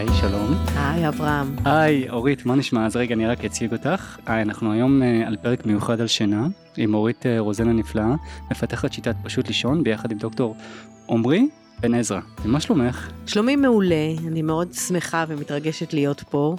היי, 0.00 0.08
שלום. 0.20 0.54
היי, 0.76 1.08
אברהם. 1.08 1.56
היי, 1.64 2.10
אורית, 2.10 2.46
מה 2.46 2.54
נשמע? 2.54 2.86
אז 2.86 2.96
רגע, 2.96 3.14
אני 3.14 3.26
רק 3.26 3.44
אציג 3.44 3.72
אותך. 3.72 4.18
היי, 4.26 4.42
אנחנו 4.42 4.72
היום 4.72 5.02
uh, 5.02 5.26
על 5.26 5.36
פרק 5.36 5.66
מיוחד 5.66 6.00
על 6.00 6.06
שינה, 6.06 6.46
עם 6.76 6.94
אורית 6.94 7.22
uh, 7.22 7.26
רוזן 7.38 7.68
הנפלאה, 7.68 8.14
מפתחת 8.50 8.92
שיטת 8.92 9.14
פשוט 9.22 9.48
לישון, 9.48 9.84
ביחד 9.84 10.12
עם 10.12 10.18
דוקטור 10.18 10.56
עמרי 11.08 11.48
בן 11.80 11.94
עזרא. 11.94 12.20
ומה 12.44 12.60
שלומך? 12.60 13.10
שלומי 13.26 13.56
מעולה, 13.56 14.14
אני 14.26 14.42
מאוד 14.42 14.72
שמחה 14.72 15.24
ומתרגשת 15.28 15.92
להיות 15.92 16.24
פה. 16.30 16.56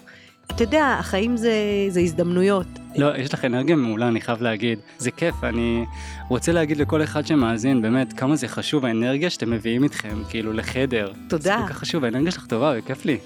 אתה 0.56 0.64
יודע, 0.64 0.96
החיים 1.00 1.38
זה, 1.38 1.54
זה 1.90 2.00
הזדמנויות. 2.00 2.68
לא, 2.96 3.18
יש 3.18 3.34
לך 3.34 3.46
אנרגיה 3.46 3.76
מעולה, 3.76 4.08
אני 4.08 4.22
חייב 4.22 4.42
להגיד. 4.42 4.80
זה 4.98 5.12
כיף, 5.12 5.44
אני 5.44 5.86
רוצה 6.30 6.52
להגיד 6.52 6.78
לכל 6.78 7.04
אחד 7.04 7.28
שמאזין, 7.28 7.82
באמת, 7.82 8.14
כמה 8.14 8.36
זה 8.36 8.48
חשוב 8.48 8.86
האנרגיה 8.86 9.30
שאתם 9.30 9.50
מביאים 9.52 9.84
איתכם, 9.84 10.24
כאילו, 10.30 10.54
לחדר. 10.54 11.12
תודה. 11.30 11.44
זה 11.44 11.54
כל 11.62 11.74
כך 11.74 11.78
חשוב, 11.78 12.04
האנרגיה 12.04 12.32
שלך 12.32 12.46
טובה 12.46 12.74
וכיף 12.78 13.06
לי. 13.06 13.18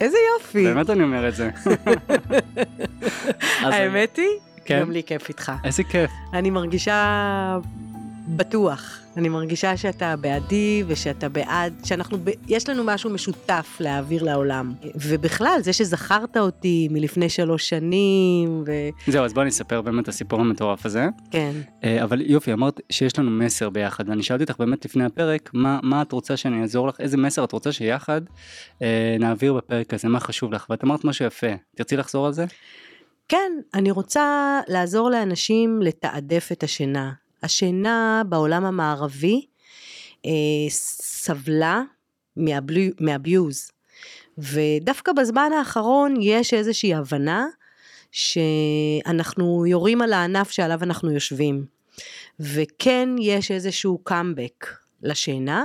איזה 0.00 0.16
יופי. 0.34 0.64
באמת 0.64 0.90
אני 0.90 1.02
אומר 1.02 1.28
את 1.28 1.34
זה. 1.34 1.50
האמת 3.60 4.16
היא, 4.16 4.24
כן? 4.64 4.80
גם 4.80 4.90
לי 4.90 5.02
כיף 5.06 5.28
איתך. 5.28 5.52
איזה 5.64 5.82
כיף. 5.82 6.10
אני 6.32 6.50
מרגישה 6.50 7.58
בטוח. 8.36 8.98
אני 9.16 9.28
מרגישה 9.28 9.76
שאתה 9.76 10.16
בעדי 10.16 10.84
ושאתה 10.86 11.28
בעד, 11.28 11.74
שאנחנו, 11.84 12.18
ב... 12.24 12.30
יש 12.48 12.68
לנו 12.68 12.84
משהו 12.84 13.10
משותף 13.10 13.76
להעביר 13.80 14.22
לעולם. 14.22 14.72
ובכלל, 14.94 15.58
זה 15.62 15.72
שזכרת 15.72 16.36
אותי 16.36 16.88
מלפני 16.90 17.28
שלוש 17.28 17.68
שנים, 17.68 18.64
ו... 18.66 18.72
זהו, 19.06 19.24
אז 19.24 19.34
בואי 19.34 19.46
נספר 19.46 19.80
באמת 19.80 20.02
את 20.02 20.08
הסיפור 20.08 20.40
המטורף 20.40 20.86
הזה. 20.86 21.06
כן. 21.30 21.52
אה, 21.84 22.02
אבל 22.04 22.20
יופי, 22.20 22.52
אמרת 22.52 22.80
שיש 22.90 23.18
לנו 23.18 23.30
מסר 23.30 23.70
ביחד, 23.70 24.08
ואני 24.08 24.22
שאלתי 24.22 24.42
אותך 24.42 24.56
באמת 24.58 24.84
לפני 24.84 25.04
הפרק, 25.04 25.50
מה, 25.54 25.78
מה 25.82 26.02
את 26.02 26.12
רוצה 26.12 26.36
שאני 26.36 26.62
אעזור 26.62 26.88
לך, 26.88 27.00
איזה 27.00 27.16
מסר 27.16 27.44
את 27.44 27.52
רוצה 27.52 27.72
שיחד 27.72 28.20
אה, 28.82 29.16
נעביר 29.20 29.54
בפרק 29.54 29.94
הזה, 29.94 30.08
מה 30.08 30.20
חשוב 30.20 30.52
לך, 30.52 30.66
ואת 30.70 30.84
אמרת 30.84 31.04
משהו 31.04 31.24
יפה, 31.24 31.52
תרצי 31.76 31.96
לחזור 31.96 32.26
על 32.26 32.32
זה? 32.32 32.44
כן, 33.28 33.52
אני 33.74 33.90
רוצה 33.90 34.60
לעזור 34.68 35.10
לאנשים 35.10 35.82
לתעדף 35.82 36.48
את 36.52 36.62
השינה. 36.62 37.12
השינה 37.42 38.22
בעולם 38.28 38.64
המערבי 38.64 39.46
אה, 40.26 40.30
סבלה 40.68 41.82
מאביוז, 43.00 43.70
ודווקא 44.38 45.12
בזמן 45.12 45.50
האחרון 45.58 46.14
יש 46.20 46.54
איזושהי 46.54 46.94
הבנה 46.94 47.46
שאנחנו 48.12 49.66
יורים 49.66 50.02
על 50.02 50.12
הענף 50.12 50.50
שעליו 50.50 50.82
אנחנו 50.82 51.10
יושבים, 51.10 51.64
וכן 52.40 53.08
יש 53.20 53.50
איזשהו 53.50 53.98
קאמבק 53.98 54.66
לשינה. 55.02 55.64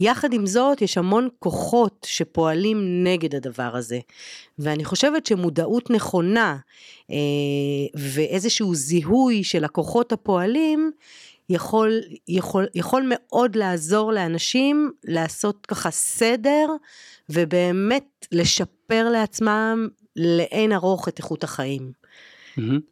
יחד 0.00 0.32
עם 0.32 0.46
זאת, 0.46 0.82
יש 0.82 0.98
המון 0.98 1.28
כוחות 1.38 2.06
שפועלים 2.10 3.04
נגד 3.04 3.34
הדבר 3.34 3.76
הזה. 3.76 3.98
ואני 4.58 4.84
חושבת 4.84 5.26
שמודעות 5.26 5.90
נכונה 5.90 6.56
אה, 7.10 7.16
ואיזשהו 7.94 8.74
זיהוי 8.74 9.44
של 9.44 9.64
הכוחות 9.64 10.12
הפועלים, 10.12 10.90
יכול, 11.50 12.00
יכול, 12.28 12.66
יכול 12.74 13.02
מאוד 13.08 13.56
לעזור 13.56 14.12
לאנשים 14.12 14.90
לעשות 15.04 15.66
ככה 15.66 15.90
סדר 15.90 16.66
ובאמת 17.28 18.26
לשפר 18.32 19.08
לעצמם 19.08 19.88
לאין 20.16 20.72
ארוך 20.72 21.08
את 21.08 21.18
איכות 21.18 21.44
החיים. 21.44 21.99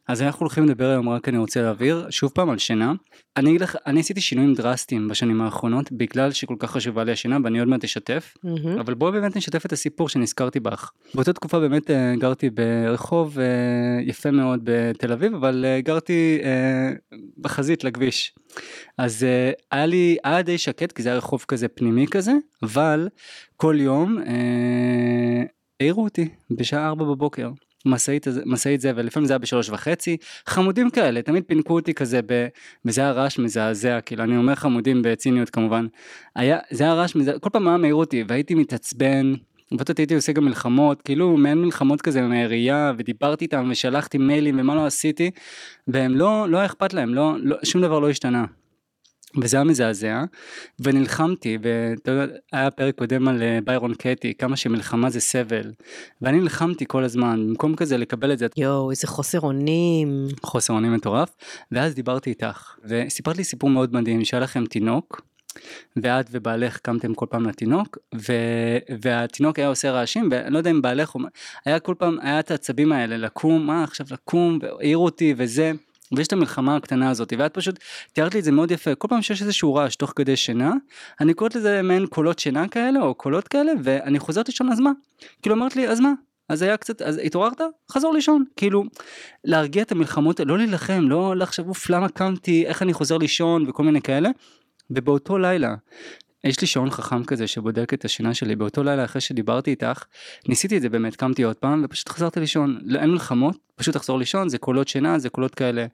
אז 0.08 0.22
אנחנו 0.22 0.40
הולכים 0.40 0.64
לדבר 0.64 0.86
היום 0.86 1.08
רק 1.08 1.28
אני 1.28 1.38
רוצה 1.38 1.62
להעביר 1.62 2.06
שוב 2.10 2.30
פעם 2.34 2.50
על 2.50 2.58
שינה. 2.58 2.92
אני 3.36 3.50
אגיד 3.50 3.60
לך, 3.60 3.76
אני 3.86 4.00
עשיתי 4.00 4.20
שינויים 4.20 4.54
דרסטיים 4.54 5.08
בשנים 5.08 5.40
האחרונות 5.40 5.92
בגלל 5.92 6.32
שכל 6.32 6.56
כך 6.58 6.70
חשובה 6.70 7.04
לי 7.04 7.12
השינה 7.12 7.38
ואני 7.44 7.58
עוד 7.58 7.68
מעט 7.68 7.84
אשתף, 7.84 8.34
אבל 8.80 8.94
בואי 8.94 9.12
באמת 9.12 9.36
נשתף 9.36 9.66
את 9.66 9.72
הסיפור 9.72 10.08
שנזכרתי 10.08 10.60
בך. 10.60 10.90
באותה 11.14 11.32
תקופה 11.32 11.60
באמת 11.60 11.90
אה, 11.90 12.14
גרתי 12.18 12.50
ברחוב 12.50 13.38
אה, 13.38 13.44
יפה 14.02 14.30
מאוד 14.30 14.60
בתל 14.64 15.12
אביב, 15.12 15.34
אבל 15.34 15.64
אה, 15.68 15.80
גרתי 15.80 16.38
בחזית 17.38 17.84
לכביש. 17.84 18.34
אז 18.98 19.26
היה 19.70 19.86
לי, 19.86 20.16
היה 20.24 20.42
די 20.42 20.58
שקט 20.58 20.92
כי 20.92 21.02
זה 21.02 21.08
היה 21.08 21.18
רחוב 21.18 21.44
כזה 21.48 21.68
פנימי 21.68 22.06
כזה, 22.06 22.32
אבל 22.62 23.08
כל 23.56 23.76
יום 23.78 24.18
העירו 25.80 26.04
אותי 26.04 26.28
בשעה 26.50 26.88
4 26.88 27.04
בבוקר. 27.04 27.50
משאית 27.86 28.80
זבל, 28.80 29.02
לפעמים 29.02 29.26
זה 29.26 29.32
היה 29.32 29.38
בשלוש 29.38 29.70
וחצי, 29.70 30.16
חמודים 30.46 30.90
כאלה, 30.90 31.22
תמיד 31.22 31.44
פינקו 31.46 31.74
אותי 31.74 31.94
כזה, 31.94 32.20
ב, 32.26 32.46
וזה 32.84 33.00
היה 33.00 33.12
רעש 33.12 33.38
מזעזע, 33.38 34.00
כאילו 34.00 34.24
אני 34.24 34.36
אומר 34.36 34.54
חמודים 34.54 35.02
בציניות 35.02 35.50
כמובן, 35.50 35.86
היה, 36.36 36.58
זה 36.70 36.84
היה 36.84 36.94
רעש 36.94 37.14
מזעזע, 37.14 37.38
כל 37.38 37.50
פעם 37.50 37.68
היה 37.68 37.76
מעיר 37.76 37.94
אותי, 37.94 38.24
והייתי 38.28 38.54
מתעצבן, 38.54 39.34
ואתה 39.78 39.92
הייתי 39.98 40.14
עושה 40.14 40.32
גם 40.32 40.44
מלחמות, 40.44 41.02
כאילו 41.02 41.36
מעין 41.36 41.58
מלחמות 41.58 42.02
כזה 42.02 42.22
מהעירייה, 42.22 42.92
ודיברתי 42.98 43.44
איתם 43.44 43.68
ושלחתי 43.70 44.18
מיילים 44.18 44.60
ומה 44.60 44.74
לא 44.74 44.86
עשיתי, 44.86 45.30
והם 45.88 46.16
לא, 46.16 46.46
לא 46.48 46.64
אכפת 46.64 46.94
להם, 46.94 47.14
לא, 47.14 47.32
לא, 47.38 47.56
שום 47.64 47.82
דבר 47.82 47.98
לא 47.98 48.10
השתנה. 48.10 48.44
וזה 49.36 49.56
היה 49.56 49.64
מזעזע, 49.64 50.24
ונלחמתי, 50.80 51.58
ואתה 51.62 52.10
יודע, 52.10 52.34
היה 52.52 52.70
פרק 52.70 52.94
קודם 52.94 53.28
על 53.28 53.42
אה, 53.42 53.58
ביירון 53.64 53.94
קטי, 53.94 54.34
כמה 54.34 54.56
שמלחמה 54.56 55.10
זה 55.10 55.20
סבל, 55.20 55.72
ואני 56.22 56.40
נלחמתי 56.40 56.84
כל 56.88 57.04
הזמן, 57.04 57.46
במקום 57.48 57.76
כזה 57.76 57.96
לקבל 57.96 58.32
את 58.32 58.38
זה. 58.38 58.46
יואו, 58.56 58.90
איזה 58.90 59.06
חוסר 59.06 59.40
אונים. 59.40 60.26
חוסר 60.42 60.72
אונים 60.72 60.94
מטורף, 60.94 61.36
ואז 61.72 61.94
דיברתי 61.94 62.30
איתך, 62.30 62.76
וסיפרת 62.84 63.36
לי 63.36 63.44
סיפור 63.44 63.70
מאוד 63.70 63.94
מדהים, 63.94 64.24
שהיה 64.24 64.40
לכם 64.40 64.66
תינוק, 64.66 65.22
ואת 66.02 66.26
ובעלך 66.30 66.78
קמתם 66.78 67.14
כל 67.14 67.26
פעם 67.30 67.48
לתינוק, 67.48 67.98
ו... 68.14 68.32
והתינוק 69.02 69.58
היה 69.58 69.68
עושה 69.68 69.90
רעשים, 69.90 70.28
ואני 70.30 70.52
לא 70.52 70.58
יודע 70.58 70.70
אם 70.70 70.82
בעלך, 70.82 71.16
היה 71.64 71.80
כל 71.80 71.94
פעם, 71.98 72.18
היה 72.22 72.40
את 72.40 72.50
העצבים 72.50 72.92
האלה, 72.92 73.16
לקום, 73.16 73.66
מה 73.66 73.84
עכשיו 73.84 74.06
לקום, 74.10 74.58
והעיר 74.62 74.98
אותי 74.98 75.34
וזה. 75.36 75.72
ויש 76.16 76.26
את 76.26 76.32
המלחמה 76.32 76.76
הקטנה 76.76 77.10
הזאת 77.10 77.32
ואת 77.38 77.54
פשוט 77.54 77.78
תיארת 78.12 78.34
לי 78.34 78.40
את 78.40 78.44
זה 78.44 78.52
מאוד 78.52 78.70
יפה. 78.70 78.94
כל 78.94 79.08
פעם 79.08 79.22
שיש 79.22 79.42
איזשהו 79.42 79.74
רעש 79.74 79.96
תוך 79.96 80.12
כדי 80.16 80.36
שינה 80.36 80.72
אני 81.20 81.34
קוראת 81.34 81.54
לזה 81.54 81.82
מעין 81.82 82.06
קולות 82.06 82.38
שינה 82.38 82.68
כאלה 82.68 83.00
או 83.00 83.14
קולות 83.14 83.48
כאלה 83.48 83.72
ואני 83.82 84.18
חוזרת 84.18 84.48
לישון 84.48 84.72
אז 84.72 84.80
מה? 84.80 84.90
כאילו 85.42 85.56
אמרת 85.56 85.76
לי 85.76 85.88
אז 85.88 86.00
מה? 86.00 86.12
אז 86.48 86.62
היה 86.62 86.76
קצת 86.76 87.02
אז 87.02 87.20
התעוררת? 87.24 87.60
חזור 87.92 88.14
לישון. 88.14 88.44
כאילו 88.56 88.84
להרגיע 89.44 89.82
את 89.82 89.92
המלחמות 89.92 90.40
לא 90.40 90.58
להילחם 90.58 91.08
לא 91.08 91.36
לחשוב 91.36 91.68
אוף 91.68 91.90
למה 91.90 92.08
קמתי? 92.08 92.66
איך 92.66 92.82
אני 92.82 92.92
חוזר 92.92 93.18
לישון? 93.18 93.68
וכל 93.68 93.82
מיני 93.82 94.02
כאלה. 94.02 94.28
ובאותו 94.90 95.38
לילה 95.38 95.74
יש 96.44 96.60
לי 96.60 96.66
שעון 96.66 96.90
חכם 96.90 97.24
כזה 97.24 97.46
שבודק 97.46 97.94
את 97.94 98.04
השינה 98.04 98.34
שלי 98.34 98.56
באותו 98.56 98.82
לילה 98.82 99.04
אחרי 99.04 99.20
שדיברתי 99.20 99.70
איתך 99.70 100.04
ניסיתי 100.48 100.76
את 100.76 100.82
זה 100.82 100.88
באמת 100.88 101.16
קמתי 101.16 101.42
עוד 101.42 101.56
פעם 101.56 101.82
ופשוט 101.84 102.08
חזרתי 102.08 102.40
לישון 102.40 102.78
לא, 102.82 102.98
אין 102.98 103.10
מלחמות 103.10 103.56
פשוט 103.76 103.96
לחזור 103.96 104.18
לישון 104.18 104.48
זה 104.48 104.58
קולות 104.58 104.88
שינה 104.88 105.18
זה 105.18 105.28
קולות 105.30 105.54
כאלה. 105.54 105.86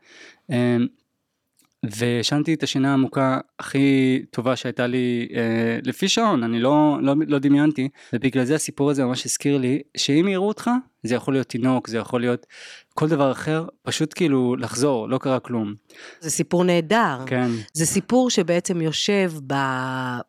וישנתי 1.97 2.55
את 2.55 2.63
השינה 2.63 2.91
העמוקה 2.91 3.39
הכי 3.59 4.23
טובה 4.31 4.57
שהייתה 4.57 4.87
לי 4.87 5.29
אה, 5.35 5.79
לפי 5.83 6.09
שעון 6.09 6.43
אני 6.43 6.61
לא, 6.61 6.99
לא 7.03 7.15
לא 7.27 7.39
דמיינתי 7.39 7.89
ובגלל 8.13 8.45
זה 8.45 8.55
הסיפור 8.55 8.91
הזה 8.91 9.05
ממש 9.05 9.27
הזכיר 9.27 9.59
לי 9.59 9.83
שאם 9.97 10.29
יראו 10.29 10.49
אותך 10.49 10.71
זה 11.03 11.15
יכול 11.15 11.35
להיות 11.35 11.47
תינוק 11.47 11.89
זה 11.89 11.99
יכול 11.99 12.21
להיות 12.21 12.47
כל 12.95 13.09
דבר 13.09 13.33
אחר 13.33 13.67
פשוט 13.83 14.15
כאילו 14.17 14.57
לחזור 14.57 15.09
לא 15.09 15.19
קרה 15.19 15.41
כלום. 15.41 15.75
זה 16.21 16.31
סיפור 16.31 16.65
נהדר. 16.65 17.19
כן. 17.27 17.51
זה 17.73 17.87
סיפור 17.87 18.31
שבעצם 18.31 18.81
יושב 18.81 19.33
ב, 19.47 19.55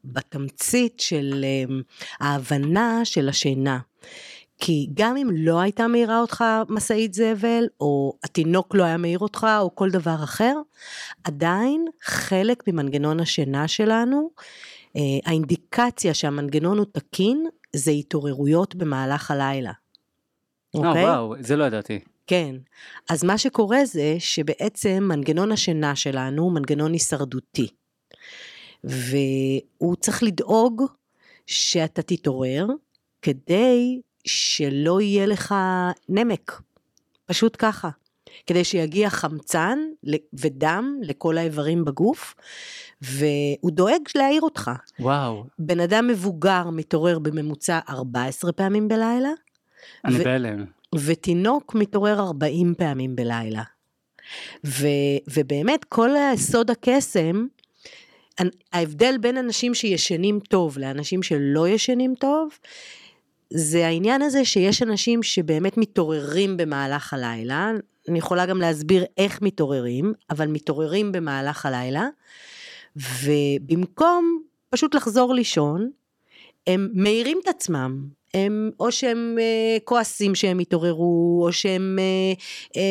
בתמצית 0.05 0.99
של 0.99 1.43
אה, 1.43 1.75
ההבנה 2.19 3.01
של 3.03 3.29
השינה. 3.29 3.79
כי 4.57 4.89
גם 4.93 5.17
אם 5.17 5.29
לא 5.33 5.59
הייתה 5.59 5.87
מאירה 5.87 6.21
אותך 6.21 6.43
משאית 6.69 7.13
זבל, 7.13 7.67
או 7.79 8.13
התינוק 8.23 8.75
לא 8.75 8.83
היה 8.83 8.97
מאיר 8.97 9.19
אותך, 9.19 9.47
או 9.59 9.75
כל 9.75 9.89
דבר 9.89 10.15
אחר, 10.23 10.55
עדיין 11.23 11.85
חלק 12.03 12.63
ממנגנון 12.67 13.19
השינה 13.19 13.67
שלנו, 13.67 14.29
אה, 14.95 15.01
האינדיקציה 15.25 16.13
שהמנגנון 16.13 16.77
הוא 16.77 16.85
תקין, 16.91 17.45
זה 17.75 17.91
התעוררויות 17.91 18.75
במהלך 18.75 19.31
הלילה. 19.31 19.71
אה, 20.75 20.87
אוקיי? 20.87 21.03
וואו, 21.03 21.33
זה 21.39 21.55
לא 21.55 21.63
ידעתי. 21.63 21.99
כן. 22.27 22.55
אז 23.09 23.23
מה 23.23 23.37
שקורה 23.37 23.85
זה 23.85 24.15
שבעצם 24.19 25.03
מנגנון 25.07 25.51
השינה 25.51 25.95
שלנו 25.95 26.43
הוא 26.43 26.51
מנגנון 26.51 26.93
הישרדותי. 26.93 27.67
והוא 28.83 29.95
צריך 29.95 30.23
לדאוג 30.23 30.83
שאתה 31.45 32.01
תתעורר 32.01 32.67
כדי 33.21 34.01
שלא 34.25 35.01
יהיה 35.01 35.25
לך 35.25 35.55
נמק, 36.09 36.61
פשוט 37.25 37.55
ככה. 37.59 37.89
כדי 38.47 38.63
שיגיע 38.63 39.09
חמצן 39.09 39.79
ודם 40.33 40.99
לכל 41.01 41.37
האיברים 41.37 41.85
בגוף, 41.85 42.35
והוא 43.01 43.71
דואג 43.71 44.01
להעיר 44.15 44.41
אותך. 44.41 44.71
וואו. 44.99 45.43
בן 45.59 45.79
אדם 45.79 46.07
מבוגר 46.07 46.69
מתעורר 46.71 47.19
בממוצע 47.19 47.79
14 47.89 48.51
פעמים 48.51 48.87
בלילה. 48.87 49.29
אני 50.05 50.21
ו- 50.21 50.23
בהלם. 50.23 50.65
ותינוק 50.95 51.75
מתעורר 51.75 52.19
40 52.19 52.73
פעמים 52.77 53.15
בלילה. 53.15 53.63
ו, 54.65 54.87
ובאמת 55.33 55.83
כל 55.83 56.09
סוד 56.35 56.71
הקסם, 56.71 57.45
ההבדל 58.73 59.17
בין 59.17 59.37
אנשים 59.37 59.73
שישנים 59.73 60.39
טוב 60.39 60.77
לאנשים 60.77 61.23
שלא 61.23 61.67
ישנים 61.67 62.15
טוב, 62.19 62.49
זה 63.53 63.87
העניין 63.87 64.21
הזה 64.21 64.45
שיש 64.45 64.83
אנשים 64.83 65.23
שבאמת 65.23 65.77
מתעוררים 65.77 66.57
במהלך 66.57 67.13
הלילה, 67.13 67.71
אני 68.09 68.17
יכולה 68.19 68.45
גם 68.45 68.61
להסביר 68.61 69.05
איך 69.17 69.41
מתעוררים, 69.41 70.13
אבל 70.29 70.47
מתעוררים 70.47 71.11
במהלך 71.11 71.65
הלילה, 71.65 72.07
ובמקום 72.95 74.41
פשוט 74.69 74.95
לחזור 74.95 75.33
לישון, 75.33 75.89
הם 76.67 76.89
מאירים 76.93 77.39
את 77.43 77.47
עצמם, 77.47 78.07
הם, 78.33 78.71
או 78.79 78.91
שהם 78.91 79.37
אה, 79.39 79.77
כועסים 79.83 80.35
שהם 80.35 80.59
התעוררו, 80.59 81.41
או 81.45 81.53
שהם 81.53 81.99
אה, 81.99 82.33
אה, 82.77 82.81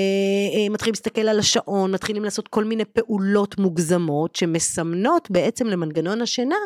אה, 0.58 0.68
מתחילים 0.68 0.92
להסתכל 0.92 1.20
על 1.20 1.38
השעון, 1.38 1.92
מתחילים 1.92 2.24
לעשות 2.24 2.48
כל 2.48 2.64
מיני 2.64 2.84
פעולות 2.84 3.58
מוגזמות 3.58 4.36
שמסמנות 4.36 5.30
בעצם 5.30 5.66
למנגנון 5.66 6.22
השינה 6.22 6.56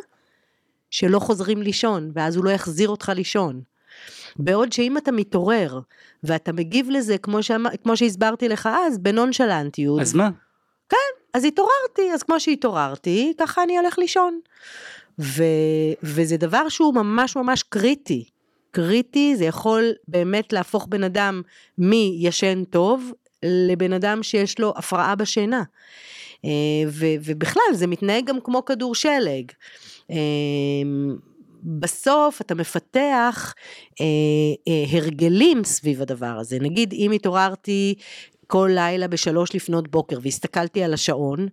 שלא 0.91 1.19
חוזרים 1.19 1.63
לישון, 1.63 2.11
ואז 2.15 2.37
הוא 2.37 2.45
לא 2.45 2.51
יחזיר 2.51 2.89
אותך 2.89 3.13
לישון. 3.15 3.63
בעוד 4.37 4.73
שאם 4.73 4.97
אתה 4.97 5.13
מתעורר 5.13 5.81
ואתה 6.25 6.53
מגיב 6.53 6.91
לזה 6.91 7.19
כמו, 7.19 7.43
שאמר, 7.43 7.71
כמו 7.83 7.97
שהסברתי 7.97 8.49
לך 8.49 8.69
אז 8.87 8.99
בנונשלנטיות. 8.99 10.01
אז 10.01 10.15
מה? 10.15 10.31
כן, 10.89 10.97
אז 11.35 11.45
התעוררתי, 11.45 12.13
אז 12.15 12.23
כמו 12.23 12.41
שהתעוררתי, 12.41 13.33
ככה 13.39 13.63
אני 13.63 13.79
הולך 13.79 13.99
לישון. 13.99 14.41
ו, 15.19 15.43
וזה 16.03 16.37
דבר 16.37 16.69
שהוא 16.69 16.95
ממש 16.95 17.37
ממש 17.37 17.63
קריטי. 17.63 18.25
קריטי, 18.71 19.37
זה 19.37 19.45
יכול 19.45 19.93
באמת 20.09 20.53
להפוך 20.53 20.87
בן 20.87 21.05
אדם 21.05 21.43
מישן 21.79 22.65
טוב 22.65 23.13
לבן 23.43 23.93
אדם 23.93 24.23
שיש 24.23 24.61
לו 24.61 24.73
הפרעה 24.77 25.15
בשינה. 25.15 25.63
אה, 26.45 26.51
ו, 26.89 27.07
ובכלל 27.25 27.73
זה 27.73 27.87
מתנהג 27.87 28.25
גם 28.25 28.41
כמו 28.41 28.65
כדור 28.65 28.95
שלג. 28.95 29.53
בסוף 31.63 32.41
אתה 32.41 32.55
מפתח 32.55 33.55
אה, 34.01 34.05
אה, 34.69 34.99
הרגלים 34.99 35.65
סביב 35.65 36.03
הדבר 36.03 36.37
הזה. 36.41 36.59
נגיד 36.61 36.93
אם 36.93 37.13
התעוררתי 37.13 37.95
כל 38.47 38.71
לילה 38.75 39.09
בשלוש 39.09 39.55
לפנות 39.55 39.89
בוקר 39.89 40.19
והסתכלתי 40.23 40.83
על 40.83 40.95
השעון, 40.95 41.49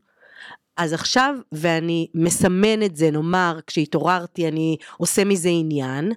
אז 0.78 0.94
עכשיו, 0.94 1.36
ואני 1.52 2.08
מסמן 2.14 2.84
את 2.84 2.96
זה, 2.96 3.12
נאמר, 3.12 3.60
כשהתעוררתי 3.68 4.48
אני 4.48 4.78
עושה 4.98 5.24
מזה 5.26 5.50
עניין, 5.50 6.12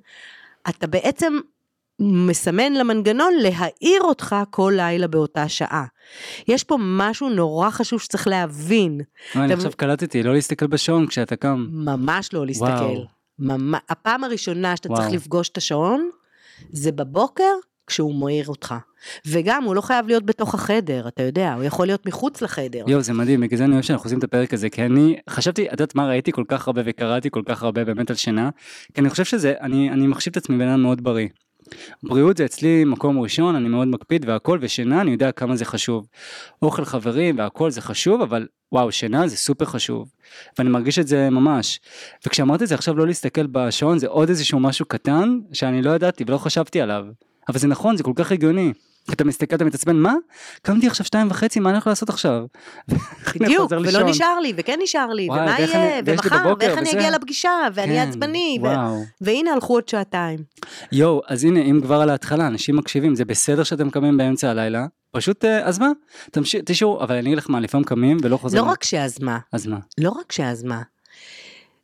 אתה 0.69 0.87
בעצם 0.87 1.39
מסמן 2.01 2.73
למנגנון 2.73 3.35
להעיר 3.35 4.03
אותך 4.03 4.37
כל 4.51 4.73
לילה 4.77 5.07
באותה 5.07 5.49
שעה. 5.49 5.85
יש 6.49 6.65
פה 6.65 6.77
משהו 6.81 7.29
נורא 7.29 7.71
חשוב 7.71 8.01
שצריך 8.01 8.29
להבין. 8.29 9.01
אני 9.37 9.53
עכשיו 9.53 9.73
קלטתי, 9.77 10.23
לא 10.23 10.33
להסתכל 10.33 10.67
בשעון 10.67 11.07
כשאתה 11.07 11.37
קם. 11.37 11.67
ממש 11.71 12.33
לא 12.33 12.47
להסתכל. 12.47 13.18
ממש, 13.39 13.81
הפעם 13.89 14.25
הראשונה 14.25 14.77
שאתה 14.77 14.89
וואו. 14.89 15.01
צריך 15.01 15.15
לפגוש 15.15 15.49
את 15.49 15.57
השעון, 15.57 16.11
זה 16.73 16.93
בבוקר 16.93 17.55
כשהוא 17.87 18.15
מועיר 18.15 18.49
אותך. 18.49 18.75
וגם, 19.27 19.65
הוא 19.65 19.75
לא 19.75 19.81
חייב 19.81 20.07
להיות 20.07 20.27
בתוך 20.27 20.55
החדר, 20.55 21.09
אתה 21.09 21.23
יודע, 21.23 21.55
הוא 21.55 21.65
יכול 21.65 21.87
להיות 21.87 22.07
מחוץ 22.07 22.43
לחדר. 22.43 22.85
יואו, 22.87 23.03
זה 23.03 23.13
מדהים, 23.13 23.41
בגלל 23.41 23.59
זה 23.59 23.65
אני 23.65 23.73
אוהב 23.73 23.85
שאנחנו 23.85 24.07
עושים 24.07 24.19
את 24.19 24.25
הפרק 24.25 24.55
הזה, 24.55 24.71
כי 24.71 24.83
אני 24.83 25.19
חשבתי, 25.31 25.67
את 25.67 25.73
יודעת 25.73 25.95
מה, 25.95 26.09
ראיתי 26.09 26.33
כל 26.33 26.45
כך 26.49 26.67
הרבה 26.67 26.83
וקראתי 26.85 27.31
כל 27.31 27.43
כך 27.47 27.63
הרבה 27.63 27.85
באמת 27.85 28.11
על 28.11 28.17
שינה, 28.17 28.51
כי 28.95 29.01
אני 29.01 29.11
חושב 29.11 29.25
שזה, 29.25 29.55
אני, 29.61 29.91
אני 29.91 30.07
מחשיב 30.07 30.31
את 30.31 30.37
עצמי 30.37 30.59
בן 30.59 30.69
אדם 30.69 30.83
מאוד 30.83 31.05
בריא. 31.05 31.29
בריאות 32.03 32.37
זה 32.37 32.45
אצלי 32.45 32.85
מקום 32.85 33.21
ראשון, 33.21 33.55
אני 33.55 33.69
מאוד 33.69 33.89
מקפיד 33.89 34.29
והכל, 34.29 34.59
ושינה 34.63 35.01
אני 35.01 35.11
יודע 35.11 35.33
כמה 35.33 35.57
זה 35.57 35.65
חשוב. 35.65 36.07
אוכל 36.63 36.85
חברים 36.85 37.39
והכל 37.39 37.71
זה 37.71 37.81
חשוב, 37.81 38.21
אבל 38.21 38.47
וואו, 38.73 38.93
שינה 38.93 39.29
זה 39.29 39.37
סופר 39.37 39.65
חשוב. 39.65 40.09
ואני 40.59 40.71
מרגיש 40.71 40.99
את 40.99 41.09
זה 41.09 41.31
ממש. 41.31 41.81
וכשאמרתי 42.27 42.65
את 42.65 42.69
זה 42.69 42.75
עכשיו 42.75 42.97
לא 42.97 43.07
להסתכל 43.07 43.47
בשעון, 43.47 43.99
זה 43.99 44.07
עוד 44.09 44.29
איזשהו 44.29 44.61
משהו 44.61 44.87
קטן, 44.87 45.39
שאני 45.53 45.83
לא 45.83 45.91
ידעתי 45.91 46.25
ולא 46.27 46.39
חשבתי 46.39 46.81
עליו. 46.81 47.05
אבל 47.49 47.59
זה 47.59 47.69
נכון, 47.69 47.97
זה 47.97 48.03
כל 48.03 48.13
כך 48.15 48.33
הגיוני. 48.33 48.73
אתה 49.13 49.25
מסתכל, 49.25 49.57
אתה 49.57 49.65
מתעצבן, 49.65 49.97
מה? 49.97 50.15
קמתי 50.63 50.87
עכשיו 50.87 51.07
שתיים 51.07 51.31
וחצי, 51.31 51.61
מה 51.61 51.69
אני 51.71 51.77
הולך 51.77 51.87
לעשות 51.87 52.09
עכשיו? 52.09 52.45
בדיוק, 53.41 53.71
ולא 53.71 54.03
נשאר 54.03 54.41
לי, 54.41 54.53
וכן 54.57 54.79
נשאר 54.83 55.07
לי, 55.07 55.29
ומה 55.31 55.57
יהיה, 55.59 56.03
ומחר, 56.05 56.55
ואיך 56.59 56.79
אני 56.79 56.93
אגיע 56.93 57.11
לפגישה, 57.11 57.51
ואני 57.75 57.93
כן, 57.93 58.09
עצבני, 58.09 58.59
והנה 59.21 59.53
הלכו 59.53 59.75
עוד 59.75 59.89
שעתיים. 59.89 60.39
יואו, 60.93 61.23
אז 61.27 61.45
הנה, 61.45 61.61
אם 61.61 61.81
כבר 61.83 62.01
על 62.01 62.11
ההתחלה, 62.11 62.47
אנשים 62.47 62.77
מקשיבים, 62.77 63.15
זה 63.15 63.25
בסדר 63.25 63.63
שאתם 63.63 63.91
קמים 63.91 64.17
באמצע 64.17 64.51
הלילה, 64.51 64.87
פשוט, 65.11 65.45
אה, 65.45 65.67
אז 65.67 65.79
מה? 65.79 65.89
תשאירו, 66.65 67.01
אבל 67.01 67.15
אני 67.15 67.27
אגיד 67.27 67.39
לך 67.39 67.51
מה, 67.51 67.61
לפעמים 67.61 67.85
קמים 67.85 68.17
ולא 68.23 68.37
חוזרים. 68.37 68.65
לא 68.65 68.71
רק 68.71 68.85
שאז 68.85 69.23
מה. 69.23 69.39
אז 69.53 69.67
מה? 69.67 69.79
לא 69.99 70.11
רק 70.11 70.33
שאז 70.33 70.65
מה. 70.65 70.83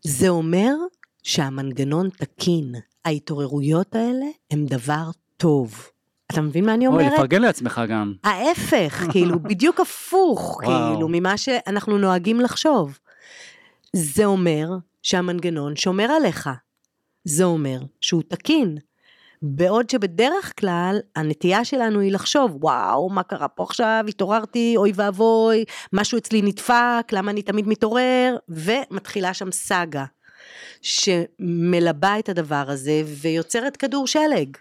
זה 0.02 0.28
אומר 0.28 0.74
שהמנגנון 1.22 2.08
תקין. 2.10 2.74
ההתעוררויות 3.04 3.94
האלה 3.94 4.26
הם 4.50 4.66
דבר 4.66 5.10
טוב. 5.36 5.88
אתה 6.32 6.40
מבין 6.40 6.64
מה 6.66 6.74
אני 6.74 6.86
אומרת? 6.86 7.00
אוי, 7.06 7.14
לפרגן 7.14 7.42
לעצמך 7.42 7.80
גם. 7.88 8.14
ההפך, 8.24 9.04
כאילו, 9.12 9.42
בדיוק 9.42 9.80
הפוך, 9.80 10.60
כאילו, 10.64 11.08
ממה 11.08 11.36
שאנחנו 11.36 11.98
נוהגים 11.98 12.40
לחשוב. 12.40 12.98
זה 13.92 14.24
אומר 14.24 14.68
שהמנגנון 15.02 15.76
שומר 15.76 16.10
עליך. 16.10 16.50
זה 17.24 17.44
אומר 17.44 17.78
שהוא 18.00 18.22
תקין. 18.28 18.78
בעוד 19.42 19.90
שבדרך 19.90 20.52
כלל 20.60 20.98
הנטייה 21.16 21.64
שלנו 21.64 22.00
היא 22.00 22.12
לחשוב, 22.12 22.56
וואו, 22.64 23.10
מה 23.10 23.22
קרה 23.22 23.48
פה 23.48 23.62
עכשיו, 23.62 24.04
התעוררתי, 24.08 24.74
אוי 24.76 24.92
ואבוי, 24.94 25.64
משהו 25.92 26.18
אצלי 26.18 26.42
נדפק, 26.42 27.12
למה 27.12 27.30
אני 27.30 27.42
תמיד 27.42 27.68
מתעורר, 27.68 28.36
ומתחילה 28.48 29.34
שם 29.34 29.52
סאגה 29.52 30.04
שמלבה 30.82 32.18
את 32.18 32.28
הדבר 32.28 32.64
הזה 32.68 33.02
ויוצרת 33.20 33.76
כדור 33.76 34.06
שלג. 34.06 34.56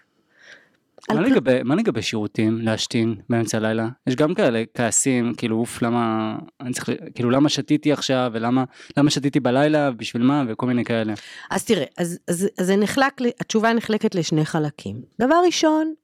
מה 1.10 1.20
לגבי, 1.20 1.62
מה 1.64 1.74
לגבי 1.74 2.02
שירותים 2.02 2.58
להשתין 2.60 3.14
באמצע 3.28 3.58
הלילה? 3.58 3.88
יש 4.06 4.16
גם 4.16 4.34
כאלה 4.34 4.62
כעסים, 4.74 5.34
כאילו 5.34 5.56
אוף 5.56 5.82
למה, 5.82 6.36
אני 6.60 6.72
צריך, 6.72 6.90
כאילו 7.14 7.30
למה 7.30 7.48
שתיתי 7.48 7.92
עכשיו 7.92 8.30
ולמה 8.34 8.64
למה 8.96 9.10
שתיתי 9.10 9.40
בלילה 9.40 9.90
בשביל 9.90 10.22
מה 10.22 10.44
וכל 10.48 10.66
מיני 10.66 10.84
כאלה. 10.84 11.14
אז 11.50 11.64
תראה, 11.64 11.84
אז, 11.98 12.18
אז, 12.28 12.48
אז 12.58 12.66
זה 12.66 12.76
נחלק, 12.76 13.20
התשובה 13.40 13.72
נחלקת 13.72 14.14
לשני 14.14 14.44
חלקים. 14.44 15.02
דבר 15.20 15.36
ראשון, 15.46 15.94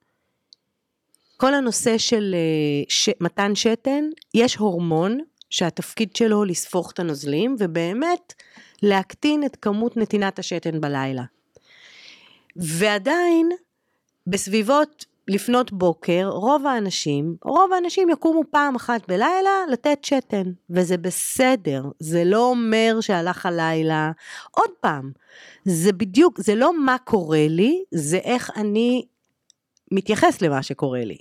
כל 1.36 1.54
הנושא 1.54 1.98
של 1.98 2.34
אה, 2.34 2.84
ש, 2.88 3.10
מתן 3.20 3.54
שתן, 3.54 4.04
יש 4.34 4.56
הורמון 4.56 5.18
שהתפקיד 5.50 6.16
שלו 6.16 6.44
לספוך 6.44 6.92
את 6.92 6.98
הנוזלים 6.98 7.56
ובאמת 7.58 8.34
להקטין 8.82 9.44
את 9.44 9.56
כמות 9.56 9.96
נתינת 9.96 10.38
השתן 10.38 10.80
בלילה. 10.80 11.22
ועדיין 12.56 13.48
בסביבות 14.26 15.04
לפנות 15.28 15.72
בוקר, 15.72 16.28
רוב 16.32 16.66
האנשים, 16.66 17.36
רוב 17.44 17.72
האנשים 17.72 18.10
יקומו 18.10 18.42
פעם 18.50 18.74
אחת 18.74 19.08
בלילה 19.08 19.50
לתת 19.72 19.98
שתן, 20.02 20.52
וזה 20.70 20.96
בסדר, 20.96 21.82
זה 21.98 22.24
לא 22.24 22.46
אומר 22.46 22.98
שהלך 23.00 23.46
הלילה. 23.46 24.10
עוד 24.50 24.70
פעם, 24.80 25.10
זה 25.64 25.92
בדיוק, 25.92 26.40
זה 26.40 26.54
לא 26.54 26.84
מה 26.84 26.96
קורה 27.04 27.46
לי, 27.48 27.82
זה 27.90 28.16
איך 28.16 28.50
אני 28.56 29.04
מתייחס 29.92 30.42
למה 30.42 30.62
שקורה 30.62 31.04
לי. 31.04 31.16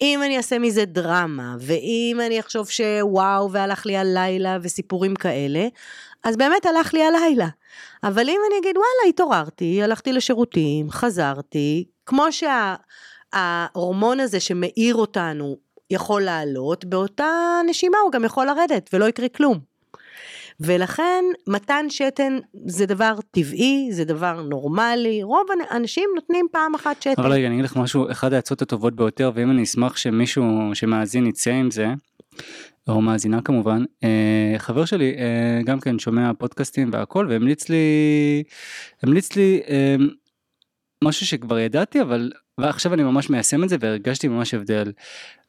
אם 0.00 0.20
אני 0.22 0.36
אעשה 0.36 0.58
מזה 0.58 0.84
דרמה, 0.84 1.56
ואם 1.60 2.20
אני 2.26 2.40
אחשוב 2.40 2.68
שוואו 2.70 3.52
והלך 3.52 3.86
לי 3.86 3.96
הלילה 3.96 4.58
וסיפורים 4.62 5.14
כאלה, 5.14 5.68
אז 6.24 6.36
באמת 6.36 6.66
הלך 6.66 6.94
לי 6.94 7.02
הלילה. 7.04 7.48
אבל 8.04 8.28
אם 8.28 8.40
אני 8.48 8.58
אגיד 8.60 8.76
וואלה 8.76 9.08
התעוררתי, 9.08 9.82
הלכתי 9.82 10.12
לשירותים, 10.12 10.90
חזרתי, 10.90 11.84
כמו 12.06 12.26
שההורמון 12.32 14.16
שה, 14.16 14.22
הזה 14.22 14.40
שמאיר 14.40 14.94
אותנו 14.94 15.56
יכול 15.90 16.22
לעלות, 16.22 16.84
באותה 16.84 17.60
נשימה 17.68 17.98
הוא 18.04 18.12
גם 18.12 18.24
יכול 18.24 18.46
לרדת 18.46 18.90
ולא 18.92 19.04
יקרה 19.04 19.28
כלום. 19.28 19.58
ולכן 20.60 21.24
מתן 21.46 21.86
שתן 21.88 22.38
זה 22.66 22.86
דבר 22.86 23.14
טבעי, 23.30 23.88
זה 23.90 24.04
דבר 24.04 24.42
נורמלי, 24.42 25.22
רוב 25.22 25.46
האנשים 25.70 26.10
נותנים 26.14 26.46
פעם 26.52 26.74
אחת 26.74 27.02
שתן. 27.02 27.22
אבל 27.22 27.32
רגע, 27.32 27.46
אני 27.46 27.54
אגיד 27.54 27.64
לך 27.64 27.76
משהו, 27.76 28.10
אחד 28.10 28.32
העצות 28.32 28.62
הטובות 28.62 28.96
ביותר, 28.96 29.30
ואם 29.34 29.50
אני 29.50 29.62
אשמח 29.62 29.96
שמישהו 29.96 30.44
שמאזין 30.74 31.26
יצא 31.26 31.50
עם 31.50 31.70
זה, 31.70 31.86
או 32.88 33.00
מאזינה 33.00 33.42
כמובן, 33.42 33.84
אה, 34.04 34.54
חבר 34.58 34.84
שלי 34.84 35.14
אה, 35.18 35.62
גם 35.64 35.80
כן 35.80 35.98
שומע 35.98 36.30
פודקאסטים 36.38 36.90
והכל, 36.92 37.26
והמליץ 37.30 37.68
לי, 37.68 37.76
המליץ 39.02 39.36
לי 39.36 39.60
אה, 39.68 39.96
משהו 41.04 41.26
שכבר 41.26 41.58
ידעתי, 41.58 42.02
אבל 42.02 42.32
ועכשיו 42.58 42.94
אני 42.94 43.02
ממש 43.02 43.30
מיישם 43.30 43.64
את 43.64 43.68
זה 43.68 43.76
והרגשתי 43.80 44.28
ממש 44.28 44.54
הבדל. 44.54 44.92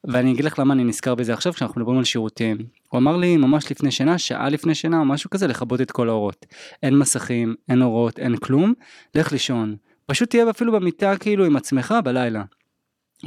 ואני 0.04 0.32
אגיד 0.32 0.46
לך 0.46 0.60
למה 0.60 0.74
אני 0.74 0.84
נזכר 0.84 1.16
בזה 1.16 1.34
עכשיו 1.34 1.54
כשאנחנו 1.54 1.82
מדברים 1.82 1.98
על 1.98 2.04
שירותים. 2.04 2.58
הוא 2.90 3.00
אמר 3.00 3.18
לי 3.18 3.38
ממש 3.38 3.72
לפני 3.72 3.92
שינה, 3.92 4.18
שעה 4.18 4.50
לפני 4.50 4.76
שינה 4.76 5.00
או 5.00 5.06
משהו 5.06 5.30
כזה, 5.30 5.48
לכבות 5.48 5.82
את 5.82 5.92
כל 5.92 6.10
האורות. 6.10 6.46
אין 6.84 6.98
מסכים, 6.98 7.56
אין 7.70 7.82
אורות, 7.82 8.20
אין 8.20 8.38
כלום, 8.38 8.74
לך 9.16 9.32
לישון. 9.32 9.76
פשוט 10.06 10.30
תהיה 10.30 10.50
אפילו 10.50 10.72
במיטה 10.72 11.18
כאילו 11.18 11.46
עם 11.46 11.56
עצמך 11.56 11.94
בלילה. 12.04 12.44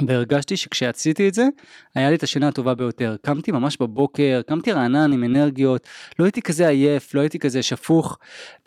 והרגשתי 0.07 0.57
שכשעשיתי 0.57 1.29
את 1.29 1.33
זה, 1.33 1.47
היה 1.95 2.09
לי 2.09 2.15
את 2.15 2.23
השינה 2.23 2.47
הטובה 2.47 2.73
ביותר. 2.75 3.15
קמתי 3.21 3.51
ממש 3.51 3.77
בבוקר, 3.79 4.41
קמתי 4.47 4.71
רענן 4.71 5.13
עם 5.13 5.23
אנרגיות, 5.23 5.87
לא 6.19 6.25
הייתי 6.25 6.41
כזה 6.41 6.67
עייף, 6.67 7.13
לא 7.13 7.21
הייתי 7.21 7.39
כזה 7.39 7.61
שפוך, 7.61 8.17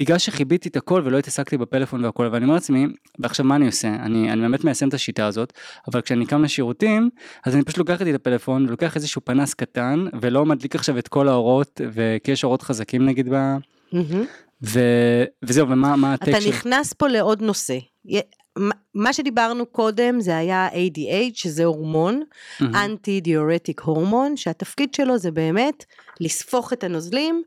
בגלל 0.01 0.19
שחיביתי 0.19 0.69
את 0.69 0.77
הכל 0.77 1.03
ולא 1.05 1.19
התעסקתי 1.19 1.59
בפלאפון 1.59 2.05
והכל, 2.05 2.29
ואני 2.33 2.45
אומר 2.45 2.55
לעצמי, 2.55 2.87
ועכשיו 3.19 3.47
מה 3.47 3.57
אני 3.57 3.67
עושה? 3.67 3.89
אני, 3.89 4.33
אני 4.33 4.41
באמת 4.41 4.65
מיישם 4.65 4.89
את 4.89 4.95
השיטה 4.95 5.27
הזאת, 5.27 5.53
אבל 5.93 6.01
כשאני 6.01 6.27
קם 6.27 6.43
לשירותים, 6.43 7.11
אז 7.45 7.55
אני 7.55 7.65
פשוט 7.65 7.79
לוקח 7.79 8.01
איתי 8.01 8.11
את 8.11 8.15
הפלאפון 8.15 8.67
ולוקח 8.67 8.97
איזשהו 8.97 9.25
פנס 9.25 9.55
קטן, 9.55 10.05
ולא 10.21 10.47
מדליק 10.47 10.75
עכשיו 10.75 10.99
את 10.99 11.09
כל 11.09 11.29
האורות, 11.29 11.81
וכי 11.93 12.31
יש 12.31 12.45
אורות 12.45 12.63
חזקים 12.63 13.07
נגיד 13.07 13.29
ב... 13.29 13.57
מהמם. 13.93 14.25
ו... 14.63 14.81
וזהו, 15.43 15.69
ומה 15.69 15.97
מה 15.97 16.15
אתה 16.15 16.31
הטקסט 16.31 16.49
נכנס 16.49 16.93
פה 16.93 17.09
לעוד 17.09 17.43
נושא. 17.43 17.79
מה- 18.95 19.13
שדיברנו 19.13 19.67
קודם 19.67 20.21
זה 20.21 20.37
היה 20.37 20.69
ADH, 20.69 21.35
שזה 21.35 21.65
הורמון, 21.65 22.23
מהמם. 22.61 22.75
אנטי 22.77 23.21
דיורטיק 23.21 23.81
הורמון, 23.81 24.37
שהתפקיד 24.37 24.95
שלו 24.95 25.19
זה 25.19 25.31
באמת 25.31 25.85
לספוך 26.21 26.73
את 26.73 26.85
הנוזלים, 26.85 27.43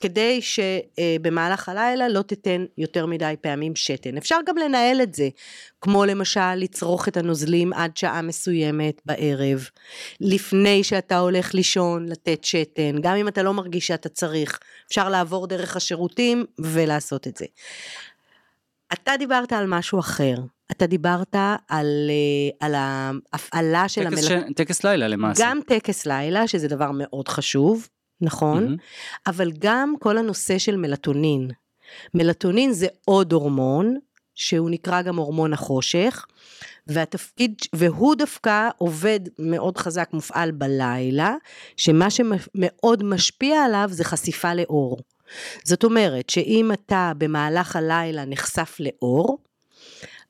כדי 0.00 0.40
שבמהלך 0.42 1.68
הלילה 1.68 2.08
לא 2.08 2.22
תיתן 2.22 2.64
יותר 2.78 3.06
מדי 3.06 3.34
פעמים 3.40 3.76
שתן. 3.76 4.16
אפשר 4.16 4.36
גם 4.46 4.56
לנהל 4.58 5.02
את 5.02 5.14
זה, 5.14 5.28
כמו 5.80 6.04
למשל 6.04 6.54
לצרוך 6.54 7.08
את 7.08 7.16
הנוזלים 7.16 7.72
עד 7.72 7.96
שעה 7.96 8.22
מסוימת 8.22 9.00
בערב, 9.04 9.68
לפני 10.20 10.84
שאתה 10.84 11.18
הולך 11.18 11.54
לישון, 11.54 12.08
לתת 12.08 12.44
שתן, 12.44 13.00
גם 13.00 13.16
אם 13.16 13.28
אתה 13.28 13.42
לא 13.42 13.54
מרגיש 13.54 13.86
שאתה 13.86 14.08
צריך, 14.08 14.58
אפשר 14.88 15.08
לעבור 15.08 15.46
דרך 15.46 15.76
השירותים 15.76 16.44
ולעשות 16.58 17.26
את 17.26 17.36
זה. 17.36 17.46
אתה 18.92 19.16
דיברת 19.18 19.52
על 19.52 19.66
משהו 19.66 19.98
אחר, 19.98 20.34
אתה 20.70 20.86
דיברת 20.86 21.36
על, 21.68 22.10
אה, 22.10 22.66
על 22.66 22.74
ההפעלה 22.74 23.88
של 23.88 24.04
טקס, 24.04 24.30
המלאכות. 24.30 24.50
ש... 24.50 24.52
טקס 24.56 24.84
לילה 24.84 25.08
למעשה. 25.08 25.42
גם 25.44 25.60
טקס 25.66 26.06
לילה, 26.06 26.48
שזה 26.48 26.68
דבר 26.68 26.90
מאוד 26.94 27.28
חשוב, 27.28 27.88
נכון? 28.20 28.64
מהמם. 28.64 28.76
אבל 29.26 29.50
גם 29.58 29.94
כל 30.00 30.18
הנושא 30.18 30.58
של 30.58 30.76
מלטונין. 30.76 31.50
מלטונין 32.14 32.72
זה 32.72 32.86
עוד 33.04 33.32
הורמון, 33.32 33.96
שהוא 34.34 34.70
נקרא 34.70 35.02
גם 35.02 35.16
הורמון 35.16 35.52
החושך, 35.52 36.26
והתפקיד, 36.86 37.54
והוא 37.74 38.14
דווקא 38.14 38.68
עובד 38.78 39.20
מאוד 39.38 39.78
חזק, 39.78 40.08
מופעל 40.12 40.50
בלילה, 40.50 41.34
שמה 41.76 42.10
שמאוד 42.10 43.04
משפיע 43.04 43.64
עליו 43.64 43.88
זה 43.92 44.04
חשיפה 44.04 44.54
לאור. 44.54 44.98
זאת 45.64 45.84
אומרת 45.84 46.30
שאם 46.30 46.70
אתה 46.72 47.12
במהלך 47.18 47.76
הלילה 47.76 48.24
נחשף 48.24 48.76
לאור, 48.80 49.38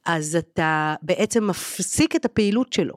אז 0.07 0.37
אתה 0.37 0.95
בעצם 1.03 1.47
מפסיק 1.47 2.17
את 2.17 2.25
הפעילות 2.25 2.73
שלו. 2.73 2.95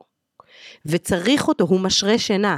וצריך 0.85 1.47
אותו, 1.47 1.63
הוא 1.63 1.79
משרה 1.79 2.17
שינה. 2.17 2.57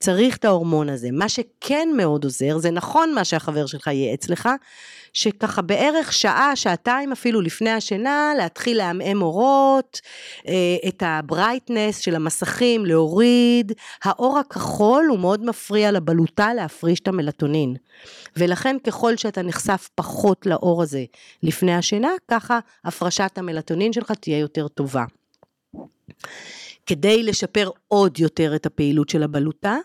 צריך 0.00 0.36
את 0.36 0.44
ההורמון 0.44 0.88
הזה. 0.88 1.08
מה 1.12 1.28
שכן 1.28 1.88
מאוד 1.96 2.24
עוזר, 2.24 2.58
זה 2.58 2.70
נכון 2.70 3.14
מה 3.14 3.24
שהחבר 3.24 3.66
שלך 3.66 3.86
ייעץ 3.86 4.28
לך, 4.28 4.48
שככה 5.14 5.62
בערך 5.62 6.12
שעה, 6.12 6.56
שעתיים 6.56 7.12
אפילו 7.12 7.40
לפני 7.40 7.70
השינה, 7.70 8.32
להתחיל 8.38 8.76
לעמעם 8.76 9.22
אורות, 9.22 10.00
אה, 10.48 10.88
את 10.88 11.02
הברייטנס 11.06 11.98
של 11.98 12.14
המסכים 12.14 12.86
להוריד. 12.86 13.72
האור 14.04 14.38
הכחול 14.38 15.06
הוא 15.10 15.18
מאוד 15.18 15.44
מפריע 15.44 15.92
לבלוטה 15.92 16.54
להפריש 16.54 17.00
את 17.00 17.08
המלטונין. 17.08 17.76
ולכן 18.36 18.76
ככל 18.86 19.16
שאתה 19.16 19.42
נחשף 19.42 19.88
פחות 19.94 20.46
לאור 20.46 20.82
הזה 20.82 21.04
לפני 21.42 21.74
השינה, 21.74 22.10
ככה 22.30 22.58
הפרשת 22.84 23.32
המלטונין 23.36 23.92
שלך 23.92 24.12
תהיה 24.12 24.38
יותר 24.38 24.68
טובה. 24.68 25.04
כדי 26.86 27.22
לשפר 27.22 27.70
עוד 27.88 28.20
יותר 28.20 28.56
את 28.56 28.66
הפעילות 28.66 29.08
של 29.08 29.22
הבלוטה, 29.22 29.76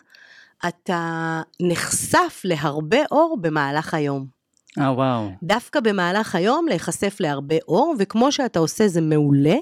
אתה 0.67 1.41
נחשף 1.61 2.41
להרבה 2.43 2.99
אור 3.11 3.37
במהלך 3.41 3.93
היום. 3.93 4.38
אה 4.77 4.93
וואו. 4.93 5.31
דווקא 5.43 5.79
במהלך 5.79 6.35
היום 6.35 6.65
להיחשף 6.67 7.17
להרבה 7.19 7.55
אור, 7.67 7.95
וכמו 7.99 8.31
שאתה 8.31 8.59
עושה 8.59 8.87
זה 8.87 9.01
מעולה, 9.01 9.55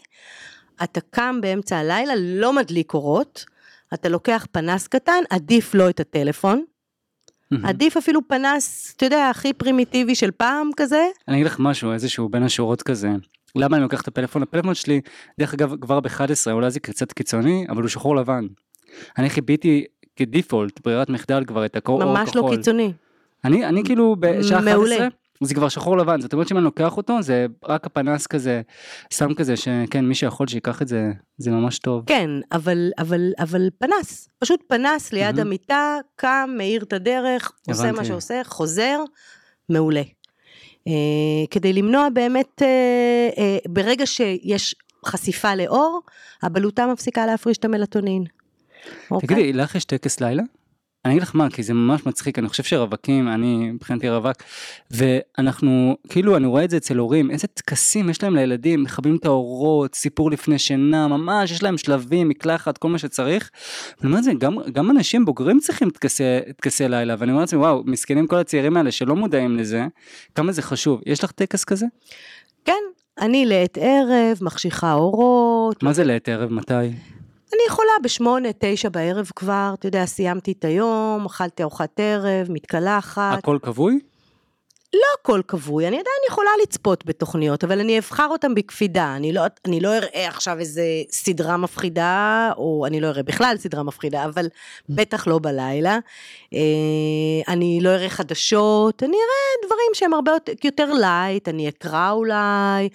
אתה 0.83 1.01
קם 1.01 1.41
באמצע 1.41 1.77
הלילה, 1.77 2.13
לא 2.15 2.53
מדליק 2.53 2.93
אורות, 2.93 3.45
אתה 3.93 4.09
לוקח 4.09 4.47
פנס 4.51 4.87
קטן, 4.87 5.23
עדיף 5.29 5.73
לא 5.75 5.89
את 5.89 5.99
הטלפון, 5.99 6.63
מהמם. 7.51 7.65
עדיף 7.65 7.97
אפילו 7.97 8.19
פנס, 8.27 8.93
אתה 8.97 9.05
יודע, 9.05 9.29
הכי 9.29 9.53
פרימיטיבי 9.53 10.15
של 10.15 10.31
פעם 10.31 10.69
כזה, 10.77 11.07
אני 11.27 11.35
אגיד 11.35 11.45
לך 11.45 11.59
משהו, 11.59 11.91
איזשהו 11.93 12.29
בין 12.29 12.43
השורות 12.43 12.81
כזה. 12.81 13.09
למה 13.55 13.77
אני 13.77 13.83
לוקח 13.83 14.01
את 14.01 14.07
הפלאפון? 14.07 14.43
הפלאפון 14.43 14.73
שלי, 14.73 15.01
דרך 15.39 15.53
אגב, 15.53 15.75
כבר 15.81 15.99
ב-11, 15.99 16.51
אולי 16.51 16.71
זה 16.71 16.79
קצת 16.79 17.11
קיצוני, 17.11 17.65
אבל 17.69 17.81
הוא 17.81 17.89
שחור 17.89 18.15
לבן. 18.15 18.47
אני 19.17 19.29
חיביתי 19.29 19.85
כדיפולט, 20.15 20.79
ברירת 20.85 21.09
מחדל 21.09 21.43
כבר 21.45 21.65
את 21.65 21.75
הקור 21.75 22.03
אור 22.03 22.13
ממש 22.13 22.35
לא 22.35 22.41
כחול. 22.41 22.55
קיצוני. 22.55 22.93
אני, 23.47 23.65
אני 23.65 23.83
כאילו 23.83 24.15
בשעה 24.19 24.61
מעולה. 24.61 24.95
11, 24.95 25.07
זה 25.41 25.55
כבר 25.55 25.69
שחור 25.69 25.97
לבן, 25.97 26.21
זאת 26.21 26.33
אומרת 26.33 26.47
שאם 26.47 26.57
אני 26.57 26.65
לוקח 26.65 26.97
אותו, 26.97 27.21
זה 27.21 27.45
רק 27.65 27.85
הפנס 27.85 28.27
כזה, 28.27 28.61
שם 29.13 29.33
כזה, 29.33 29.57
שכן, 29.57 30.05
מי 30.05 30.15
שיכול 30.15 30.47
שיקח 30.47 30.81
את 30.81 30.87
זה, 30.87 31.11
זה 31.37 31.51
ממש 31.51 31.79
טוב. 31.79 32.03
כן, 32.05 32.29
אבל, 32.51 32.91
אבל, 32.99 33.31
אבל 33.39 33.69
פנס, 33.79 34.29
פשוט 34.39 34.63
פנס 34.67 35.13
ליד 35.13 35.35
מהמם. 35.35 35.47
המיטה, 35.47 35.97
קם, 36.15 36.49
מאיר 36.57 36.83
את 36.83 36.93
הדרך, 36.93 37.51
עושה 37.67 37.83
מה 37.83 37.89
הבנתי. 37.89 38.05
שעושה, 38.05 38.41
חוזר, 38.45 38.99
מעולה. 39.69 40.01
אה, 40.87 40.93
כדי 41.51 41.73
למנוע 41.73 42.07
באמת, 42.13 42.61
אה, 42.61 43.29
אה, 43.37 43.57
ברגע 43.67 44.05
שיש 44.05 44.75
חשיפה 45.05 45.55
לאור, 45.55 46.01
הבלוטה 46.43 46.87
מפסיקה 46.87 47.25
להפריש 47.25 47.57
את 47.57 47.65
המלטונין. 47.65 48.23
אוקיי? 49.11 49.27
תגידי, 49.27 49.53
לך 49.53 49.75
יש 49.75 49.85
טקס 49.85 50.19
לילה? 50.19 50.43
אני 51.05 51.13
אגיד 51.13 51.23
לך 51.23 51.35
מה, 51.35 51.49
כי 51.49 51.63
זה 51.63 51.73
ממש 51.73 52.05
מצחיק, 52.05 52.39
אני 52.39 52.49
חושב 52.49 52.63
שרווקים, 52.63 53.27
אני 53.27 53.71
מבחינתי 53.71 54.09
רווק, 54.09 54.37
ואנחנו, 54.91 55.97
כאילו, 56.09 56.37
אני 56.37 56.47
רואה 56.47 56.63
את 56.63 56.69
זה 56.69 56.77
אצל 56.77 56.97
הורים, 56.97 57.31
איזה 57.31 57.47
טקסים 57.47 58.09
יש 58.09 58.23
להם 58.23 58.35
לילדים, 58.35 58.83
מכבים 58.83 59.15
את 59.15 59.25
האורות, 59.25 59.95
סיפור 59.95 60.31
לפני 60.31 60.59
שינה, 60.59 61.07
ממש, 61.07 61.51
יש 61.51 61.63
להם 61.63 61.77
שלבים, 61.77 62.29
מקלחת, 62.29 62.77
כל 62.77 62.89
מה 62.89 62.97
שצריך. 62.97 63.49
ואני 63.97 64.07
אומר 64.07 64.19
את 64.19 64.23
זה, 64.23 64.31
גם, 64.33 64.55
גם 64.71 64.91
אנשים 64.91 65.25
בוגרים 65.25 65.59
צריכים 65.59 65.89
טקסי, 65.89 66.23
טקסי 66.57 66.87
לילה, 66.87 67.15
ואני 67.17 67.31
אומר 67.31 67.41
לעצמי, 67.41 67.59
וואו, 67.59 67.83
מסכנים 67.85 68.27
כל 68.27 68.35
הצעירים 68.35 68.77
האלה 68.77 68.91
שלא 68.91 69.15
מודעים 69.15 69.57
לזה, 69.57 69.85
כמה 70.35 70.51
זה 70.51 70.61
חשוב. 70.61 71.01
יש 71.05 71.23
לך 71.23 71.31
טקס 71.31 71.63
כזה? 71.63 71.85
כן, 72.65 72.73
אני 73.19 73.45
לעת 73.45 73.77
ערב, 73.81 74.37
מחשיכה 74.41 74.93
אורות, 74.93 75.83
מה 75.83 75.93
זה 75.93 76.03
לעת 76.03 76.29
ערב, 76.29 76.51
מתי? 76.51 76.73
אני 77.53 77.61
יכולה 77.67 77.91
בשמונה, 78.03 78.49
תשע 78.59 78.89
בערב 78.89 79.31
כבר, 79.35 79.71
אתה 79.79 79.87
יודע, 79.87 80.05
סיימתי 80.05 80.51
את 80.51 80.65
היום, 80.65 81.25
אכלתי 81.25 81.63
ארוחת 81.63 81.99
ערב, 81.99 82.47
מתקלחת. 82.51 83.37
הכל 83.37 83.57
כבוי? 83.61 83.99
לא 84.93 85.01
הכל 85.21 85.41
כבוי, 85.47 85.87
אני 85.87 85.95
עדיין 85.95 86.15
יכולה 86.29 86.49
לצפות 86.63 87.05
בתוכניות, 87.05 87.63
אבל 87.63 87.79
אני 87.79 87.99
אבחר 87.99 88.27
אותן 88.31 88.55
בקפידה. 88.55 89.15
אני 89.15 89.33
לא, 89.33 89.41
אני 89.65 89.79
לא 89.79 89.97
אראה 89.97 90.27
עכשיו 90.27 90.59
איזה 90.59 90.83
סדרה 91.11 91.57
מפחידה, 91.57 92.51
או 92.57 92.85
אני 92.87 92.99
לא 93.01 93.07
אראה 93.07 93.23
בכלל 93.23 93.55
סדרה 93.57 93.83
מפחידה, 93.83 94.25
אבל 94.25 94.47
בטח 94.89 95.27
לא 95.27 95.39
בלילה. 95.43 95.99
אה, 96.53 96.59
אני 97.47 97.79
לא 97.81 97.89
אראה 97.89 98.09
חדשות, 98.09 99.03
אני 99.03 99.11
אראה 99.17 99.67
דברים 99.67 99.91
שהם 99.93 100.13
הרבה 100.13 100.31
יותר- 100.31 100.53
יותר 100.63 100.93
light, 100.93 101.49
אני 101.49 101.69
אקרא 101.69 102.11
אולי, 102.11 102.89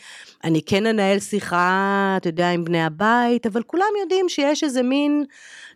אני 0.44 0.62
כן 0.66 0.87
אנהל 0.87 1.18
שיחה, 1.18 2.14
אתה 2.16 2.28
יודע, 2.28 2.50
עם 2.50 2.64
בני 2.64 2.84
הבית, 2.84 3.46
אבל 3.46 3.62
כולם 3.62 3.87
יודעים 4.00 4.28
שיש 4.28 4.64
איזה 4.64 4.82
מין... 4.82 5.25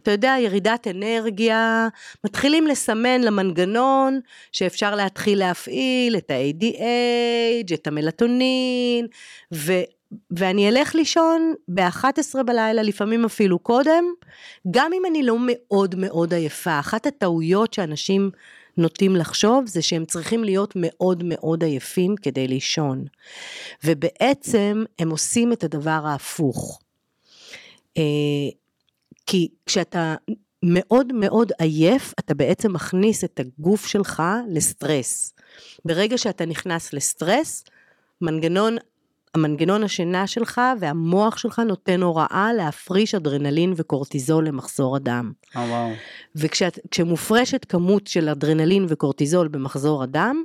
אתה 0.06 0.14
יודע, 0.14 0.36
ירידת 0.40 0.86
אנרגיה, 0.86 1.88
מתחילים 2.24 2.66
לסמן 2.66 3.20
למנגנון 3.20 4.20
שאפשר 4.52 4.94
להתחיל 4.94 5.38
להפעיל 5.38 6.16
את 6.16 6.30
ה-ADH, 6.30 7.74
את 7.74 7.86
המלטונין, 7.86 9.06
ו, 9.54 9.72
ואני 10.30 10.68
אלך 10.68 10.94
לישון 10.94 11.54
ב-11 11.68 12.42
בלילה, 12.46 12.82
לפעמים 12.82 13.24
אפילו 13.24 13.58
קודם, 13.58 14.04
גם 14.70 14.92
אם 14.92 15.02
אני 15.06 15.22
לא 15.22 15.36
מאוד 15.40 15.94
מאוד 15.94 16.34
עייפה. 16.34 16.80
אחת 16.80 17.06
הטעויות 17.06 17.74
שאנשים 17.74 18.30
נוטים 18.76 19.16
לחשוב 19.16 19.66
זה 19.66 19.82
שהם 19.82 20.04
צריכים 20.04 20.44
להיות 20.44 20.72
מאוד 20.76 21.22
מאוד 21.24 21.64
עייפים 21.64 22.16
כדי 22.16 22.48
לישון. 22.48 23.04
ובעצם 23.84 24.84
הם 24.98 25.10
עושים 25.10 25.52
את 25.52 25.64
הדבר 25.64 26.00
ההפוך. 26.04 26.80
כי 29.26 29.48
כשאתה 29.66 30.14
מאוד 30.62 31.12
מאוד 31.12 31.52
עייף, 31.58 32.14
אתה 32.18 32.34
בעצם 32.34 32.72
מכניס 32.72 33.24
את 33.24 33.40
הגוף 33.40 33.86
שלך 33.86 34.22
לסטרס. 34.48 35.34
ברגע 35.84 36.18
שאתה 36.18 36.46
נכנס 36.46 36.92
לסטרס, 36.92 37.64
מנגנון, 38.20 38.76
המנגנון 39.34 39.84
השינה 39.84 40.26
שלך 40.26 40.60
והמוח 40.80 41.38
שלך 41.38 41.58
נותן 41.58 42.02
הוראה 42.02 42.50
להפריש 42.56 43.14
אדרנלין 43.14 43.72
וקורטיזול 43.76 44.46
למחזור 44.46 44.96
הדם. 44.96 45.32
אה 45.56 45.62
וואו. 45.62 45.92
וכשמופרשת 46.36 47.64
כמות 47.64 48.06
של 48.06 48.28
אדרנלין 48.28 48.86
וקורטיזול 48.88 49.48
במחזור 49.48 50.02
הדם, 50.02 50.44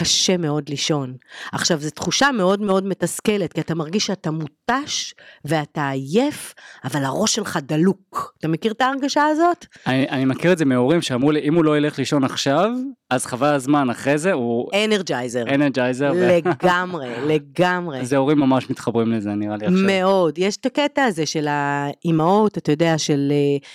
קשה 0.00 0.36
מאוד 0.36 0.68
לישון. 0.68 1.14
עכשיו, 1.52 1.78
זו 1.80 1.90
תחושה 1.90 2.32
מאוד 2.32 2.60
מאוד 2.60 2.86
מתסכלת, 2.86 3.52
כי 3.52 3.60
אתה 3.60 3.74
מרגיש 3.74 4.06
שאתה 4.06 4.30
מותש 4.30 5.14
ואתה 5.44 5.88
עייף, 5.88 6.54
אבל 6.84 7.04
הראש 7.04 7.34
שלך 7.34 7.58
דלוק. 7.62 8.34
אתה 8.38 8.48
מכיר 8.48 8.72
את 8.72 8.80
ההרגשה 8.80 9.24
הזאת? 9.24 9.66
אני, 9.86 10.08
אני 10.08 10.24
מכיר 10.24 10.52
את 10.52 10.58
זה 10.58 10.64
מהורים 10.64 11.02
שאמרו 11.02 11.30
לי, 11.30 11.40
אם 11.40 11.54
הוא 11.54 11.64
לא 11.64 11.78
ילך 11.78 11.98
לישון 11.98 12.24
עכשיו, 12.24 12.70
אז 13.10 13.26
חבל 13.26 13.54
הזמן 13.54 13.90
אחרי 13.90 14.18
זה, 14.18 14.32
הוא 14.32 14.70
אנרג'ייזר. 14.84 15.44
אנרג'ייזר. 15.54 16.12
לגמרי, 16.12 17.08
לגמרי. 17.34 18.04
זה 18.04 18.16
הורים 18.16 18.38
ממש 18.38 18.70
מתחברים 18.70 19.12
לזה, 19.12 19.30
נראה 19.30 19.56
לי 19.56 19.66
עכשיו. 19.66 19.86
מאוד. 19.86 20.38
יש 20.38 20.56
את 20.56 20.66
הקטע 20.66 21.04
הזה 21.04 21.26
של 21.26 21.46
האימהות, 21.48 22.58
אתה 22.58 22.72
יודע, 22.72 22.98
של 22.98 23.32
אה, 23.32 23.68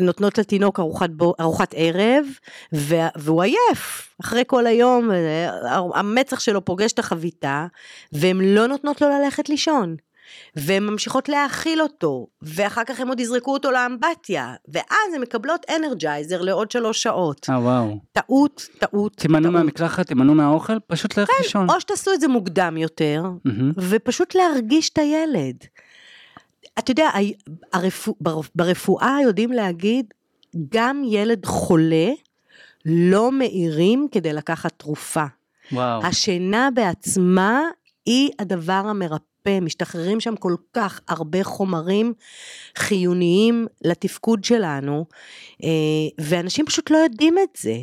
נותנות 0.00 0.38
לתינוק 0.38 0.80
ארוחת, 0.80 1.10
בו, 1.10 1.34
ארוחת 1.40 1.74
ערב, 1.76 2.26
וה, 2.72 3.08
והוא 3.16 3.42
עייף. 3.42 4.14
אחרי 4.20 4.42
כל 4.46 4.66
היום, 4.66 5.10
אה, 5.10 5.48
המצח 5.94 6.40
שלו 6.40 6.64
פוגש 6.64 6.92
את 6.92 6.98
החביתה, 6.98 7.66
והן 8.12 8.40
לא 8.40 8.66
נותנות 8.66 9.00
לו 9.00 9.08
ללכת 9.08 9.48
לישון. 9.48 9.96
והן 10.56 10.82
ממשיכות 10.82 11.28
להאכיל 11.28 11.82
אותו, 11.82 12.26
ואחר 12.42 12.84
כך 12.84 13.00
הם 13.00 13.08
עוד 13.08 13.20
יזרקו 13.20 13.52
אותו 13.52 13.70
לאמבטיה, 13.70 14.54
ואז 14.68 15.14
הן 15.14 15.20
מקבלות 15.20 15.66
אנרג'ייזר 15.76 16.42
לעוד 16.42 16.70
שלוש 16.70 17.02
שעות. 17.02 17.46
אה 17.50 17.58
וואו. 17.60 17.98
טעות, 18.12 18.68
טעות, 18.78 19.16
תימנעו 19.16 19.42
טעות. 19.42 19.54
מהמקלחת, 19.54 20.06
תימנעו 20.06 20.34
מהאוכל, 20.34 20.78
פשוט 20.86 21.18
ללכת 21.18 21.32
לישון. 21.42 21.70
או 21.70 21.80
שתעשו 21.80 22.12
את 22.12 22.20
זה 22.20 22.28
מוקדם 22.28 22.76
יותר, 22.76 23.22
מהמם. 23.44 23.72
ופשוט 23.76 24.34
להרגיש 24.34 24.90
את 24.90 24.98
הילד. 24.98 25.56
אתה 26.78 26.90
יודע, 26.90 27.08
ה- 27.08 27.18
הרפו, 27.76 28.14
בר- 28.20 28.40
ברפואה 28.54 29.16
יודעים 29.22 29.52
להגיד, 29.52 30.06
גם 30.74 31.02
ילד 31.06 31.46
חולה 31.46 32.08
לא 32.86 33.32
מעירים 33.32 34.06
כדי 34.12 34.32
לקחת 34.32 34.72
תרופה. 34.76 35.24
וואו. 35.72 36.04
השינה 36.06 36.68
בעצמה 36.74 37.62
היא 38.06 38.30
הדבר 38.38 38.72
המרפא, 38.72 39.60
משתחררים 39.60 40.20
שם 40.20 40.36
כל 40.36 40.54
כך 40.72 41.00
הרבה 41.08 41.44
חומרים 41.44 42.12
חיוניים 42.78 43.66
לתפקוד 43.84 44.44
שלנו, 44.44 45.04
אה, 45.64 45.68
ואנשים 46.20 46.66
פשוט 46.66 46.90
לא 46.90 46.96
יודעים 46.96 47.34
את 47.38 47.58
זה. 47.60 47.74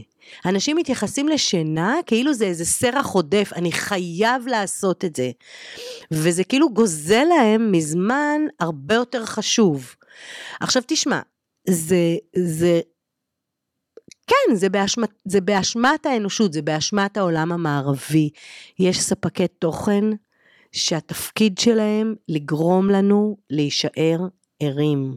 אנשים 0.46 0.78
מתייחסים 0.78 1.28
לשינה 1.28 1.96
כאילו 2.06 2.34
זה 2.34 2.46
איזה 2.46 2.66
סרח 2.66 3.08
עודף, 3.08 3.52
אני 3.56 3.72
חייב 3.72 4.48
לעשות 4.48 5.06
את 5.06 5.16
זה. 5.16 5.32
וזה 6.12 6.44
כאילו 6.44 6.74
גוזל 6.74 7.24
להם 7.24 7.72
מזמן 7.72 8.42
הרבה 8.60 8.96
יותר 8.96 9.26
חשוב. 9.26 9.96
עכשיו 10.60 10.84
תשמע, 10.88 11.20
זה, 11.70 12.16
זה, 12.36 12.80
כן, 14.28 14.56
זה 14.56 14.70
באשמת, 14.70 15.10
זה 15.26 15.42
באשמת 15.42 16.06
האנושות, 16.06 16.54
זה 16.54 16.62
באשמת 16.62 17.18
העולם 17.18 17.52
המערבי. 17.52 18.30
יש 18.80 19.02
ספקי 19.02 19.48
תוכן 19.48 20.04
שהתפקיד 20.72 21.58
שלהם 21.58 22.16
לגרום 22.30 22.90
לנו 22.90 23.38
להישאר 23.50 24.20
ערים. 24.60 25.16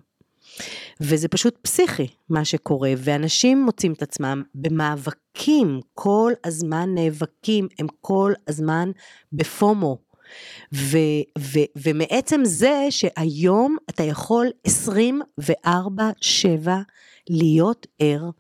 וזה 1.01 1.29
פשוט 1.29 1.59
פסיכי 1.63 2.07
מה 2.29 2.45
שקורה, 2.45 2.93
ואנשים 2.99 3.63
מוצאים 3.65 3.93
את 3.93 4.03
עצמם 4.03 4.43
במאבקים, 4.55 5.81
כל 5.95 6.33
הזמן 6.45 6.95
נאבקים, 6.95 7.69
הם 7.79 7.87
כל 8.01 8.33
הזמן 8.49 8.91
בפומו. 9.33 9.99
ו, 10.75 10.99
ו, 11.39 11.59
ומעצם 11.77 12.41
זה 12.45 12.87
שהיום 12.91 13.77
אתה 13.91 14.03
יכול 14.03 14.51
24-7 15.67 15.71
להיות 17.31 17.87
ער, 17.99 18.31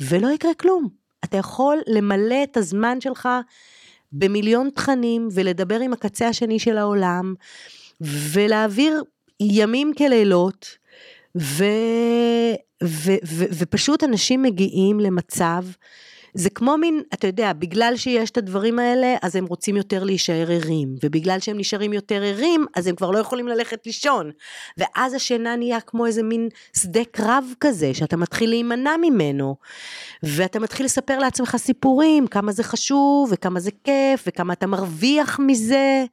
ולא 0.00 0.28
יקרה 0.28 0.54
כלום. 0.54 0.88
אתה 1.24 1.36
יכול 1.36 1.78
למלא 1.86 2.42
את 2.42 2.56
הזמן 2.56 3.00
שלך 3.00 3.28
במיליון 4.12 4.70
תכנים, 4.74 5.28
ולדבר 5.32 5.80
עם 5.80 5.92
הקצה 5.92 6.28
השני 6.28 6.58
של 6.58 6.78
העולם, 6.78 7.34
ולהעביר 8.00 9.02
ימים 9.40 9.92
כלילות, 9.98 10.77
ו, 11.40 11.64
ו, 12.84 13.12
ו, 13.26 13.44
ופשוט 13.58 14.04
אנשים 14.04 14.42
מגיעים 14.42 15.00
למצב, 15.00 15.62
זה 16.34 16.50
כמו 16.50 16.76
מין, 16.76 17.02
אתה 17.14 17.26
יודע, 17.26 17.52
בגלל 17.52 17.92
שיש 17.96 18.30
את 18.30 18.36
הדברים 18.38 18.78
האלה, 18.78 19.16
אז 19.22 19.36
הם 19.36 19.46
רוצים 19.46 19.76
יותר 19.76 20.04
להישאר 20.04 20.46
ערים, 20.52 20.94
ובגלל 21.02 21.40
שהם 21.40 21.58
נשארים 21.58 21.92
יותר 21.92 22.22
ערים, 22.22 22.66
אז 22.76 22.86
הם 22.86 22.96
כבר 22.96 23.10
לא 23.10 23.18
יכולים 23.18 23.48
ללכת 23.48 23.86
לישון. 23.86 24.30
ואז 24.78 25.14
השינה 25.14 25.56
נהיה 25.56 25.80
כמו 25.80 26.06
איזה 26.06 26.22
מין 26.22 26.48
שדה 26.76 27.04
קרב 27.04 27.44
כזה, 27.60 27.94
שאתה 27.94 28.16
מתחיל 28.16 28.50
להימנע 28.50 28.96
ממנו, 29.00 29.56
ואתה 30.22 30.60
מתחיל 30.60 30.86
לספר 30.86 31.18
לעצמך 31.18 31.56
סיפורים, 31.56 32.26
כמה 32.26 32.52
זה 32.52 32.62
חשוב, 32.62 33.28
וכמה 33.32 33.60
זה 33.60 33.70
כיף, 33.84 34.24
וכמה 34.26 34.52
אתה 34.52 34.66
מרוויח 34.66 35.38
מזה. 35.42 36.04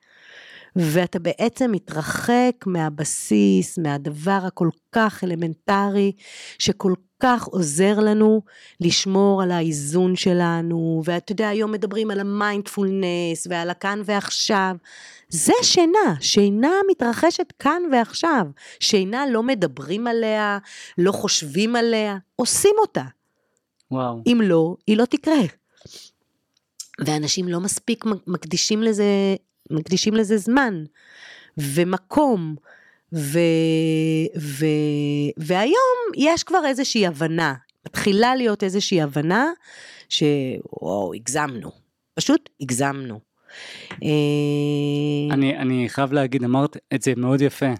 ואתה 0.75 1.19
בעצם 1.19 1.71
מתרחק 1.71 2.51
מהבסיס, 2.65 3.77
מהדבר 3.77 4.39
הכל 4.47 4.69
כך 4.91 5.23
אלמנטרי, 5.23 6.11
שכל 6.59 6.93
כך 7.19 7.43
עוזר 7.43 7.99
לנו 7.99 8.41
לשמור 8.79 9.43
על 9.43 9.51
האיזון 9.51 10.15
שלנו, 10.15 11.01
ואתה 11.05 11.31
יודע, 11.31 11.49
היום 11.49 11.71
מדברים 11.71 12.11
על 12.11 12.19
המיינדפולנס 12.19 13.47
ועל 13.49 13.69
הכאן 13.69 14.01
ועכשיו. 14.05 14.75
זה 15.29 15.53
שינה, 15.61 16.15
שינה 16.19 16.71
מתרחשת 16.91 17.53
כאן 17.59 17.81
ועכשיו. 17.91 18.47
שינה 18.79 19.25
לא 19.31 19.43
מדברים 19.43 20.07
עליה, 20.07 20.57
לא 20.97 21.11
חושבים 21.11 21.75
עליה, 21.75 22.17
עושים 22.35 22.75
אותה. 22.79 23.03
וואו. 23.91 24.23
אם 24.27 24.41
לא, 24.43 24.75
היא 24.87 24.97
לא 24.97 25.05
תקרה. 25.05 25.41
ואנשים 27.05 27.47
לא 27.47 27.59
מספיק 27.59 28.05
מקדישים 28.27 28.83
לזה, 28.83 29.35
מקדישים 29.71 30.13
לזה 30.13 30.37
זמן 30.37 30.83
ומקום. 31.57 32.55
ו, 33.13 33.39
ו, 34.37 34.65
והיום 35.37 35.97
יש 36.15 36.43
כבר 36.43 36.65
איזושהי 36.65 37.07
הבנה, 37.07 37.53
מתחילה 37.85 38.35
להיות 38.35 38.63
איזושהי 38.63 39.01
הבנה 39.01 39.45
שוואו, 40.09 41.13
הגזמנו, 41.13 41.71
פשוט 42.13 42.49
הגזמנו. 42.61 43.19
אה, 44.03 44.09
אני, 45.31 45.57
אני 45.57 45.89
חייב 45.89 46.13
להגיד, 46.13 46.43
אמרת 46.43 46.77
את 46.93 47.01
זה 47.01 47.13
מאוד 47.17 47.41
יפה. 47.41 47.73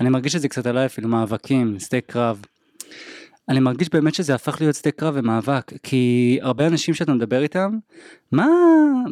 אני 0.00 0.08
מרגיש 0.08 0.36
את 0.36 0.40
זה 0.40 0.48
קצת 0.48 0.66
עליי 0.66 0.86
אפילו 0.86 1.08
מאבקים, 1.08 1.78
שדה 1.78 2.00
קרב. 2.00 2.44
אני 3.48 3.60
מרגיש 3.60 3.88
באמת 3.92 4.14
שזה 4.14 4.34
הפך 4.34 4.60
להיות 4.60 4.76
שדה 4.76 4.90
קרב 4.90 5.14
ומאבק, 5.16 5.72
כי 5.82 6.38
הרבה 6.42 6.66
אנשים 6.66 6.94
שאתה 6.94 7.12
מדבר 7.12 7.42
איתם, 7.42 7.78
מה, 8.32 8.46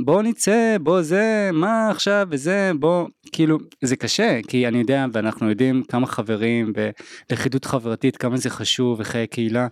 בוא 0.04 0.22
נצא, 0.22 0.76
בוא 0.80 1.02
זה, 1.02 1.50
מה 1.52 1.90
עכשיו 1.90 2.26
וזה, 2.30 2.70
בוא, 2.78 3.08
כאילו, 3.32 3.58
זה 3.82 3.96
קשה, 3.96 4.40
כי 4.48 4.68
אני 4.68 4.78
יודע, 4.78 5.06
ואנחנו 5.12 5.48
יודעים 5.50 5.82
כמה 5.88 6.06
חברים, 6.06 6.72
ולכידות 7.30 7.64
חברתית, 7.64 8.16
כמה 8.16 8.36
זה 8.36 8.50
חשוב, 8.50 9.00
וחיי 9.00 9.26
קהילה. 9.26 9.66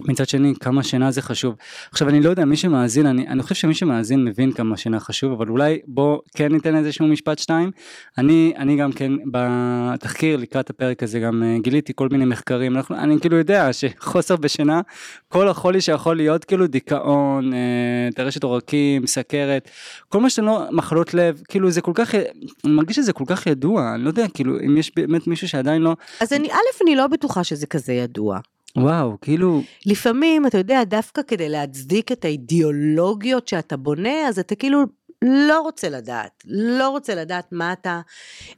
מצד 0.00 0.28
שני, 0.28 0.54
כמה 0.60 0.82
שינה 0.82 1.10
זה 1.10 1.22
חשוב. 1.22 1.54
עכשיו, 1.90 2.08
אני 2.08 2.20
לא 2.20 2.30
יודע, 2.30 2.44
מי 2.44 2.56
שמאזין, 2.56 3.06
אני, 3.06 3.28
אני 3.28 3.42
חושב 3.42 3.54
שמי 3.54 3.74
שמאזין 3.74 4.24
מבין 4.24 4.52
כמה 4.52 4.76
שינה 4.76 5.00
חשוב, 5.00 5.32
אבל 5.32 5.48
אולי 5.48 5.78
בוא 5.86 6.18
כן 6.34 6.52
ניתן 6.52 6.76
איזשהו 6.76 7.06
משפט 7.06 7.38
שתיים. 7.38 7.70
אני, 8.18 8.52
אני 8.56 8.76
גם 8.76 8.92
כן, 8.92 9.12
בתחקיר 9.30 10.36
לקראת 10.36 10.70
הפרק 10.70 11.02
הזה, 11.02 11.20
גם 11.20 11.42
uh, 11.42 11.62
גיליתי 11.62 11.92
כל 11.96 12.08
מיני 12.08 12.24
מחקרים, 12.24 12.76
אנחנו, 12.76 12.96
אני 12.96 13.20
כאילו 13.20 13.36
יודע 13.36 13.72
שחוסר 13.72 14.36
בשינה, 14.36 14.80
כל 15.28 15.48
החולי 15.48 15.80
שיכול 15.80 16.16
להיות, 16.16 16.44
כאילו 16.44 16.66
דיכאון, 16.66 17.52
uh, 17.52 18.14
טרשת 18.14 18.42
עורקים, 18.42 19.06
סכרת, 19.06 19.70
כל 20.08 20.20
מה 20.20 20.30
שאתם 20.30 20.44
לא, 20.44 20.62
מחלות 20.72 21.14
לב, 21.14 21.42
כאילו 21.48 21.70
זה 21.70 21.80
כל 21.80 21.92
כך, 21.94 22.14
אני 22.14 22.72
מרגיש 22.72 22.96
שזה 22.96 23.12
כל 23.12 23.24
כך 23.26 23.46
ידוע, 23.46 23.94
אני 23.94 24.04
לא 24.04 24.08
יודע, 24.08 24.26
כאילו, 24.34 24.60
אם 24.66 24.76
יש 24.76 24.92
באמת 24.96 25.26
מישהו 25.26 25.48
שעדיין 25.48 25.82
לא, 25.82 25.96
אז 26.20 26.32
אני, 26.32 26.48
א', 26.48 26.82
אני 26.82 26.96
לא 26.96 27.06
בטוחה 27.06 27.44
שזה 27.44 27.66
כזה 27.66 27.92
ידוע. 27.92 28.38
וואו, 28.76 29.16
כאילו, 29.20 29.62
לפעמים, 29.86 30.46
אתה 30.46 30.58
יודע, 30.58 30.84
דווקא 30.84 31.22
כדי 31.22 31.48
להצדיק 31.48 32.12
את 32.12 32.24
האידיאולוגיות 32.24 33.48
שאתה 33.48 33.76
בונה, 33.76 34.28
אז 34.28 34.38
אתה 34.38 34.54
כאילו 34.54 34.84
לא 35.22 35.60
רוצה 35.60 35.88
לדעת, 35.88 36.44
לא 36.46 36.88
רוצה 36.88 37.14
לדעת 37.14 37.52
מה 37.52 37.72
אתה, 37.72 38.00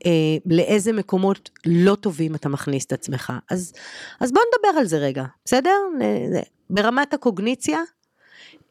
אה, 0.07 0.37
לאיזה 0.47 0.93
מקומות 0.93 1.51
לא 1.67 1.95
טובים 1.95 2.35
אתה 2.35 2.49
מכניס 2.49 2.85
את 2.85 2.93
עצמך. 2.93 3.33
אז, 3.51 3.73
אז 4.21 4.33
בוא 4.33 4.43
נדבר 4.49 4.81
על 4.81 4.87
זה 4.87 4.99
רגע, 4.99 5.25
בסדר? 5.45 5.77
אה, 6.03 6.41
ברמת 6.71 7.15
הקוגניציה, 7.15 7.79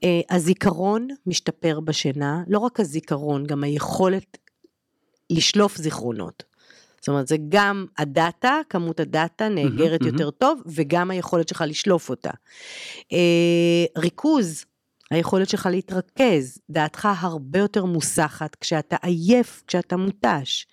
אה, 0.03 0.21
הזיכרון 0.29 1.07
משתפר 1.25 1.79
בשינה, 1.79 2.43
לא 2.47 2.59
רק 2.59 2.79
הזיכרון, 2.79 3.45
גם 3.45 3.63
היכולת 3.63 4.37
לשלוף 5.29 5.77
זיכרונות. 5.77 6.48
זאת 6.99 7.07
אומרת, 7.07 7.27
זה 7.27 7.37
גם 7.49 7.85
הדאטה, 7.97 8.59
כמות 8.69 8.99
הדאטה 8.99 9.49
נאגרת 9.49 10.01
מהמם. 10.01 10.13
יותר 10.13 10.29
טוב, 10.31 10.61
וגם 10.65 11.11
היכולת 11.11 11.47
שלך 11.47 11.63
לשלוף 11.67 12.09
אותה. 12.09 12.31
אה, 13.13 13.85
ריכוז, 13.97 14.65
היכולת 15.11 15.49
שלך 15.49 15.67
להתרכז, 15.71 16.57
דעתך 16.69 17.07
הרבה 17.19 17.59
יותר 17.59 17.85
מוסחת 17.85 18.55
כשאתה 18.55 18.95
עייף, 19.01 19.63
כשאתה 19.67 19.97
מותש. 19.97 20.67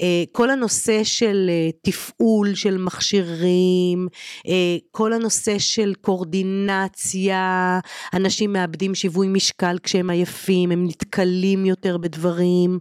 אה, 0.00 0.24
כל 0.32 0.50
הנושא 0.50 1.04
של 1.04 1.46
אה, 1.50 1.70
תפעול 1.82 2.54
של 2.54 2.78
מכשירים, 2.78 4.08
אה, 4.46 4.76
כל 4.90 5.12
הנושא 5.12 5.58
של 5.58 5.94
קורדינציה, 6.00 7.80
אנשים 8.14 8.52
מאבדים 8.52 8.94
שיווי 8.94 9.28
משקל 9.28 9.76
כשהם 9.82 10.10
עייפים, 10.10 10.70
הם 10.70 10.86
נתקלים 10.86 11.66
יותר 11.66 11.98
בדברים, 11.98 12.78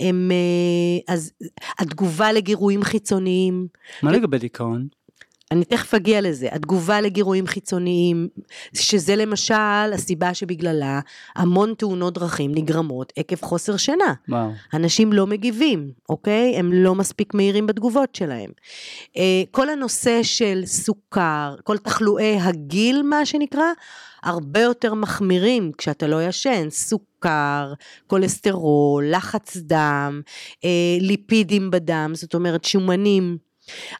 הם, 0.00 0.30
אז 1.08 1.32
התגובה 1.78 2.32
לגירויים 2.32 2.82
חיצוניים. 2.82 3.66
מה 4.02 4.12
לגבי 4.12 4.38
דיכאון? 4.38 4.97
אני 5.50 5.64
תכף 5.64 5.94
אגיע 5.94 6.20
לזה, 6.20 6.48
התגובה 6.52 7.00
לגירויים 7.00 7.46
חיצוניים, 7.46 8.28
שזה 8.74 9.16
למשל 9.16 9.54
הסיבה 9.94 10.34
שבגללה 10.34 11.00
המון 11.36 11.74
תאונות 11.78 12.14
דרכים 12.14 12.54
נגרמות 12.54 13.12
עקב 13.16 13.36
חוסר 13.42 13.76
שינה. 13.76 14.14
וואו. 14.28 14.50
אנשים 14.74 15.12
לא 15.12 15.26
מגיבים, 15.26 15.90
אוקיי? 16.08 16.56
הם 16.56 16.72
לא 16.72 16.94
מספיק 16.94 17.34
מהירים 17.34 17.66
בתגובות 17.66 18.14
שלהם. 18.14 18.50
אה, 19.16 19.42
כל 19.50 19.68
הנושא 19.68 20.22
של 20.22 20.62
סוכר, 20.66 21.54
כל 21.64 21.78
תחלואי 21.78 22.38
הגיל, 22.40 23.02
מה 23.02 23.26
שנקרא, 23.26 23.66
הרבה 24.22 24.60
יותר 24.60 24.94
מחמירים 24.94 25.72
כשאתה 25.78 26.06
לא 26.06 26.22
ישן, 26.22 26.70
סוכר, 26.70 27.72
כולסטרול, 28.06 29.10
לחץ 29.10 29.56
דם, 29.56 30.20
אה, 30.64 30.98
ליפידים 31.00 31.70
בדם, 31.70 32.10
זאת 32.14 32.34
אומרת 32.34 32.64
שומנים. 32.64 33.47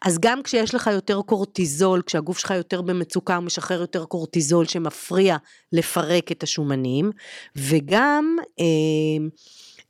אז 0.03 0.19
גם 0.21 0.43
כשיש 0.43 0.75
לך 0.75 0.91
יותר 0.93 1.21
קורטיזול, 1.27 2.03
כשהגוף 2.07 2.39
שלך 2.39 2.51
יותר 2.51 2.83
במצוקה, 2.83 3.37
הוא 3.37 3.45
משחרר 3.45 3.81
יותר 3.81 4.05
קורטיזול 4.05 4.67
שמפריע 4.67 5.37
לפרק 5.73 6.33
את 6.33 6.43
השומנים, 6.43 7.11
וגם 7.57 8.37
אה, 8.61 8.65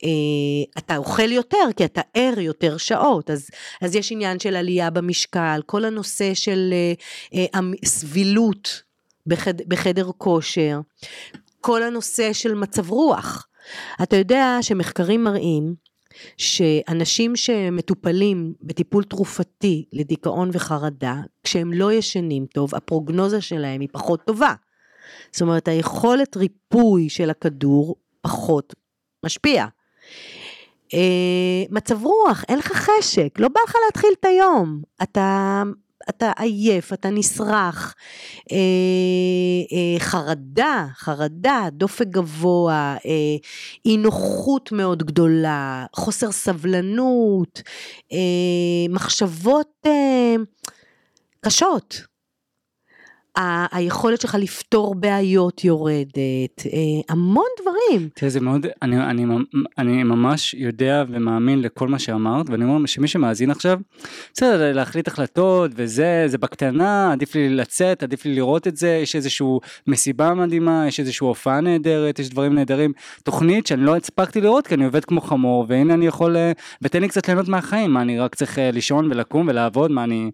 אה, 0.05 0.79
אתה 0.79 0.97
אוכל 0.97 1.33
יותר, 1.33 1.69
כי 1.77 1.85
אתה 1.85 2.01
ער 2.15 2.39
יותר 2.39 2.77
שעות, 2.77 3.31
אז, 3.31 3.51
אז 3.81 3.95
יש 3.95 4.13
עניין 4.13 4.39
של 4.39 4.57
עלייה 4.57 4.91
במשקל, 4.91 5.61
כל 5.67 5.85
הנושא 5.85 6.35
של 6.35 6.75
אה, 7.35 7.47
אה, 7.55 7.61
סבילות 7.85 8.83
בחד, 9.27 9.63
בחדר 9.69 10.11
כושר, 10.19 10.81
כל 11.61 11.83
הנושא 11.83 12.33
של 12.33 12.55
מצב 12.55 12.91
רוח. 12.91 13.47
אתה 14.03 14.17
יודע 14.17 14.59
שמחקרים 14.61 15.25
מראים 15.25 15.88
שאנשים 16.37 17.37
שמטופלים 17.37 18.55
בטיפול 18.63 19.05
תרופתי 19.05 19.85
לדיכאון 19.93 20.51
וחרדה, 20.53 21.17
כשהם 21.45 21.73
לא 21.73 21.93
ישנים 21.93 22.47
טוב, 22.47 22.75
הפרוגנוזה 22.75 23.41
שלהם 23.41 23.81
היא 23.81 23.89
פחות 23.93 24.25
טובה. 24.25 24.55
זאת 25.33 25.43
אומרת, 25.43 25.69
היכולת 25.69 26.37
ריפוי 26.37 27.09
של 27.09 27.31
הכדור 27.31 27.97
פחות 28.21 28.75
משפיע. 29.25 29.67
אה, 30.95 31.63
מצב 31.71 32.05
רוח, 32.05 32.45
אין 32.49 32.59
לך 32.59 32.73
חשק, 32.73 33.39
לא 33.39 33.49
בא 33.49 33.61
לך 33.69 33.75
להתחיל 33.87 34.11
את 34.21 34.25
היום. 34.25 34.83
אתה 35.03 35.63
אתה 36.09 36.33
עייף, 36.39 36.93
אתה 36.93 37.11
נסרח, 37.11 37.95
אה, 38.53 38.57
אה, 39.73 40.01
חרדה, 40.01 40.87
חרדה, 40.95 41.67
דופק 41.73 42.07
גבוה, 42.07 42.97
אה, 43.07 43.37
אי 43.85 43.97
נוחות 43.97 44.73
מאוד 44.73 45.03
גדולה, 45.03 45.87
חוסר 45.97 46.33
סבלנות, 46.33 47.63
אה, 48.13 48.19
מחשבות 48.89 49.69
אה, 49.87 50.35
קשות. 51.41 52.18
ה- 53.39 53.77
היכולת 53.77 54.21
שלך 54.21 54.37
לפתור 54.41 54.95
בעיות 54.95 55.65
יורדת, 55.65 56.67
אה, 56.67 56.79
המון 57.09 57.45
דברים. 57.63 58.09
תראה, 58.15 58.31
זה 58.31 58.41
מאוד, 58.41 58.67
אני, 58.83 59.01
אני, 59.05 59.25
אני 59.79 60.03
ממש 60.05 60.55
יודע 60.55 61.05
ומאמין 61.09 61.61
לכל 61.63 61.89
מה 61.89 61.99
שאמרת, 61.99 62.51
ואני 62.51 62.65
אומר 62.65 62.87
שמי 62.87 63.09
שמאזין 63.09 63.51
עכשיו, 63.51 63.79
בסדר, 64.35 64.73
להחליט 64.73 65.09
החלטות 65.09 65.71
וזה, 65.75 66.25
זה 66.27 66.39
בקטנה, 66.39 67.13
עדיף 67.13 67.35
לי 67.35 67.49
לצאת, 67.49 68.03
עדיף 68.03 68.25
לי 68.25 68.35
לראות 68.35 68.67
את 68.67 68.77
זה, 68.77 68.89
יש 69.03 69.17
איזושהי 69.17 69.47
מסיבה 69.87 70.35
מדהימה, 70.35 70.85
יש 70.89 71.01
איזושהי 71.01 71.25
הופעה 71.27 71.61
נהדרת, 71.61 72.19
יש 72.19 72.29
דברים 72.31 72.55
נהדרים, 72.55 72.93
תוכנית 73.23 73.67
שאני 73.67 73.85
לא 73.85 73.97
הספקתי 73.97 74.41
לראות 74.41 74.67
כי 74.67 74.75
אני 74.75 74.85
עובד 74.85 75.05
כמו 75.05 75.21
חמור, 75.21 75.65
והנה 75.69 75.95
אני 75.95 76.07
יכול, 76.07 76.37
אה, 76.37 76.53
ותן 76.83 77.01
לי 77.01 77.09
קצת 77.09 77.29
ליהנות 77.29 77.49
מהחיים, 77.49 77.91
מה 77.93 78.03
אני 78.03 78.19
רק 78.19 78.35
צריך 78.35 78.59
אה, 78.59 78.71
לישון 78.71 79.11
ולקום 79.11 79.49
ולעבוד, 79.49 79.91
מה 79.91 80.05
אני, 80.05 80.31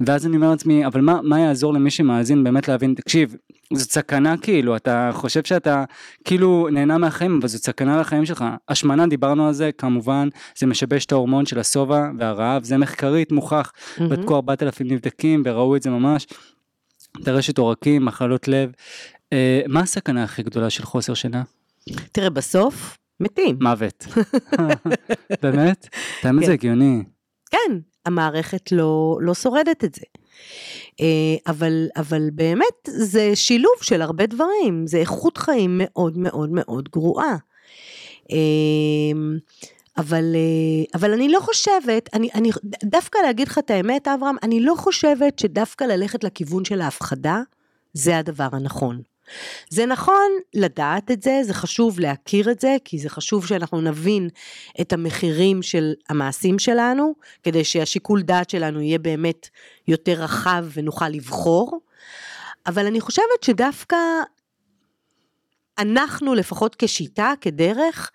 ואז 0.00 0.26
אני 0.26 0.36
אומר 0.36 0.50
לעצמי, 0.50 0.86
אבל 0.86 1.00
מה, 1.00 1.20
מה 1.22 1.40
יעזור 1.40 1.74
למי 1.74 1.90
שמאזין 1.90 2.43
באמת 2.44 2.68
להבין, 2.68 2.94
תקשיב, 2.94 3.36
זאת 3.72 3.90
סכנה 3.90 4.36
כאילו, 4.36 4.76
אתה 4.76 5.10
חושב 5.12 5.44
שאתה 5.44 5.84
כאילו 6.24 6.68
נהנה 6.72 6.98
מהחיים, 6.98 7.38
אבל 7.38 7.48
זאת 7.48 7.62
סכנה 7.64 8.00
לחיים 8.00 8.26
שלך. 8.26 8.44
השמנה, 8.68 9.06
דיברנו 9.06 9.46
על 9.46 9.52
זה, 9.52 9.70
כמובן, 9.78 10.28
זה 10.58 10.66
משבש 10.66 11.06
את 11.06 11.12
ההורמון 11.12 11.46
של 11.46 11.58
השובע 11.58 12.10
והרעב, 12.18 12.64
זה 12.64 12.76
מחקרית 12.76 13.32
מוכח, 13.32 13.72
mm-hmm. 13.74 14.02
בדקו 14.04 14.36
4,000 14.36 14.86
נבדקים 14.86 15.42
וראו 15.44 15.76
את 15.76 15.82
זה 15.82 15.90
ממש. 15.90 16.26
טרשת 17.24 17.58
עורקים, 17.58 18.04
מחלות 18.04 18.48
לב. 18.48 18.70
אה, 19.32 19.62
מה 19.68 19.80
הסכנה 19.80 20.24
הכי 20.24 20.42
גדולה 20.42 20.70
של 20.70 20.82
חוסר 20.82 21.14
שינה? 21.14 21.42
תראה, 22.12 22.30
בסוף, 22.30 22.98
מתים. 23.20 23.58
מוות. 23.60 24.06
באמת? 25.42 25.88
האמת 26.22 26.40
כן. 26.40 26.46
זה 26.46 26.52
הגיוני. 26.52 27.02
כן, 27.50 27.78
המערכת 28.06 28.72
לא, 28.72 29.18
לא 29.20 29.34
שורדת 29.34 29.84
את 29.84 29.94
זה. 29.94 30.02
אה, 31.00 31.06
אבל, 31.46 31.86
אבל 31.96 32.30
באמת 32.32 32.88
זה 32.88 33.30
שילוב 33.36 33.74
של 33.82 34.02
הרבה 34.02 34.26
דברים, 34.26 34.86
זה 34.86 34.98
איכות 34.98 35.38
חיים 35.38 35.80
מאוד 35.82 36.18
מאוד 36.18 36.50
מאוד 36.52 36.88
גרועה. 36.88 37.36
אה, 38.32 38.36
אבל, 39.98 40.24
אה, 40.34 40.84
אבל 40.94 41.12
אני 41.12 41.28
לא 41.28 41.40
חושבת, 41.40 42.10
אני, 42.14 42.28
אני, 42.34 42.50
דווקא 42.84 43.18
להגיד 43.18 43.48
לך 43.48 43.58
את 43.58 43.70
האמת, 43.70 44.08
אברהם, 44.08 44.36
אני 44.42 44.60
לא 44.60 44.74
חושבת 44.76 45.38
שדווקא 45.38 45.84
ללכת 45.84 46.24
לכיוון 46.24 46.64
של 46.64 46.80
ההפחדה, 46.80 47.40
זה 47.92 48.18
הדבר 48.18 48.48
הנכון. 48.52 49.02
זה 49.68 49.86
נכון 49.86 50.30
לדעת 50.54 51.10
את 51.10 51.22
זה, 51.22 51.40
זה 51.44 51.54
חשוב 51.54 52.00
להכיר 52.00 52.50
את 52.50 52.60
זה, 52.60 52.76
כי 52.84 52.98
זה 52.98 53.08
חשוב 53.08 53.46
שאנחנו 53.46 53.80
נבין 53.80 54.28
את 54.80 54.92
המחירים 54.92 55.62
של 55.62 55.92
המעשים 56.08 56.58
שלנו, 56.58 57.14
כדי 57.42 57.64
שהשיקול 57.64 58.22
דעת 58.22 58.50
שלנו 58.50 58.80
יהיה 58.80 58.98
באמת 58.98 59.48
יותר 59.88 60.12
רחב 60.12 60.64
ונוכל 60.72 61.08
לבחור. 61.08 61.80
אבל 62.66 62.86
אני 62.86 63.00
חושבת 63.00 63.42
שדווקא 63.42 63.96
אנחנו, 65.78 66.34
לפחות 66.34 66.76
כשיטה, 66.78 67.32
כדרך, 67.40 68.10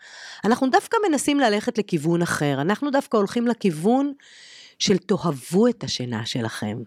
אנחנו 0.45 0.69
דווקא 0.69 0.97
מנסים 1.09 1.39
ללכת 1.39 1.77
לכיוון 1.77 2.21
אחר. 2.21 2.61
אנחנו 2.61 2.91
דווקא 2.91 3.17
הולכים 3.17 3.47
לכיוון 3.47 4.13
של 4.79 4.97
תאהבו 4.97 5.67
את 5.67 5.83
השינה 5.83 6.25
שלכם. 6.25 6.77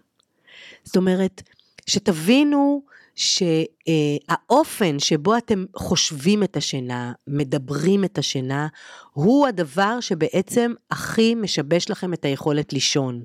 זאת 0.83 0.97
אומרת, 0.97 1.41
שתבינו 1.87 2.81
שהאופן 3.15 4.99
שבו 4.99 5.37
אתם 5.37 5.65
חושבים 5.75 6.43
את 6.43 6.57
השינה, 6.57 7.13
מדברים 7.27 8.03
את 8.03 8.17
השינה, 8.17 8.67
הוא 9.13 9.47
הדבר 9.47 9.99
שבעצם 9.99 10.73
הכי 10.91 11.35
משבש 11.35 11.89
לכם 11.89 12.13
את 12.13 12.25
היכולת 12.25 12.73
לישון. 12.73 13.23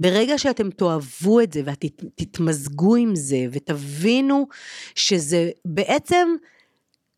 ברגע 0.00 0.38
שאתם 0.38 0.70
תאהבו 0.70 1.40
את 1.40 1.52
זה 1.52 1.62
ותתמזגו 1.64 2.96
עם 2.96 3.14
זה 3.16 3.46
ותבינו 3.52 4.46
שזה 4.94 5.50
בעצם, 5.64 6.28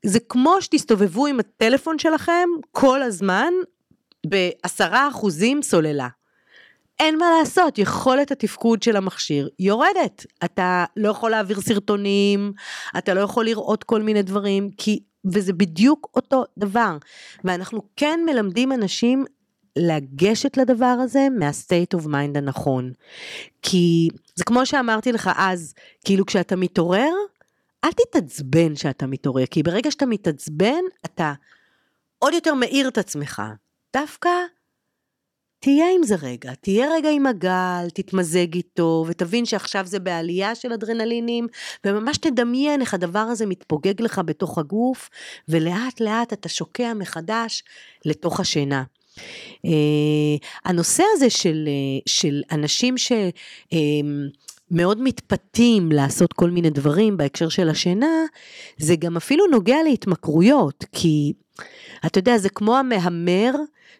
זה 0.06 0.18
כמו 0.28 0.62
שתסתובבו 0.62 1.26
עם 1.26 1.40
הטלפון 1.40 1.98
שלכם 1.98 2.48
כל 2.72 3.02
הזמן 3.02 3.52
בעשרה 4.26 5.08
אחוזים 5.08 5.62
סוללה. 5.62 6.08
אין 7.00 7.18
מה 7.18 7.26
לעשות, 7.38 7.78
יכולת 7.78 8.30
התפקוד 8.30 8.82
של 8.82 8.96
המכשיר 8.96 9.48
יורדת. 9.58 10.26
אתה 10.44 10.84
לא 10.96 11.08
יכול 11.08 11.30
להעביר 11.30 11.60
סרטונים, 11.60 12.52
אתה 12.98 13.14
לא 13.14 13.20
יכול 13.20 13.44
לראות 13.44 13.84
כל 13.84 14.02
מיני 14.02 14.22
דברים, 14.22 14.70
כי, 14.76 15.00
וזה 15.32 15.52
בדיוק 15.52 16.08
אותו 16.14 16.44
דבר. 16.58 16.96
ואנחנו 17.44 17.82
כן 17.96 18.20
מלמדים 18.26 18.72
אנשים 18.72 19.24
לגשת 19.76 20.56
לדבר 20.56 20.96
הזה 21.02 21.28
מה-state 21.38 21.98
of 22.00 22.04
mind 22.04 22.38
הנכון. 22.38 22.92
כי 23.62 24.08
זה 24.34 24.44
כמו 24.44 24.66
שאמרתי 24.66 25.12
לך 25.12 25.30
אז, 25.36 25.74
כאילו 26.04 26.26
כשאתה 26.26 26.56
מתעורר, 26.56 27.12
אל 27.84 27.90
תתעצבן 27.92 28.76
שאתה 28.76 29.06
מתעורר, 29.06 29.46
כי 29.46 29.62
ברגע 29.62 29.90
שאתה 29.90 30.06
מתעצבן, 30.06 30.82
אתה 31.04 31.32
עוד 32.18 32.34
יותר 32.34 32.54
מאיר 32.54 32.88
את 32.88 32.98
עצמך. 32.98 33.42
דווקא 33.96 34.30
תהיה 35.58 35.86
עם 35.94 36.02
זה 36.02 36.14
רגע, 36.22 36.54
תהיה 36.54 36.86
רגע 36.96 37.10
עם 37.10 37.26
הגל, 37.26 37.88
תתמזג 37.94 38.54
איתו, 38.54 39.04
ותבין 39.08 39.46
שעכשיו 39.46 39.86
זה 39.86 39.98
בעלייה 39.98 40.54
של 40.54 40.72
אדרנלינים, 40.72 41.46
וממש 41.84 42.18
תדמיין 42.18 42.80
איך 42.80 42.94
הדבר 42.94 43.18
הזה 43.18 43.46
מתפוגג 43.46 44.02
לך 44.02 44.20
בתוך 44.24 44.58
הגוף, 44.58 45.10
ולאט 45.48 46.00
לאט 46.00 46.32
אתה 46.32 46.48
שוקע 46.48 46.94
מחדש 46.94 47.62
לתוך 48.04 48.40
השינה. 48.40 48.82
Uh, 49.16 50.40
הנושא 50.64 51.02
הזה 51.12 51.30
של, 51.30 51.68
uh, 51.68 52.02
של 52.06 52.42
אנשים 52.52 52.98
ש... 52.98 53.12
Uh, 53.72 53.76
מאוד 54.70 55.00
מתפתים 55.00 55.92
לעשות 55.92 56.32
כל 56.32 56.50
מיני 56.50 56.70
דברים 56.70 57.16
בהקשר 57.16 57.48
של 57.48 57.68
השינה, 57.68 58.24
זה 58.78 58.96
גם 58.96 59.16
אפילו 59.16 59.46
נוגע 59.46 59.76
להתמכרויות, 59.84 60.84
כי 60.92 61.32
אתה 62.06 62.18
יודע, 62.18 62.38
זה 62.38 62.48
כמו 62.48 62.76
המהמר, 62.76 63.52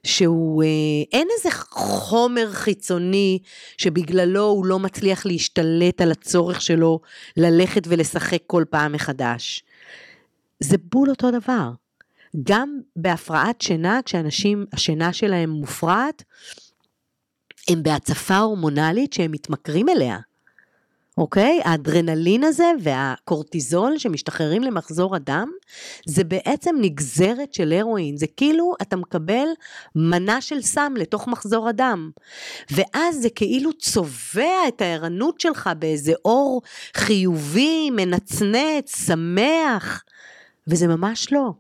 שהוא, 0.07 0.63
אה, 0.63 0.69
אין 1.13 1.29
איזה 1.37 1.57
חומר 1.71 2.53
חיצוני 2.53 3.39
שבגללו 3.77 4.45
הוא 4.45 4.67
לא 4.67 4.79
מצליח 4.79 5.27
להשתלט 5.27 6.01
על 6.01 6.13
הצורך 6.13 6.61
שלו 6.61 7.01
ללכת 7.37 7.83
ולשחק 7.89 8.39
כל 8.47 8.65
פעם 8.71 8.93
מחדש. 8.93 9.65
זה 10.61 10.77
בול 10.93 11.11
אותו 11.11 11.31
דבר. 11.31 11.71
גם 12.43 12.81
בהפרעת 12.97 13.61
שינה, 13.61 14.01
כשאנשים, 14.05 14.67
השינה 14.73 15.13
שלהם 15.13 15.51
מופרעת, 15.51 16.23
הם 17.71 17.83
בהצפה 17.83 18.39
הורמונלית 18.39 19.13
שהם 19.13 19.33
מתמכרים 19.33 19.89
אליה. 19.89 20.19
אוקיי? 21.19 21.61
האדרנלין 21.65 22.45
הזה 22.45 22.71
והקורטיזול 22.83 23.99
שמשתחררים 23.99 24.63
למחזור 24.63 25.17
הדם, 25.17 25.51
זה 26.07 26.25
בעצם 26.25 26.77
נגזרת 26.81 27.55
של 27.55 27.73
הרואין, 27.73 28.17
זה 28.17 28.27
כאילו 28.27 28.75
אתה 28.83 28.97
מקבל 28.97 29.47
מנה 29.95 30.41
של 30.41 30.63
סם 30.63 30.93
לתוך 30.97 31.29
מחזור 31.29 31.69
הדם. 31.69 32.11
ואז 32.71 33.23
זה 33.23 33.31
כאילו 33.31 33.73
צובע 33.73 34.69
את 34.69 34.81
הערנות 34.81 35.41
שלך 35.41 35.71
באיזה 35.79 36.13
אור 36.25 36.63
חיובי, 36.95 37.91
מנצנץ, 37.91 39.07
שמח, 39.07 40.05
וזה 40.69 40.87
ממש 40.87 41.33
לא. 41.33 41.51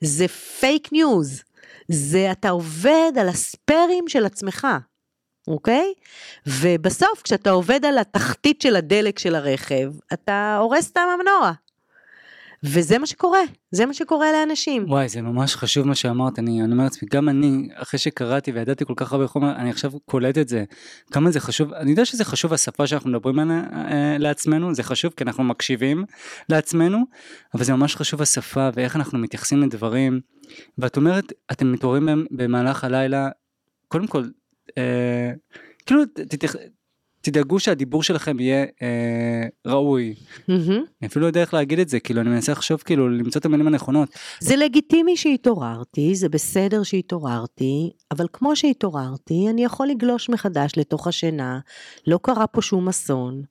זה 0.00 0.28
פייק 0.28 0.92
ניוז. 0.92 1.42
זה 1.88 2.32
אתה 2.32 2.50
עובד 2.50 3.12
על 3.20 3.28
הספיירים 3.28 4.08
של 4.08 4.24
עצמך. 4.24 4.66
אוקיי? 5.48 5.92
ובסוף 6.46 7.22
כשאתה 7.24 7.50
עובד 7.50 7.84
על 7.84 7.98
התחתית 7.98 8.60
של 8.60 8.76
הדלק 8.76 9.18
של 9.18 9.34
הרכב, 9.34 9.92
אתה 10.12 10.56
הורס 10.60 10.90
את 10.90 10.96
המנוע. 10.96 11.52
וזה 12.62 12.98
מה 12.98 13.06
שקורה, 13.06 13.40
זה 13.70 13.86
מה 13.86 13.94
שקורה 13.94 14.32
לאנשים. 14.32 14.84
וואי, 14.88 15.08
זה 15.08 15.22
ממש 15.22 15.56
חשוב 15.56 15.86
מה 15.86 15.94
שאמרת, 15.94 16.38
אני, 16.38 16.62
אני 16.62 16.72
אומר 16.72 16.84
לעצמי, 16.84 17.08
גם 17.12 17.28
אני, 17.28 17.68
אחרי 17.74 17.98
שקראתי 17.98 18.52
וידעתי 18.52 18.84
כל 18.84 18.92
כך 18.96 19.12
הרבה 19.12 19.26
חומר, 19.26 19.56
אני 19.56 19.70
עכשיו 19.70 19.92
קולט 20.04 20.38
את 20.38 20.48
זה. 20.48 20.64
כמה 21.12 21.30
זה 21.30 21.40
חשוב, 21.40 21.72
אני 21.72 21.90
יודע 21.90 22.04
שזה 22.04 22.24
חשוב 22.24 22.52
השפה 22.52 22.86
שאנחנו 22.86 23.10
מדברים 23.10 23.38
עליה 23.38 23.62
אה, 23.72 24.16
לעצמנו, 24.18 24.74
זה 24.74 24.82
חשוב 24.82 25.12
כי 25.16 25.24
אנחנו 25.24 25.44
מקשיבים 25.44 26.04
לעצמנו, 26.48 26.98
אבל 27.54 27.64
זה 27.64 27.72
ממש 27.72 27.96
חשוב 27.96 28.22
השפה 28.22 28.68
ואיך 28.74 28.96
אנחנו 28.96 29.18
מתייחסים 29.18 29.62
לדברים. 29.62 30.20
ואת 30.78 30.96
אומרת, 30.96 31.32
אתם 31.52 31.72
מתעוררים 31.72 32.26
במהלך 32.30 32.84
הלילה, 32.84 33.28
קודם 33.88 34.06
כל, 34.06 34.24
אה, 34.78 35.30
כאילו 35.86 36.06
תתייח... 36.06 36.56
תדאגו 37.20 37.60
שהדיבור 37.60 38.02
שלכם 38.02 38.40
יהיה 38.40 38.64
אה, 38.82 39.46
ראוי. 39.66 40.14
Mm-hmm. 40.14 40.72
אני 40.72 41.06
אפילו 41.06 41.22
לא 41.22 41.26
יודע 41.26 41.40
איך 41.40 41.54
להגיד 41.54 41.78
את 41.78 41.88
זה, 41.88 42.00
כאילו 42.00 42.20
אני 42.20 42.30
מנסה 42.30 42.52
לחשוב 42.52 42.82
כאילו 42.84 43.08
למצוא 43.08 43.38
את 43.38 43.44
המילים 43.44 43.66
הנכונות. 43.66 44.08
זה 44.40 44.56
לגיטימי 44.56 45.16
שהתעוררתי, 45.16 46.14
זה 46.14 46.28
בסדר 46.28 46.82
שהתעוררתי, 46.82 47.90
אבל 48.10 48.26
כמו 48.32 48.56
שהתעוררתי, 48.56 49.46
אני 49.50 49.64
יכול 49.64 49.86
לגלוש 49.86 50.28
מחדש 50.28 50.72
לתוך 50.76 51.06
השינה, 51.06 51.58
לא 52.06 52.18
קרה 52.22 52.46
פה 52.46 52.62
שום 52.62 52.88
אסון. 52.88 53.42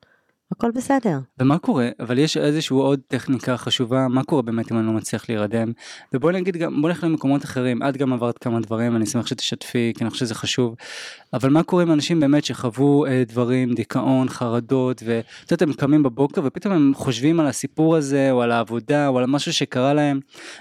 הכל 0.52 0.72
בסדר. 0.76 1.20
ומה 1.40 1.58
קורה, 1.58 1.90
אבל 2.00 2.18
יש 2.18 2.38
איזשהו 2.38 2.80
עוד 2.80 3.00
טכניקה 3.08 3.58
חשובה, 3.58 4.08
מה 4.08 4.24
קורה 4.24 4.42
באמת 4.42 4.72
אם 4.72 4.78
אני 4.78 4.88
לא 4.88 4.92
מצליח 4.92 5.30
להירדם? 5.30 5.72
ובואי 6.14 6.34
נגיד 6.34 6.58
גם, 6.58 6.82
בואי 6.82 6.94
נלך 6.94 7.04
למקומות 7.04 7.44
אחרים, 7.44 7.84
את 7.84 7.98
גם 7.98 8.14
עברת 8.14 8.38
כמה 8.38 8.60
דברים, 8.60 8.96
אני 8.96 9.06
אשמח 9.06 9.28
שתשתפי, 9.28 9.94
כי 9.96 10.04
אני 10.04 10.10
חושב 10.10 10.26
שזה 10.26 10.36
חשוב. 10.36 10.76
אבל 11.34 11.50
מה 11.50 11.64
קורה 11.64 11.84
עם 11.84 11.92
אנשים 11.92 12.20
באמת 12.20 12.46
שחוו 12.46 13.06
אה, 13.06 13.24
דברים, 13.28 13.74
דיכאון, 13.74 14.30
חרדות, 14.30 15.04
ואת 15.06 15.52
יודעת, 15.52 15.62
הם 15.62 15.74
קמים 15.74 16.04
בבוקר 16.04 16.42
ופתאום 16.46 16.74
הם 16.74 16.92
חושבים 16.96 17.40
על 17.40 17.48
הסיפור 17.48 17.96
הזה, 17.96 18.32
או 18.32 18.42
על 18.42 18.52
העבודה, 18.52 19.08
או 19.08 19.20
על 19.20 19.26
משהו 19.26 19.54
שקרה 19.54 19.94
להם, 19.94 20.20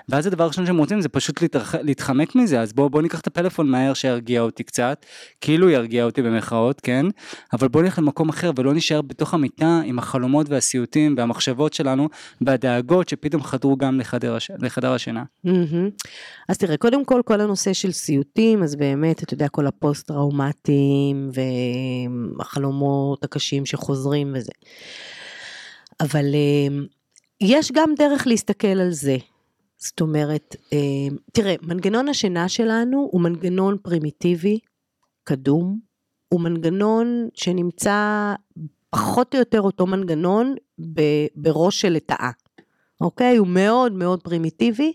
ואז 0.09 0.27
הדבר 0.27 0.45
הראשון 0.45 0.67
שהם 0.67 0.79
רוצים 0.79 1.01
זה 1.01 1.09
פשוט 1.09 1.43
להתרח... 1.43 1.75
להתחמק 1.75 2.35
מזה, 2.35 2.61
אז 2.61 2.73
בואו 2.73 2.91
בוא 2.91 3.03
ניקח 3.03 3.21
את 3.21 3.27
הפלאפון 3.27 3.71
מהר 3.71 3.95
שירגיע 3.95 4.41
אותי 4.41 4.65
קצת, 4.65 5.07
כאילו 5.41 5.71
ירגיע 5.71 6.05
אותי 6.05 6.23
במרכאות, 6.23 6.81
כן? 6.81 7.07
אבל 7.53 7.69
בואו 7.69 7.85
נלך 7.85 7.99
למקום 7.99 8.29
אחר 8.29 8.51
ולא 8.57 8.75
נשאר 8.75 9.03
בתוך 9.03 9.35
המיטה 9.35 9.78
עם 9.85 9.99
החלומות 9.99 10.49
והסיוטים 10.49 11.15
והמחשבות 11.19 11.73
שלנו, 11.73 12.09
והדאגות 12.41 13.09
שפתאום 13.09 13.43
חדרו 13.43 13.77
גם 13.77 14.01
לחדר, 14.01 14.35
הש... 14.35 14.51
לחדר 14.59 14.93
השינה. 14.93 15.25
Mm-hmm. 15.47 16.07
אז 16.49 16.59
תראה, 16.59 16.77
קודם 16.77 17.05
כל, 17.05 17.21
כל 17.25 17.41
הנושא 17.41 17.73
של 17.73 17.93
סיוטים, 17.93 18.63
אז 18.63 18.77
באמת, 18.77 19.23
אתה 19.23 19.35
יודע, 19.35 19.49
כל 19.49 19.67
הפוסט-טראומט 19.67 20.39
טראומטיים 20.69 21.31
והחלומות 22.39 23.25
הקשים 23.25 23.67
שחוזרים 23.67 24.33
וזה. 24.35 24.53
אבל 26.01 26.25
אה, 26.35 26.85
יש 27.41 27.73
גם 27.73 27.95
דרך 27.99 28.27
להסתכל 28.27 28.67
על 28.67 28.91
זה. 28.91 29.17
זאת 29.79 30.01
אומרת, 30.01 30.57
אה, 30.73 31.17
תראה, 31.33 31.55
מנגנון 31.63 32.09
השינה 32.09 32.49
שלנו 32.49 33.09
הוא 33.13 33.21
מנגנון 33.21 33.77
פרימיטיבי, 33.83 34.59
קדום, 35.25 35.79
הוא 36.29 36.41
מנגנון 36.41 37.29
שנמצא 37.35 38.35
פחות 38.91 39.35
או 39.35 39.39
יותר 39.39 39.61
אותו 39.61 39.87
מנגנון 39.87 40.55
בראש 41.37 41.81
של 41.81 41.89
לטאה. 41.93 42.31
אוקיי? 43.01 43.37
הוא 43.37 43.47
מאוד 43.47 43.93
מאוד 43.93 44.23
פרימיטיבי. 44.23 44.93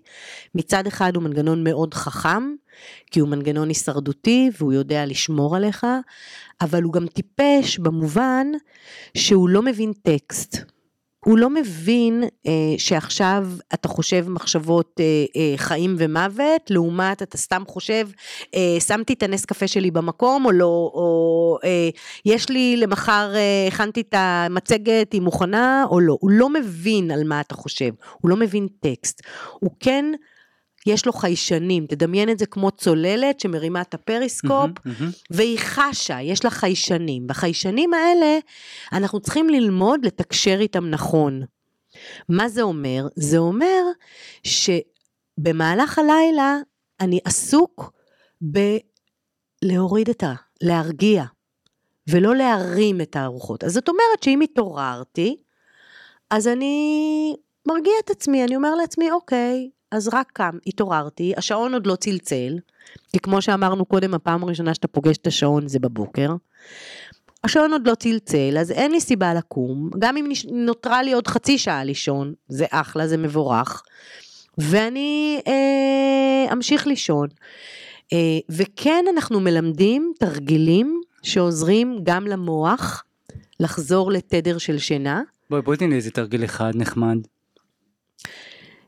מצד 0.55 0.87
אחד 0.87 1.15
הוא 1.15 1.23
מנגנון 1.23 1.63
מאוד 1.63 1.93
חכם, 1.93 2.55
כי 3.11 3.19
הוא 3.19 3.29
מנגנון 3.29 3.67
הישרדותי 3.67 4.49
והוא 4.59 4.73
יודע 4.73 5.05
לשמור 5.05 5.55
עליך, 5.55 5.87
אבל 6.61 6.83
הוא 6.83 6.93
גם 6.93 7.07
טיפש 7.07 7.79
במובן 7.79 8.47
שהוא 9.17 9.49
לא 9.49 9.61
מבין 9.61 9.93
טקסט. 9.93 10.57
הוא 11.23 11.37
לא 11.37 11.49
מבין 11.49 12.23
אה, 12.47 12.51
שעכשיו 12.77 13.47
אתה 13.73 13.87
חושב 13.87 14.29
מחשבות 14.29 14.99
אה, 14.99 15.05
אה, 15.35 15.53
חיים 15.57 15.95
ומוות, 15.97 16.61
לעומת 16.69 17.21
אתה 17.21 17.37
סתם 17.37 17.63
חושב, 17.67 18.07
אה, 18.55 18.77
שמתי 18.79 19.13
את 19.13 19.23
הנס 19.23 19.45
קפה 19.45 19.67
שלי 19.67 19.91
במקום 19.91 20.45
או 20.45 20.51
לא, 20.51 20.91
או 20.93 21.57
אה, 21.63 21.89
יש 22.25 22.49
לי 22.49 22.77
למחר, 22.77 23.31
אה, 23.35 23.67
הכנתי 23.67 24.01
את 24.01 24.13
המצגת, 24.17 25.13
היא 25.13 25.21
מוכנה 25.21 25.85
או 25.89 25.99
לא. 25.99 26.17
הוא 26.19 26.31
לא 26.31 26.49
מבין 26.49 27.11
על 27.11 27.23
מה 27.23 27.41
אתה 27.41 27.55
חושב, 27.55 27.91
הוא 28.21 28.29
לא 28.29 28.35
מבין 28.35 28.67
טקסט. 28.81 29.21
הוא 29.59 29.71
כן... 29.79 30.05
יש 30.85 31.05
לו 31.05 31.13
חיישנים, 31.13 31.85
תדמיין 31.85 32.29
את 32.29 32.39
זה 32.39 32.45
כמו 32.45 32.71
צוללת 32.71 33.39
שמרימה 33.39 33.81
את 33.81 33.93
הפריסקופ, 33.93 34.69
mm-hmm, 34.69 34.87
mm-hmm. 34.87 35.23
והיא 35.31 35.59
חשה, 35.59 36.21
יש 36.21 36.43
לה 36.43 36.49
חיישנים. 36.49 37.27
בחיישנים 37.27 37.93
האלה 37.93 38.37
אנחנו 38.93 39.19
צריכים 39.19 39.49
ללמוד 39.49 40.05
לתקשר 40.05 40.57
איתם 40.59 40.89
נכון. 40.89 41.41
מה 42.29 42.49
זה 42.49 42.61
אומר? 42.61 43.07
זה 43.15 43.37
אומר 43.37 43.83
שבמהלך 44.43 45.99
הלילה 45.99 46.57
אני 46.99 47.19
עסוק 47.25 47.91
בלהוריד 48.41 50.09
את 50.09 50.23
ה... 50.23 50.33
להרגיע, 50.61 51.23
ולא 52.07 52.35
להרים 52.35 53.01
את 53.01 53.15
הארוחות. 53.15 53.63
אז 53.63 53.73
זאת 53.73 53.89
אומרת 53.89 54.23
שאם 54.23 54.41
התעוררתי, 54.41 55.37
אז 56.29 56.47
אני 56.47 57.35
מרגיע 57.67 57.93
את 58.05 58.09
עצמי, 58.09 58.43
אני 58.43 58.55
אומר 58.55 58.75
לעצמי, 58.75 59.11
אוקיי, 59.11 59.69
אז 59.93 60.09
רק 60.13 60.31
קם, 60.33 60.57
התעוררתי, 60.67 61.33
השעון 61.37 61.73
עוד 61.73 61.87
לא 61.87 61.95
צלצל, 61.95 62.59
כי 63.11 63.19
כמו 63.19 63.41
שאמרנו 63.41 63.85
קודם, 63.85 64.13
הפעם 64.13 64.43
הראשונה 64.43 64.73
שאתה 64.73 64.87
פוגש 64.87 65.17
את 65.17 65.27
השעון 65.27 65.67
זה 65.67 65.79
בבוקר. 65.79 66.29
השעון 67.43 67.71
עוד 67.71 67.87
לא 67.87 67.95
צלצל, 67.95 68.57
אז 68.59 68.71
אין 68.71 68.91
לי 68.91 69.01
סיבה 69.01 69.33
לקום, 69.33 69.89
גם 69.99 70.17
אם 70.17 70.31
נותרה 70.51 71.03
לי 71.03 71.13
עוד 71.13 71.27
חצי 71.27 71.57
שעה 71.57 71.83
לישון, 71.83 72.33
זה 72.47 72.65
אחלה, 72.69 73.07
זה 73.07 73.17
מבורך, 73.17 73.83
ואני 74.57 75.41
אה, 75.47 76.53
אמשיך 76.53 76.87
לישון. 76.87 77.27
אה, 78.13 78.17
וכן 78.49 79.05
אנחנו 79.13 79.39
מלמדים 79.39 80.13
תרגילים 80.19 81.01
שעוזרים 81.23 81.99
גם 82.03 82.27
למוח 82.27 83.03
לחזור 83.59 84.11
לתדר 84.11 84.57
של 84.57 84.77
שינה. 84.77 85.21
בואי 85.49 85.61
בואי 85.61 85.77
תני 85.77 85.87
לי 85.87 85.95
איזה 85.95 86.11
תרגיל 86.11 86.43
אחד 86.43 86.71
נחמד. 86.75 87.17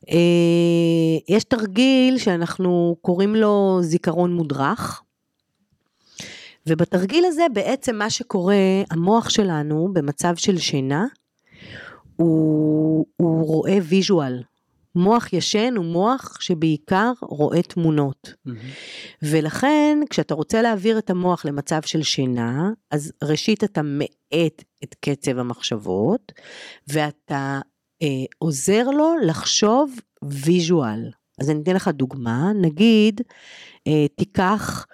אה, 0.09 1.35
יש 1.35 1.43
תרגיל 1.43 2.17
שאנחנו 2.17 2.95
קוראים 3.01 3.35
לו 3.35 3.79
זיכרון 3.81 4.33
מודרך. 4.33 5.01
ובתרגיל 6.67 7.25
הזה 7.25 7.43
בעצם 7.53 7.95
מה 7.95 8.09
שקורה, 8.09 8.55
המוח 8.91 9.29
שלנו 9.29 9.89
במצב 9.93 10.35
של 10.35 10.57
שינה, 10.57 11.05
הוא, 12.15 13.05
הוא 13.17 13.47
רואה 13.47 13.77
visual. 13.83 14.43
מוח 14.95 15.33
ישן 15.33 15.73
הוא 15.77 15.85
מוח 15.85 16.37
שבעיקר 16.41 17.11
רואה 17.21 17.61
תמונות. 17.61 18.33
Mm-hmm. 18.47 18.51
ולכן 19.21 19.99
כשאתה 20.09 20.33
רוצה 20.33 20.61
להעביר 20.61 20.97
את 20.97 21.09
המוח 21.09 21.45
למצב 21.45 21.81
של 21.81 22.03
שינה, 22.03 22.69
אז 22.91 23.11
ראשית 23.23 23.63
אתה 23.63 23.81
מאט 23.83 24.63
את 24.83 24.95
קצב 24.99 25.37
המחשבות, 25.37 26.31
ואתה 26.87 27.59
עוזר 28.39 28.89
לו 28.89 29.15
לחשוב 29.25 29.99
visual. 30.23 31.11
אז 31.41 31.49
אני 31.49 31.61
אתן 31.63 31.75
לך 31.75 31.87
דוגמה, 31.87 32.51
נגיד 32.61 33.21
אה, 33.87 34.07
תיקח 34.15 34.85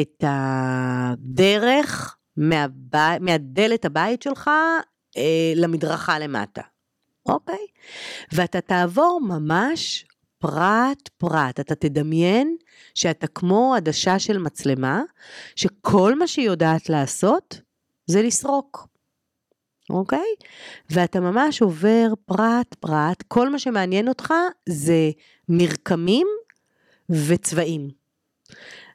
את 0.00 0.24
הדרך 0.26 2.16
מהב... 2.36 2.70
מהדלת 3.20 3.84
הבית 3.84 4.22
שלך 4.22 4.50
אה, 5.16 5.52
למדרכה 5.56 6.18
למטה, 6.18 6.62
אוקיי? 7.28 7.66
ואתה 8.32 8.60
תעבור 8.60 9.20
ממש 9.22 10.04
פרט 10.38 11.08
פרט, 11.18 11.60
אתה 11.60 11.74
תדמיין 11.74 12.56
שאתה 12.94 13.26
כמו 13.26 13.74
עדשה 13.74 14.18
של 14.18 14.38
מצלמה, 14.38 15.02
שכל 15.56 16.18
מה 16.18 16.26
שהיא 16.26 16.46
יודעת 16.46 16.88
לעשות 16.88 17.60
זה 18.06 18.22
לסרוק. 18.22 18.95
אוקיי? 19.90 20.34
ואתה 20.90 21.20
ממש 21.20 21.62
עובר 21.62 22.06
פרט 22.26 22.74
פרט, 22.80 23.22
כל 23.28 23.48
מה 23.48 23.58
שמעניין 23.58 24.08
אותך 24.08 24.34
זה 24.68 25.10
מרקמים 25.48 26.26
וצבעים. 27.10 28.05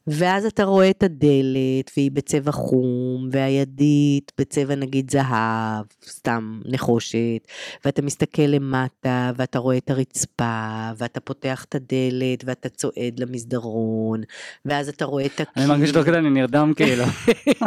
ואז 0.07 0.45
אתה 0.45 0.63
רואה 0.63 0.89
את 0.89 1.03
הדלת, 1.03 1.91
והיא 1.97 2.11
בצבע 2.11 2.51
חום, 2.51 3.29
והידית 3.31 4.31
בצבע 4.37 4.75
נגיד 4.75 5.11
זהב, 5.11 5.85
סתם 6.05 6.59
נחושת, 6.65 7.47
ואתה 7.85 8.01
מסתכל 8.01 8.41
למטה, 8.41 9.31
ואתה 9.35 9.59
רואה 9.59 9.77
את 9.77 9.89
הרצפה, 9.89 10.89
ואתה 10.97 11.19
פותח 11.19 11.65
את 11.69 11.75
הדלת, 11.75 12.43
ואתה 12.45 12.69
צועד 12.69 13.19
למסדרון, 13.19 14.21
ואז 14.65 14.89
אתה 14.89 15.05
רואה 15.05 15.25
את 15.25 15.39
הקיר. 15.39 15.45
אני 15.57 15.65
מרגיש 15.65 15.89
שתוך 15.89 16.05
כדי 16.05 16.17
אני 16.17 16.29
נרדם 16.29 16.73
כאילו. 16.75 17.03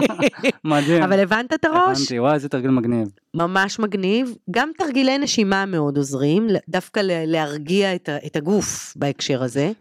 מדהים. 0.64 1.02
אבל 1.02 1.20
הבנת 1.20 1.54
את 1.54 1.64
הראש? 1.64 1.98
הבנתי, 1.98 2.20
וואי, 2.20 2.34
איזה 2.34 2.48
תרגיל 2.48 2.70
מגניב. 2.70 3.08
ממש 3.34 3.78
מגניב. 3.78 4.34
גם 4.50 4.70
תרגילי 4.78 5.18
נשימה 5.18 5.66
מאוד 5.66 5.96
עוזרים, 5.96 6.48
דווקא 6.68 7.00
להרגיע 7.04 7.94
את 7.94 8.36
הגוף 8.36 8.92
בהקשר 8.96 9.42
הזה. 9.42 9.72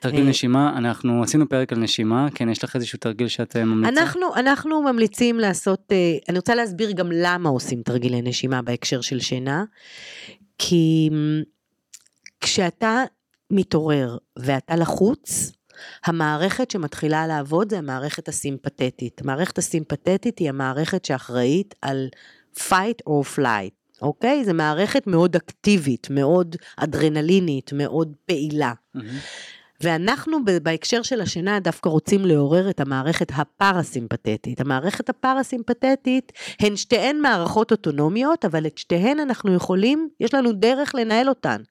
תרגיל 0.00 0.28
נשימה, 0.28 0.78
אנחנו 0.78 1.22
עשינו 1.22 1.48
פרק 1.48 1.72
על 1.72 1.78
נשימה, 1.78 2.28
כן, 2.34 2.48
יש 2.48 2.64
לך 2.64 2.76
איזשהו 2.76 2.98
תרגיל 2.98 3.28
שאת 3.28 3.56
אה, 3.56 3.64
ממליצה? 3.64 4.02
אנחנו, 4.02 4.34
אנחנו 4.36 4.82
ממליצים 4.82 5.38
לעשות, 5.38 5.92
אה, 5.92 6.16
אני 6.28 6.38
רוצה 6.38 6.54
להסביר 6.54 6.92
גם 6.92 7.08
למה 7.12 7.48
עושים 7.48 7.82
תרגילי 7.82 8.22
נשימה 8.22 8.62
בהקשר 8.62 9.00
של 9.00 9.20
שינה, 9.20 9.64
כי 10.58 11.10
כשאתה 12.40 13.02
מתעורר 13.50 14.16
ואתה 14.38 14.76
לחוץ, 14.76 15.52
המערכת 16.04 16.70
שמתחילה 16.70 17.26
לעבוד 17.26 17.70
זה 17.70 17.78
המערכת 17.78 18.28
הסימפתטית. 18.28 19.20
המערכת 19.20 19.58
הסימפתטית 19.58 20.38
היא 20.38 20.48
המערכת 20.48 21.04
שאחראית 21.04 21.74
על 21.82 22.08
fight 22.56 23.08
or 23.08 23.38
flight. 23.38 23.80
אוקיי? 24.02 24.44
זו 24.44 24.54
מערכת 24.54 25.06
מאוד 25.06 25.36
אקטיבית, 25.36 26.06
מאוד 26.10 26.56
אדרנלינית, 26.76 27.72
מאוד 27.72 28.12
פעילה. 28.26 28.72
Mm-hmm. 28.96 29.00
ואנחנו 29.82 30.38
בהקשר 30.62 31.02
של 31.02 31.20
השינה 31.20 31.60
דווקא 31.60 31.88
רוצים 31.88 32.24
לעורר 32.24 32.70
את 32.70 32.80
המערכת 32.80 33.28
הפרסימפטית. 33.36 34.60
המערכת 34.60 35.08
הפרסימפטית 35.08 36.32
הן 36.60 36.76
שתיהן 36.76 37.20
מערכות 37.20 37.70
אוטונומיות, 37.70 38.44
אבל 38.44 38.66
את 38.66 38.78
שתיהן 38.78 39.20
אנחנו 39.20 39.54
יכולים, 39.54 40.08
יש 40.20 40.34
לנו 40.34 40.52
דרך 40.52 40.94
לנהל 40.94 41.28
אותן. 41.28 41.62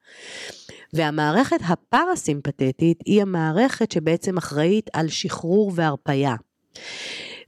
והמערכת 0.93 1.59
הפרסימפטית 1.67 3.01
היא 3.05 3.21
המערכת 3.21 3.91
שבעצם 3.91 4.37
אחראית 4.37 4.89
על 4.93 5.07
שחרור 5.07 5.71
והרפייה. 5.75 6.35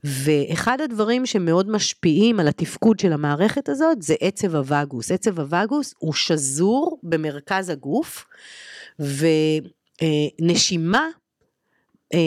ואחד 0.04 0.80
הדברים 0.80 1.26
שמאוד 1.26 1.70
משפיעים 1.70 2.40
על 2.40 2.48
התפקוד 2.48 2.98
של 2.98 3.12
המערכת 3.12 3.68
הזאת 3.68 4.02
זה 4.02 4.14
עצב 4.20 4.54
הווגוס. 4.54 5.10
עצב 5.10 5.40
הווגוס 5.40 5.94
הוא 5.98 6.12
שזור 6.12 6.98
במרכז 7.02 7.68
הגוף, 7.68 8.24
ו... 9.00 9.26
אה, 10.02 10.06
נשימה 10.40 11.08
אה, 12.14 12.18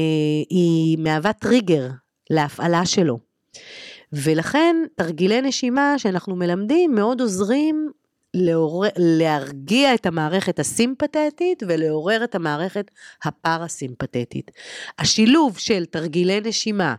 היא 0.49 0.97
מהווה 0.97 1.33
טריגר 1.33 1.87
להפעלה 2.29 2.85
שלו. 2.85 3.19
ולכן 4.13 4.75
תרגילי 4.95 5.41
נשימה 5.41 5.99
שאנחנו 5.99 6.35
מלמדים 6.35 6.95
מאוד 6.95 7.21
עוזרים 7.21 7.91
לעור... 8.33 8.85
להרגיע 8.97 9.93
את 9.93 10.05
המערכת 10.05 10.59
הסימפתטית 10.59 11.63
ולעורר 11.67 12.23
את 12.23 12.35
המערכת 12.35 12.91
הפרסימפתטית. 13.23 14.51
השילוב 14.99 15.57
של 15.57 15.85
תרגילי 15.85 16.41
נשימה 16.41 16.95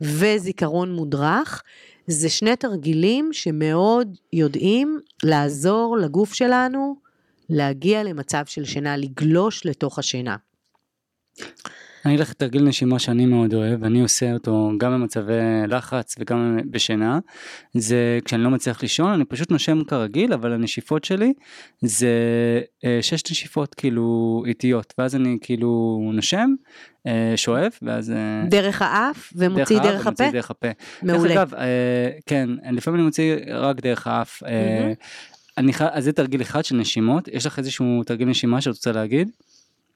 וזיכרון 0.00 0.92
מודרך 0.92 1.62
זה 2.06 2.28
שני 2.28 2.56
תרגילים 2.56 3.32
שמאוד 3.32 4.16
יודעים 4.32 5.00
לעזור 5.24 5.96
לגוף 5.96 6.34
שלנו 6.34 7.05
להגיע 7.50 8.02
למצב 8.02 8.46
של 8.46 8.64
שינה, 8.64 8.96
לגלוש 8.96 9.66
לתוך 9.66 9.98
השינה. 9.98 10.36
אני 12.06 12.14
אגיד 12.14 12.20
לך 12.20 12.32
תרגיל 12.32 12.62
נשימה 12.62 12.98
שאני 12.98 13.26
מאוד 13.26 13.54
אוהב, 13.54 13.84
אני 13.84 14.00
עושה 14.00 14.32
אותו 14.32 14.70
גם 14.78 14.92
במצבי 14.92 15.32
לחץ 15.68 16.14
וגם 16.18 16.58
בשינה, 16.70 17.18
זה 17.74 18.18
כשאני 18.24 18.42
לא 18.42 18.50
מצליח 18.50 18.82
לישון, 18.82 19.12
אני 19.12 19.24
פשוט 19.24 19.50
נושם 19.50 19.84
כרגיל, 19.84 20.32
אבל 20.32 20.52
הנשיפות 20.52 21.04
שלי 21.04 21.32
זה 21.80 22.10
אה, 22.84 22.98
שש 23.02 23.30
נשיפות 23.30 23.74
כאילו 23.74 24.42
איטיות, 24.46 24.94
ואז 24.98 25.16
אני 25.16 25.38
כאילו 25.40 26.00
נושם, 26.14 26.50
אה, 27.06 27.32
שואף, 27.36 27.78
ואז... 27.82 28.10
אה, 28.10 28.44
דרך 28.48 28.82
האף 28.82 29.32
ומוציא 29.36 29.78
דרך, 29.78 29.84
דרך 29.84 30.06
הפה? 30.06 30.30
דרך 30.30 30.50
הפה. 30.50 30.68
מעולה. 31.02 31.34
דרך 31.34 31.36
אגב, 31.36 31.52
כן, 32.26 32.48
לפעמים 32.72 33.00
אני 33.00 33.06
מוציא 33.06 33.36
רק 33.54 33.80
דרך 33.80 34.06
האף. 34.06 34.42
Mm-hmm. 34.42 35.35
אני 35.58 35.72
חייב, 35.72 35.90
אז 35.92 36.04
זה 36.04 36.12
תרגיל 36.12 36.42
אחד 36.42 36.64
של 36.64 36.76
נשימות, 36.76 37.28
יש 37.28 37.46
לך 37.46 37.58
איזשהו 37.58 38.02
תרגיל 38.06 38.28
נשימה 38.28 38.60
שאת 38.60 38.74
רוצה 38.74 38.92
להגיד? 38.92 39.30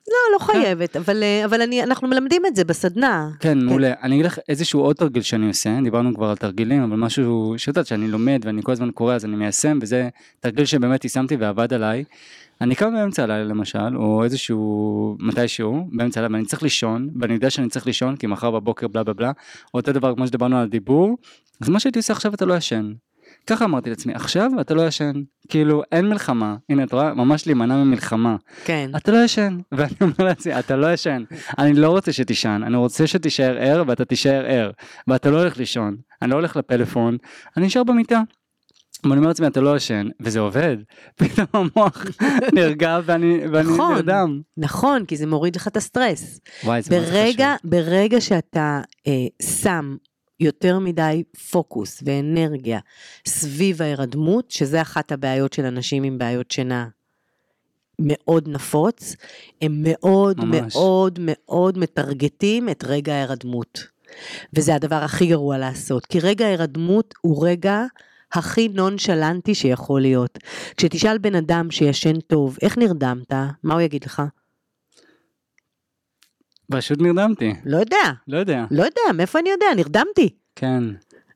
לא, 0.08 0.34
לא 0.34 0.38
כן. 0.38 0.52
חייבת, 0.52 0.96
אבל, 0.96 1.22
אה, 1.22 1.44
אבל 1.44 1.62
אני, 1.62 1.82
אנחנו 1.82 2.08
מלמדים 2.08 2.42
את 2.46 2.56
זה 2.56 2.64
בסדנה. 2.64 3.30
כן, 3.40 3.48
כן, 3.48 3.64
מעולה. 3.64 3.92
אני 4.02 4.14
אגיד 4.14 4.26
לך 4.26 4.38
איזשהו 4.48 4.80
עוד 4.80 4.96
תרגיל 4.96 5.22
שאני 5.22 5.48
עושה, 5.48 5.78
דיברנו 5.84 6.14
כבר 6.14 6.30
על 6.30 6.36
תרגילים, 6.36 6.82
אבל 6.82 6.96
משהו 6.96 7.54
שיודעת 7.56 7.86
שאני 7.86 8.08
לומד 8.08 8.42
ואני 8.44 8.62
כל 8.62 8.72
הזמן 8.72 8.90
קורא 8.90 9.14
אז 9.14 9.24
אני 9.24 9.36
מיישם, 9.36 9.78
וזה 9.82 10.08
תרגיל 10.40 10.64
שבאמת 10.64 11.04
יישמתי 11.04 11.36
ועבד 11.36 11.72
עליי. 11.72 12.04
אני 12.60 12.74
קם 12.74 12.94
באמצע 12.94 13.22
הלילה 13.22 13.44
למשל, 13.44 13.96
או 13.96 14.24
איזשהו, 14.24 15.16
מתישהו, 15.20 15.88
באמצע 15.92 16.20
הלילה, 16.20 16.34
ואני 16.34 16.46
צריך 16.46 16.62
לישון, 16.62 17.10
ואני 17.20 17.34
יודע 17.34 17.50
שאני 17.50 17.68
צריך 17.68 17.86
לישון, 17.86 18.16
כי 18.16 18.26
מחר 18.26 18.50
בבוקר 18.50 18.88
בלה 18.88 19.04
בלה 19.04 19.14
בלה, 19.14 19.32
אותו 19.74 19.92
דבר 19.92 20.14
כמו 20.14 20.26
שדיברנו 20.26 20.58
על 20.58 20.68
דיבור, 20.68 21.18
אז 21.60 21.68
מה 21.68 21.80
שהייתי 21.80 21.98
עושה 21.98 22.12
עכשיו 22.12 22.34
אתה 22.34 22.44
לא 22.44 22.56
ישן. 22.56 22.92
ככה 23.46 23.64
אמרתי 23.64 23.90
לעצמי, 23.90 24.14
עכשיו 24.14 24.50
אתה 24.61 24.74
לא 24.74 24.87
ישן, 24.87 25.12
כאילו 25.48 25.83
אין 25.92 26.09
מלחמה, 26.09 26.57
הנה 26.68 26.85
את 26.85 26.92
רואה, 26.92 27.14
ממש 27.14 27.46
להימנע 27.46 27.76
ממלחמה. 27.76 28.37
כן. 28.64 28.90
אתה 28.96 29.12
לא 29.12 29.24
ישן, 29.24 29.59
ואני 29.72 29.94
אומר 30.00 30.14
לעצמי, 30.18 30.59
אתה 30.59 30.76
לא 30.76 30.92
ישן, 30.92 31.22
אני 31.59 31.72
לא 31.72 31.90
רוצה 31.90 32.12
שתישן, 32.12 32.62
אני 32.66 32.76
רוצה 32.76 33.07
שתישאר 33.07 33.57
ער 33.59 33.85
ואתה 33.87 34.05
תישאר 34.05 34.44
ער, 34.46 34.70
ואתה 35.09 35.31
לא 35.31 35.38
הולך 35.40 35.59
לישון, 35.59 35.96
אני 36.22 36.31
לא 36.31 36.35
הולך 36.37 36.57
לפלאפון, 36.57 37.16
אני 37.57 37.66
נשאר 37.66 37.85
במיטה. 37.85 38.20
ואני 39.05 39.16
אומר 39.16 39.29
לעצמי 39.29 39.46
אתה 39.46 39.61
לא 39.61 39.76
ישן. 39.76 40.09
וזה 40.20 40.40
עובד. 40.40 40.76
פתאום 41.18 41.46
המוח 41.53 42.05
נרגע 42.55 43.00
ואני, 43.05 43.38
ואני 43.53 43.72
נכון, 43.74 43.94
נרדם. 43.94 44.40
נכון 44.57 45.05
כי 45.05 45.16
זה 45.16 45.26
מוריד 45.26 45.57
לך 45.57 45.68
את 45.68 45.76
הסטרס. 45.76 46.40
וואי, 46.64 46.83
זה 46.83 46.90
ברגע, 46.90 47.55
ברגע 47.64 48.20
שאתה 48.20 48.81
אה, 49.07 49.46
שם 49.61 49.96
יותר 50.40 50.79
מדי 50.79 51.22
פוקוס 51.50 52.03
ואנרגיה 52.07 52.79
סביב 53.26 53.83
ההירדמות, 53.83 54.50
שזה 54.50 54.83
אחת 54.83 55.12
הבעיות 55.12 55.53
של 55.53 55.64
אנשים 55.64 56.03
עם 56.03 56.18
בעיות 56.18 56.50
שינה 56.50 56.88
מאוד 57.98 58.48
נפוץ, 58.48 59.16
הם 59.62 59.76
מאוד 59.83 60.44
ממש. 60.44 60.76
מאוד 60.76 61.18
מאוד 61.22 61.79
מטרגטים 61.79 62.68
את 62.68 62.85
רגע 62.87 63.14
ההירדמות. 63.14 63.87
וזה 64.53 64.74
הדבר 64.74 64.96
הכי 64.96 65.26
גרוע 65.26 65.59
לעשות, 65.59 66.07
כי 66.07 66.20
רגע 66.20 66.46
ההירדמות 66.46 67.14
הוא 67.20 67.46
רגע 67.48 67.85
הכי 68.33 68.68
נונשלנטי 68.68 69.55
שיכול 69.55 70.00
להיות. 70.00 70.38
כשתשאל 70.76 71.18
בן 71.18 71.35
אדם 71.35 71.70
שישן 71.70 72.20
טוב, 72.20 72.59
איך 72.62 72.79
נרדמת? 72.79 73.33
מה 73.62 73.74
הוא 73.74 73.81
יגיד 73.81 74.05
לך? 74.05 74.22
פשוט 76.70 77.00
נרדמתי. 77.00 77.54
לא 77.64 77.76
יודע. 77.76 78.12
לא 78.28 78.38
יודע. 78.38 78.64
לא 78.70 78.83
יודע, 78.83 79.12
מאיפה 79.14 79.38
אני 79.38 79.50
יודע? 79.50 79.66
נרדמתי. 79.76 80.28
כן. 80.56 80.83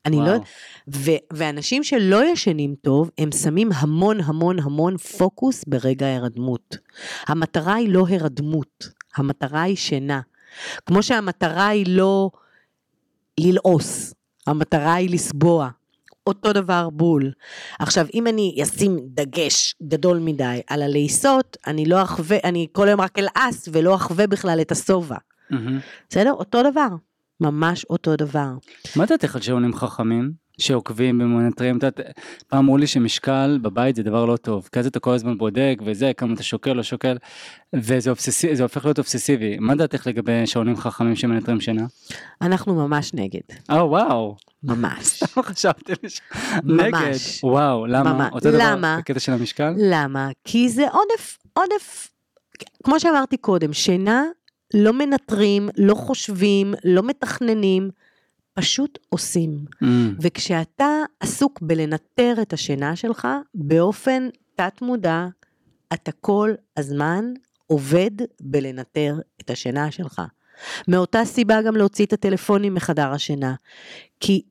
אני 0.07 0.17
לא 0.17 0.23
וואו. 0.23 0.35
לא... 0.35 0.41
ו- 0.89 1.23
ואנשים 1.33 1.85
שלא 1.85 2.25
ישנים 2.25 2.75
טוב, 2.83 3.11
הם 3.19 3.33
שמים 3.33 3.71
המון 3.73 4.21
המון 4.21 4.59
המון 4.59 4.97
פוקוס 4.97 5.65
ברגע 5.67 6.07
ההרדמות. 6.07 6.77
המטרה 7.27 7.75
היא 7.75 7.89
לא 7.93 8.07
הרדמות, 8.09 8.89
המטרה 9.17 9.63
היא 9.63 9.77
שינה. 9.77 10.21
כמו 10.87 11.03
שהמטרה 11.03 11.69
היא 11.69 11.87
לא 11.89 12.31
ללעוס, 13.41 14.15
המטרה 14.47 14.95
היא 14.95 15.11
לסבוע. 15.11 15.69
אותו 16.27 16.53
דבר 16.53 16.91
בול. 16.91 17.33
עכשיו, 17.79 18.07
אם 18.15 18.27
אני 18.27 18.57
אשים 18.63 18.99
דגש 19.05 19.75
גדול 19.83 20.19
מדי 20.19 20.61
על 20.67 20.83
הלעיסות, 20.83 21.57
אני 21.67 21.87
לא 21.87 22.03
אחווה, 22.03 22.37
אני 22.45 22.67
כל 22.73 22.89
היום 22.89 23.01
רק 23.01 23.19
אלעס 23.19 23.69
ולא 23.73 23.95
אחווה 23.95 24.27
בכלל 24.27 24.61
את 24.61 24.73
השובע. 24.73 25.17
Mm-hmm. 25.17 25.57
בסדר? 26.11 26.33
אותו 26.33 26.63
דבר. 26.71 26.89
ממש 27.41 27.85
אותו 27.85 28.17
דבר. 28.17 28.51
מה 28.97 29.07
דעתך 29.07 29.37
על 29.37 29.43
שעונים 29.43 29.75
חכמים? 29.75 30.44
שעוקבים 30.59 31.21
ומנטרים, 31.21 31.79
את 31.79 31.83
יודעת, 31.83 32.01
פעם 32.49 32.59
אמרו 32.59 32.77
לי 32.77 32.87
שמשקל 32.87 33.59
בבית 33.63 33.97
זה 33.97 34.03
דבר 34.03 34.25
לא 34.25 34.37
טוב, 34.37 34.69
כי 34.73 34.79
אז 34.79 34.87
אתה 34.87 35.01
כל 35.01 35.15
הזמן 35.15 35.39
בודק 35.39 35.79
וזה, 35.85 36.13
כמה 36.17 36.35
אתה 36.35 36.43
שוקל 36.43 36.73
לא 36.73 36.83
שוקל, 36.83 37.17
וזה 37.75 38.11
אובססיבי, 38.11 38.57
זה 38.57 38.63
הופך 38.63 38.85
להיות 38.85 38.99
אובססיבי. 38.99 39.57
מה 39.59 39.75
דעתך 39.75 40.07
לגבי 40.07 40.47
שעונים 40.47 40.77
חכמים 40.77 41.17
שמנטרים 41.17 41.61
שינה? 41.61 41.87
אנחנו 42.43 42.75
ממש 42.75 43.15
נגד, 43.15 43.41
אה 43.71 43.87
וואו, 43.87 44.37
ממש. 44.63 45.23
למה 45.23 45.43
חשבתי. 45.43 45.93
ממש. 46.03 46.81
נגד, 46.81 47.19
וואו, 47.43 47.87
למה? 47.87 48.13
ממש. 48.13 48.33
אותו 48.33 48.49
דבר 48.49 48.59
למה? 48.61 48.97
בקטע 48.99 49.21
של 49.21 49.33
המשקל? 49.33 49.75
למה? 49.79 50.29
כי 50.45 50.69
זה 50.69 50.83
עודף, 50.83 51.39
עודף, 51.53 52.09
כמו 52.85 53.01
שאמרתי 53.01 53.37
קודם, 53.37 53.73
שינה 53.73 54.25
לא 54.75 54.93
מנטרים, 54.93 55.69
לא 55.77 55.95
חושבים, 55.95 56.75
לא 56.85 57.03
מתכננים, 57.03 57.91
פשוט 58.55 58.99
עושים. 59.09 59.65
Mm, 59.75 59.87
וכשאתה 60.21 60.89
עסוק 61.21 61.59
בלנטר 61.63 62.35
את 62.43 62.53
השינה 62.53 62.97
שלך, 62.97 63.29
באופן 63.55 64.29
תת-מודע, 64.57 65.27
אתה 65.93 66.13
כל 66.13 66.51
הזמן 66.77 67.25
עובד 67.67 68.11
בלנטר 68.41 69.15
את 69.41 69.51
השינה 69.51 69.91
שלך. 69.91 70.23
מאותה 70.89 71.25
סיבה 71.25 71.63
גם 71.63 71.77
להוציא 71.77 72.07
את 72.07 72.13
הטלפונים 72.13 72.75
מחדר 72.75 73.11
השינה. 73.13 73.55
כי, 74.21 74.43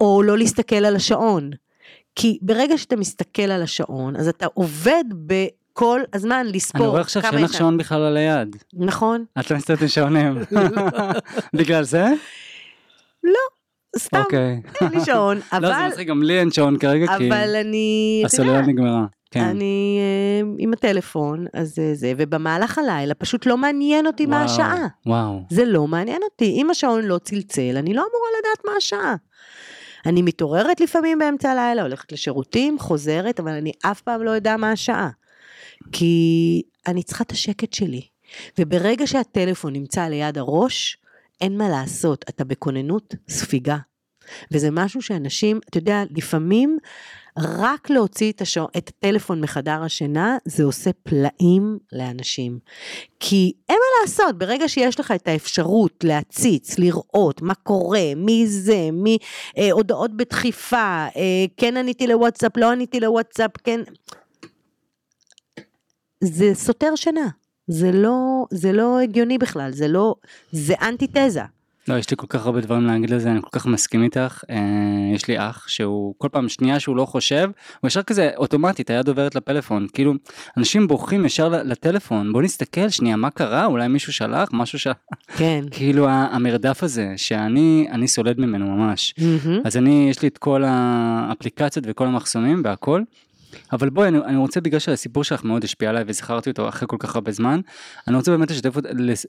או 0.00 0.22
לא 0.22 0.38
להסתכל 0.38 0.84
על 0.84 0.96
השעון. 0.96 1.50
כי 2.14 2.38
ברגע 2.42 2.78
שאתה 2.78 2.96
מסתכל 2.96 3.42
על 3.42 3.62
השעון, 3.62 4.16
אז 4.16 4.28
אתה 4.28 4.46
עובד 4.54 5.04
בכל 5.26 6.00
הזמן 6.12 6.46
לספור 6.46 6.80
אני 6.80 6.90
רואה 6.90 7.00
עכשיו 7.00 7.22
כמה 7.22 7.32
שאין 7.32 7.44
לך. 7.44 7.52
שעון 7.52 7.76
בכלל 7.76 8.02
על 8.02 8.16
היד. 8.16 8.56
נכון? 8.72 9.24
את 9.40 9.50
לא 9.50 9.56
מסתכלת 9.56 9.82
עם 9.82 9.88
שעונים. 9.88 10.38
בגלל 11.58 11.84
זה? 11.84 12.06
סתם, 13.98 14.20
אוקיי. 14.20 14.60
אין 14.80 14.90
לי 14.92 15.04
שעון, 15.04 15.36
לא, 15.52 15.68
זה 15.68 15.76
אבל, 15.76 15.88
מצחיק, 15.88 16.08
גם 16.08 16.22
לי 16.22 16.40
אין 16.40 16.50
שעון 16.50 16.78
כרגע, 16.78 17.06
כי 17.18 17.28
אבל 17.28 17.56
אני, 17.56 18.22
הסוללה 18.26 18.62
נגמרה. 18.62 19.04
כן. 19.30 19.40
אני 19.40 19.98
אה, 20.00 20.48
עם 20.58 20.72
הטלפון, 20.72 21.46
אז 21.54 21.78
אה, 21.78 21.94
זה, 21.94 22.12
ובמהלך 22.16 22.78
הלילה 22.78 23.14
פשוט 23.14 23.46
לא 23.46 23.56
מעניין 23.56 24.06
אותי 24.06 24.26
מה 24.26 24.36
וואו, 24.36 24.44
השעה. 24.44 24.86
וואו. 25.06 25.42
זה 25.50 25.64
לא 25.64 25.86
מעניין 25.86 26.20
אותי. 26.22 26.44
אם 26.44 26.70
השעון 26.70 27.04
לא 27.04 27.18
צלצל, 27.18 27.76
אני 27.76 27.94
לא 27.94 28.00
אמורה 28.00 28.28
לדעת 28.38 28.64
מה 28.66 28.72
השעה. 28.76 29.14
אני 30.06 30.22
מתעוררת 30.22 30.80
לפעמים 30.80 31.18
באמצע 31.18 31.50
הלילה, 31.50 31.82
הולכת 31.82 32.12
לשירותים, 32.12 32.78
חוזרת, 32.78 33.40
אבל 33.40 33.52
אני 33.52 33.72
אף 33.82 34.00
פעם 34.00 34.22
לא 34.22 34.30
יודע 34.30 34.56
מה 34.56 34.72
השעה. 34.72 35.08
כי 35.92 36.62
אני 36.86 37.02
צריכה 37.02 37.24
את 37.24 37.32
השקט 37.32 37.72
שלי. 37.72 38.02
וברגע 38.58 39.06
שהטלפון 39.06 39.72
נמצא 39.72 40.08
ליד 40.08 40.38
הראש, 40.38 40.96
אין 41.42 41.58
מה 41.58 41.68
לעשות, 41.68 42.24
אתה 42.28 42.44
בכוננות 42.44 43.14
ספיגה. 43.28 43.76
וזה 44.52 44.68
משהו 44.70 45.02
שאנשים, 45.02 45.60
אתה 45.70 45.78
יודע, 45.78 46.02
לפעמים 46.10 46.78
רק 47.38 47.90
להוציא 47.90 48.32
את, 48.32 48.40
השע... 48.40 48.64
את 48.76 48.88
הטלפון 48.88 49.40
מחדר 49.40 49.82
השינה, 49.82 50.36
זה 50.44 50.64
עושה 50.64 50.90
פלאים 51.02 51.78
לאנשים. 51.92 52.58
כי 53.20 53.52
אין 53.68 53.76
מה 53.76 54.02
לעשות, 54.02 54.38
ברגע 54.38 54.68
שיש 54.68 55.00
לך 55.00 55.10
את 55.10 55.28
האפשרות 55.28 56.04
להציץ, 56.04 56.78
לראות 56.78 57.42
מה 57.42 57.54
קורה, 57.54 58.14
מי 58.16 58.46
זה, 58.46 58.88
מי, 58.92 59.18
אה, 59.58 59.72
הודעות 59.72 60.16
בדחיפה, 60.16 61.06
אה, 61.16 61.44
כן 61.56 61.76
עניתי 61.76 62.06
לוואטסאפ, 62.06 62.56
לא 62.56 62.70
עניתי 62.70 63.00
לוואטסאפ, 63.00 63.50
כן... 63.64 63.80
זה 66.24 66.50
סותר 66.54 66.96
שינה. 66.96 67.41
זה 67.66 67.92
לא, 67.92 68.46
זה 68.50 68.72
לא 68.72 69.00
הגיוני 69.00 69.38
בכלל, 69.38 69.70
זה 69.72 69.88
לא, 69.88 70.14
זה 70.52 70.74
אנטיתזה. 70.82 71.42
לא, 71.88 71.94
יש 71.94 72.10
לי 72.10 72.16
כל 72.16 72.26
כך 72.28 72.46
הרבה 72.46 72.60
דברים 72.60 72.86
להגיד 72.86 73.10
לזה, 73.10 73.30
אני 73.30 73.40
כל 73.42 73.48
כך 73.52 73.66
מסכים 73.66 74.02
איתך. 74.02 74.44
אה, 74.50 74.56
יש 75.14 75.28
לי 75.28 75.38
אח 75.38 75.68
שהוא 75.68 76.14
כל 76.18 76.28
פעם 76.32 76.48
שנייה 76.48 76.80
שהוא 76.80 76.96
לא 76.96 77.06
חושב, 77.06 77.50
הוא 77.80 77.88
ישר 77.88 78.02
כזה 78.02 78.30
אוטומטית, 78.36 78.90
היד 78.90 79.08
עוברת 79.08 79.34
לפלאפון. 79.34 79.86
כאילו, 79.92 80.14
אנשים 80.56 80.88
בורחים 80.88 81.24
ישר 81.24 81.48
לטלפון, 81.48 82.32
בוא 82.32 82.42
נסתכל 82.42 82.88
שנייה 82.88 83.16
מה 83.16 83.30
קרה, 83.30 83.64
אולי 83.64 83.88
מישהו 83.88 84.12
שלח, 84.12 84.48
משהו 84.52 84.78
שלח. 84.78 84.96
כן. 85.36 85.64
כאילו 85.76 86.08
המרדף 86.08 86.82
הזה, 86.82 87.14
שאני 87.16 87.88
אני 87.90 88.08
סולד 88.08 88.40
ממנו 88.40 88.66
ממש. 88.66 89.14
מהמם. 89.18 89.60
אז 89.64 89.76
אני, 89.76 90.06
יש 90.10 90.22
לי 90.22 90.28
את 90.28 90.38
כל 90.38 90.62
האפליקציות 90.66 91.84
וכל 91.88 92.06
המחסומים 92.06 92.62
והכל. 92.64 93.02
אבל 93.72 93.90
בואי, 93.90 94.08
אני, 94.08 94.18
אני 94.18 94.36
רוצה 94.36 94.60
בגלל 94.60 94.80
שהסיפור 94.80 95.24
שלך 95.24 95.44
מאוד 95.44 95.64
השפיע 95.64 95.90
עליי 95.90 96.04
וזכרתי 96.06 96.50
אותו 96.50 96.68
אחרי 96.68 96.88
כל 96.88 96.96
כך 96.98 97.14
הרבה 97.14 97.32
זמן, 97.32 97.60
אני 98.08 98.16
רוצה 98.16 98.30
באמת 98.30 98.50
לשתף, 98.50 98.74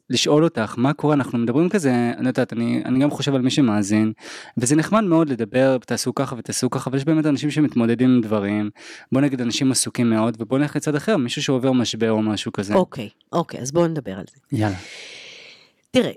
לשאול 0.10 0.44
אותך 0.44 0.74
מה 0.78 0.94
קורה, 0.94 1.14
אנחנו 1.14 1.38
מדברים 1.38 1.70
כזה, 1.70 2.12
אני 2.18 2.28
יודעת, 2.28 2.54
אני, 2.54 2.82
אני 2.86 3.00
גם 3.00 3.12
חושב 3.12 3.36
על 3.36 3.42
מי 3.42 3.50
שמאזין, 3.50 4.14
וזה 4.58 4.76
נחמד 4.76 5.04
מאוד 5.04 5.30
לדבר, 5.30 5.78
תעשו 5.78 6.16
ככה 6.16 6.36
ותעשו 6.38 6.70
ככה, 6.70 6.90
אבל 6.90 6.98
יש 6.98 7.06
באמת 7.06 7.26
אנשים 7.26 7.52
שמתמודדים 7.52 8.10
עם 8.10 8.22
דברים, 8.22 8.70
בוא 9.12 9.22
נגיד 9.22 9.42
אנשים 9.42 9.72
עסוקים 9.72 10.10
מאוד, 10.10 10.38
ובוא 10.40 10.58
נלך 10.60 10.76
לצד 10.76 10.96
אחר, 10.96 11.18
מישהו 11.18 11.44
שעובר 11.44 11.72
משבר 11.72 12.12
או 12.12 12.22
משהו 12.22 12.52
כזה. 12.52 12.74
אוקיי, 12.74 13.10
אוקיי, 13.34 13.60
אז 13.60 13.72
בואו 13.72 13.88
נדבר 13.88 14.12
על 14.12 14.26
זה. 14.32 14.58
יאללה. 14.58 14.76
תראה, 15.92 16.12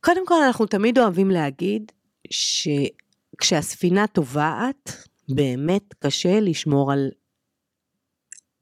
קודם 0.00 0.26
כל 0.26 0.42
אנחנו 0.46 0.66
תמיד 0.66 0.98
אוהבים 0.98 1.30
להגיד 1.30 1.92
שכשהספינה 2.30 4.06
טובעת, 4.06 5.08
באמת 5.28 5.94
קשה 5.98 6.40
לשמור 6.40 6.92
על 6.92 7.10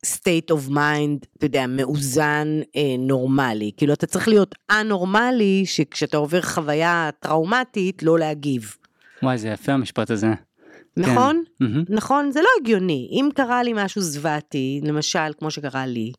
state 0.06 0.54
of 0.54 0.70
mind, 0.70 1.26
אתה 1.38 1.46
יודע, 1.46 1.66
מאוזן, 1.68 2.60
אה, 2.76 2.96
נורמלי. 2.98 3.70
כאילו, 3.76 3.92
אתה 3.92 4.06
צריך 4.06 4.28
להיות 4.28 4.54
א-נורמלי, 4.68 5.62
שכשאתה 5.66 6.16
עובר 6.16 6.42
חוויה 6.42 7.10
טראומטית, 7.20 8.02
לא 8.02 8.18
להגיב. 8.18 8.76
וואי, 9.22 9.38
זה 9.38 9.48
יפה 9.48 9.72
המשפט 9.72 10.10
הזה. 10.10 10.32
נכון? 10.96 11.44
מהמם. 11.60 11.84
נכון? 11.88 12.30
זה 12.30 12.40
לא 12.40 12.48
הגיוני. 12.60 13.08
אם 13.12 13.28
קרה 13.34 13.62
לי 13.62 13.72
משהו 13.74 14.02
זוועתי, 14.02 14.80
למשל, 14.84 15.32
כמו 15.38 15.50
שקרה 15.50 15.86
לי, 15.86 16.12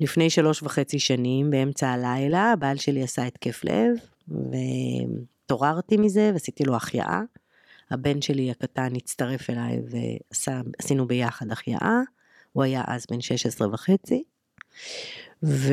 לפני 0.00 0.30
שלוש 0.30 0.62
וחצי 0.62 0.98
שנים, 0.98 1.50
באמצע 1.50 1.88
הלילה, 1.88 2.52
הבעל 2.52 2.76
שלי 2.76 3.02
עשה 3.02 3.26
התקף 3.26 3.60
לב, 3.64 3.96
והתעוררתי 4.28 5.96
מזה 5.96 6.30
ועשיתי 6.32 6.64
לו 6.64 6.76
החייאה. 6.76 7.20
הבן 7.90 8.22
שלי 8.22 8.50
הקטן 8.50 8.96
הצטרף 8.96 9.50
אליי 9.50 9.80
ועשינו 10.30 11.06
ביחד 11.06 11.50
החייאה. 11.50 12.00
הוא 12.56 12.64
היה 12.64 12.82
אז 12.86 13.06
בן 13.10 13.20
16 13.20 13.68
וחצי. 13.72 14.22
ו... 15.42 15.72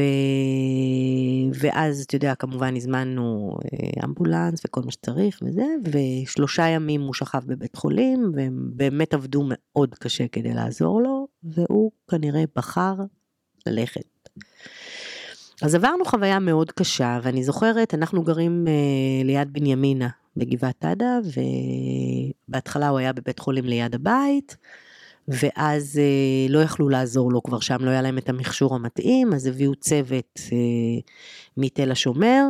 ואז, 1.54 2.02
אתה 2.02 2.16
יודע, 2.16 2.36
כמובן 2.36 2.76
הזמנו 2.76 3.58
אה, 3.64 4.04
אמבולנס 4.04 4.62
וכל 4.66 4.82
מה 4.86 4.92
שצריך 4.92 5.40
וזה, 5.42 5.66
ושלושה 5.84 6.68
ימים 6.68 7.02
הוא 7.02 7.14
שכב 7.14 7.42
בבית 7.46 7.76
חולים, 7.76 8.32
והם 8.36 8.72
באמת 8.76 9.14
עבדו 9.14 9.44
מאוד 9.46 9.96
קשה 9.96 10.28
כדי 10.28 10.54
לעזור 10.54 11.02
לו, 11.02 11.28
והוא 11.44 11.92
כנראה 12.10 12.44
בחר 12.56 12.96
ללכת. 13.66 14.30
אז 15.62 15.76
עברנו 15.76 16.06
חוויה 16.06 16.40
מאוד 16.40 16.72
קשה, 16.72 17.20
ואני 17.24 17.44
זוכרת, 17.44 17.94
אנחנו 17.94 18.24
גרים 18.24 18.66
אה, 18.68 19.24
ליד 19.24 19.54
בנימינה, 19.54 20.10
בגבעת 20.38 20.86
עדה, 20.86 21.20
ובהתחלה 22.48 22.90
הוא 22.90 23.00
היה 23.00 23.14
בבית 23.14 23.40
חולים 23.40 23.66
ליד 23.66 23.96
הבית, 23.96 24.58
ואז 25.28 26.00
אה, 26.00 26.54
לא 26.54 26.60
יכלו 26.60 26.90
לעזור 26.90 27.32
לו 27.32 27.44
כבר 27.44 27.60
שם, 27.60 27.78
לא 27.82 27.90
היה 27.90 28.02
להם 28.02 28.18
את 28.18 28.30
המכשור 28.30 28.76
המתאים, 28.76 29.34
אז 29.34 29.46
הביאו 29.46 29.76
צוות 29.76 30.40
אה, 30.52 30.58
מתל 31.58 31.92
השומר, 31.92 32.44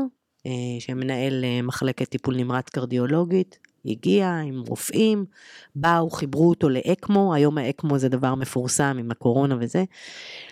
אה, 0.46 0.52
שמנהל 0.80 1.46
אה, 1.46 1.62
מחלקת 1.62 2.10
טיפול 2.10 2.36
נמרץ 2.36 2.70
קרדיולוגית, 2.70 3.60
הגיע 3.86 4.36
עם 4.36 4.64
רופאים, 4.68 5.26
באו, 5.76 6.10
חיברו 6.10 6.50
אותו 6.50 6.70
לאקמו, 6.70 7.34
היום 7.34 7.58
האקמו 7.58 7.98
זה 7.98 8.10
דבר 8.10 8.36
מפורסם 8.36 8.98
עם 9.00 9.12
הקורונה 9.12 9.56
וזה, 9.60 9.84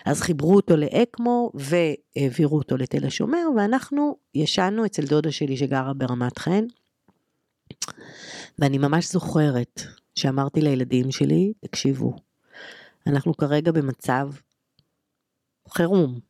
אז 0.04 0.20
חיברו 0.20 0.56
אותו 0.56 0.76
לאקמו 0.76 1.52
והעבירו 1.54 2.58
אותו 2.58 2.76
לתל 2.76 3.06
השומר, 3.06 3.48
ואנחנו 3.56 4.16
ישנו 4.34 4.86
אצל 4.86 5.02
דודה 5.02 5.32
שלי 5.32 5.56
שגרה 5.56 5.92
ברמת 5.94 6.38
חן, 6.38 6.64
ואני 8.58 8.78
ממש 8.78 9.12
זוכרת 9.12 9.82
שאמרתי 10.14 10.60
לילדים 10.60 11.10
שלי, 11.10 11.52
תקשיבו, 11.60 12.16
אנחנו 13.06 13.36
כרגע 13.36 13.72
במצב 13.72 14.30
חירום. 15.68 16.20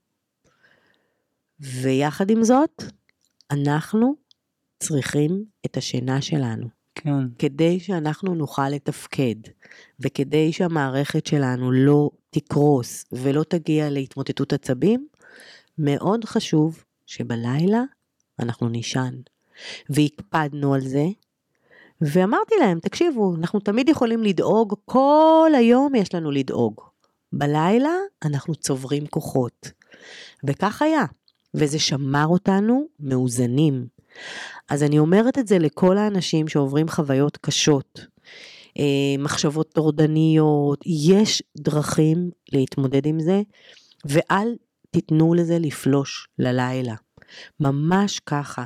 ויחד 1.60 2.30
עם 2.30 2.44
זאת, 2.44 2.82
אנחנו 3.50 4.14
צריכים 4.78 5.44
את 5.66 5.76
השינה 5.76 6.22
שלנו. 6.22 6.68
כן. 6.94 7.28
כדי 7.38 7.80
שאנחנו 7.80 8.34
נוכל 8.34 8.68
לתפקד, 8.68 9.34
וכדי 10.00 10.52
שהמערכת 10.52 11.26
שלנו 11.26 11.72
לא 11.72 12.10
תקרוס 12.30 13.04
ולא 13.12 13.42
תגיע 13.42 13.90
להתמוטטות 13.90 14.52
עצבים, 14.52 15.06
מאוד 15.78 16.24
חשוב 16.24 16.84
שבלילה 17.06 17.82
אנחנו 18.38 18.68
נישן. 18.68 19.14
והקפדנו 19.90 20.74
על 20.74 20.80
זה, 20.80 21.04
ואמרתי 22.02 22.54
להם, 22.60 22.80
תקשיבו, 22.80 23.34
אנחנו 23.36 23.60
תמיד 23.60 23.88
יכולים 23.88 24.22
לדאוג, 24.22 24.74
כל 24.84 25.50
היום 25.56 25.94
יש 25.94 26.14
לנו 26.14 26.30
לדאוג. 26.30 26.80
בלילה 27.32 27.94
אנחנו 28.24 28.54
צוברים 28.54 29.06
כוחות. 29.06 29.70
וכך 30.46 30.82
היה, 30.82 31.04
וזה 31.54 31.78
שמר 31.78 32.26
אותנו 32.26 32.86
מאוזנים. 33.00 33.86
אז 34.68 34.82
אני 34.82 34.98
אומרת 34.98 35.38
את 35.38 35.48
זה 35.48 35.58
לכל 35.58 35.98
האנשים 35.98 36.48
שעוברים 36.48 36.88
חוויות 36.88 37.36
קשות. 37.36 38.06
אה, 38.78 39.14
מחשבות 39.18 39.72
טורדניות, 39.72 40.84
יש 40.86 41.42
דרכים 41.58 42.30
להתמודד 42.52 43.06
עם 43.06 43.20
זה, 43.20 43.42
ואל 44.04 44.56
תיתנו 44.90 45.34
לזה 45.34 45.58
לפלוש 45.58 46.28
ללילה. 46.38 46.94
ממש 47.60 48.20
ככה. 48.26 48.64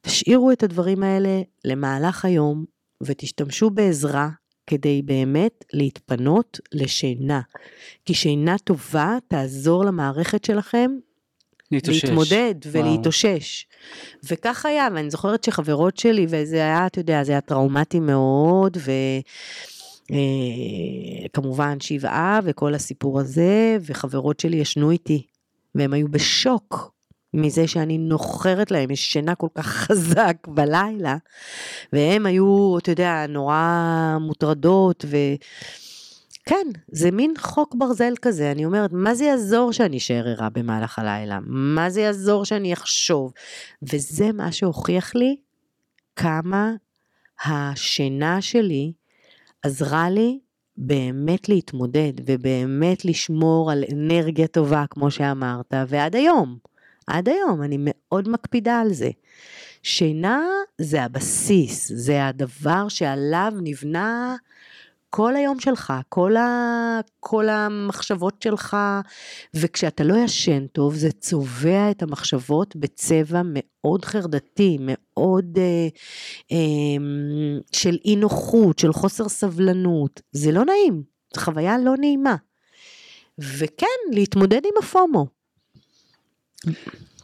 תשאירו 0.00 0.52
את 0.52 0.62
הדברים 0.62 1.02
האלה 1.02 1.42
למהלך 1.64 2.24
היום 2.24 2.64
ותשתמשו 3.02 3.70
בעזרה 3.70 4.28
כדי 4.66 5.02
באמת 5.02 5.64
להתפנות 5.72 6.60
לשינה. 6.72 7.40
כי 8.04 8.14
שינה 8.14 8.58
טובה 8.58 9.18
תעזור 9.28 9.84
למערכת 9.84 10.44
שלכם 10.44 10.90
להתאושש. 11.72 12.04
להתמודד 12.04 12.54
וואו. 12.66 12.84
ולהתאושש. 12.84 13.66
וכך 14.24 14.66
היה, 14.66 14.88
ואני 14.94 15.10
זוכרת 15.10 15.44
שחברות 15.44 15.96
שלי, 15.96 16.26
וזה 16.28 16.56
היה, 16.56 16.86
אתה 16.86 17.00
יודע, 17.00 17.24
זה 17.24 17.32
היה 17.32 17.40
טראומטי 17.40 18.00
מאוד, 18.00 18.76
וכמובן 21.30 21.80
שבעה 21.80 22.40
וכל 22.44 22.74
הסיפור 22.74 23.20
הזה, 23.20 23.78
וחברות 23.86 24.40
שלי 24.40 24.56
ישנו 24.56 24.90
איתי, 24.90 25.26
והם 25.74 25.92
היו 25.92 26.08
בשוק 26.08 26.92
מזה 27.34 27.68
שאני 27.68 27.98
נוחרת 27.98 28.70
להם, 28.70 28.90
יש 28.90 29.12
שינה 29.12 29.34
כל 29.34 29.46
כך 29.54 29.66
חזק 29.86 30.36
בלילה, 30.48 31.16
והם 31.92 32.26
היו, 32.26 32.78
אתה 32.78 32.90
יודע, 32.90 33.26
נורא 33.28 34.18
מוטרדות, 34.20 35.04
ו... 35.08 35.16
כן, 36.44 36.66
זה 36.92 37.10
מין 37.10 37.34
חוק 37.38 37.74
ברזל 37.78 38.12
כזה, 38.22 38.52
אני 38.52 38.64
אומרת, 38.64 38.90
מה 38.92 39.14
זה 39.14 39.24
יעזור 39.24 39.72
שאני 39.72 39.96
אשאר 39.96 40.28
ערה 40.28 40.48
במהלך 40.48 40.98
הלילה? 40.98 41.38
מה 41.46 41.90
זה 41.90 42.00
יעזור 42.00 42.44
שאני 42.44 42.72
אחשוב? 42.72 43.32
וזה 43.82 44.32
מה 44.32 44.52
שהוכיח 44.52 45.14
לי 45.14 45.36
כמה 46.16 46.72
השינה 47.44 48.40
שלי 48.40 48.92
עזרה 49.62 50.10
לי 50.10 50.38
באמת 50.76 51.48
להתמודד 51.48 52.12
ובאמת 52.26 53.04
לשמור 53.04 53.70
על 53.72 53.84
אנרגיה 53.92 54.46
טובה, 54.46 54.84
כמו 54.90 55.10
שאמרת, 55.10 55.74
ועד 55.88 56.16
היום, 56.16 56.58
עד 57.10 57.28
היום, 57.28 57.62
אני 57.62 57.76
מאוד 57.80 58.28
מקפידה 58.28 58.80
על 58.80 58.92
זה. 58.92 59.10
שינה 59.82 60.40
זה 60.78 61.02
הבסיס, 61.02 61.92
זה 61.94 62.26
הדבר 62.26 62.88
שעליו 62.88 63.52
נבנה 63.62 64.36
כל 65.10 65.36
היום 65.36 65.60
שלך, 65.60 65.92
כל, 66.08 66.36
ה, 66.36 67.00
כל 67.20 67.48
המחשבות 67.48 68.42
שלך, 68.42 68.76
וכשאתה 69.54 70.04
לא 70.04 70.14
ישן 70.14 70.66
טוב, 70.66 70.94
זה 70.94 71.12
צובע 71.12 71.90
את 71.90 72.02
המחשבות 72.02 72.76
בצבע 72.76 73.42
מאוד 73.44 74.04
חרדתי, 74.04 74.78
מאוד 74.80 75.58
אה, 75.58 75.88
אה, 76.52 77.04
של 77.72 77.98
אי 78.04 78.16
נוחות, 78.16 78.78
של 78.78 78.92
חוסר 78.92 79.28
סבלנות. 79.28 80.20
זה 80.32 80.52
לא 80.52 80.64
נעים, 80.64 81.02
זו 81.34 81.40
חוויה 81.40 81.78
לא 81.78 81.96
נעימה. 81.96 82.36
וכן, 83.38 83.86
להתמודד 84.12 84.60
עם 84.64 84.82
הפומו. 84.82 85.39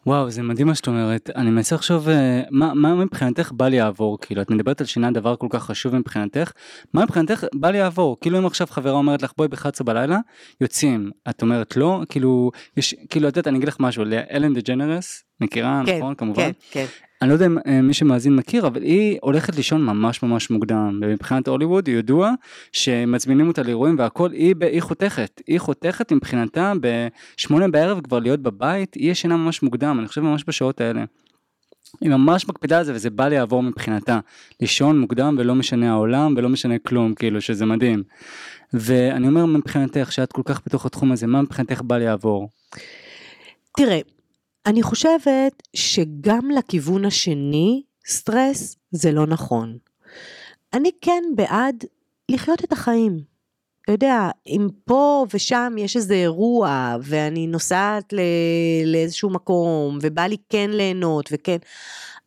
וואו, 0.07 0.31
זה 0.31 0.43
מדהים 0.43 0.67
מה 0.67 0.75
שאת 0.75 0.87
אומרת. 0.87 1.31
אני 1.37 1.51
מנסה 1.51 1.75
לחשוב, 1.75 2.09
אה, 2.09 2.43
מה, 2.51 2.75
מה 2.75 2.95
מבחינתך 2.95 3.53
בל 3.53 3.75
יעבור? 3.75 4.19
כאילו, 4.21 4.43
את 4.43 4.51
מדברת 4.51 4.81
על 4.81 4.87
שינה 4.87 5.11
דבר 5.11 5.37
כל 5.37 5.47
כך 5.51 5.65
חשוב 5.65 5.97
מבחינתך, 5.97 6.53
מה 6.95 7.05
מבחינתך 7.05 7.45
בל 7.55 7.75
יעבור? 7.75 8.17
כאילו, 8.21 8.39
אם 8.39 8.47
עכשיו 8.47 8.67
חברה 8.71 8.93
אומרת 8.93 9.23
לך, 9.23 9.33
בואי 9.37 9.49
ב-11 9.49 9.85
בלילה, 9.85 10.19
יוצאים, 10.61 11.11
את 11.31 11.43
אומרת 11.43 11.77
לא, 11.77 12.03
כאילו, 12.09 12.51
יש, 12.77 12.95
כאילו, 13.11 13.29
את 13.29 13.37
יודעת, 13.37 13.49
אני 13.49 13.59
אגיד 13.59 13.69
לך 13.69 13.77
משהו, 13.81 14.05
אלן 14.31 14.55
דה 14.55 14.61
ג'נרס, 14.61 15.25
מכירה, 15.41 15.83
כן, 15.87 15.99
נכון, 15.99 16.15
כמובן? 16.15 16.43
כן, 16.43 16.51
כן. 16.71 16.87
אני 17.23 17.29
לא 17.29 17.35
יודע 17.35 17.47
אם 17.47 17.59
אה, 17.67 17.83
מי 17.83 17.95
שמאזין 17.95 18.37
מכיר, 18.37 18.67
אבל 18.67 18.83
היא 18.83 19.19
הולכת 19.23 19.57
לישון 19.57 19.85
ממש 19.85 20.23
ממש 20.23 20.51
מוקדם. 20.51 21.01
ומבחינת 21.03 21.49
הוליווד 21.49 21.89
ידוע 21.89 22.33
שמזמינים 22.73 23.49
אותה 23.49 23.63
לאירועים 23.63 23.99
והכל, 23.99 24.31
היא, 24.33 24.55
היא 24.61 24.81
חותכת. 24.81 25.41
היא 25.47 25.59
חותכת 25.59 26.13
מבחינתה 26.13 26.73
בשמונה 26.81 27.69
בערב 27.69 28.01
כבר 28.01 28.19
להיות 28.19 28.41
בבית, 28.41 28.95
היא 28.95 29.11
ישנה 29.11 29.37
ממש 29.37 29.63
מוקדם, 29.63 29.97
אני 29.99 30.09
חושב 30.09 30.21
ממש 30.21 30.45
בשעות 30.47 30.81
האלה. 30.81 31.05
היא 32.01 32.11
ממש 32.11 32.49
מקפידה 32.49 32.79
על 32.79 32.85
זה 32.85 32.95
וזה 32.95 33.11
בא 33.11 33.29
לעבור 33.29 33.63
מבחינתה. 33.63 34.21
לישון 34.61 35.01
מוקדם 35.01 35.37
ולא 35.39 35.55
משנה 35.55 35.91
העולם 35.91 36.35
ולא 36.37 36.49
משנה 36.49 36.79
כלום, 36.79 37.15
כאילו 37.15 37.41
שזה 37.41 37.67
מדהים. 37.67 38.03
ואני 38.73 39.29
אומר 39.29 39.47
מבחינתך 39.47 40.13
שאת 40.13 40.33
כל 40.33 40.43
כך 40.45 40.61
בתוך 40.67 40.87
התחום 40.87 41.13
הזה, 41.13 41.27
מה 41.27 41.43
מבחינתך 41.43 41.83
בא 41.83 41.99
לעבור? 41.99 42.49
תראה, 43.77 44.01
אני 44.67 44.83
חושבת 44.83 45.63
שגם 45.77 46.51
לכיוון 46.51 47.05
השני, 47.05 47.83
סטרס 48.07 48.77
זה 48.91 49.13
לא 49.13 49.27
נכון. 49.27 49.79
אני 50.73 50.91
כן 51.01 51.23
בעד 51.35 51.85
לחיות 52.31 52.65
את 52.65 52.73
החיים. 52.73 53.21
אתה 53.83 53.93
יודע, 53.93 54.31
אם 54.47 54.69
פה 54.85 55.27
ושם 55.35 55.75
יש 55.79 55.97
איזה 55.97 56.15
אירוע, 56.15 56.97
ואני 57.03 57.47
נוסעת 57.47 58.13
ל... 58.13 58.21
לאיזשהו 58.87 59.31
מקום, 59.31 59.99
ובא 60.03 60.23
לי 60.23 60.37
כן 60.49 60.71
ליהנות, 60.71 61.29
וכן, 61.33 61.57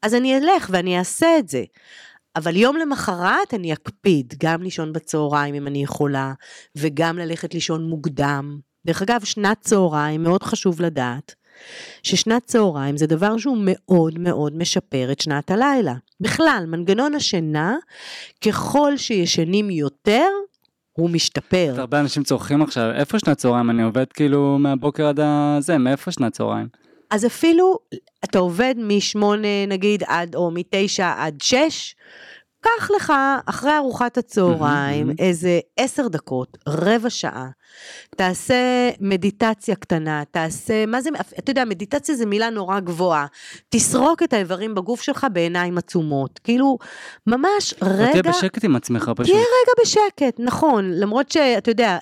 אז 0.02 0.16
אני 0.16 0.38
אלך 0.38 0.70
ואני 0.72 1.00
אעשה 1.00 1.40
את 1.40 1.50
זה. 1.50 1.64
אבל 2.36 2.56
יום 2.56 2.78
למחרת 2.78 3.54
אני 3.54 3.74
אקפיד 3.74 4.34
גם 4.44 4.64
לישון 4.64 4.94
בצהריים 4.94 5.56
אם 5.56 5.68
אני 5.68 5.84
יכולה, 5.84 6.34
וגם 6.76 7.18
ללכת 7.18 7.54
לישון 7.54 7.90
מוקדם. 7.90 8.60
דרך 8.86 9.02
אגב, 9.02 9.24
שנת 9.24 9.62
צהריים, 9.62 10.24
מאוד 10.24 10.44
חשוב 10.44 10.82
לדעת, 10.82 11.36
ששנת 12.04 12.46
צהריים 12.46 12.98
זה 12.98 13.08
דבר 13.08 13.38
שהוא 13.38 13.58
מאוד 13.62 14.20
מאוד 14.20 14.58
משפר 14.58 15.12
את 15.12 15.22
שנת 15.22 15.52
הלילה. 15.52 15.94
בכלל, 16.22 16.66
מנגנון 16.68 17.16
השינה, 17.16 17.76
ככל 18.46 18.98
שישנים 18.98 19.70
יותר, 19.70 20.28
הוא 20.94 21.10
משתפר. 21.10 21.74
הרבה 21.78 22.00
אנשים 22.00 22.24
צורכים 22.24 22.62
עכשיו, 22.62 22.92
איפה 22.92 23.20
שנת 23.20 23.38
צהריים? 23.38 23.70
אני 23.70 23.84
עובד 23.84 24.06
כאילו 24.14 24.58
מהבוקר 24.60 25.08
עד 25.08 25.20
הזה, 25.20 25.78
מאיפה 25.78 26.12
שנת 26.12 26.34
צהריים? 26.34 26.68
אז 27.12 27.26
אפילו 27.26 27.80
אתה 28.24 28.40
עובד 28.40 28.76
משמונה 28.78 29.66
נגיד 29.68 30.04
עד, 30.08 30.36
או 30.36 30.52
מתשע 30.52 31.14
עד 31.18 31.36
שש, 31.44 31.96
קח 32.62 32.92
לך 32.96 33.14
אחרי 33.46 33.78
ארוחת 33.78 34.18
הצהריים. 34.18 35.12
איזה 35.20 35.60
עשר 35.78 36.08
דקות, 36.08 36.58
רבע 36.68 37.10
שעה. 37.10 37.50
תעשה 38.16 38.90
מדיטציה 39.00 39.76
קטנה, 39.76 40.24
תעשה, 40.32 40.86
מה 40.86 41.02
זה, 41.02 41.10
אתה 41.40 41.52
יודע, 41.52 41.66
מדיטציה 41.66 42.16
זה 42.16 42.26
מילה 42.26 42.50
נורא 42.50 42.80
גבוהה. 42.80 43.26
תסרוק 43.70 44.24
את 44.24 44.34
האיברים 44.34 44.76
בגוף 44.76 45.02
שלך 45.02 45.28
בעיניים 45.34 45.78
עצומות. 45.78 46.40
כאילו, 46.44 46.78
ממש 47.28 47.74
רגע... 47.82 48.12
תהיה 48.12 48.24
בשקט 48.24 48.64
עם 48.64 48.76
עצמך 48.76 49.12
פשוט. 49.16 49.32
תהיה 49.32 49.46
רגע 49.46 49.84
בשקט, 49.84 50.40
נכון, 50.40 50.92
למרות 50.92 51.32
שאתה 51.32 51.72
יודע, 51.72 51.98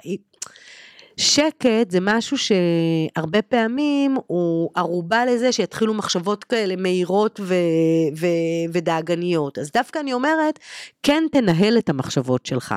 שקט 1.17 1.91
זה 1.91 1.99
משהו 2.01 2.37
שהרבה 2.37 3.41
פעמים 3.41 4.15
הוא 4.27 4.69
ערובה 4.75 5.25
לזה 5.25 5.51
שיתחילו 5.51 5.93
מחשבות 5.93 6.43
כאלה 6.43 6.75
מהירות 6.75 7.39
ו- 7.39 7.55
ו- 8.17 8.73
ודאגניות. 8.73 9.57
אז 9.57 9.71
דווקא 9.71 9.99
אני 9.99 10.13
אומרת, 10.13 10.59
כן 11.03 11.23
תנהל 11.31 11.77
את 11.77 11.89
המחשבות 11.89 12.45
שלך. 12.45 12.75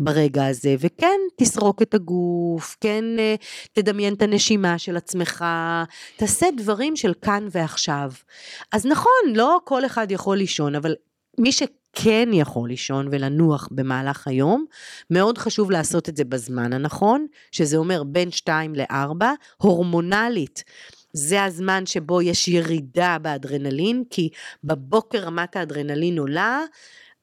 ברגע 0.00 0.46
הזה, 0.46 0.74
וכן 0.78 1.20
תסרוק 1.36 1.82
את 1.82 1.94
הגוף, 1.94 2.76
כן 2.80 3.04
אה, 3.18 3.34
תדמיין 3.72 4.14
את 4.14 4.22
הנשימה 4.22 4.78
של 4.78 4.96
עצמך, 4.96 5.44
תעשה 6.16 6.46
דברים 6.56 6.96
של 6.96 7.14
כאן 7.22 7.48
ועכשיו. 7.50 8.10
אז 8.72 8.86
נכון, 8.86 9.34
לא 9.34 9.58
כל 9.64 9.86
אחד 9.86 10.10
יכול 10.10 10.36
לישון, 10.36 10.74
אבל 10.74 10.94
מי 11.38 11.52
שכן 11.96 12.28
יכול 12.32 12.68
לישון 12.68 13.08
ולנוח 13.10 13.68
במהלך 13.70 14.28
היום, 14.28 14.64
מאוד 15.10 15.38
חשוב 15.38 15.70
לעשות 15.70 16.08
את 16.08 16.16
זה 16.16 16.24
בזמן 16.24 16.72
הנכון, 16.72 17.26
שזה 17.52 17.76
אומר 17.76 18.02
בין 18.04 18.30
2 18.30 18.74
ל-4, 18.74 19.24
הורמונלית. 19.56 20.64
זה 21.12 21.44
הזמן 21.44 21.86
שבו 21.86 22.22
יש 22.22 22.48
ירידה 22.48 23.16
באדרנלין, 23.22 24.04
כי 24.10 24.28
בבוקר 24.64 25.18
רמת 25.18 25.56
האדרנלין 25.56 26.18
עולה, 26.18 26.60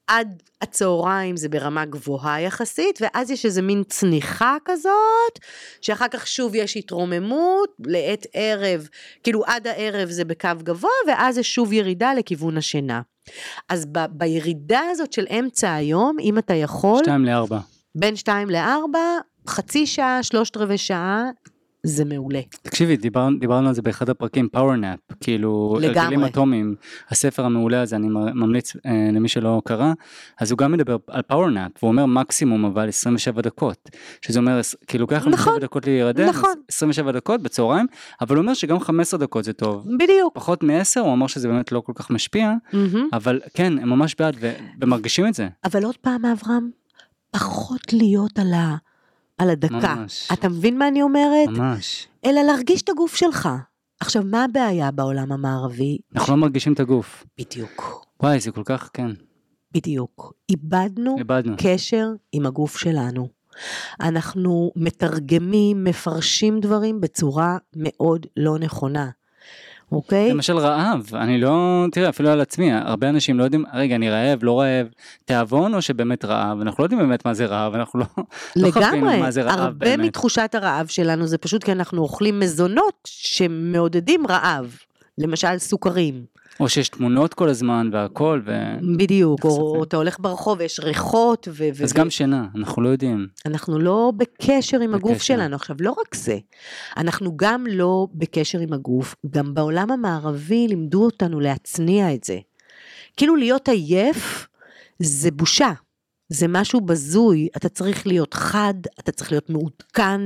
עד 0.08 0.44
הצהריים 0.62 1.38
זה 1.38 1.50
ברמה 1.50 1.86
גבוהה 1.86 2.42
יחסית, 2.42 3.00
ואז 3.02 3.32
יש 3.32 3.46
איזה 3.46 3.62
מין 3.62 3.84
צניחה 3.84 4.58
כזאת, 4.66 5.40
שאחר 5.82 6.08
כך 6.12 6.28
שוב 6.28 6.56
יש 6.56 6.78
התרוממות, 6.78 7.70
לעת 7.86 8.28
ערב, 8.34 8.88
כאילו 9.24 9.46
עד 9.46 9.68
הערב 9.68 10.10
זה 10.10 10.26
בקו 10.26 10.50
גבוה, 10.64 10.90
ואז 11.08 11.36
זה 11.36 11.44
שוב 11.44 11.74
ירידה 11.74 12.14
לכיוון 12.14 12.58
השינה. 12.58 13.02
אז 13.70 13.86
ב- 13.92 14.06
בירידה 14.12 14.82
הזאת 14.92 15.14
של 15.14 15.26
אמצע 15.40 15.74
היום, 15.74 16.18
אם 16.20 16.38
אתה 16.38 16.54
יכול, 16.54 17.04
שתיים 17.04 17.26
לארבע. 17.26 17.60
בין 17.96 18.16
2 18.16 18.50
ל-4, 18.50 18.98
חצי 19.48 19.86
שעה, 19.86 20.24
שלושת 20.24 20.58
רבעי 20.58 20.78
שעה, 20.78 21.24
זה 21.84 22.06
מעולה. 22.06 22.42
תקשיבי, 22.62 22.98
דיבר, 22.98 23.28
דיברנו 23.40 23.68
על 23.68 23.74
זה 23.74 23.82
באחד 23.82 24.10
הפרקים, 24.10 24.50
power 24.50 24.78
nap, 24.78 25.00
כאילו, 25.22 25.78
לגמרי. 25.82 26.00
הרגלים 26.00 26.24
אטומיים, 26.24 26.76
הספר 27.10 27.46
המעולה 27.46 27.82
הזה, 27.82 27.96
אני 27.96 28.08
ממליץ 28.34 28.76
אה, 28.86 29.10
למי 29.14 29.28
שלא 29.28 29.62
קרא, 29.66 29.94
אז 30.40 30.52
הוא 30.52 30.58
גם 30.58 30.72
מדבר 30.72 30.98
על 31.08 31.22
power 31.22 31.50
nap, 31.50 31.72
והוא 31.82 31.92
אומר 31.92 32.06
מקסימום 32.06 32.66
אבל 32.66 32.88
27 32.88 33.42
דקות, 33.42 33.90
שזה 34.22 34.40
אומר, 34.40 34.60
כאילו, 34.88 35.02
לוקח 35.02 35.22
לנו 35.22 35.32
נכון, 35.32 35.42
27 35.44 35.60
דקות 35.60 35.86
להירדם, 35.86 36.26
נכון. 36.26 36.50
אז 36.50 36.56
27 36.70 37.12
דקות 37.12 37.42
בצהריים, 37.42 37.86
אבל 38.22 38.36
הוא 38.36 38.42
אומר 38.42 38.54
שגם 38.54 38.80
15 38.80 39.20
דקות 39.20 39.44
זה 39.44 39.54
טוב. 39.54 39.88
בדיוק. 40.00 40.36
פחות 40.36 40.64
מ-10, 40.64 41.00
הוא 41.00 41.14
אמר 41.14 41.28
שזה 41.28 41.48
באמת 41.48 41.72
לא 41.72 41.80
כל 41.80 41.94
כך 41.96 42.10
משפיע, 42.10 42.54
מהמם. 42.74 43.08
אבל 43.14 43.40
כן, 43.54 43.80
הם 43.80 43.90
ממש 43.90 44.16
בעד, 44.20 44.36
ומרגישים 44.82 45.28
את 45.28 45.34
זה. 45.34 45.48
אבל 45.66 45.84
עוד 45.84 45.98
פעם, 45.98 46.26
אברהם, 46.26 46.70
פחות 47.32 47.94
להיות 47.94 48.40
על, 48.40 48.54
ה, 48.54 48.76
על 49.40 49.50
הדקה. 49.50 49.96
ממש. 49.96 50.30
אתה 50.34 50.50
מבין 50.50 50.78
מה 50.78 50.88
אני 50.88 51.02
אומרת? 51.02 51.50
ממש. 51.50 52.08
אלא 52.26 52.42
להרגיש 52.42 52.82
את 52.82 52.90
הגוף 52.90 53.16
שלך. 53.16 53.50
עכשיו, 54.00 54.24
מה 54.26 54.44
הבעיה 54.44 54.92
בעולם 54.92 55.32
המערבי? 55.32 55.98
אנחנו 56.16 56.36
לא 56.36 56.42
מרגישים 56.42 56.74
את 56.74 56.80
הגוף. 56.80 57.26
בדיוק, 57.40 58.06
וואי, 58.24 58.40
זה 58.40 58.52
כל 58.52 58.62
כך, 58.66 58.90
כן, 58.94 59.12
בדיוק. 59.74 60.34
איבדנו 60.50 61.16
איבדנו. 61.18 61.56
קשר 61.58 62.08
עם 62.32 62.46
הגוף 62.46 62.78
שלנו. 62.78 63.28
אנחנו 64.02 64.72
מתרגמים, 64.76 65.84
מפרשים 65.84 66.60
דברים 66.60 67.02
בצורה 67.02 67.58
מאוד 67.76 68.26
לא 68.38 68.60
נכונה, 68.60 69.10
אוקיי? 69.92 70.30
למשל 70.30 70.58
רעב, 70.58 71.10
אני 71.14 71.42
לא, 71.42 71.86
תראה, 71.92 72.10
אפילו 72.10 72.30
על 72.30 72.42
עצמי, 72.42 72.74
הרבה 72.74 73.10
אנשים 73.10 73.40
לא 73.40 73.44
יודעים, 73.44 73.66
רגע, 73.74 73.96
אני 73.96 74.10
רעב, 74.10 74.40
לא 74.44 74.60
רעב, 74.60 74.88
תיאבון 75.26 75.74
או 75.74 75.82
שבאמת 75.82 76.26
רעב, 76.26 76.62
אנחנו 76.62 76.82
לא 76.82 76.86
יודעים 76.86 77.02
באמת 77.02 77.26
מה 77.26 77.34
זה 77.34 77.46
רעב, 77.46 77.74
אנחנו 77.74 78.00
לא, 78.00 78.06
לא 78.56 78.72
חווינו 78.72 78.96
לגמרי, 78.96 79.20
מה 79.22 79.32
זה 79.32 79.42
רעב 79.42 79.60
הרבה 79.60 79.86
באמת. 79.86 80.06
מתחושת 80.06 80.56
הרעב 80.56 80.88
שלנו 80.88 81.28
זה 81.28 81.38
פשוט 81.38 81.64
כי 81.64 81.72
אנחנו 81.72 82.02
אוכלים 82.02 82.40
מזונות 82.40 82.94
שמעודדים 83.06 84.28
רעב, 84.28 84.78
למשל 85.18 85.58
סוכרים, 85.58 86.26
או 86.60 86.70
שיש 86.70 86.90
תמונות 86.90 87.34
כל 87.34 87.50
הזמן 87.50 87.90
והכל, 87.94 88.42
ו... 88.46 88.52
בדיוק, 88.98 89.46
או, 89.46 89.84
אתה 89.84 89.98
הולך 89.98 90.20
ברחוב 90.20 90.60
ויש 90.60 90.80
ריחות, 90.80 91.48
ו- 91.52 91.70
ו- 91.76 91.84
אז 91.84 91.94
גם 91.94 92.10
שינה, 92.10 92.48
אנחנו 92.56 92.82
לא 92.82 92.90
יודעים. 92.90 93.28
אנחנו 93.46 93.80
לא 93.80 94.12
בקשר 94.18 94.80
עם 94.80 94.94
הגוף 94.94 95.12
בקשר. 95.12 95.24
שלנו. 95.36 95.56
עכשיו, 95.56 95.76
לא 95.80 95.92
רק 95.92 96.16
זה, 96.16 96.38
אנחנו 96.98 97.38
גם 97.38 97.66
לא 97.70 98.08
בקשר 98.14 98.60
עם 98.60 98.74
הגוף, 98.74 99.16
גם 99.30 99.54
בעולם 99.54 99.92
המערבי 99.92 100.68
לימדו 100.68 101.06
אותנו 101.06 101.40
להצניע 101.40 102.14
את 102.14 102.24
זה. 102.24 102.38
כאילו 103.18 103.36
להיות 103.36 103.70
עייף 103.70 104.48
זה 105.00 105.32
בושה. 105.32 105.72
זה 106.30 106.48
משהו 106.48 106.82
בזוי, 106.82 107.48
אתה 107.58 107.70
צריך 107.70 108.08
להיות 108.08 108.34
חד, 108.34 108.74
אתה 109.00 109.12
צריך 109.12 109.32
להיות 109.32 109.50
מעודכן, 109.50 110.22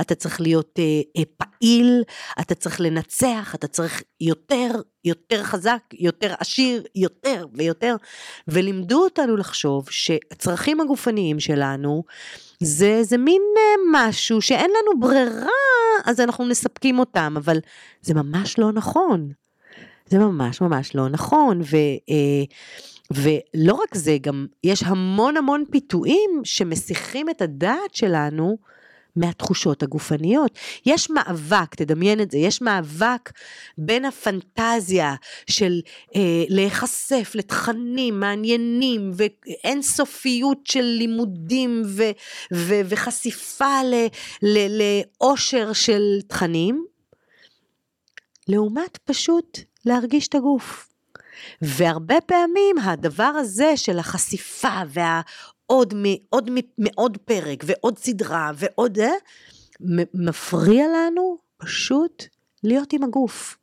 אתה 0.00 0.14
צריך 0.14 0.40
להיות 0.40 0.78
אה, 0.78 1.00
אה, 1.16 1.22
פעיל, 1.36 2.02
אתה 2.40 2.54
צריך 2.54 2.80
לנצח, 2.80 3.54
אתה 3.54 3.66
צריך 3.66 4.02
יותר, 4.20 4.70
יותר 5.04 5.42
חזק, 5.42 5.82
יותר 5.92 6.34
עשיר, 6.38 6.82
יותר 6.94 7.46
ויותר. 7.54 7.96
ולימדו 8.48 9.04
אותנו 9.04 9.36
לחשוב 9.36 9.90
שהצרכים 9.90 10.80
הגופניים 10.80 11.40
שלנו 11.40 12.04
זה, 12.60 13.02
זה 13.02 13.18
מין 13.18 13.42
אה, 13.56 14.08
משהו 14.08 14.42
שאין 14.42 14.70
לנו 14.70 15.00
ברירה, 15.00 15.50
אז 16.04 16.20
אנחנו 16.20 16.44
מספקים 16.44 16.98
אותם, 16.98 17.34
אבל 17.36 17.58
זה 18.02 18.14
ממש 18.14 18.58
לא 18.58 18.72
נכון. 18.72 19.32
זה 20.06 20.18
ממש 20.18 20.60
ממש 20.60 20.94
לא 20.94 21.08
נכון, 21.08 21.60
ו, 21.60 21.76
אה, 22.10 22.44
ולא 23.12 23.74
רק 23.74 23.94
זה, 23.94 24.16
גם 24.20 24.46
יש 24.64 24.82
המון 24.82 25.36
המון 25.36 25.64
פיתויים 25.70 26.30
שמסיחים 26.44 27.30
את 27.30 27.42
הדעת 27.42 27.94
שלנו 27.94 28.58
מהתחושות 29.16 29.82
הגופניות. 29.82 30.58
יש 30.86 31.10
מאבק, 31.10 31.74
תדמיין 31.74 32.20
את 32.20 32.30
זה, 32.30 32.38
יש 32.38 32.62
מאבק 32.62 33.32
בין 33.78 34.04
הפנטזיה 34.04 35.14
של 35.50 35.80
אה, 36.16 36.44
להיחשף 36.48 37.32
לתכנים 37.34 38.20
מעניינים 38.20 39.10
ואינסופיות 39.14 40.58
של 40.66 40.82
לימודים 40.82 41.82
ו, 41.86 42.02
ו, 42.54 42.74
וחשיפה 42.88 43.82
ל, 43.84 43.94
ל, 44.42 44.82
לאושר 44.82 45.72
של 45.72 46.20
תכנים, 46.26 46.86
לעומת 48.48 48.98
פשוט 49.04 49.58
להרגיש 49.86 50.28
את 50.28 50.34
הגוף. 50.34 50.87
והרבה 51.62 52.20
פעמים 52.20 52.78
הדבר 52.78 53.32
הזה 53.36 53.76
של 53.76 53.98
החשיפה 53.98 54.80
והעוד 54.88 55.94
מעוד, 55.96 56.50
מעוד 56.78 57.18
פרק 57.24 57.64
ועוד 57.66 57.98
סדרה 57.98 58.50
ועוד, 58.54 58.98
אה, 58.98 59.10
מפריע 60.14 60.86
לנו 60.88 61.36
פשוט 61.56 62.24
להיות 62.64 62.92
עם 62.92 63.04
הגוף. 63.04 63.58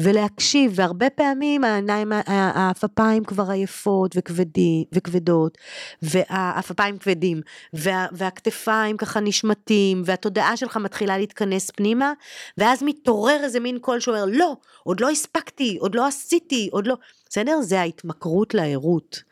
ולהקשיב, 0.00 0.72
והרבה 0.74 1.10
פעמים 1.10 1.64
העיניים, 1.64 2.12
ה- 2.12 2.22
העפפיים 2.26 3.24
כבר 3.24 3.50
עייפות 3.50 4.14
וכבדים, 4.16 4.84
וכבדות, 4.92 5.58
והעפפיים 6.02 6.98
כבדים, 6.98 7.40
וה, 7.72 8.06
והכתפיים 8.12 8.96
ככה 8.96 9.20
נשמטים, 9.20 10.02
והתודעה 10.04 10.56
שלך 10.56 10.76
מתחילה 10.76 11.18
להתכנס 11.18 11.70
פנימה, 11.70 12.12
ואז 12.58 12.82
מתעורר 12.82 13.40
איזה 13.42 13.60
מין 13.60 13.78
קול 13.78 14.00
שאומר, 14.00 14.24
לא, 14.28 14.56
עוד 14.82 15.00
לא 15.00 15.10
הספקתי, 15.10 15.76
עוד 15.80 15.94
לא 15.94 16.06
עשיתי, 16.06 16.68
עוד 16.72 16.86
לא, 16.86 16.94
בסדר? 17.28 17.60
זה 17.62 17.80
ההתמכרות 17.80 18.54
לערות. 18.54 19.22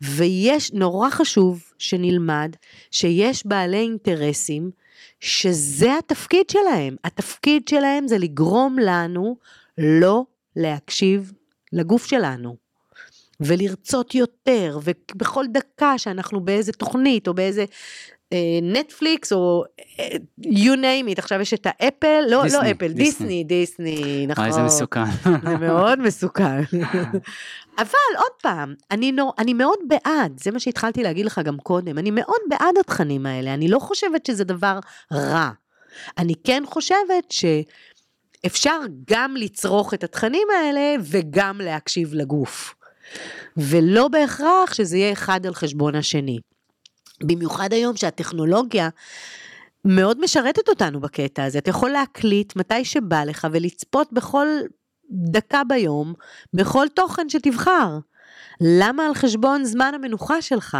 ויש, 0.00 0.72
נורא 0.72 1.10
חשוב 1.10 1.72
שנלמד 1.78 2.56
שיש 2.90 3.46
בעלי 3.46 3.76
אינטרסים 3.76 4.70
שזה 5.20 5.98
התפקיד 5.98 6.50
שלהם. 6.50 6.96
התפקיד 7.04 7.68
שלהם 7.68 8.08
זה 8.08 8.18
לגרום 8.18 8.78
לנו 8.78 9.36
לא 9.78 10.24
להקשיב 10.56 11.32
לגוף 11.72 12.06
שלנו. 12.06 12.66
ולרצות 13.40 14.14
יותר, 14.14 14.78
ובכל 14.82 15.44
דקה 15.52 15.98
שאנחנו 15.98 16.40
באיזה 16.40 16.72
תוכנית 16.72 17.28
או 17.28 17.34
באיזה 17.34 17.64
אה, 18.32 18.58
נטפליקס 18.62 19.32
או 19.32 19.64
אה, 20.00 20.16
you 20.42 20.76
name 20.76 21.08
it, 21.12 21.18
עכשיו 21.18 21.40
יש 21.40 21.54
את 21.54 21.66
האפל, 21.70 22.22
לא, 22.28 22.42
דיסני, 22.42 22.58
לא 22.58 22.70
אפל, 22.70 22.92
דיסני, 22.92 23.44
דיסני. 23.44 23.44
דיסני, 23.44 24.26
נכון. 24.26 24.44
וואי, 24.44 24.52
זה 24.52 24.62
מסוכן. 24.62 25.10
זה 25.24 25.56
מאוד 25.56 26.00
מסוכן. 26.00 26.60
אבל 27.78 28.16
עוד 28.16 28.32
פעם, 28.42 28.74
אני, 28.90 29.12
נור, 29.12 29.32
אני 29.38 29.54
מאוד 29.54 29.78
בעד, 29.88 30.40
זה 30.40 30.50
מה 30.50 30.58
שהתחלתי 30.58 31.02
להגיד 31.02 31.26
לך 31.26 31.40
גם 31.44 31.58
קודם, 31.58 31.98
אני 31.98 32.10
מאוד 32.10 32.40
בעד 32.48 32.78
התכנים 32.80 33.26
האלה, 33.26 33.54
אני 33.54 33.68
לא 33.68 33.78
חושבת 33.78 34.26
שזה 34.26 34.44
דבר 34.44 34.78
רע. 35.12 35.50
אני 36.18 36.34
כן 36.44 36.62
חושבת 36.66 37.24
שאפשר 38.46 38.80
גם 39.10 39.36
לצרוך 39.36 39.94
את 39.94 40.04
התכנים 40.04 40.48
האלה 40.58 40.94
וגם 41.02 41.60
להקשיב 41.60 42.14
לגוף. 42.14 42.74
ולא 43.56 44.08
בהכרח 44.08 44.74
שזה 44.74 44.96
יהיה 44.96 45.12
אחד 45.12 45.46
על 45.46 45.54
חשבון 45.54 45.94
השני. 45.94 46.38
במיוחד 47.22 47.72
היום 47.72 47.96
שהטכנולוגיה 47.96 48.88
מאוד 49.84 50.20
משרתת 50.20 50.68
אותנו 50.68 51.00
בקטע 51.00 51.44
הזה. 51.44 51.58
אתה 51.58 51.70
יכול 51.70 51.90
להקליט 51.90 52.56
מתי 52.56 52.84
שבא 52.84 53.24
לך 53.24 53.46
ולצפות 53.52 54.12
בכל 54.12 54.46
דקה 55.10 55.62
ביום 55.64 56.14
בכל 56.54 56.86
תוכן 56.94 57.28
שתבחר. 57.28 57.98
למה 58.60 59.06
על 59.06 59.14
חשבון 59.14 59.64
זמן 59.64 59.92
המנוחה 59.94 60.42
שלך? 60.42 60.76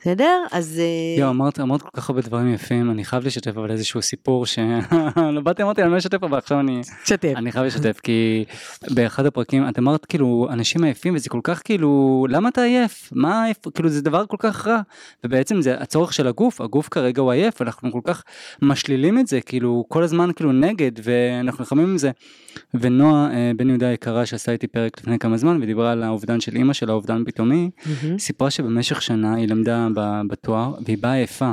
בסדר? 0.00 0.42
אז... 0.50 0.80
אה, 0.80 1.20
יואו, 1.20 1.30
אמרת, 1.30 1.60
אמרת 1.60 1.82
כל 1.82 1.88
כך 1.92 2.10
הרבה 2.10 2.22
דברים 2.22 2.54
יפים, 2.54 2.90
אני 2.90 3.04
חייב 3.04 3.26
לשתף 3.26 3.56
אבל 3.56 3.70
איזשהו 3.70 4.02
סיפור 4.02 4.46
ש... 4.46 4.58
לא 5.34 5.40
באתי, 5.40 5.62
אמרתי, 5.62 5.82
אני 5.82 5.92
לא 5.92 5.98
אשתף, 5.98 6.22
אבל 6.22 6.38
עכשיו 6.38 6.60
אני... 6.60 6.80
תשתף. 7.04 7.32
אני 7.36 7.52
חייב 7.52 7.64
לשתף, 7.64 8.00
כי 8.02 8.44
באחד 8.90 9.26
הפרקים, 9.26 9.68
את 9.68 9.78
אמרת 9.78 10.04
כאילו, 10.04 10.48
אנשים 10.50 10.84
עייפים, 10.84 11.14
וזה 11.14 11.28
כל 11.28 11.40
כך 11.44 11.62
כאילו, 11.64 12.26
למה 12.30 12.48
אתה 12.48 12.62
עייף? 12.62 13.10
מה 13.12 13.44
עייף? 13.44 13.56
כאילו, 13.74 13.88
זה 13.88 14.02
דבר 14.02 14.26
כל 14.26 14.36
כך 14.38 14.66
רע. 14.66 14.80
ובעצם 15.24 15.62
זה 15.62 15.74
הצורך 15.74 16.12
של 16.12 16.26
הגוף, 16.26 16.60
הגוף 16.60 16.88
כרגע 16.88 17.22
הוא 17.22 17.32
עייף, 17.32 17.62
אנחנו 17.62 17.92
כל 17.92 18.00
כך 18.04 18.22
משלילים 18.62 19.18
את 19.18 19.26
זה, 19.26 19.40
כאילו, 19.40 19.84
כל 19.88 20.02
הזמן 20.02 20.30
כאילו 20.36 20.52
נגד, 20.52 20.92
ואנחנו 21.02 21.62
נלחמים 21.62 21.90
עם 21.90 21.98
זה. 21.98 22.10
ונועה 22.74 23.30
אה, 23.32 23.52
בן 23.56 23.68
יהודה 23.68 23.88
היקרה 23.88 24.26
שעשה 24.26 24.52
איתי 24.52 24.66
פרק 24.66 24.98
לפני 25.00 25.18
כמה 25.18 25.36
זמן, 25.36 25.58
ודיברה 25.62 25.92
על 25.92 26.02
האובדן 26.02 26.40
של 26.40 26.56
אימא 26.56 26.72
שלה, 26.72 26.92
האובדן 26.92 27.24
פתאומי. 27.26 27.70
סיפרה 28.18 28.50
שבמשך 28.50 29.02
שנה 29.02 29.34
היא 29.34 29.48
למדה 29.48 29.89
בתואר 30.28 30.74
והיא 30.84 30.98
באה 30.98 31.12
עייפה. 31.12 31.52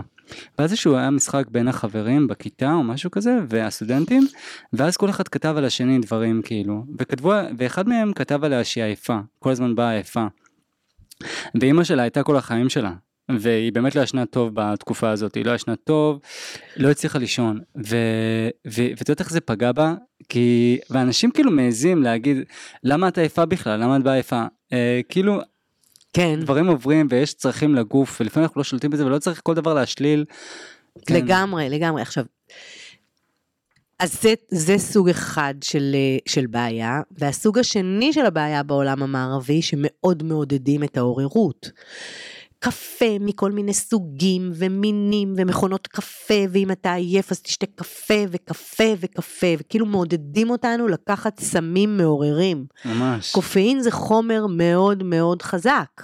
ואז 0.59 0.71
איזשהו 0.71 0.95
היה 0.95 1.09
משחק 1.09 1.45
בין 1.51 1.67
החברים 1.67 2.27
בכיתה 2.27 2.73
או 2.73 2.83
משהו 2.83 3.11
כזה 3.11 3.37
והסטודנטים 3.49 4.27
ואז 4.73 4.97
כל 4.97 5.09
אחד 5.09 5.27
כתב 5.27 5.53
על 5.57 5.65
השני 5.65 5.99
דברים 5.99 6.41
כאילו. 6.41 6.83
וכתבו 6.99 7.33
ואחד 7.57 7.89
מהם 7.89 8.13
כתב 8.13 8.43
עליה 8.43 8.63
שהיא 8.63 8.83
עייפה 8.83 9.19
כל 9.39 9.51
הזמן 9.51 9.75
באה 9.75 9.91
עייפה. 9.91 10.27
ואימא 11.61 11.83
שלה 11.83 12.01
הייתה 12.01 12.23
כל 12.23 12.35
החיים 12.35 12.69
שלה 12.69 12.93
והיא 13.39 13.73
באמת 13.73 13.95
לא 13.95 14.01
ישנה 14.01 14.25
טוב 14.25 14.51
בתקופה 14.53 15.09
הזאת 15.09 15.35
היא 15.35 15.45
לא 15.45 15.51
ישנה 15.51 15.75
טוב 15.75 16.19
לא 16.77 16.91
הצליחה 16.91 17.19
לישון. 17.19 17.59
ואת 17.75 19.09
יודעת 19.09 19.19
איך 19.19 19.31
זה 19.31 19.41
פגע 19.41 19.71
בה? 19.71 19.95
כי 20.29 20.79
ואנשים 20.89 21.31
כאילו 21.31 21.51
מעזים 21.51 22.03
להגיד 22.03 22.37
למה 22.83 23.07
את 23.07 23.17
עייפה 23.17 23.45
בכלל? 23.45 23.79
למה 23.79 23.97
את 23.97 24.03
באה 24.03 24.13
עייפה 24.13 24.43
אה, 24.73 25.01
כאילו 25.09 25.41
כן, 26.17 26.39
דברים 26.39 26.67
עוברים 26.67 27.07
ויש 27.09 27.33
צרכים 27.33 27.75
לגוף 27.75 28.21
ולפעמים 28.21 28.43
אנחנו 28.43 28.59
לא 28.59 28.63
שולטים 28.63 28.91
בזה 28.91 29.05
ולא 29.05 29.19
צריך 29.19 29.41
כל 29.43 29.53
דבר 29.53 29.73
להשליל. 29.73 30.25
כן. 31.05 31.15
לגמרי, 31.15 31.69
לגמרי. 31.69 32.01
עכשיו, 32.01 32.23
אז 33.99 34.21
זה, 34.21 34.33
זה 34.51 34.77
סוג 34.77 35.09
אחד 35.09 35.53
של, 35.63 35.91
אה, 35.95 36.17
של 36.25 36.47
בעיה, 36.47 37.01
והסוג 37.11 37.59
השני 37.59 38.13
של 38.13 38.25
הבעיה 38.25 38.63
בעולם 38.63 39.03
המערבי, 39.03 39.61
שמאוד 39.61 40.23
מעודדים 40.23 40.83
את 40.83 40.97
העוררות. 40.97 41.69
קפה 42.59 43.05
מכל 43.19 43.51
מיני 43.51 43.73
סוגים 43.73 44.51
ומינים 44.55 45.33
ומכונות 45.37 45.87
קפה, 45.87 46.33
ואם 46.49 46.71
אתה 46.71 46.93
עייף 46.93 47.31
אז 47.31 47.41
תשתה 47.41 47.65
קפה 47.75 48.13
וקפה 48.29 48.83
וקפה, 48.99 49.47
וכאילו 49.59 49.85
מעודדים 49.85 50.49
אותנו 50.49 50.87
לקחת 50.87 51.39
סמים 51.39 51.97
מעוררים. 51.97 52.65
ממש. 52.85 53.31
קופאין 53.31 53.79
זה 53.81 53.91
חומר 53.91 54.45
מאוד 54.49 55.03
מאוד 55.03 55.41
חזק, 55.41 56.01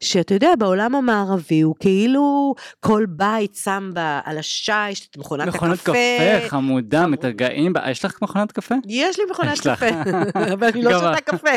שאתה 0.00 0.34
יודע, 0.34 0.48
בעולם 0.58 0.94
המערבי 0.94 1.60
הוא 1.60 1.74
כאילו 1.80 2.54
כל 2.80 3.04
בית 3.08 3.54
שם 3.54 3.90
בה 3.94 4.20
על 4.24 4.38
השיש 4.38 5.08
את 5.10 5.16
מכונת 5.18 5.48
מכונת 5.48 5.78
הקפה. 5.78 5.92
קפה, 5.92 6.48
חמודה, 6.48 7.06
מתרגעים, 7.06 7.72
בה- 7.72 7.90
יש 7.90 8.04
לך 8.04 8.22
מכונת 8.22 8.52
קפה? 8.52 8.74
יש 8.86 9.18
לי 9.18 9.24
מכונת 9.30 9.52
יש. 9.52 9.60
קפה, 9.60 9.86
אבל 10.54 10.66
אני 10.66 10.82
לא 10.82 10.92
שותה. 10.92 11.20
קפה. 11.24 11.48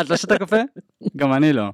את 0.00 0.10
לא 0.10 0.16
שותה 0.16 0.38
קפה? 0.38 0.56
גם 1.16 1.32
אני 1.32 1.52
לא. 1.52 1.64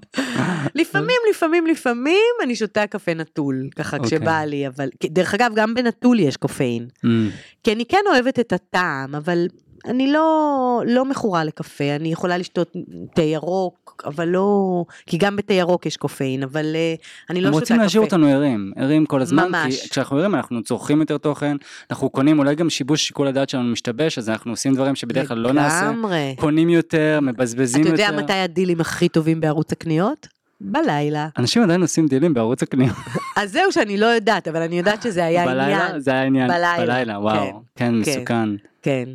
לפעמים, 0.74 1.16
לפעמים, 1.30 1.66
לפעמים 1.66 2.09
אני 2.42 2.56
שותה 2.56 2.86
קפה 2.86 3.14
נטול, 3.14 3.68
ככה 3.76 3.96
אוקיי. 3.96 4.18
כשבא 4.18 4.40
לי, 4.40 4.66
אבל 4.66 4.88
דרך 5.04 5.34
אגב, 5.34 5.52
גם 5.54 5.74
בנטול 5.74 6.20
יש 6.20 6.36
קופאין. 6.36 6.86
Mm, 7.06 7.08
כי 7.64 7.72
אני 7.72 7.84
כן 7.84 8.02
אוהבת 8.12 8.38
את 8.38 8.52
הטעם, 8.52 9.14
אבל 9.14 9.46
אני 9.84 10.12
לא, 10.12 10.82
לא 10.86 11.04
מכורה 11.04 11.44
לקפה, 11.44 11.96
אני 11.96 12.12
יכולה 12.12 12.38
לשתות 12.38 12.72
תה 13.14 13.22
ירוק, 13.22 14.02
אבל 14.06 14.28
לא, 14.28 14.84
כי 15.06 15.18
גם 15.18 15.36
בתה 15.36 15.54
ירוק 15.54 15.86
יש 15.86 15.96
קופאין, 15.96 16.42
אבל 16.42 16.66
אה, 16.74 16.94
אני 17.30 17.40
לא 17.40 17.46
הם 17.46 17.52
שותה 17.52 17.61
רוצים 17.61 17.76
קפה. 17.76 17.82
להשאיר 17.84 18.02
אותנו 18.02 18.26
ערים, 18.26 18.72
ערים 18.76 19.06
כל 19.06 19.22
הזמן, 19.22 19.48
ממש. 19.48 19.82
כי 19.82 19.88
כשאנחנו 19.88 20.18
ערים 20.18 20.34
אנחנו 20.34 20.62
צורכים 20.62 21.00
יותר 21.00 21.18
תוכן, 21.18 21.56
אנחנו 21.90 22.11
קונים, 22.11 22.38
אולי 22.38 22.54
גם 22.54 22.70
שיבוש 22.70 23.06
שיקול 23.06 23.26
הדעת 23.26 23.48
שלנו 23.48 23.72
משתבש, 23.72 24.18
אז 24.18 24.28
אנחנו 24.28 24.52
עושים 24.52 24.74
דברים 24.74 24.94
שבדרך 24.94 25.28
כלל 25.28 25.38
לא 25.38 25.52
נעשה, 25.52 25.90
לגמרי. 25.90 26.34
קונים 26.38 26.68
יותר, 26.68 27.18
מבזבזים 27.22 27.82
אתה 27.82 27.90
יותר. 27.90 28.02
יודע 28.02 28.22
מתי 28.22 28.32
הדילים 28.32 28.80
הכי 28.80 29.08
טובים 29.08 29.40
בערוץ 29.40 29.72
הקניות? 29.72 30.39
בלילה. 30.61 31.28
אנשים 31.38 31.62
עדיין 31.62 31.82
עושים 31.82 32.06
דילים 32.06 32.34
בערוץ 32.34 32.62
הקניות. 32.62 32.96
אז 33.36 33.52
זהו 33.52 33.72
שאני 33.72 33.96
לא 33.96 34.06
יודעת, 34.06 34.48
אבל 34.48 34.62
אני 34.62 34.78
יודעת 34.78 35.02
שזה 35.02 35.24
היה 35.24 35.46
בלילה? 35.46 35.84
עניין. 35.84 36.00
זה 36.00 36.11
היה 36.11 36.22
עניין. 36.22 36.48
בלילה, 36.48 36.86
בלילה, 36.86 37.18
וואו. 37.18 37.44
כן, 37.44 37.62
כן. 37.76 37.94
מסוכן. 37.94 38.48
כן, 38.82 39.08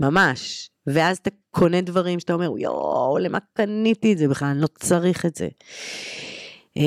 ממש. 0.00 0.70
ואז 0.86 1.16
אתה 1.16 1.30
קונה 1.50 1.80
דברים 1.80 2.20
שאתה 2.20 2.32
אומר, 2.32 2.58
יואו, 2.58 3.18
למה 3.18 3.38
קניתי 3.52 4.12
את 4.12 4.18
זה 4.18 4.28
בכלל? 4.28 4.48
אני 4.48 4.60
לא 4.60 4.66
צריך 4.66 5.26
את 5.26 5.34
זה. 5.34 5.48
אה, 6.78 6.82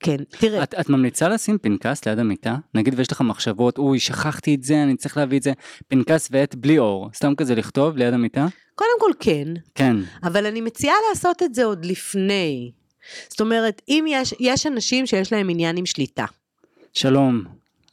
כן, 0.00 0.16
תראה, 0.28 0.62
את, 0.62 0.74
את 0.80 0.88
ממליצה 0.88 1.28
לשים 1.28 1.58
פנקס 1.58 2.06
ליד 2.06 2.18
המיטה? 2.18 2.56
נגיד 2.74 2.94
ויש 2.96 3.12
לך 3.12 3.20
מחשבות, 3.20 3.78
אוי, 3.78 3.98
שכחתי 3.98 4.54
את 4.54 4.62
זה, 4.62 4.82
אני 4.82 4.96
צריך 4.96 5.16
להביא 5.16 5.38
את 5.38 5.42
זה. 5.42 5.52
פנקס 5.88 6.28
ועט 6.32 6.54
בלי 6.54 6.78
אור. 6.78 7.10
סתם 7.14 7.34
כזה 7.34 7.54
לכתוב 7.54 7.96
ליד 7.96 8.14
המיטה? 8.14 8.46
קודם 8.74 9.00
כל 9.00 9.10
כן, 9.20 9.48
כן. 9.74 9.96
אבל 10.22 10.46
אני 10.46 10.60
מציעה 10.60 10.94
לעשות 11.10 11.42
את 11.42 11.54
זה 11.54 11.64
עוד 11.64 11.84
לפני. 11.84 12.72
זאת 13.28 13.40
אומרת, 13.40 13.82
אם 13.88 14.04
יש, 14.08 14.34
יש 14.40 14.66
אנשים 14.66 15.06
שיש 15.06 15.32
להם 15.32 15.50
עניין 15.50 15.76
עם 15.76 15.86
שליטה. 15.86 16.24
שלום, 16.92 17.44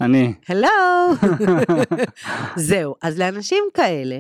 אני. 0.01 0.33
הלו! 0.47 0.67
זהו, 2.55 2.95
אז 3.01 3.19
לאנשים 3.19 3.63
כאלה, 3.73 4.17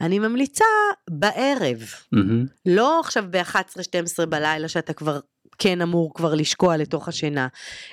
אני 0.00 0.18
ממליצה 0.18 0.64
בערב. 1.10 1.78
מהמם. 2.12 2.46
לא 2.66 3.00
עכשיו 3.00 3.24
ב-11-12 3.30 4.26
בלילה 4.26 4.68
שאתה 4.68 4.92
כבר 4.92 5.20
כן 5.58 5.80
אמור 5.80 6.14
כבר 6.14 6.34
לשקוע 6.34 6.76
לתוך 6.76 7.08
השינה, 7.08 7.48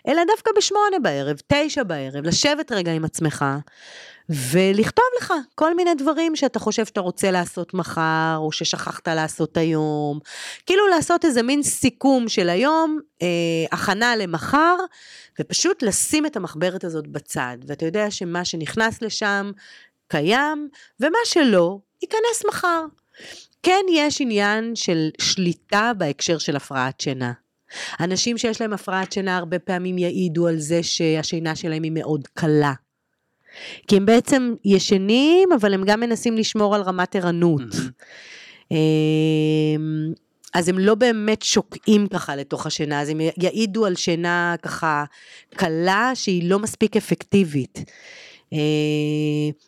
אלא 0.08 0.22
דווקא 0.28 0.52
בשמונה 0.58 1.00
בערב, 1.04 1.38
תשע 1.48 1.84
בערב, 1.84 2.26
לשבת 2.26 2.72
רגע 2.72 2.92
עם 2.92 3.06
עצמך 3.06 3.46
ולכתוב 4.30 5.06
לך 5.22 5.34
כל 5.56 5.76
מיני 5.76 5.96
דברים 5.96 6.36
שאתה 6.36 6.60
חושב 6.60 6.86
שאתה 6.86 7.02
רוצה 7.02 7.32
לעשות 7.32 7.74
מחר, 7.74 8.36
או 8.38 8.52
ששכחת 8.52 9.08
לעשות 9.08 9.58
היום. 9.58 10.20
כאילו 10.66 10.88
לעשות 10.88 11.26
איזה 11.26 11.44
מין 11.44 11.64
סיכום 11.64 12.30
של 12.30 12.50
היום, 12.50 13.00
אה, 13.22 13.28
הכנה 13.72 14.16
למחר, 14.16 14.76
ופשוט 15.40 15.84
לשים 15.84 16.26
את 16.26 16.36
המחברת 16.36 16.84
הזאת 16.84 17.08
בצד. 17.08 17.58
ואתה 17.68 17.86
יודע 17.86 18.12
שמה 18.12 18.46
שנכנס 18.46 19.02
לשם 19.02 19.52
קיים, 20.08 20.70
ומה 21.00 21.18
שלא, 21.26 21.80
ייכנס 22.02 22.46
מחר. 22.48 22.86
כן 23.64 23.86
יש 23.94 24.22
עניין 24.22 24.76
של 24.76 25.10
שליטה 25.22 25.92
בהקשר 25.98 26.38
של 26.38 26.56
הפרעת 26.56 27.02
שינה. 27.02 27.32
אנשים 28.00 28.38
שיש 28.38 28.62
להם 28.62 28.74
הפרעת 28.74 29.12
שינה 29.12 29.38
הרבה 29.38 29.60
פעמים 29.60 29.98
יעידו 29.98 30.48
על 30.48 30.58
זה 30.58 30.84
שהשינה 30.84 31.56
שלהם 31.56 31.84
היא 31.84 31.92
מאוד 31.92 32.28
קלה. 32.34 32.74
כי 33.88 33.97
הם 33.97 34.05
בעצם 34.05 34.53
ישנים, 34.66 35.49
אבל 35.60 35.74
הם 35.74 35.84
גם 35.86 35.99
מנסים 35.99 36.38
לשמור 36.38 36.76
על 36.76 36.82
רמת 36.82 37.16
ערנות. 37.16 37.62
אמ, 38.72 38.78
אז 40.53 40.70
הם 40.70 40.80
לא 40.80 40.95
באמת 40.95 41.41
שוקעים 41.41 42.07
ככה 42.07 42.36
לתוך 42.36 42.66
השינה, 42.66 43.01
אז 43.01 43.10
הם 43.10 43.20
יעידו 43.38 43.86
על 43.86 43.95
שינה 43.95 44.55
ככה 44.62 45.03
קלה 45.55 46.12
שהיא 46.14 46.49
לא 46.49 46.60
מספיק 46.60 46.97
אפקטיבית. 46.97 47.84
אה, 48.53 48.60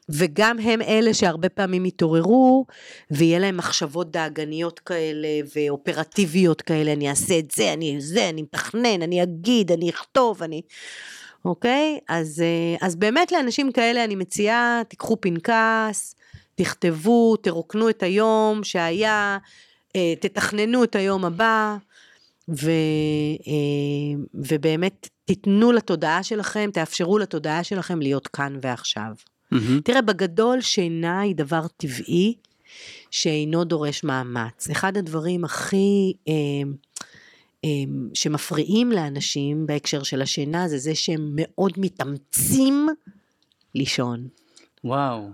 וגם 0.09 0.59
הם 0.59 0.81
אלה 0.81 1.13
שהרבה 1.13 1.49
פעמים 1.49 1.85
יתעוררו 1.85 2.65
ויהיה 3.11 3.39
להם 3.39 3.57
מחשבות 3.57 4.11
דאגניות 4.11 4.79
כאלה 4.79 5.27
ואופרטיביות 5.55 6.61
כאלה, 6.61 6.93
אני 6.93 7.09
אעשה 7.09 7.39
את 7.39 7.51
זה, 7.51 7.73
אני 7.73 7.95
זה, 7.99 8.29
אני 8.29 8.41
מתכנן, 8.41 9.01
אני 9.01 9.23
אגיד, 9.23 9.71
אני 9.71 9.89
אכתוב, 9.89 10.43
אני... 10.43 10.61
אוקיי? 11.45 11.99
אז, 12.09 12.41
אה, 12.41 12.87
אז 12.87 12.95
באמת 12.95 13.31
לאנשים 13.31 13.71
כאלה 13.71 14.03
אני 14.03 14.15
מציעה, 14.15 14.81
תיקחו 14.87 15.17
פנקס, 15.21 16.15
תכתבו, 16.55 17.35
תרוקנו 17.35 17.89
את 17.89 18.03
היום 18.03 18.63
שהיה, 18.63 19.37
אה, 19.95 20.13
תתכננו 20.19 20.83
את 20.83 20.95
היום 20.95 21.25
הבא, 21.25 21.77
ו, 22.49 22.71
אה, 23.47 24.21
ובאמת 24.33 25.09
תיתנו 25.25 25.71
לתודעה 25.71 26.23
שלכם, 26.23 26.69
תאפשרו 26.73 27.17
לתודעה 27.17 27.63
שלכם 27.63 28.01
להיות 28.01 28.27
כאן 28.27 28.57
ועכשיו. 28.61 29.11
מהמם. 29.51 29.81
תראה, 29.81 30.01
בגדול 30.01 30.61
שינה 30.61 31.19
היא 31.19 31.35
דבר 31.35 31.67
טבעי 31.77 32.35
שאינו 33.11 33.63
דורש 33.63 34.03
מאמץ. 34.03 34.69
אחד 34.71 34.97
הדברים 34.97 35.45
הכי 35.45 36.13
אה, 36.27 36.33
שמפריעים 38.13 38.91
לאנשים 38.91 39.67
בהקשר 39.67 40.03
של 40.03 40.21
השינה 40.21 40.67
זה 40.67 40.77
זה 40.77 40.95
שהם 40.95 41.31
מאוד 41.35 41.71
מתאמצים 41.77 42.87
לישון. 43.75 44.27
וואו. 44.83 45.29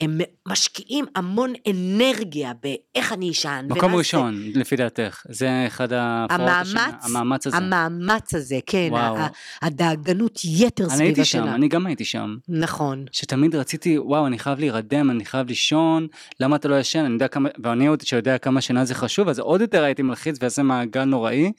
הם 0.00 0.18
משקיעים 0.48 1.04
המון 1.16 1.52
אנרגיה 1.70 2.52
באיך 2.62 3.12
אני 3.12 3.30
אשן. 3.30 3.66
מקום 3.68 3.94
ראשון, 3.94 4.42
לפי 4.54 4.76
דעתך. 4.76 5.22
זה 5.28 5.64
אחד 5.66 5.92
ההפרעות 5.92 6.50
השינה. 6.54 6.84
המאמץ, 6.84 7.04
המאמץ 7.06 7.46
הזה. 7.46 7.56
המאמץ 7.56 8.34
הזה, 8.34 8.58
כן, 8.66 8.88
וואו. 8.90 9.16
ה- 9.18 9.26
הדאגנות 9.62 10.40
יתר 10.44 10.84
אני 10.84 10.90
סביב 10.92 11.02
הייתי 11.06 11.20
השינה. 11.20 11.46
שם, 11.46 11.54
אני 11.54 11.68
גם 11.68 11.86
הייתי 11.86 12.04
שם. 12.04 12.36
נכון. 12.48 13.04
שתמיד 13.12 13.54
רציתי, 13.54 13.98
וואו, 13.98 14.26
אני 14.26 14.38
חייב 14.38 14.58
להירדם, 14.58 15.10
אני 15.10 15.24
חייב 15.24 15.48
לישון, 15.48 16.06
למה 16.40 16.56
אתה 16.56 16.68
לא 16.68 16.80
ישן? 16.80 17.04
אני 17.04 17.12
יודע 17.14 17.28
כמה, 17.28 17.48
ואני 17.64 17.86
עוד 17.86 18.00
שיודע 18.00 18.38
כמה 18.38 18.60
שינה 18.60 18.84
זה 18.84 18.94
חשוב, 18.94 19.28
אז 19.28 19.38
עוד 19.38 19.60
יותר 19.60 19.84
הייתי 19.84 20.02
מלחיץ 20.02 20.36
ויעשה 20.40 20.62
מעגל 20.62 21.04
נוראי. 21.04 21.52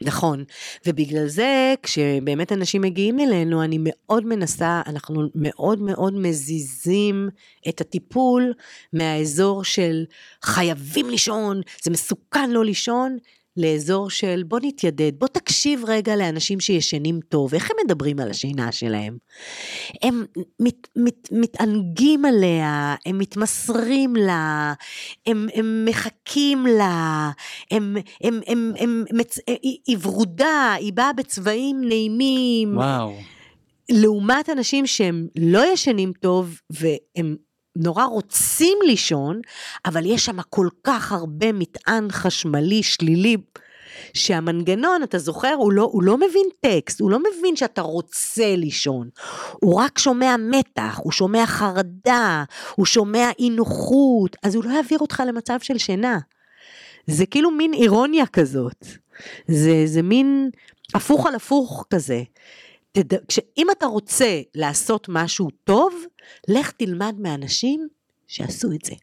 נכון, 0.00 0.44
ובגלל 0.86 1.26
זה 1.26 1.74
כשבאמת 1.82 2.52
אנשים 2.52 2.82
מגיעים 2.82 3.20
אלינו, 3.20 3.62
אני 3.62 3.78
מאוד 3.80 4.26
מנסה, 4.26 4.82
אנחנו 4.86 5.22
מאוד 5.34 5.82
מאוד 5.82 6.14
מזיזים 6.14 7.28
את 7.68 7.80
הטיפול 7.80 8.52
מהאזור 8.92 9.64
של 9.64 10.04
חייבים 10.42 11.10
לישון, 11.10 11.60
זה 11.82 11.90
מסוכן 11.90 12.50
לא 12.50 12.64
לישון, 12.64 13.18
לאזור 13.56 14.10
של 14.10 14.42
בוא 14.46 14.60
נתיידד, 14.62 15.12
בוא 15.18 15.28
תקשיב 15.28 15.84
רגע 15.86 16.16
לאנשים 16.16 16.60
שישנים 16.60 17.20
טוב, 17.28 17.54
איך 17.54 17.70
הם 17.70 17.76
מדברים 17.84 18.20
על 18.20 18.30
השינה 18.30 18.72
שלהם? 18.72 19.18
הם 20.02 20.24
מת, 20.60 20.88
מת, 20.96 21.28
מתענגים 21.32 22.24
עליה, 22.24 22.94
הם 23.06 23.18
מתמסרים 23.18 24.16
לה, 24.16 24.72
הם, 25.26 25.46
הם 25.54 25.84
מחכים 25.88 26.66
לה, 26.66 27.30
הם, 27.70 27.96
הם, 28.22 28.40
הם, 28.46 28.72
הם, 28.78 29.04
מצ... 29.12 29.38
היא, 29.46 29.78
היא 29.86 29.96
ורודה, 30.02 30.72
היא 30.78 30.92
באה 30.92 31.12
בצבעים 31.12 31.88
נעימים, 31.88 32.76
וואו. 32.76 33.14
לעומת 33.90 34.50
אנשים 34.50 34.86
שהם 34.86 35.28
לא 35.38 35.72
ישנים 35.72 36.12
טוב 36.20 36.60
והם 36.70 37.36
נורא 37.76 38.04
רוצים 38.04 38.78
לישון, 38.86 39.40
אבל 39.84 40.06
יש 40.06 40.24
שם 40.24 40.42
כל 40.42 40.68
כך 40.84 41.12
הרבה 41.12 41.52
מטען 41.52 42.10
חשמלי 42.10 42.82
שלילי. 42.82 43.36
שהמנגנון, 44.14 45.02
אתה 45.02 45.18
זוכר, 45.18 45.54
הוא 45.58 45.72
לא, 45.72 45.82
הוא 45.82 46.02
לא 46.02 46.16
מבין 46.16 46.46
טקסט, 46.60 47.00
הוא 47.00 47.10
לא 47.10 47.18
מבין 47.18 47.56
שאתה 47.56 47.82
רוצה 47.82 48.56
לישון, 48.56 49.08
הוא 49.60 49.74
רק 49.80 49.98
שומע 49.98 50.36
מתח, 50.50 51.00
הוא 51.02 51.12
שומע 51.12 51.46
חרדה, 51.46 52.44
הוא 52.74 52.86
שומע 52.86 53.30
אי 53.38 53.50
נוחות, 53.50 54.36
אז 54.42 54.54
הוא 54.54 54.64
לא 54.64 54.70
יעביר 54.70 54.98
אותך 54.98 55.22
למצב 55.26 55.58
של 55.62 55.78
שינה. 55.78 56.18
זה 57.06 57.26
כאילו 57.26 57.50
מין 57.50 57.74
אירוניה 57.74 58.26
כזאת, 58.26 58.86
זה, 59.48 59.82
זה 59.86 60.02
מין 60.02 60.50
הפוך 60.94 61.26
על 61.26 61.34
הפוך 61.34 61.84
כזה. 61.90 62.22
תד... 62.92 63.16
כש... 63.28 63.40
אם 63.58 63.70
אתה 63.70 63.86
רוצה 63.86 64.40
לעשות 64.54 65.06
משהו 65.08 65.48
טוב, 65.64 65.94
לך 66.48 66.70
תלמד 66.70 67.14
מאנשים 67.18 67.88
שעשו 68.26 68.72
את 68.72 68.84
זה. 68.84 68.94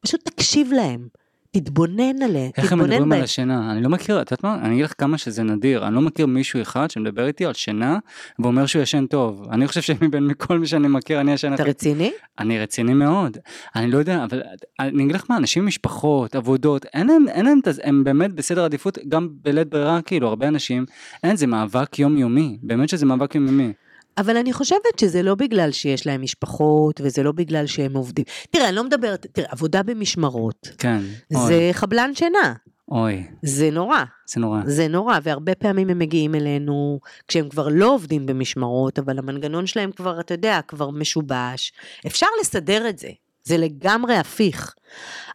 פשוט 0.00 0.24
תקשיב 0.24 0.72
להם, 0.72 1.08
תתבונן 1.50 2.22
עליהם, 2.22 2.50
איך 2.56 2.72
הם 2.72 2.78
מדברים. 2.78 3.12
על 3.12 3.22
השינה? 3.22 3.72
אני 3.72 3.82
לא 3.82 3.88
מכיר, 3.88 4.22
את 4.22 4.30
יודעת 4.30 4.44
מה? 4.44 4.58
אני 4.62 4.74
אגיד 4.74 4.84
לך 4.84 4.94
כמה 4.98 5.18
שזה 5.18 5.42
נדיר. 5.42 5.86
אני 5.86 5.94
לא 5.94 6.00
מכיר 6.00 6.26
מישהו 6.26 6.62
אחד 6.62 6.90
שמדבר 6.90 7.26
איתי 7.26 7.46
על 7.46 7.52
שינה 7.52 7.98
ואומר 8.38 8.66
שהוא 8.66 8.82
ישן 8.82 9.06
טוב. 9.06 9.48
אני 9.50 9.68
חושב 9.68 9.80
שמבין 9.88 10.26
מכל 10.26 10.58
מי 10.58 10.66
שאני 10.66 10.88
מכיר, 10.88 11.20
אני 11.20 11.32
ישן 11.32 11.54
אתה 11.54 11.62
הכי... 11.62 11.70
רציני? 11.70 12.12
אני 12.38 12.58
רציני 12.58 12.94
מאוד. 12.94 13.38
אני 13.76 13.90
לא 13.90 13.98
יודע, 13.98 14.24
אבל 14.24 14.42
אני 14.80 15.04
אגיד 15.04 15.14
לך 15.14 15.24
מה, 15.30 15.36
אנשים 15.36 15.62
עם 15.62 15.68
משפחות, 15.68 16.34
עבודות, 16.34 16.86
אין 16.94 17.06
להם, 17.06 17.28
אין 17.28 17.44
להם, 17.44 17.60
הם 17.82 18.04
באמת 18.04 18.32
בסדר 18.32 18.64
עדיפות, 18.64 18.98
גם 19.08 19.28
בלית 19.42 19.68
ברירה, 19.68 20.02
כאילו, 20.02 20.28
הרבה 20.28 20.48
אנשים, 20.48 20.86
אין, 21.24 21.36
זה 21.36 21.46
מאבק 21.46 21.98
יומיומי. 21.98 22.58
באמת 22.62 22.88
שזה 22.88 23.06
מאבק 23.06 23.34
יומיומי. 23.34 23.72
אבל 24.18 24.36
אני 24.36 24.52
חושבת 24.52 24.98
שזה 25.00 25.22
לא 25.22 25.34
בגלל 25.34 25.72
שיש 25.72 26.06
להם 26.06 26.22
משפחות, 26.22 27.00
וזה 27.04 27.22
לא 27.22 27.32
בגלל 27.32 27.66
שהם 27.66 27.96
עובדים. 27.96 28.24
תראה, 28.50 28.68
אני 28.68 28.76
לא 28.76 28.84
מדברת, 28.84 29.26
תראה, 29.32 29.48
עבודה 29.50 29.82
במשמרות, 29.82 30.68
כן. 30.78 31.00
אוי, 31.34 31.46
זה 31.46 31.70
חבלן 31.72 32.14
שינה, 32.14 32.54
אוי, 32.90 33.26
זה 33.42 33.70
נורא. 33.70 34.04
זה 34.26 34.40
נורא. 34.40 34.60
זה 34.66 34.88
נורא, 34.88 35.18
והרבה 35.22 35.54
פעמים 35.54 35.88
הם 35.90 35.98
מגיעים 35.98 36.34
אלינו 36.34 37.00
כשהם 37.28 37.48
כבר 37.48 37.68
לא 37.68 37.94
עובדים 37.94 38.26
במשמרות, 38.26 38.98
אבל 38.98 39.18
המנגנון 39.18 39.66
שלהם 39.66 39.92
כבר, 39.92 40.20
אתה 40.20 40.34
יודע, 40.34 40.60
כבר 40.68 40.90
משובש. 40.90 41.72
אפשר 42.06 42.26
לסדר 42.40 42.88
את 42.88 42.98
זה, 42.98 43.08
זה 43.44 43.56
לגמרי 43.58 44.16
הפיך, 44.16 44.74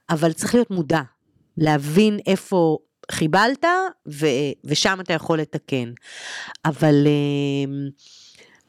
אבל 0.10 0.34
צריך 0.34 0.56
להיות 0.56 0.72
מודע, 0.72 1.02
להבין 1.58 2.20
איפה 2.28 2.78
חיבלת, 3.12 3.66
ו- 4.08 4.26
ושם 4.66 4.98
אתה 5.02 5.14
יכול 5.14 5.40
לתקן. 5.40 5.92
אבל, 6.66 7.08
אמ, 7.08 7.90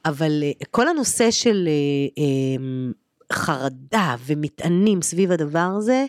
אבל 0.05 0.42
אה, 0.42 0.50
כל 0.70 0.88
הנושא 0.88 1.30
של 1.30 1.68
אה, 1.68 2.22
אמ, 2.22 2.92
חרדה 3.32 4.16
ומטענים 4.26 5.03
סביב 5.03 5.32
הדבר 5.32 5.70
הזה, 5.76 6.07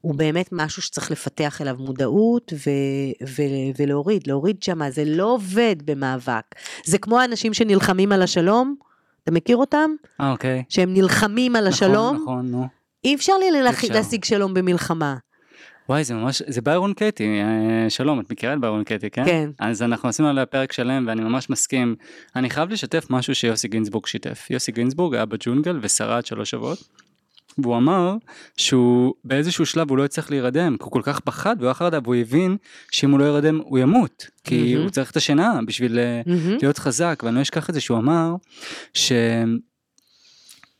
הוא 0.00 0.14
באמת 0.14 0.48
משהו 0.52 0.82
שצריך 0.82 1.10
לפתח 1.10 1.60
אליו 1.62 1.76
מודעות 1.78 2.52
ו- 2.66 3.26
ו- 3.28 3.70
ולהוריד, 3.78 4.26
להוריד 4.26 4.62
שמה, 4.62 4.90
זה 4.90 5.04
לא 5.04 5.24
עובד 5.24 5.76
במאבק. 5.84 6.44
זה 6.84 6.98
כמו 6.98 7.20
האנשים 7.20 7.54
שנלחמים 7.54 8.12
על 8.12 8.22
השלום, 8.22 8.74
אתה 9.22 9.30
מכיר 9.30 9.56
אותם? 9.56 9.90
אה, 10.20 10.30
אוקיי. 10.32 10.64
שהם 10.68 10.94
נלחמים 10.94 11.56
על 11.56 11.66
השלום, 11.66 12.16
נכון, 12.16 12.22
נכון, 12.22 12.50
נו. 12.50 12.66
אי 13.04 13.14
אפשר 13.14 13.32
לי. 13.38 13.62
להשיג 13.90 14.24
שלום 14.24 14.54
במלחמה. 14.54 15.16
וואי, 15.88 16.04
זה 16.04 16.14
ממש, 16.14 16.42
זה 16.46 16.60
ביירון 16.60 16.92
קטי, 16.94 17.24
אה, 17.24 17.90
שלום, 17.90 18.20
את 18.20 18.32
מכירה 18.32 18.52
את 18.52 18.60
ביירון 18.60 18.84
קטי, 18.84 19.10
כן? 19.10 19.24
כן. 19.24 19.50
אז 19.58 19.82
אנחנו 19.82 20.08
עשינו 20.08 20.28
עליה 20.28 20.46
פרק 20.46 20.72
שלם 20.72 21.04
ואני 21.08 21.22
ממש 21.22 21.50
מסכים. 21.50 21.94
אני 22.36 22.50
חייב 22.50 22.70
לשתף 22.70 23.06
משהו 23.10 23.34
שיוסי 23.34 23.68
גינזבורג 23.68 24.06
שיתף. 24.06 24.46
יוסי 24.50 24.72
גינזבורג 24.72 25.14
היה 25.14 25.24
בג'ונגל 25.24 25.78
ושרד 25.82 26.26
שלוש 26.26 26.50
שבועות. 26.50 26.88
והוא 27.58 27.76
אמר 27.76 28.14
שהוא 28.56 29.14
באיזשהו 29.24 29.66
שלב 29.66 29.90
הוא 29.90 29.98
לא 29.98 30.04
יצטרך 30.04 30.30
להירדם, 30.30 30.76
כי 30.76 30.84
הוא 30.84 30.92
כל 30.92 31.02
כך 31.04 31.20
פחד 31.20 31.56
והוא 31.60 31.72
חרדה 31.72 31.98
והוא 32.02 32.14
הבין 32.14 32.56
שאם 32.90 33.10
הוא 33.10 33.20
לא 33.20 33.24
ירדם 33.24 33.60
הוא 33.64 33.78
ימות, 33.78 34.26
כי 34.44 34.72
מהמם. 34.72 34.82
הוא 34.82 34.90
צריך 34.90 35.10
את 35.10 35.16
השינה 35.16 35.60
בשביל 35.66 35.98
מהמם. 36.26 36.56
להיות 36.62 36.78
חזק, 36.78 37.22
ואני 37.24 37.36
לא 37.36 37.42
אשכח 37.42 37.68
את 37.70 37.74
זה 37.74 37.80
שהוא 37.80 37.98
אמר 37.98 38.34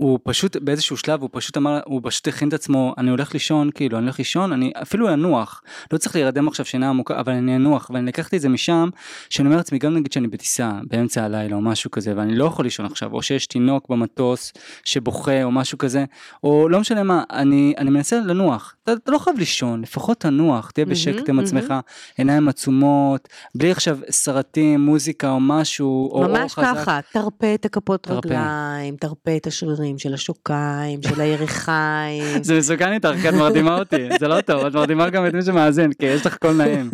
שהוא 0.01 0.18
פשוט 0.22 0.57
באיזשהו 0.57 0.97
שלב 0.97 1.22
הוא 1.22 1.30
פשוט 1.32 1.57
אמר 1.57 1.80
הוא 1.84 2.01
פשוט 2.05 2.28
הכין 2.28 2.49
את 2.49 2.53
עצמו 2.53 2.94
אני 2.99 3.11
הולך 3.11 3.34
לישון 3.34 3.70
כאילו 3.74 3.99
אני 3.99 4.05
הולך 4.05 4.18
לישון 4.18 4.53
אני 4.53 4.72
אפילו 4.82 5.12
אנוח 5.12 5.62
לא 5.92 5.99
צריך 5.99 6.14
להירדם 6.14 6.49
עכשיו 6.49 6.66
שינה 6.66 6.88
עמוקה 6.88 7.20
אבל 7.20 7.32
אני 7.32 7.57
אנוח 7.57 7.90
ואני 7.94 8.07
לקחתי 8.07 8.36
את 8.36 8.40
זה 8.40 8.49
משם 8.49 8.88
שאני 9.30 9.47
אומר 9.47 9.57
לעצמי 9.57 9.78
גם 9.78 9.94
נגיד 9.94 10.12
שאני 10.12 10.28
בטיסה 10.28 10.70
באמצע 10.90 11.24
הלילה 11.24 11.57
או 11.57 11.61
משהו 11.61 11.90
כזה 11.90 12.12
ואני 12.16 12.36
לא 12.36 12.44
יכול 12.44 12.64
לישון 12.64 12.86
עכשיו 12.86 13.12
או 13.12 13.22
שיש 13.22 13.47
תינוק 13.47 13.88
במטוס 13.88 14.53
שבוכה 14.84 15.44
או 15.44 15.51
משהו 15.51 15.78
כזה 15.78 16.05
או 16.44 16.68
לא 16.68 16.80
משנה 16.80 17.03
מה 17.03 17.24
אני 17.30 17.74
אני 17.78 17.90
מנסה 17.90 18.20
לנוח 18.20 18.74
אתה, 18.84 18.92
אתה 18.92 19.12
לא 19.12 19.18
חייב 19.18 19.38
לישון 19.38 19.82
לפחות 19.82 20.20
תנוח 20.20 20.70
תהיה 20.70 20.86
בשקט 20.86 21.28
עם. 21.28 21.38
עצמך 21.38 21.74
עיניים 22.18 22.49
עצומות 22.49 23.28
בלי 23.55 23.70
עכשיו 23.70 23.99
סרטים 24.11 24.80
מוזיקה 24.80 25.30
או 25.30 25.40
משהו 25.40 26.11
או 26.12 26.24
אור 26.24 26.26
ממש. 26.26 26.55
ככה, 26.55 27.01
תרפה 27.12 27.55
את 27.55 27.64
הכפות. 27.64 28.11
רגליים, 28.11 28.97
תרפה 28.97 29.36
את 29.36 29.47
השרירים 29.47 29.86
של 29.99 30.14
השוקיים, 30.14 31.03
של 31.03 31.20
הירכיים. 31.20 32.43
זה 32.43 32.59
מסוכן 32.59 32.93
איתך, 32.93 33.09
כי 33.22 33.28
את 33.28 33.34
מרדימה 33.34 33.78
אותי, 33.78 34.09
זה 34.20 34.28
לא 34.28 34.41
טוב, 34.41 34.64
את 34.64 34.74
מרדימה 34.74 35.11
גם 35.11 35.26
את 35.26 35.34
מי 35.34 35.43
שמאזין, 35.43 35.93
כי 35.93 36.07
יש 36.07 36.26
לך 36.26 36.37
קול 36.37 36.53
נעים. 36.53 36.91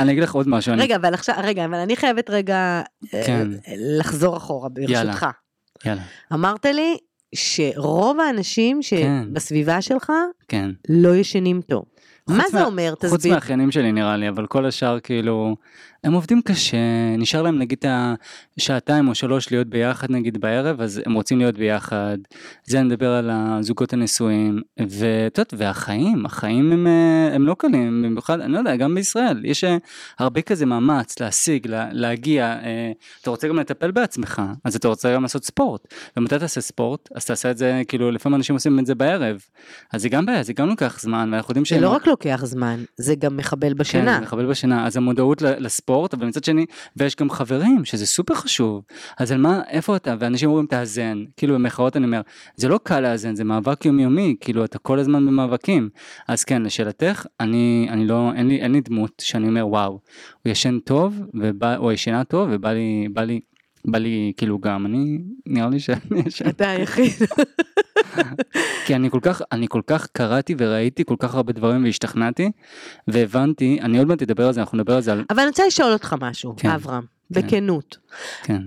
אני 0.00 0.12
אגיד 0.12 0.22
לך 0.22 0.34
עוד 0.34 0.48
משהו. 0.48 0.74
רגע, 0.78 0.96
אבל 0.96 1.14
עכשיו, 1.14 1.34
רגע, 1.42 1.64
אבל 1.64 1.74
אני 1.74 1.96
חייבת 1.96 2.30
רגע 2.30 2.82
אה, 3.14 3.22
כן. 3.26 3.48
לחזור 3.98 4.36
אחורה, 4.36 4.68
ברשותך. 4.68 5.26
יאללה, 5.84 6.02
אמרת 6.32 6.64
לי 6.66 6.96
שרוב 7.34 8.20
האנשים 8.20 8.80
כן. 8.90 9.22
שבסביבה 9.32 9.82
שלך 9.82 10.12
כן. 10.48 10.70
לא 10.88 11.16
ישנים 11.16 11.60
טוב. 11.60 11.84
מה 12.28 12.42
חוץ 12.42 12.52
זה 12.52 12.64
אומר? 12.64 12.94
חוץ 13.00 13.20
תסביר. 13.20 13.32
מהאחיינים 13.32 13.70
שלי 13.70 13.92
נראה 13.92 14.16
לי, 14.16 14.28
אבל 14.28 14.46
כל 14.46 14.66
השאר 14.66 15.00
כאילו, 15.00 15.56
הם 16.06 16.12
עובדים 16.12 16.42
קשה, 16.42 16.76
נשאר 17.18 17.42
להם 17.42 17.58
נגיד 17.58 17.84
השעתיים 18.58 19.08
או 19.08 19.14
שלוש 19.14 19.50
להיות 19.52 19.66
ביחד 19.66 20.10
נגיד 20.10 20.40
בערב, 20.40 20.80
אז 20.80 21.00
הם 21.06 21.12
רוצים 21.12 21.38
להיות 21.38 21.54
ביחד. 21.54 22.18
זה 22.64 22.80
אני 22.80 22.86
מדבר 22.86 23.10
על 23.12 23.30
הזוגות 23.32 23.92
הנשואים, 23.92 24.62
ואת 24.78 25.38
יודעת, 25.38 25.54
והחיים, 25.56 26.26
החיים 26.26 26.72
הם, 26.72 26.86
אה, 26.86 27.34
הם 27.34 27.46
לא 27.46 27.56
קלים, 27.58 28.02
במיוחד, 28.02 28.40
אני 28.40 28.52
לא 28.52 28.58
יודע, 28.58 28.76
גם 28.76 28.94
בישראל, 28.94 29.44
יש 29.44 29.64
אה, 29.64 29.76
הרבה 30.18 30.42
כזה 30.42 30.66
מאמץ 30.66 31.20
להשיג, 31.20 31.66
לה, 31.66 31.88
להגיע, 31.92 32.44
אה, 32.44 32.92
אתה 33.22 33.30
רוצה 33.30 33.48
גם 33.48 33.58
לטפל 33.58 33.90
בעצמך, 33.90 34.42
אז 34.64 34.76
אתה 34.76 34.88
רוצה 34.88 35.14
גם 35.14 35.22
לעשות 35.22 35.44
ספורט, 35.44 35.94
ומתי 36.16 36.38
תעשה 36.38 36.60
ספורט? 36.60 37.08
אז 37.14 37.24
תעשה 37.24 37.50
את 37.50 37.58
זה, 37.58 37.82
כאילו, 37.88 38.10
לפעמים 38.10 38.36
אנשים 38.36 38.54
עושים 38.54 38.78
את 38.78 38.86
זה 38.86 38.94
בערב, 38.94 39.40
אז 39.92 40.02
זה 40.02 40.08
גם 40.08 40.26
בעיה, 40.26 40.42
זה 40.42 40.52
גם 40.52 40.68
לוקח 40.68 41.00
זמן, 41.00 41.28
ואנחנו 41.32 41.50
יודעים 41.50 41.64
זה 41.64 41.68
שהם... 41.68 41.82
לא 41.82 41.88
רק 41.88 42.06
לוקח 42.06 42.40
זמן, 42.44 42.84
זה 42.96 43.14
גם 43.14 43.36
מחבל 43.36 43.68
כן, 43.68 43.76
בשינה. 43.76 44.14
זה 44.14 44.20
מחבל 44.20 44.46
בשינה, 44.46 44.86
אז 44.86 44.96
המודעות 44.96 45.42
ל- 45.42 45.62
לספורט, 45.96 46.14
אבל 46.14 46.26
מצד 46.26 46.44
שני, 46.44 46.66
ויש 46.96 47.16
גם 47.16 47.30
חברים, 47.30 47.84
שזה 47.84 48.06
סופר 48.06 48.34
חשוב, 48.34 48.82
אז 49.18 49.32
על 49.32 49.38
מה, 49.38 49.62
איפה 49.68 49.96
אתה, 49.96 50.14
ואנשים 50.18 50.48
אומרים 50.48 50.66
תאזן, 50.66 51.24
כאילו 51.36 51.54
במחאות 51.54 51.96
אני 51.96 52.06
אומר, 52.06 52.20
זה 52.56 52.68
לא 52.68 52.80
קל 52.82 53.00
לאזן, 53.00 53.34
זה 53.34 53.44
מאבק 53.44 53.84
יומיומי, 53.84 54.36
כאילו 54.40 54.64
אתה 54.64 54.78
כל 54.78 54.98
הזמן 54.98 55.26
במאבקים, 55.26 55.88
אז 56.28 56.44
כן, 56.44 56.62
לשאלתך, 56.62 57.26
אני, 57.40 57.86
אני 57.90 58.06
לא, 58.06 58.32
אין 58.34 58.48
לי, 58.48 58.60
אין 58.60 58.72
לי 58.72 58.80
דמות 58.80 59.22
שאני 59.24 59.48
אומר 59.48 59.68
וואו, 59.68 60.00
הוא 60.44 60.50
ישן 60.50 60.78
טוב, 60.78 61.20
ובא, 61.34 61.76
או 61.76 61.92
ישנה 61.92 62.24
טוב, 62.24 62.48
ובא 62.52 62.72
לי, 62.72 63.08
בא 63.12 63.22
לי, 63.22 63.40
בא 63.86 63.98
לי 63.98 64.32
כאילו 64.36 64.58
גם, 64.58 64.86
אני, 64.86 65.18
נראה 65.46 65.68
לי 65.68 65.80
שאני 65.80 66.22
אתה 66.48 66.70
היחיד. 66.70 67.12
כי 68.86 68.94
אני 68.94 69.10
כל 69.10 69.20
כך, 69.22 69.42
אני 69.52 69.66
כל 69.68 69.82
כך 69.86 70.06
קראתי 70.12 70.54
וראיתי 70.58 71.04
כל 71.04 71.16
כך 71.18 71.34
הרבה 71.34 71.52
דברים 71.52 71.84
והשתכנעתי, 71.84 72.50
והבנתי, 73.08 73.78
אני 73.80 73.98
עוד 73.98 74.06
מעט 74.08 74.22
אדבר 74.22 74.46
על 74.46 74.52
זה, 74.52 74.60
אנחנו 74.60 74.78
נדבר 74.78 74.94
על 74.94 75.02
זה 75.02 75.12
על, 75.12 75.24
אבל 75.30 75.40
אני 75.40 75.48
רוצה 75.48 75.66
לשאול 75.66 75.92
אותך 75.92 76.16
משהו, 76.20 76.54
כן. 76.56 76.70
אברהם, 76.70 77.02
כן. 77.34 77.40
בכנות. 77.40 77.98
כן. 78.42 78.62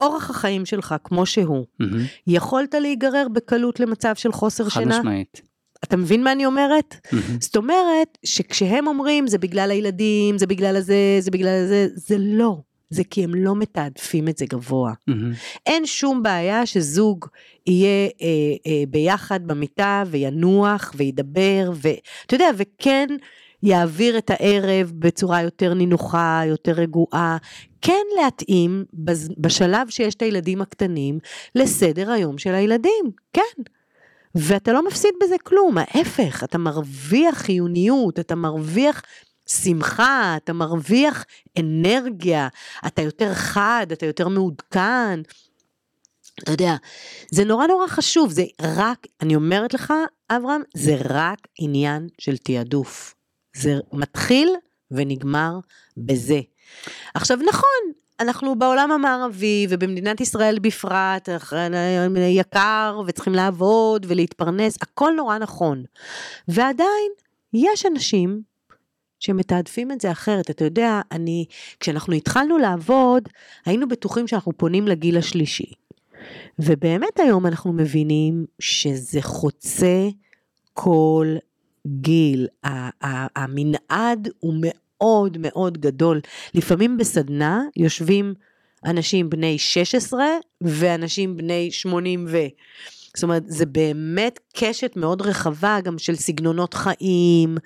אורח 0.00 0.30
החיים 0.30 0.66
שלך 0.66 0.94
כמו 1.04 1.26
שהוא, 1.26 1.66
מהמם. 1.80 2.02
יכולת 2.26 2.74
להיגרר 2.74 3.26
בקלות 3.32 3.80
למצב 3.80 4.14
של 4.14 4.32
חוסר 4.32 4.68
חד 4.68 4.80
שינה? 4.80 4.98
משמעית. 4.98 5.40
אתה 5.84 5.96
מבין 5.96 6.24
מה 6.24 6.32
אני 6.32 6.46
אומרת? 6.46 6.94
מהמם. 7.12 7.40
זאת 7.40 7.56
אומרת 7.56 8.18
שכשהם 8.24 8.86
אומרים 8.86 9.26
זה 9.26 9.38
בגלל 9.38 9.70
הילדים, 9.70 10.38
זה 10.38 10.46
בגלל 10.46 10.76
הזה, 10.76 11.16
זה 11.20 11.30
בגלל 11.30 11.64
הזה, 11.64 11.86
זה 11.94 12.16
לא. 12.18 12.60
זה 12.90 13.02
כי 13.10 13.24
הם 13.24 13.34
לא 13.34 13.56
מתעדפים 13.56 14.28
את 14.28 14.38
זה 14.38 14.44
גבוה. 14.48 14.92
מהמם. 15.06 15.32
אין 15.66 15.86
שום 15.86 16.22
בעיה 16.22 16.66
שזוג 16.66 17.26
יהיה 17.66 17.88
אה, 18.22 18.26
אה, 18.66 18.82
ביחד 18.88 19.40
במיטה 19.46 20.02
וינוח 20.06 20.92
וידבר, 20.96 21.70
ואתה 21.74 22.34
יודע, 22.34 22.48
וכן 22.56 23.06
יעביר 23.62 24.18
את 24.18 24.30
הערב 24.30 24.92
בצורה 24.98 25.42
יותר 25.42 25.74
נינוחה, 25.74 26.42
יותר 26.46 26.72
רגועה. 26.72 27.36
כן 27.82 28.02
להתאים 28.22 28.84
בז- 28.94 29.34
בשלב 29.38 29.88
שיש 29.88 30.14
את 30.14 30.22
הילדים 30.22 30.62
הקטנים 30.62 31.18
לסדר 31.54 32.10
היום 32.10 32.38
של 32.38 32.54
הילדים, 32.54 33.04
כן. 33.32 33.62
ואתה 34.34 34.72
לא 34.72 34.86
מפסיד 34.86 35.10
בזה 35.24 35.36
כלום, 35.42 35.78
ההפך, 35.78 36.44
אתה 36.44 36.58
מרוויח 36.58 37.38
חיוניות, 37.38 38.18
אתה 38.18 38.34
מרוויח 38.34 39.02
שמחה, 39.46 40.34
אתה 40.36 40.52
מרוויח 40.52 41.24
אנרגיה, 41.58 42.48
אתה 42.86 43.02
יותר 43.02 43.34
חד, 43.34 43.86
אתה 43.92 44.06
יותר 44.06 44.28
מעודכן. 44.28 45.20
אתה 46.42 46.52
יודע, 46.52 46.74
זה 47.30 47.44
נורא 47.44 47.66
נורא 47.66 47.86
חשוב, 47.86 48.30
זה 48.30 48.44
רק, 48.62 49.06
אני 49.20 49.34
אומרת 49.34 49.74
לך, 49.74 49.92
אברהם, 50.30 50.62
זה 50.74 50.96
רק 51.04 51.38
עניין 51.58 52.08
של 52.18 52.36
תעדוף. 52.36 53.14
זה 53.56 53.74
מתחיל 53.92 54.48
ונגמר 54.90 55.58
בזה. 55.96 56.40
עכשיו 57.14 57.38
נכון, 57.48 57.92
אנחנו 58.20 58.58
בעולם 58.58 58.92
המערבי 58.92 59.66
ובמדינת 59.70 60.20
ישראל 60.20 60.58
בפרט, 60.58 61.28
יקר 62.28 63.00
וצריכים 63.06 63.34
לעבוד 63.34 64.06
ולהתפרנס, 64.08 64.76
הכל 64.82 65.12
נורא 65.16 65.38
נכון. 65.38 65.84
ועדיין, 66.48 67.12
יש 67.52 67.86
אנשים 67.86 68.42
שמתעדפים 69.20 69.92
את 69.92 70.00
זה 70.00 70.10
אחרת. 70.10 70.50
אתה 70.50 70.64
יודע, 70.64 71.00
אני, 71.12 71.44
כשאנחנו 71.80 72.14
התחלנו 72.14 72.58
לעבוד, 72.58 73.28
היינו 73.66 73.88
בטוחים 73.88 74.28
שאנחנו 74.28 74.52
פונים 74.56 74.88
לגיל 74.88 75.16
השלישי. 75.16 75.72
ובאמת 76.58 77.20
היום 77.20 77.46
אנחנו 77.46 77.72
מבינים 77.72 78.44
שזה 78.58 79.22
חוצה 79.22 80.08
כל 80.72 81.36
גיל, 81.86 82.46
המנעד 83.36 84.28
הוא 84.40 84.54
מאוד 84.60 85.38
מאוד 85.40 85.78
גדול. 85.78 86.20
לפעמים 86.54 86.96
בסדנה 86.96 87.62
יושבים 87.76 88.34
אנשים 88.84 89.30
בני 89.30 89.58
16 89.58 90.26
ואנשים 90.60 91.36
בני 91.36 91.70
80 91.70 92.26
ו... 92.28 92.36
זאת 93.16 93.22
אומרת, 93.22 93.42
זה 93.46 93.66
באמת 93.66 94.40
קשת 94.56 94.96
מאוד 94.96 95.22
רחבה 95.22 95.78
גם 95.84 95.98
של 95.98 96.16
סגנונות 96.16 96.74
חיים, 96.74 97.56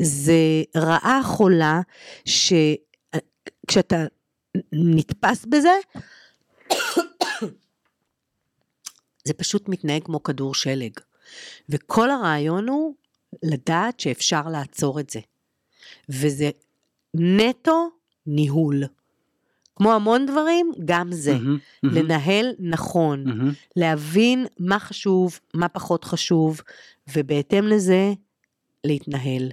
זה 0.00 0.62
רעה 0.76 1.20
חולה 1.24 1.80
שכשאתה 2.24 3.96
נתפס 4.72 5.44
בזה, 5.44 5.72
זה 9.24 9.34
פשוט 9.34 9.68
מתנהג 9.68 10.02
כמו 10.04 10.22
כדור 10.22 10.54
שלג. 10.54 10.92
וכל 11.68 12.10
הרעיון 12.10 12.68
הוא 12.68 12.94
לדעת 13.42 14.00
שאפשר 14.00 14.42
לעצור 14.48 15.00
את 15.00 15.10
זה. 15.10 15.20
וזה 16.08 16.50
נטו 17.14 17.88
ניהול. 18.26 18.84
כמו 19.80 19.92
המון 19.92 20.26
דברים, 20.26 20.72
גם 20.84 21.12
זה. 21.12 21.32
מהמם, 21.32 21.58
מהמם, 21.82 21.96
לנהל 21.96 22.52
נכון, 22.58 23.24
מהמם. 23.24 23.52
להבין 23.76 24.46
מה 24.58 24.78
חשוב, 24.78 25.38
מה 25.54 25.68
פחות 25.68 26.04
חשוב, 26.04 26.60
ובהתאם 27.14 27.66
לזה 27.66 28.12
להתנהל. 28.84 29.50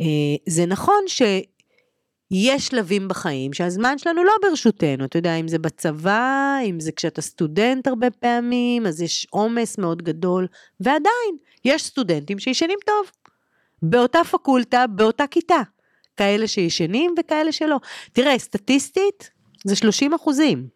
אה, 0.00 0.06
זה 0.46 0.66
נכון 0.66 1.04
שיש 1.08 2.66
שלבים 2.66 3.08
בחיים 3.08 3.52
שהזמן 3.52 3.98
שלנו 3.98 4.24
לא 4.24 4.32
ברשותנו, 4.42 5.04
אתה 5.04 5.18
יודע, 5.18 5.34
אם 5.34 5.48
זה 5.48 5.58
בצבא, 5.58 6.58
אם 6.64 6.80
זה 6.80 6.92
כשאתה 6.92 7.22
סטודנט 7.22 7.86
הרבה 7.86 8.10
פעמים, 8.10 8.86
אז 8.86 9.02
יש 9.02 9.26
עומס 9.30 9.78
מאוד 9.78 10.02
גדול, 10.02 10.46
ועדיין, 10.80 11.36
יש 11.64 11.84
סטודנטים 11.84 12.38
שישנים 12.38 12.78
טוב. 12.86 13.10
באותה 13.82 14.24
פקולטה, 14.24 14.86
באותה 14.86 15.26
כיתה. 15.26 15.62
כאלה 16.16 16.46
שישנים 16.46 17.14
וכאלה 17.18 17.52
שלא. 17.52 17.76
תראה, 18.12 18.38
סטטיסטית, 18.38 19.30
זה 19.64 19.76
30 19.76 20.14
אחוזים 20.14 20.66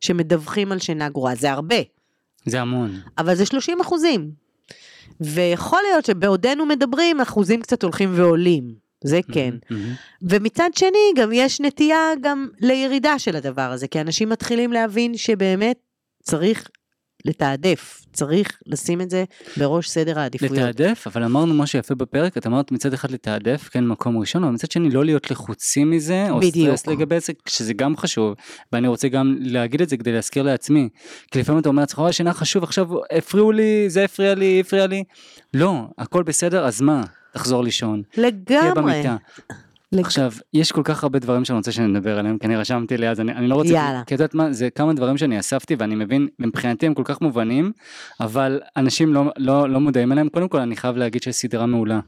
שמדווחים 0.00 0.72
על 0.72 0.78
שינה 0.78 1.08
גרועה, 1.08 1.34
זה 1.34 1.52
הרבה. 1.52 1.76
זה 2.46 2.60
המון. 2.60 3.00
אבל 3.18 3.34
זה 3.34 3.46
30 3.46 3.80
אחוזים. 3.80 4.30
ויכול 5.20 5.78
להיות 5.90 6.04
שבעודנו 6.04 6.66
מדברים, 6.66 7.20
אחוזים 7.20 7.62
קצת 7.62 7.82
הולכים 7.82 8.10
ועולים. 8.14 8.74
זה 9.04 9.20
כן. 9.32 9.54
מהמם. 9.70 9.94
ומצד 10.22 10.70
שני, 10.74 11.12
גם 11.16 11.32
יש 11.32 11.60
נטייה 11.60 12.10
גם 12.20 12.48
לירידה 12.60 13.18
של 13.18 13.36
הדבר 13.36 13.70
הזה, 13.72 13.88
כי 13.88 14.00
אנשים 14.00 14.28
מתחילים 14.28 14.72
להבין 14.72 15.16
שבאמת 15.16 15.76
צריך 16.22 16.68
לתעדף, 17.24 18.04
צריך 18.12 18.58
לשים 18.66 19.00
את 19.00 19.10
זה 19.10 19.24
בראש 19.56 19.88
סדר 19.88 20.18
העדיפויות. 20.18 20.56
לתעדף, 20.56 21.04
אבל 21.06 21.24
אמרנו 21.24 21.54
משהו 21.54 21.78
יפה 21.78 21.94
בפרק, 21.94 22.36
את 22.36 22.46
אמרת 22.46 22.72
מצד 22.72 22.92
אחד 22.92 23.10
לתעדף, 23.10 23.68
כן, 23.68 23.86
מקום 23.86 24.18
ראשון, 24.18 24.44
אבל 24.44 24.52
מצד 24.52 24.70
שני 24.70 24.90
לא 24.90 25.04
להיות 25.04 25.30
לחוצים 25.30 25.90
מזה, 25.90 26.30
או 26.30 26.38
בדיוק. 26.40 26.76
סטרס 26.76 26.86
לגבי 26.86 27.20
זה, 27.20 27.32
שזה 27.46 27.74
גם 27.74 27.96
חשוב, 27.96 28.34
ואני 28.72 28.88
רוצה 28.88 29.08
גם 29.08 29.36
להגיד 29.40 29.82
את 29.82 29.88
זה 29.88 29.96
כדי 29.96 30.12
להזכיר 30.12 30.42
לעצמי, 30.42 30.88
כי 31.30 31.40
לפעמים 31.40 31.60
אתה 31.60 31.68
אומר 31.68 31.82
לעצמך, 31.82 31.98
"אוי, 31.98 32.12
שינה 32.12 32.32
חשוב, 32.32 32.62
עכשיו 32.62 32.88
הפריעו 33.16 33.52
לי, 33.52 33.90
זה 33.90 34.04
הפריע 34.04 34.34
לי, 34.34 34.60
הפריע 34.60 34.86
לי, 34.86 35.04
לא, 35.54 35.86
הכל 35.98 36.22
בסדר, 36.22 36.66
אז 36.66 36.80
מה? 36.80 37.02
תחזור 37.32 37.64
לישון, 37.64 38.02
תהיה 38.44 38.70
לגמרי. 38.70 38.92
במיטה. 38.92 39.16
עכשיו, 40.00 40.32
יש 40.54 40.72
כל 40.72 40.82
כך 40.84 41.02
הרבה 41.02 41.18
דברים 41.18 41.44
שאני 41.44 41.56
רוצה 41.56 41.72
שנדבר 41.72 42.18
עליהם, 42.18 42.38
כי 42.38 42.46
אני 42.46 42.56
רשמתי 42.56 42.96
לי, 42.96 43.08
אז 43.08 43.20
אני, 43.20 43.32
אני 43.32 43.48
לא 43.48 43.54
רוצה, 43.54 43.68
יאללה. 43.68 44.02
כי 44.06 44.14
את 44.14 44.20
יודעת 44.20 44.34
מה, 44.34 44.52
זה 44.52 44.70
כמה 44.70 44.94
דברים 44.94 45.16
שאני 45.16 45.40
אספתי 45.40 45.74
ואני 45.78 45.94
מבין, 45.94 46.28
מבחינתי 46.38 46.86
הם 46.86 46.94
כל 46.94 47.02
כך 47.04 47.20
מובנים, 47.20 47.72
אבל 48.20 48.60
אנשים 48.76 49.14
לא, 49.14 49.24
לא, 49.36 49.68
לא 49.68 49.80
מודעים 49.80 50.12
אליהם. 50.12 50.28
קודם 50.28 50.48
כל, 50.48 50.58
אני 50.58 50.76
חייב 50.76 50.96
להגיד 50.96 51.22
שיש 51.22 51.36
סדרה 51.36 51.66
מעולה 51.66 52.00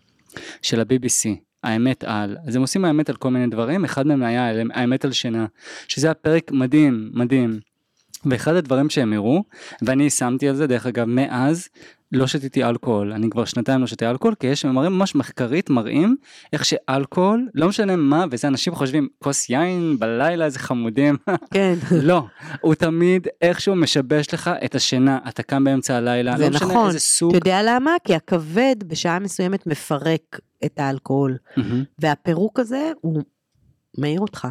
של 0.62 0.80
ה-BBC, 0.80 1.37
האמת 1.62 2.05
על, 2.05 2.37
אז 2.47 2.57
הם 2.57 2.62
עושים 2.62 2.85
האמת 2.85 3.09
על 3.09 3.16
כל 3.16 3.30
מיני 3.30 3.47
דברים, 3.47 3.85
אחד 3.85 4.07
מהם 4.07 4.22
היה 4.22 4.53
האמת 4.74 5.05
על 5.05 5.12
שינה, 5.12 5.47
שזה 5.89 6.07
היה 6.07 6.14
פרק 6.14 6.51
מדהים, 6.53 7.11
מדהים. 7.14 7.61
ואחד 8.26 8.55
הדברים 8.55 8.91
שהם 8.91 9.12
הראו, 9.12 9.45
ואני 9.82 10.11
שמתי 10.11 10.49
על 10.49 10.55
זה, 10.55 10.66
דרך 10.66 10.87
אגב, 10.87 11.05
מאז 11.05 11.68
לא 12.15 12.27
שתיתי 12.27 12.65
אלכוהול, 12.65 13.12
אני 13.12 13.31
כבר 13.31 13.45
שנתיים 13.45 13.81
לא 13.81 13.87
שתי 13.87 14.07
אלכוהול, 14.07 14.35
כי 14.35 14.47
יש, 14.47 14.65
מראים 14.65 14.93
ממש 14.93 15.15
מחקרית, 15.15 15.71
מראים 15.71 16.17
איך 16.53 16.65
שאלכוהול, 16.65 17.49
לא 17.55 17.69
משנה 17.69 17.97
מה, 17.97 18.25
וזה 18.31 18.49
אנשים 18.49 18.75
חושבים, 18.75 19.09
כוס 19.23 19.51
יין 19.51 19.97
בלילה, 19.99 20.45
איזה 20.45 20.59
חמודים, 20.59 21.17
כן. 21.51 21.75
לא, 22.11 22.23
הוא 22.61 22.75
תמיד 22.75 23.29
איכשהו 23.43 23.77
משבש 23.77 24.35
לך 24.35 24.51
את 24.65 24.75
השינה, 24.75 25.19
אתה 25.29 25.43
קם 25.43 25.65
באמצע 25.65 25.97
הלילה, 25.97 26.39
לא 26.39 26.49
משנה 26.49 26.67
נכון. 26.67 26.87
איזה 26.87 27.01
סוג. 27.01 27.37
אתה 27.37 27.49
יודע 27.49 27.61
למה? 27.65 27.91
כי 28.05 28.15
הכבד 28.15 28.77
בשעה 28.87 29.19
מסוימת 29.19 29.67
מפרק 29.67 30.41
את 30.65 30.79
האלכוהול, 30.79 31.37
מהמם. 31.57 31.85
והפירוק 31.99 32.61
הזה 32.61 32.93
הוא 33.01 33.23
מעיר 33.99 34.21
אותך. 34.21 34.49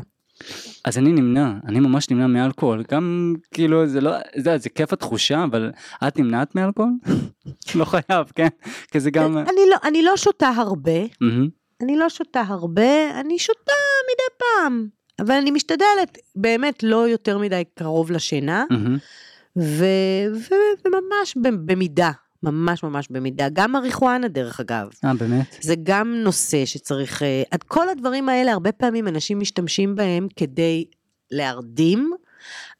אז 0.85 0.97
אני 0.97 1.11
נמנע, 1.11 1.53
אני 1.67 1.79
ממש 1.79 2.09
נמנע 2.09 2.27
מאלכוהול, 2.27 2.83
גם 2.91 3.35
כאילו 3.51 3.87
זה 3.87 4.01
לא, 4.01 4.11
זה, 4.35 4.57
זה 4.57 4.69
כיף 4.69 4.93
התחושה, 4.93 5.43
אבל 5.43 5.71
את 6.07 6.19
נמנעת 6.19 6.55
מאלכוהול? 6.55 6.91
לא 7.75 7.85
חייב, 7.85 8.31
כן? 8.35 8.47
כי 8.91 8.99
זה 8.99 9.11
גם... 9.11 9.37
אני 9.37 9.61
לא, 9.69 9.75
אני 9.83 10.03
לא 10.03 10.17
שותה 10.17 10.47
הרבה. 10.47 11.01
אני 11.81 11.95
לא 11.97 12.09
שותה 12.09 12.41
הרבה, 12.47 13.19
אני 13.19 13.39
שותה 13.39 13.71
מדי 14.11 14.37
פעם, 14.37 14.87
אבל 15.19 15.35
אני 15.35 15.51
משתדלת 15.51 16.17
באמת 16.35 16.83
לא 16.83 17.07
יותר 17.07 17.37
מדי 17.37 17.63
קרוב 17.75 18.11
לשינה. 18.11 18.63
ו, 19.57 19.85
ו, 20.33 20.53
וממש 20.85 21.37
במידה, 21.65 22.11
ממש 22.43 22.83
ממש 22.83 23.07
במידה, 23.09 23.47
גם 23.53 23.71
מריחואנה 23.71 24.27
דרך 24.27 24.59
אגב. 24.59 24.87
אה, 25.05 25.13
באמת? 25.13 25.55
זה 25.61 25.75
גם 25.83 26.15
נושא 26.23 26.65
שצריך, 26.65 27.23
אה, 27.23 27.43
את 27.55 27.63
כל 27.63 27.89
הדברים 27.89 28.29
האלה 28.29 28.51
הרבה 28.51 28.71
פעמים 28.71 29.07
אנשים 29.07 29.39
משתמשים 29.39 29.95
בהם 29.95 30.27
כדי 30.35 30.85
להרדים, 31.31 32.11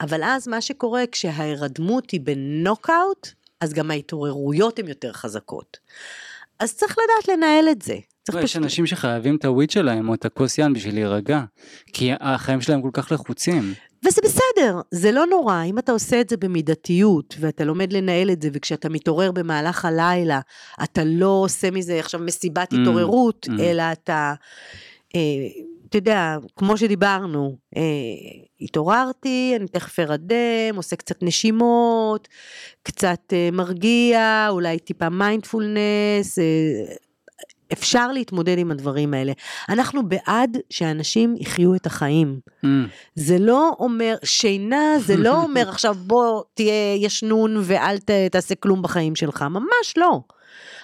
אבל 0.00 0.20
אז 0.24 0.48
מה 0.48 0.60
שקורה 0.60 1.02
כשההירדמות 1.12 2.10
היא 2.10 2.20
בנוקאוט, 2.20 3.28
אז 3.60 3.72
גם 3.72 3.90
ההתעוררויות 3.90 4.78
הן 4.78 4.88
יותר 4.88 5.12
חזקות. 5.12 5.78
אז 6.60 6.74
צריך 6.74 6.92
לדעת 6.98 7.36
לנהל 7.38 7.68
את 7.70 7.82
זה. 7.82 7.94
צריך 8.22 8.36
לא, 8.36 8.40
יש 8.42 8.50
פשוט- 8.50 8.62
אנשים 8.62 8.86
שחייבים 8.86 9.36
את 9.36 9.44
הוויד 9.44 9.70
שלהם 9.70 10.08
או 10.08 10.14
את 10.14 10.24
הכוס 10.24 10.58
יין 10.58 10.72
בשביל 10.72 10.94
להירגע, 10.94 11.40
כי 11.92 12.10
החיים 12.20 12.60
שלהם 12.60 12.82
כל 12.82 12.90
כך 12.92 13.12
לחוצים. 13.12 13.74
וזה 14.06 14.20
בסדר, 14.24 14.43
זה 14.90 15.12
לא 15.12 15.26
נורא, 15.26 15.62
אם 15.64 15.78
אתה 15.78 15.92
עושה 15.92 16.20
את 16.20 16.28
זה 16.28 16.36
במידתיות, 16.36 17.34
ואתה 17.40 17.64
לומד 17.64 17.92
לנהל 17.92 18.30
את 18.30 18.42
זה, 18.42 18.48
וכשאתה 18.52 18.88
מתעורר 18.88 19.32
במהלך 19.32 19.84
הלילה, 19.84 20.40
אתה 20.84 21.04
לא 21.04 21.28
עושה 21.28 21.70
מזה 21.70 21.98
עכשיו 21.98 22.20
מסיבת 22.20 22.72
Mm, 22.72 22.76
התעוררות, 22.80 23.48
mm. 23.50 23.62
אלא 23.62 23.82
אתה, 23.92 24.34
אה, 25.14 25.20
אתה 25.88 25.98
יודע, 25.98 26.36
כמו 26.56 26.76
שדיברנו, 26.76 27.56
אה, 27.76 27.82
התעוררתי, 28.60 29.52
אני 29.56 29.68
תכף 29.68 29.98
ארדם, 30.00 30.76
עושה 30.76 30.96
קצת 30.96 31.22
נשימות, 31.22 32.28
קצת 32.82 33.32
אה, 33.32 33.48
מרגיע, 33.52 34.46
אולי 34.50 34.78
טיפה 34.78 35.08
מיינדפולנס, 35.08 36.38
אה, 36.38 36.94
אפשר 37.74 38.12
להתמודד 38.12 38.58
עם 38.58 38.70
הדברים 38.70 39.14
האלה. 39.14 39.32
אנחנו 39.68 40.08
בעד 40.08 40.58
שאנשים 40.70 41.34
יחיו 41.38 41.74
את 41.74 41.86
החיים. 41.86 42.40
אמ, 42.64 42.86
זה 43.14 43.38
לא 43.38 43.72
אומר, 43.78 44.16
שינה 44.24 44.98
זה 44.98 45.16
לא 45.16 45.34
אומר 45.44 45.68
עכשיו 45.68 45.94
בוא 45.98 46.42
תהיה 46.54 46.94
ישנון 46.94 47.56
ואל 47.62 47.98
ת, 47.98 48.10
תעשה 48.30 48.54
כלום 48.54 48.82
בחיים 48.82 49.14
שלך, 49.14 49.42
ממש 49.42 49.94
לא. 49.96 50.20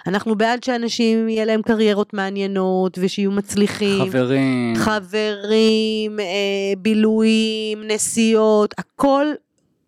אנחנו 0.06 0.34
בעד 0.34 0.62
שאנשים 0.62 1.28
יהיה 1.28 1.44
להם 1.44 1.62
קריירות 1.62 2.14
מעניינות 2.14 2.98
ושיהיו 3.00 3.30
מצליחים. 3.30 4.10
חברים, 4.10 4.74
חברים, 4.76 6.20
אה, 6.20 6.24
בילויים, 6.78 7.82
נסיעות, 7.84 8.74
הכל 8.78 9.26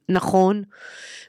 נכון. 0.09 0.63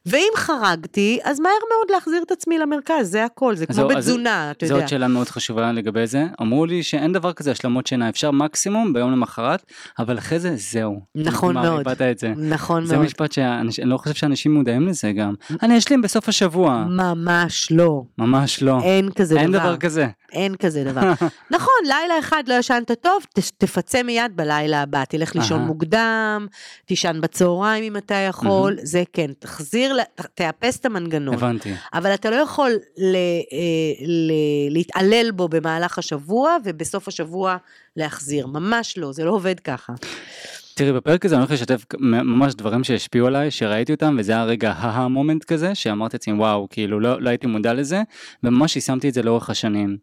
ואם 0.05 0.29
חרגתי, 0.35 1.19
אז 1.23 1.39
מהר 1.39 1.51
מאוד 1.69 1.91
להחזיר 1.91 2.23
את 2.23 2.31
עצמי 2.31 2.57
למרכז, 2.59 3.11
זה 3.11 3.25
הכל, 3.25 3.55
זה 3.55 3.65
כמו 3.65 3.87
בתזונה, 3.87 4.51
אתה 4.51 4.65
זו 4.65 4.73
יודע. 4.73 4.83
עוד 4.83 4.89
שאלה 4.89 5.07
מאוד 5.07 5.29
חשובה 5.29 5.71
לגבי 5.71 6.07
זה. 6.07 6.25
אמרו 6.41 6.65
לי 6.65 6.83
שאין 6.83 7.13
דבר 7.13 7.33
כזה 7.33 7.51
השלמות 7.51 7.87
שינה, 7.87 8.09
אפשר 8.09 8.31
מקסימום 8.31 8.93
ביום 8.93 9.11
למחרת, 9.11 9.63
אבל 9.99 10.17
אחרי 10.17 10.39
זה 10.39 10.55
זהו. 10.55 11.01
נכון 11.15 11.55
מאוד. 11.55 11.79
איבדת 11.79 12.01
את 12.01 12.19
זה. 12.19 12.33
נכון 12.37 12.85
זה 12.85 12.95
מאוד. 12.95 13.05
משפט 13.05 13.31
שאני 13.31 13.69
לא 13.83 13.97
חושב 13.97 14.15
שאנשים 14.15 14.53
מודעים 14.53 14.87
לזה 14.87 15.11
גם. 15.11 15.33
אני 15.63 15.77
אשלים 15.77 16.01
בסוף 16.01 16.29
השבוע. 16.29 16.85
ממש 16.89 17.71
לא. 17.71 18.03
ממש 18.17 18.63
לא. 18.63 18.79
אין 18.83 19.09
כזה 19.15 19.39
אין 19.39 19.51
דבר. 19.51 19.63
דבר 19.63 19.77
כזה. 19.77 20.07
אין 20.33 20.55
כזה 20.55 20.83
דבר. 20.83 21.01
נכון, 21.55 21.73
לילה 21.83 22.19
אחד 22.19 22.43
לא 22.47 22.53
ישנת 22.53 22.91
טוב, 23.01 23.23
ת- 23.33 23.51
תפצה 23.57 24.03
מיד 24.03 24.31
בלילה 24.35 24.81
הבא, 24.81 25.03
תלך 25.05 25.35
לישון. 25.35 25.61
מוקדם, 25.61 26.47
תישן 26.85 27.21
בצהריים 27.21 27.83
אם 27.83 27.97
אתה 27.97 28.15
יכול, 28.15 28.77
זה 28.83 29.03
כן, 29.13 29.31
תחזיר, 29.39 29.93
ל- 29.93 29.99
תאפס 30.35 30.79
את 30.79 30.85
המנגנון. 30.85 31.33
הבנתי. 31.35 31.73
אבל 31.93 32.13
אתה 32.13 32.29
לא 32.29 32.35
יכול 32.35 32.71
ל, 32.97 33.15
אה, 33.15 33.19
ל, 34.07 34.31
להתעלל 34.69 35.31
בו 35.31 35.47
במהלך 35.47 35.97
השבוע, 35.97 36.57
ובסוף 36.63 37.07
השבוע 37.07 37.57
להחזיר, 37.95 38.47
ממש 38.47 38.97
לא, 38.97 39.11
זה 39.11 39.23
לא 39.23 39.31
עובד 39.31 39.59
ככה. 39.59 39.93
תראי 40.75 40.93
בפרק 40.93 41.25
הזה 41.25 41.35
אני 41.35 41.41
הולך 41.41 41.51
לשתף 41.51 41.85
ממש 41.99 42.53
דברים 42.53 42.83
שהשפיעו 42.83 43.27
עליי 43.27 43.51
שראיתי 43.51 43.93
אותם 43.93 44.15
וזה 44.19 44.31
היה 44.31 44.43
רגע 44.43 44.71
ה 44.71 44.78
aha 44.78 45.00
moment 45.00 45.43
כזה 45.43 45.75
שאמרתי 45.75 46.17
לעצמי 46.17 46.33
וואו 46.33 46.67
כאילו 46.69 46.99
לא, 46.99 47.21
לא 47.21 47.29
הייתי 47.29 47.47
מודע 47.47 47.73
לזה 47.73 48.01
וממש 48.43 48.75
יישמתי 48.75 49.09
את 49.09 49.13
זה 49.13 49.23
לאורך 49.23 49.49
השנים. 49.49 49.97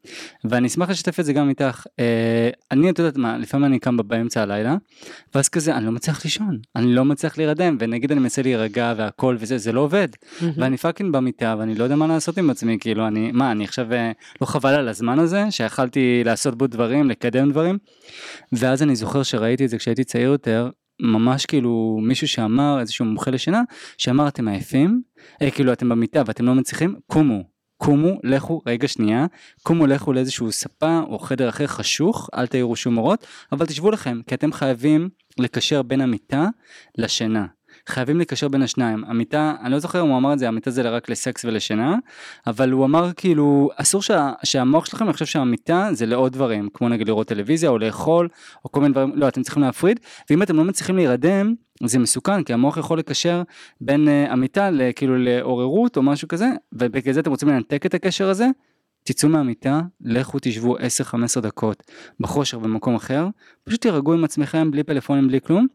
ואני 0.44 0.66
אשמח 0.66 0.90
לשתף 0.90 1.20
את 1.20 1.24
זה 1.24 1.32
גם 1.32 1.48
איתך. 1.48 1.86
אה, 2.00 2.50
אני 2.70 2.90
את 2.90 2.98
יודעת 2.98 3.16
מה 3.16 3.38
לפעמים 3.38 3.66
אני 3.66 3.78
קם 3.78 3.96
באמצע 3.96 4.42
הלילה 4.42 4.76
ואז 5.34 5.48
כזה 5.48 5.76
אני 5.76 5.86
לא 5.86 5.92
מצליח 5.92 6.24
לישון 6.24 6.58
אני 6.76 6.94
לא 6.94 7.04
מצליח 7.04 7.38
להירדם 7.38 7.76
ונגיד 7.80 8.12
אני 8.12 8.20
מנסה 8.20 8.42
להירגע 8.42 8.94
והכל 8.96 9.36
וזה 9.38 9.58
זה 9.58 9.72
לא 9.72 9.80
עובד. 9.80 10.08
ואני 10.56 10.76
fucking 10.76 11.12
במיטה 11.12 11.54
ואני 11.58 11.74
לא 11.74 11.84
יודע 11.84 11.96
מה 11.96 12.06
לעשות 12.06 12.38
עם 12.38 12.50
עצמי 12.50 12.78
כאילו 12.80 13.06
אני 13.06 13.32
מה 13.32 13.52
אני 13.52 13.64
עכשיו 13.64 13.92
אה, 13.92 14.12
לא 14.40 14.46
חבל 14.46 14.74
על 14.74 14.88
הזמן 14.88 15.18
הזה 15.18 15.50
שיכלתי 15.50 16.22
לעשות 16.24 16.58
בו 16.58 16.66
דברים 16.66 17.10
לקדם 17.10 17.50
דברים? 17.50 17.78
ואז 18.52 18.82
אני 18.82 18.96
זוכר 18.96 19.22
שראיתי 19.22 19.64
את 19.64 19.70
זה 19.70 19.78
כשהייתי 19.78 20.04
צעיר 20.04 20.30
יותר 20.30 20.59
ממש 21.02 21.46
כאילו 21.46 21.98
מישהו 22.02 22.28
שאמר 22.28 22.80
איזשהו 22.80 23.04
מומחה 23.04 23.30
לשינה 23.30 23.62
שאמר 23.98 24.28
אתם 24.28 24.48
עייפים. 24.48 25.02
אה, 25.42 25.50
כאילו 25.50 25.72
אתם 25.72 25.88
במיטה 25.88 26.22
ואתם 26.26 26.46
לא 26.46 26.54
מצליחים 26.54 26.94
קומו 27.06 27.44
קומו 27.80 28.18
לכו 28.24 28.62
רגע 28.66 28.88
שנייה 28.88 29.26
קומו 29.62 29.86
לכו 29.86 30.12
לאיזשהו 30.12 30.52
ספה 30.52 31.00
או 31.08 31.18
חדר 31.18 31.48
אחר 31.48 31.66
חשוך 31.66 32.30
אל 32.34 32.46
תעירו 32.46 32.76
שום 32.76 32.98
אורות 32.98 33.26
אבל 33.52 33.66
תשבו 33.66 33.90
לכם 33.90 34.20
כי 34.26 34.34
אתם 34.34 34.52
חייבים 34.52 35.08
לקשר 35.38 35.82
בין 35.82 36.00
המיטה 36.00 36.48
לשינה 36.98 37.46
חייבים 37.90 38.20
לקשר 38.20 38.48
בין 38.48 38.62
השניים. 38.62 39.04
המיטה, 39.06 39.54
אני 39.62 39.72
לא 39.72 39.78
זוכר 39.78 40.02
אם 40.02 40.08
הוא 40.08 40.16
אמר 40.16 40.32
את 40.32 40.38
זה, 40.38 40.48
המיטה 40.48 40.70
זה 40.70 40.82
רק 40.82 41.08
לסקס 41.08 41.44
ולשינה, 41.44 41.96
אבל 42.46 42.70
הוא 42.70 42.84
אמר 42.84 43.12
כאילו, 43.16 43.70
אסור 43.76 44.02
שה, 44.02 44.32
שהמוח 44.44 44.84
שלכם 44.84 45.08
יחשוב 45.08 45.28
שהמיטה 45.28 45.88
זה 45.92 46.06
לעוד 46.06 46.32
דברים, 46.32 46.68
כמו 46.74 46.88
נגיד 46.88 47.08
לראות 47.08 47.26
טלוויזיה 47.26 47.70
או 47.70 47.78
לאכול, 47.78 48.28
או 48.64 48.72
כל 48.72 48.80
מיני 48.80 48.92
דברים, 48.92 49.12
לא, 49.14 49.28
אתם 49.28 49.42
צריכים 49.42 49.62
להפריד, 49.62 50.00
ואם 50.30 50.42
אתם 50.42 50.56
לא 50.56 50.64
מצליחים 50.64 50.96
להירדם, 50.96 51.54
זה 51.84 51.98
מסוכן, 51.98 52.42
כי 52.42 52.52
המוח 52.52 52.76
יכול 52.76 52.98
לקשר 52.98 53.42
בין 53.80 54.08
uh, 54.08 54.32
המיטה 54.32 54.70
כאילו 54.96 55.18
לעוררות 55.18 55.96
או 55.96 56.02
משהו 56.02 56.28
כזה, 56.28 56.48
ובגלל 56.72 57.14
זה 57.14 57.20
אתם 57.20 57.30
רוצים 57.30 57.48
לנתק 57.48 57.86
את 57.86 57.94
הקשר 57.94 58.28
הזה, 58.28 58.46
תצאו 59.04 59.28
מהמיטה, 59.28 59.80
לכו 60.00 60.38
תשבו 60.42 60.78
10-15 60.78 60.80
דקות 61.40 61.82
בחושר 62.20 62.58
במקום 62.58 62.94
אחר, 62.94 63.28
פשוט 63.64 63.80
תירגעו 63.80 64.12
עם 64.12 64.24
עצמכם 64.24 64.70
בלי 64.70 64.82
פלאפונים 64.82 65.28
בלי 65.28 65.40
כלום, 65.40 65.66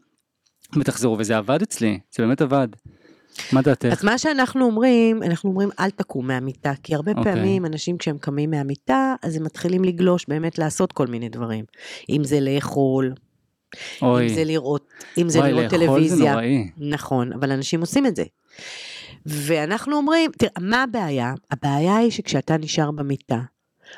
ותחזרו 0.78 1.16
וזה 1.18 1.36
עבד 1.36 1.62
אצלי 1.62 1.98
זה 2.14 2.22
באמת 2.22 2.40
עבד. 2.40 2.68
מה 3.52 3.62
דעתך? 3.62 3.88
אז 3.92 4.04
מה 4.04 4.18
שאנחנו 4.18 4.64
אומרים, 4.64 5.22
אנחנו 5.22 5.50
אומרים 5.50 5.68
אל 5.80 5.90
תקום 5.90 6.26
מהמיטה, 6.26 6.72
כי 6.82 6.94
הרבה 6.94 7.12
okay. 7.12 7.18
אוקיי. 7.18 7.34
פעמים 7.34 7.66
אנשים 7.66 7.98
כשהם 7.98 8.18
קמים 8.18 8.50
מהמיטה, 8.50 9.14
אז 9.22 9.36
הם 9.36 9.44
מתחילים 9.44 9.84
לגלוש 9.84 10.24
באמת 10.28 10.58
לעשות 10.58 10.92
כל 10.92 11.06
מיני 11.06 11.28
דברים. 11.28 11.64
אם 12.08 12.24
זה 12.24 12.40
לאכול, 12.40 13.12
אוי. 14.02 14.22
אם 14.22 14.34
זה 14.34 14.44
לראות, 14.44 14.90
אם 15.18 15.28
זה 15.28 15.38
וואי, 15.38 15.52
לראות 15.52 15.72
לאכול 15.72 15.78
טלוויזיה. 15.78 16.16
זה 16.16 16.30
נוראי. 16.30 16.70
נכון, 16.76 17.32
אבל 17.32 17.52
אנשים 17.52 17.80
עושים 17.80 18.06
את 18.06 18.16
זה. 18.16 18.24
ואנחנו 19.26 19.96
אומרים, 19.96 20.30
תראה, 20.38 20.50
מה 20.60 20.82
הבעיה? 20.82 21.34
הבעיה 21.50 21.96
היא 21.96 22.10
שכשאתה 22.10 22.56
נשאר 22.56 22.90
במיטה, 22.90 23.40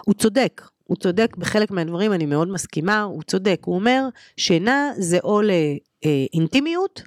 הוא 0.06 0.14
צודק, 0.14 0.62
הוא 0.88 0.96
צודק 0.96 1.36
בחלק 1.36 1.70
מהדברים, 1.70 2.12
אני 2.12 2.26
מאוד 2.26 2.48
מסכימה, 2.48 3.02
הוא 3.02 3.22
צודק, 3.22 3.60
הוא 3.64 3.74
אומר, 3.74 4.08
שינה 4.36 4.90
זה 4.98 5.18
או 5.24 5.40
לאינטימיות, 5.42 7.02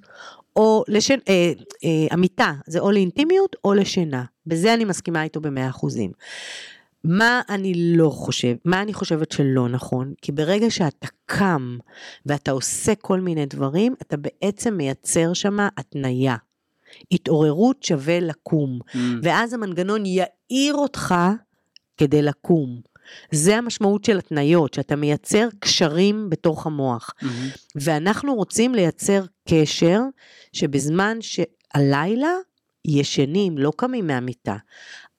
או 0.56 0.84
לשן... 0.88 1.18
אה, 1.30 1.52
אה, 1.84 2.08
המיטה 2.12 2.54
זה 2.68 2.80
או 2.80 2.92
לאינטימיות 2.92 3.56
או 3.64 3.74
לשינה. 3.74 4.24
בזה 4.46 4.74
אני 4.74 4.86
מסכימה 4.86 5.24
איתו 5.24 5.42
במאה 5.42 5.70
אחוזים. 5.70 6.12
מה 7.04 7.42
אני 7.50 7.74
לא 7.76 8.10
חושב, 8.10 8.56
מה 8.66 8.82
אני 8.82 8.94
חושבת 8.94 9.32
שלא 9.32 9.70
נכון? 9.70 10.14
כי 10.22 10.32
ברגע 10.32 10.70
שאתה 10.70 11.08
קם 11.26 11.78
ואתה 12.26 12.52
עושה 12.52 12.96
כל 12.96 13.20
מיני 13.20 13.46
דברים, 13.46 13.96
אתה 14.02 14.18
בעצם 14.18 14.74
מייצר 14.74 15.34
שם 15.34 15.58
התניה. 15.78 16.36
התעוררות 17.12 17.84
שווה 17.84 18.20
לקום, 18.20 18.80
Mm. 18.94 18.98
ואז 19.24 19.54
המנגנון 19.54 20.04
יעיר 20.06 20.76
אותך 20.76 21.16
כדי 21.98 22.22
לקום. 22.22 22.91
זה 23.32 23.58
המשמעות 23.58 24.06
של 24.06 24.18
התניות, 24.18 24.74
שאתה 24.74 24.96
מייצר 24.96 25.48
קשרים 25.60 26.30
בתוך 26.30 26.66
המוח. 26.66 27.14
מהמם. 27.22 27.50
ואנחנו 27.76 28.36
רוצים 28.36 28.76
לייצר 28.76 29.24
קשר 29.50 30.00
שבזמן 30.54 31.18
שהלילה 31.22 32.34
ישנים, 32.86 33.58
לא 33.58 33.72
קמים 33.78 34.08
מהמיטה. 34.08 34.56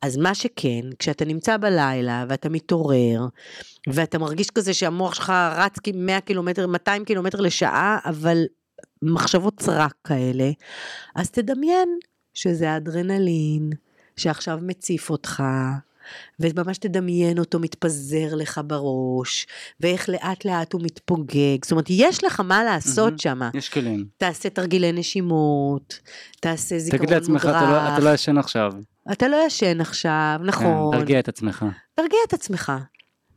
אז 0.02 0.16
מה 0.16 0.34
שכן, 0.34 0.80
כשאתה 0.98 1.24
נמצא 1.24 1.56
בלילה 1.56 2.24
ואתה 2.28 2.48
מתעורר, 2.48 3.26
ואתה 3.86 4.18
מרגיש 4.18 4.50
כזה 4.50 4.74
שהמוח 4.74 5.14
שלך 5.14 5.32
רץ 5.56 5.78
כ-100 5.82 6.20
קילומטר, 6.24 6.66
200 6.66 7.04
קילומטר 7.04 7.40
לשעה, 7.40 7.98
אבל 8.04 8.44
מחשבות 9.02 9.62
סרק 9.62 9.94
כאלה, 10.04 10.50
אז 11.14 11.30
תדמיין 11.30 11.98
שזה 12.34 12.70
האדרנלין 12.70 13.70
שעכשיו 14.16 14.58
מציף 14.62 15.10
אותך, 15.10 15.42
וממש 16.40 16.78
תדמיין 16.78 17.38
אותו 17.38 17.58
מתפזר 17.58 18.34
לך 18.34 18.60
בראש, 18.66 19.46
ואיך 19.80 20.08
לאט 20.08 20.44
לאט 20.44 20.72
הוא 20.72 20.80
מתפוגג, 20.84 21.58
זאת 21.64 21.72
אומרת, 21.72 21.86
יש 21.90 22.24
לך 22.24 22.40
מה 22.40 22.64
לעשות 22.64 23.04
מהמם. 23.06 23.18
שם. 23.18 23.40
יש 23.54 23.68
כלים. 23.68 24.04
תעשה 24.16 24.50
תרגילי 24.50 24.92
נשימות, 24.92 25.98
תעשה 26.40 26.78
זיכרון 26.78 27.06
תגיד 27.06 27.14
לעצמך 27.14 27.42
אתה 27.42 27.70
לא- 27.70 27.94
אתה 27.94 28.04
לא 28.04 28.14
ישן 28.14 28.38
עכשיו. 28.38 28.72
אתה 29.12 29.28
לא 29.28 29.36
ישן 29.46 29.80
עכשיו, 29.80 30.36
כן, 30.40 30.46
נכון. 30.46 30.98
תרגיע 30.98 31.18
את 31.18 31.28
עצמך. 31.28 31.64
תרגיע 31.94 32.18
את 32.28 32.32
עצמך. 32.32 32.72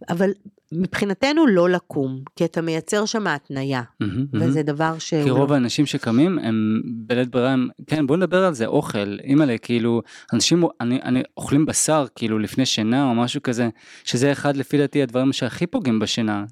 אבל 0.09 0.29
מבחינתנו 0.71 1.47
לא 1.47 1.69
לקום, 1.69 2.21
כי 2.35 2.45
אתה 2.45 2.61
מייצר 2.61 3.05
שם 3.05 3.27
התניה, 3.27 3.81
מהמם. 3.99 4.25
וזה 4.33 4.63
דבר 4.63 4.99
ש... 4.99 5.13
כי 5.13 5.29
רוב 5.29 5.53
האנשים 5.53 5.85
שקמים 5.85 6.39
הם 6.39 6.81
בלית 6.85 7.29
ברירה 7.29 7.51
הם 7.51 7.67
כן 7.87 8.07
בוא 8.07 8.17
נדבר 8.17 8.45
על 8.45 8.53
זה 8.53 8.65
אוכל 8.65 9.17
אימא'לה 9.23 9.57
כאילו 9.57 10.01
אנשים 10.33 10.63
אני, 10.81 10.99
אני 11.03 11.23
אוכלים 11.37 11.65
בשר 11.65 12.05
כאילו 12.15 12.39
לפני 12.39 12.65
שינה 12.65 13.09
או 13.09 13.15
משהו 13.15 13.43
כזה 13.43 13.69
שזה 14.03 14.31
אחד 14.31 14.57
לפי 14.57 14.77
דעתי 14.77 15.03
הדברים 15.03 15.33
שהכי 15.33 15.67
פוגעים 15.67 15.99
בשינה 15.99 16.45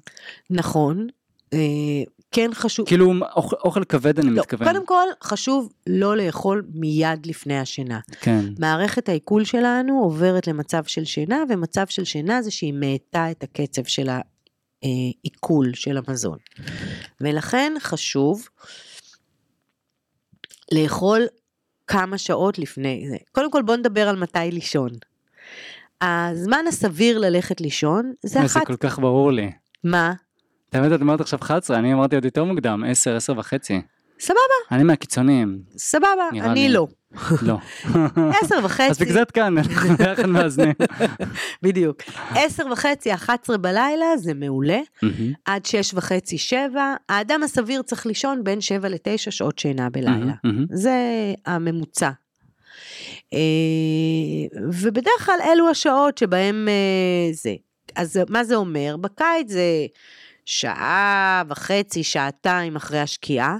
נכון, 0.50 1.06
אה, 1.52 1.58
כן 2.34 2.50
חשוב... 2.54 2.86
כאילו 2.86 3.14
אוכל, 3.36 3.56
אוכל 3.64 3.84
כבד 3.84 4.18
אני 4.18 4.30
לא, 4.30 4.42
מתכוון 4.42 4.68
קודם 4.68 4.86
כל, 4.86 5.06
חשוב 5.22 5.72
לא 5.86 6.16
לאכול 6.16 6.66
מיד 6.74 7.26
לפני 7.26 7.58
השינה. 7.58 8.00
כן 8.20 8.40
מערכת 8.58 9.08
העיכול 9.08 9.44
שלנו 9.44 10.00
עוברת 10.02 10.46
למצב 10.46 10.84
של 10.84 11.04
שינה, 11.04 11.42
ומצב 11.48 11.86
של 11.86 12.04
שינה 12.04 12.42
זה 12.42 12.50
שהיא 12.50 12.72
מאטה 12.72 13.30
את 13.30 13.42
הקצב 13.42 13.84
של 13.84 14.08
העיכול 14.82 15.74
של 15.74 15.96
המזון. 15.96 16.38
ולכן 17.20 17.72
חשוב 17.80 18.48
לאכול 20.72 21.26
כמה 21.86 22.18
שעות 22.18 22.58
לפני 22.58 23.06
זה. 23.10 23.16
קודם 23.32 23.50
כל 23.50 23.62
בוא 23.62 23.76
נדבר 23.76 24.08
על 24.08 24.16
מתי 24.16 24.50
לישון. 24.52 24.90
הזמן 26.00 26.64
הסביר 26.68 27.18
ללכת 27.18 27.60
לישון 27.60 28.12
זה 28.22 28.28
זה 28.28 28.44
אחת... 28.44 28.66
כל 28.66 28.76
כך 28.76 28.98
ברור 28.98 29.32
לי. 29.32 29.52
מה? 29.84 30.12
האמת 30.74 30.92
את 30.92 31.02
אמרת 31.02 31.20
עכשיו 31.20 31.38
11 31.42 31.78
אני 31.78 31.92
אמרתי 31.92 32.14
עוד 32.14 32.24
יותר 32.24 32.44
מוקדם 32.44 32.84
10 32.86 33.16
10 33.16 33.32
וחצי 33.36 33.80
סבבה, 34.20 34.38
אני 34.70 34.82
מהקיצוניים 34.82 35.58
סבבה, 35.76 36.28
אני. 36.32 36.68
לא. 36.68 36.86
לא 37.42 37.58
עשר 38.42 38.58
וחצי. 38.64 38.90
אז 38.90 38.98
בגלל 38.98 39.12
זה 39.14 39.22
את 39.22 39.30
כאן 39.30 39.58
אנחנו 39.58 39.96
ביחד 39.96 40.26
מאזנים. 40.26 40.74
בדיוק. 41.62 42.02
עשר 42.34 42.66
וחצי, 42.72 43.14
11 43.14 43.56
בלילה, 43.56 44.16
זה 44.16 44.34
מעולה. 44.34 44.80
עד 45.44 45.66
שש 45.66 45.94
וחצי, 45.94 46.38
שבע. 46.38 46.94
האדם 47.08 47.42
הסביר 47.42 47.82
צריך 47.82 48.06
לישון 48.06 48.44
בין 48.44 48.60
שבע 48.60 48.88
לתשע 48.88 49.30
שעות 49.30 49.58
שינה 49.58 49.90
בלילה. 49.90 50.32
זה 50.70 50.98
הממוצע. 51.46 52.10
אה, 53.32 53.38
ובדרך 54.72 55.26
כלל 55.26 55.38
אלו 55.52 55.70
השעות 55.70 56.18
שבהם 56.18 56.68
אה, 56.68 57.32
זה. 57.32 57.54
אז 57.96 58.20
מה 58.28 58.44
זה 58.44 58.54
אומר? 58.54 58.96
בקיץ 59.00 59.50
זה 59.50 59.86
שעה 60.44 61.42
וחצי, 61.48 62.04
שעתיים 62.04 62.76
אחרי 62.76 63.00
השקיעה. 63.00 63.56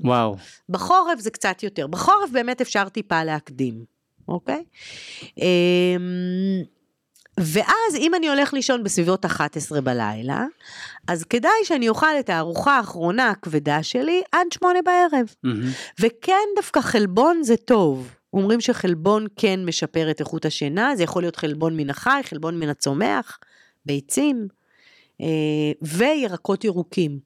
וואו 0.00 0.36
בחורף 0.68 1.18
זה 1.18 1.30
קצת 1.30 1.62
יותר. 1.62 1.86
בחורף 1.86 2.30
באמת 2.32 2.60
אפשר 2.60 2.88
טיפה 2.88 3.24
להקדים, 3.24 3.84
אוקיי? 4.28 4.64
אמ, 5.38 6.62
ואז 7.40 7.96
אם 7.96 8.14
אני 8.14 8.28
הולך 8.28 8.54
לישון 8.54 8.84
בסביבות 8.84 9.24
11 9.24 9.80
בלילה, 9.80 10.44
אז 11.08 11.24
כדאי 11.24 11.50
שאני 11.64 11.88
אוכל 11.88 12.18
את 12.20 12.30
הארוחה 12.30 12.76
האחרונה 12.76 13.30
הכבדה 13.30 13.82
שלי 13.82 14.22
עד 14.32 14.46
שמונה 14.50 14.78
בערב. 14.84 15.34
מהמם, 15.42 15.68
וכן 16.00 16.48
דווקא 16.56 16.80
חלבון 16.80 17.42
זה 17.42 17.56
טוב. 17.56 18.14
אומרים 18.32 18.60
שחלבון 18.60 19.26
כן 19.36 19.64
משפר 19.64 20.10
את 20.10 20.20
איכות 20.20 20.44
השינה, 20.44 20.96
זה 20.96 21.02
יכול 21.02 21.22
להיות 21.22 21.36
חלבון 21.36 21.76
מן 21.76 21.90
החי, 21.90 22.20
חלבון 22.24 22.58
מן 22.60 22.68
הצומח, 22.68 23.38
ביצים, 23.86 24.48
וירקות 25.82 26.64
ירוקים. 26.64 27.18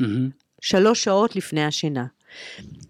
מהמם. 0.00 0.30
שלוש 0.60 1.04
שעות 1.04 1.36
לפני 1.36 1.64
השינה. 1.64 2.06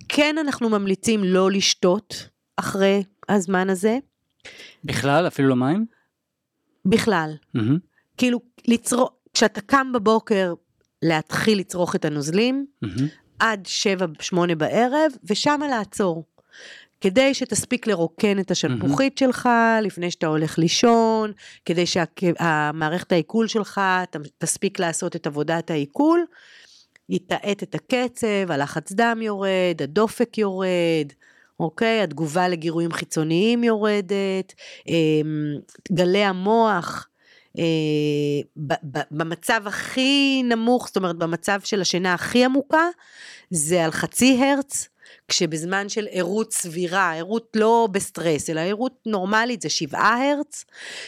כן 0.08 0.36
אנחנו 0.38 0.68
ממליצים 0.68 1.24
לא 1.24 1.50
לשתות 1.50 2.28
אחרי 2.56 3.02
הזמן 3.28 3.70
הזה, 3.70 3.98
בכלל 4.84 5.26
אפילו 5.26 5.48
לא 5.48 5.56
מים? 5.56 5.86
בכלל. 6.84 7.34
מהמם, 7.54 7.78
כאילו, 8.16 8.40
לצרוך, 8.68 9.10
כשאתה 9.34 9.60
קם 9.60 9.92
בבוקר 9.94 10.54
להתחיל 11.02 11.58
לצרוך 11.58 11.96
את 11.96 12.04
הנוזלים, 12.04 12.66
מהמם. 12.82 13.08
עד 13.38 13.66
7-8 14.32 14.54
בערב, 14.54 15.12
ושמה 15.24 15.68
לעצור. 15.68 16.24
כדי 17.00 17.34
שתספיק 17.34 17.86
לרוקן 17.86 18.38
את 18.38 18.50
השלפוחית 18.50 19.18
שלך 19.18 19.48
לפני 19.82 20.10
שאתה 20.10 20.26
הולך 20.26 20.58
לישון, 20.58 21.32
כדי 21.64 21.84
שהמערכת 21.86 23.12
העיכול 23.12 23.46
שלך 23.46 23.80
תספיק 24.38 24.78
לעשות 24.78 25.16
את 25.16 25.26
עבודת 25.26 25.70
העיכול, 25.70 26.24
יתעט 27.08 27.62
את 27.62 27.74
הקצב, 27.74 28.50
הלחץ 28.50 28.92
דם 28.92 29.18
יורד, 29.22 29.82
הדופק 29.82 30.38
יורד, 30.38 31.12
אוקיי? 31.60 32.02
התגובה 32.02 32.48
לגירויים 32.48 32.92
חיצוניים 32.92 33.64
יורדת, 33.64 34.54
אמ, 34.88 35.54
גלי 35.92 36.24
המוח. 36.24 37.08
אה, 37.58 38.64
במצב 39.10 39.62
הכי 39.66 40.42
נמוך, 40.44 40.86
זאת 40.86 40.96
אומרת 40.96 41.16
במצב 41.16 41.60
של 41.64 41.80
השינה 41.80 42.14
הכי 42.14 42.44
עמוקה, 42.44 42.86
זה 43.50 43.84
על 43.84 43.90
חצי 43.90 44.40
הרץ, 44.42 44.88
כשבזמן 45.28 45.88
של 45.88 46.06
ערות 46.10 46.52
סבירה, 46.52 47.16
ערות 47.16 47.52
לא 47.56 47.88
בסטרס, 47.92 48.50
אלא 48.50 48.60
ערות 48.60 48.92
נורמלית 49.06 49.62
זה 49.62 49.68
שבעה 49.68 50.32
הרץ, 50.32 50.64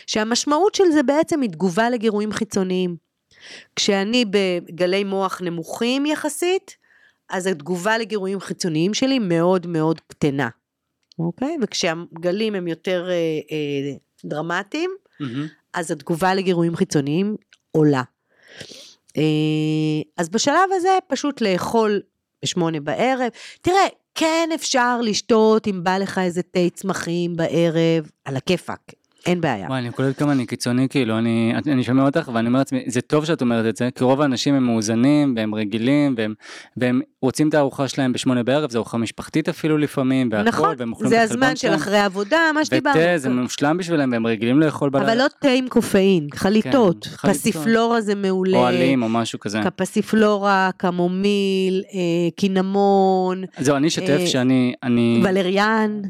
שהמשמעות 0.06 0.74
של 0.74 0.84
זה 0.92 1.02
בעצם 1.02 1.40
היא 1.40 1.51
תגובה 1.51 1.90
לגירויים 1.90 2.32
חיצוניים. 2.32 2.97
כשאני 3.76 4.24
בגלי 4.30 5.05
מוח 5.05 5.40
נמוכים 5.44 6.06
יחסית, 6.06 6.76
אז 7.28 7.47
התגובה 7.47 7.98
לגירויים 7.98 8.40
חיצוניים 8.40 8.94
שלי 8.94 9.18
מאוד 9.18 9.66
מאוד 9.66 10.01
קטנה, 10.01 10.48
אוקיי? 11.18 11.56
וכשהגלים 11.62 12.55
הם 12.55 12.68
יותר 12.68 13.09
אה, 13.10 13.14
אה, 13.52 13.97
דרמטיים, 14.24 14.90
מהמם. 15.20 15.47
אז 15.74 15.90
התגובה 15.90 16.34
לגירויים 16.34 16.76
חיצוניים 16.76 17.36
עולה. 17.72 18.02
אה, 19.16 19.22
אז 20.16 20.28
בשלב 20.28 20.68
הזה 20.72 20.98
פשוט 21.09 21.40
לאכול 21.40 22.01
בשמונה 22.42 22.80
בערב. 22.80 23.28
תראה, 23.60 23.86
כן 24.14 24.48
אפשר 24.54 25.00
לשתות 25.00 25.68
אם 25.68 25.84
בא 25.84 25.98
לך 25.98 26.18
איזה 26.18 26.42
תה 26.42 26.70
צמחים 26.74 27.36
בערב, 27.36 28.10
על 28.24 28.36
הכיפאק, 28.36 28.92
אין 29.26 29.40
בעיה. 29.40 29.66
וואי, 29.66 29.78
אני 29.78 29.90
קולט 29.90 30.18
כמה 30.18 30.32
אני 30.32 30.47
קיצוני, 30.47 30.88
כאילו, 30.88 31.18
אני, 31.18 31.52
אני 31.66 31.84
שומע 31.84 32.02
אותך 32.06 32.30
ואני 32.34 32.48
אומר 32.48 32.59
לעצמי, 32.59 32.84
זה 32.86 33.01
טוב 33.01 33.24
שאת 33.24 33.40
אומרת 33.40 33.66
את 33.66 33.76
זה, 33.76 33.88
כי 33.94 34.05
רוב 34.05 34.20
האנשים 34.20 34.55
הם 34.55 34.64
מאוזנים 34.66 35.34
והם 35.36 35.55
רגילים 35.55 36.14
והם, 36.18 36.34
והם 36.76 37.01
רוצים 37.22 37.48
את 37.48 37.55
הארוחה 37.55 37.88
שלהם 37.88 38.12
בשמונה 38.12 38.42
בערב, 38.42 38.70
זו 38.70 38.78
ארוחה 38.78 38.98
משפחתית 38.98 39.48
אפילו 39.48 39.78
לפעמים, 39.78 40.28
והכל, 40.32 40.48
נכון, 40.48 40.74
והם 40.78 40.92
אוכלים 40.92 41.10
זה 41.10 41.24
את 41.24 41.30
החלבון 41.30 41.42
הזמן 41.42 41.56
של 41.56 41.68
שלהם, 41.68 41.74
אחרי 41.74 41.98
עבודה, 41.98 42.38
מה 42.55 42.64
שדיברנו. 42.64 43.01
ותה 43.01 43.18
זה 43.18 43.28
מושלם 43.28 43.76
בשבילם 43.76 44.12
והם 44.12 44.26
רגילים 44.26 44.60
לאכול 44.60 44.90
בלילה, 44.90 45.12
אבל 45.12 45.18
לא 45.18 45.26
תה 45.40 45.48
עם 45.48 45.68
קופאין, 45.68 46.26
חליטות. 46.34 47.05
כן. 47.05 47.28
פסיפלורה 47.28 48.01
זה 48.01 48.14
מעולה. 48.14 48.59
אוהלים 48.59 49.02
או 49.02 49.09
משהו 49.09 49.40
כזה. 49.40 49.60
פסיפלורה, 49.76 50.70
קמומיל, 50.76 51.82
אה, 51.94 52.30
קינמון, 52.36 53.44
זהו, 53.59 53.76
אני 53.76 53.88
אשתף 53.88 54.18
אה, 54.20 54.26
שאני, 54.26 54.74
אני, 54.82 55.22
ולריאן. 55.24 56.01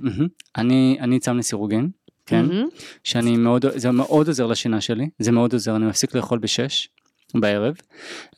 אני 0.56 1.18
צם 1.20 1.38
לסירוגין, 1.38 1.88
כן, 2.30 2.46
מהמם. 2.46 2.68
שאני 3.04 3.36
מאוד, 3.36 3.64
זה 3.76 3.90
מאוד 3.90 4.28
עוזר 4.28 4.46
לשינה 4.46 4.80
שלי, 4.80 5.08
זה 5.18 5.32
מאוד 5.32 5.52
עוזר, 5.52 5.76
אני 5.76 5.86
מפסיק 5.86 6.14
לאכול 6.14 6.38
בשש 6.38 6.88
בערב, 7.34 7.74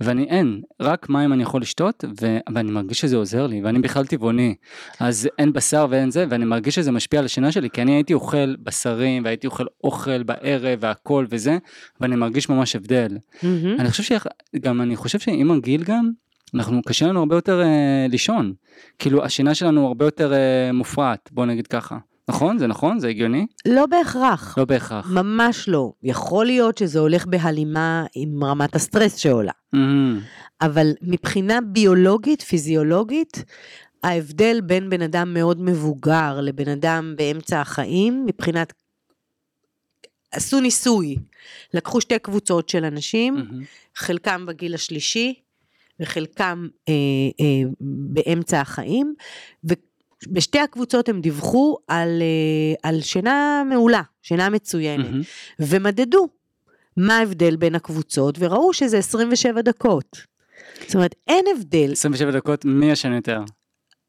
ואני 0.01 0.25
אין, 0.25 0.63
רק 0.81 1.09
מים 1.09 1.33
אני 1.33 1.43
יכול 1.43 1.61
לשתות, 1.61 2.05
ו, 2.21 2.39
ואני 2.55 2.71
מרגיש 2.71 3.01
שזה 3.01 3.17
עוזר 3.17 3.47
לי, 3.47 3.63
ואני 3.63 3.79
בכלל 3.79 4.07
טבעוני, 4.07 4.55
אז 5.01 5.29
אין 5.39 5.53
בשר 5.53 5.87
ואין 5.91 6.11
זה, 6.11 6.27
ואני 6.29 6.45
מרגיש 6.45 6.75
שזה 6.75 6.93
משפיע 6.93 7.19
על 7.19 7.25
השינה 7.25 7.53
שלי, 7.53 7.71
כי 7.71 7.83
אני 7.83 7.93
הייתי 7.93 8.15
אוכל 8.15 8.57
בשרים, 8.57 9.25
והייתי 9.25 9.47
אוכל 9.47 9.65
אוכל 9.85 10.23
בערב 10.23 10.79
והכל 10.83 11.27
וזה, 11.31 11.59
ואני 12.01 12.17
מרגיש 12.17 12.49
ממש 12.49 12.77
הבדל. 12.77 13.19
מהמם. 13.43 13.81
אני 13.81 13.91
חושב 13.91 14.19
שגם, 14.57 14.81
אני 14.81 14.97
חושב 14.97 15.19
שעם 15.19 15.51
הגיל 15.51 15.83
גם, 15.83 16.11
אנחנו, 16.55 16.83
קשה 16.83 17.07
לנו 17.07 17.21
הרבה 17.21 17.37
יותר 17.37 17.63
אה, 17.63 18.07
לישון, 18.09 18.53
כאילו 18.99 19.25
השינה 19.25 19.55
שלנו 19.55 19.87
הרבה 19.87 20.05
יותר 20.05 20.33
אה, 20.33 20.73
מופרעת, 20.73 21.29
בוא 21.33 21.47
נגיד 21.47 21.67
ככה. 21.67 21.99
נכון? 22.29 22.59
זה 22.59 22.67
נכון? 22.67 22.99
זה 22.99 23.09
הגיוני? 23.09 23.47
לא 23.67 23.87
בהכרח. 23.87 24.59
לא 24.59 24.65
בהכרח. 24.65 25.11
ממש 25.11 25.69
לא. 25.69 25.93
יכול 26.03 26.47
להיות 26.47 26.79
שזה 26.79 26.99
הולך 26.99 27.27
בהלימה 27.27 28.07
עם 28.15 28.45
רמת 28.45 28.77
הסטרס 28.77 29.17
שעולה. 29.17 29.53
מהמם. 29.73 30.21
אבל 30.61 30.93
מבחינה 31.03 31.59
ביולוגית, 31.61 32.43
פיזיולוגית, 32.43 33.45
ההבדל 34.03 34.61
בין 34.61 34.91
בן 34.91 35.03
אדם 35.03 35.35
מאוד 35.35 35.61
מבוגר 35.61 36.41
לבן 36.41 36.69
אדם 36.69 37.15
באמצע 37.17 37.61
החיים, 37.61 38.27
מבחינת... 38.27 38.73
עשו 40.33 40.61
ניסוי, 40.61 41.17
לקחו 41.75 42.01
שתי 42.01 42.19
קבוצות 42.19 42.69
של 42.69 42.85
אנשים, 42.85 43.35
מהמם. 43.35 43.63
חלקם 43.97 44.47
בגיל 44.47 44.75
השלישי 44.75 45.35
וחלקם 46.01 46.69
אה, 46.89 46.95
אה, 47.41 47.71
באמצע 47.81 48.61
החיים, 48.61 49.15
ובשתי 50.29 50.61
הקבוצות 50.61 51.09
הם 51.09 51.21
דיווחו 51.21 51.77
על, 51.89 52.23
אה, 52.23 52.91
על 52.91 53.01
שינה 53.01 53.63
מעולה, 53.69 54.03
שינה 54.23 54.51
מצוינת, 54.51 55.05
מהמם. 55.05 55.23
ומדדו 55.61 56.29
מה 56.97 57.19
ההבדל 57.19 57.57
בין 57.57 57.75
הקבוצות, 57.75 58.37
וראו 58.39 58.73
שזה 58.73 58.99
27 58.99 59.63
דקות. 59.63 60.33
זאת 60.87 60.95
אומרת, 60.95 61.15
אין 61.29 61.45
הבדל, 61.57 61.93
27 61.93 62.31
דקות, 62.31 62.65
מי 62.65 62.91
ישן 62.91 63.13
יותר? 63.13 63.41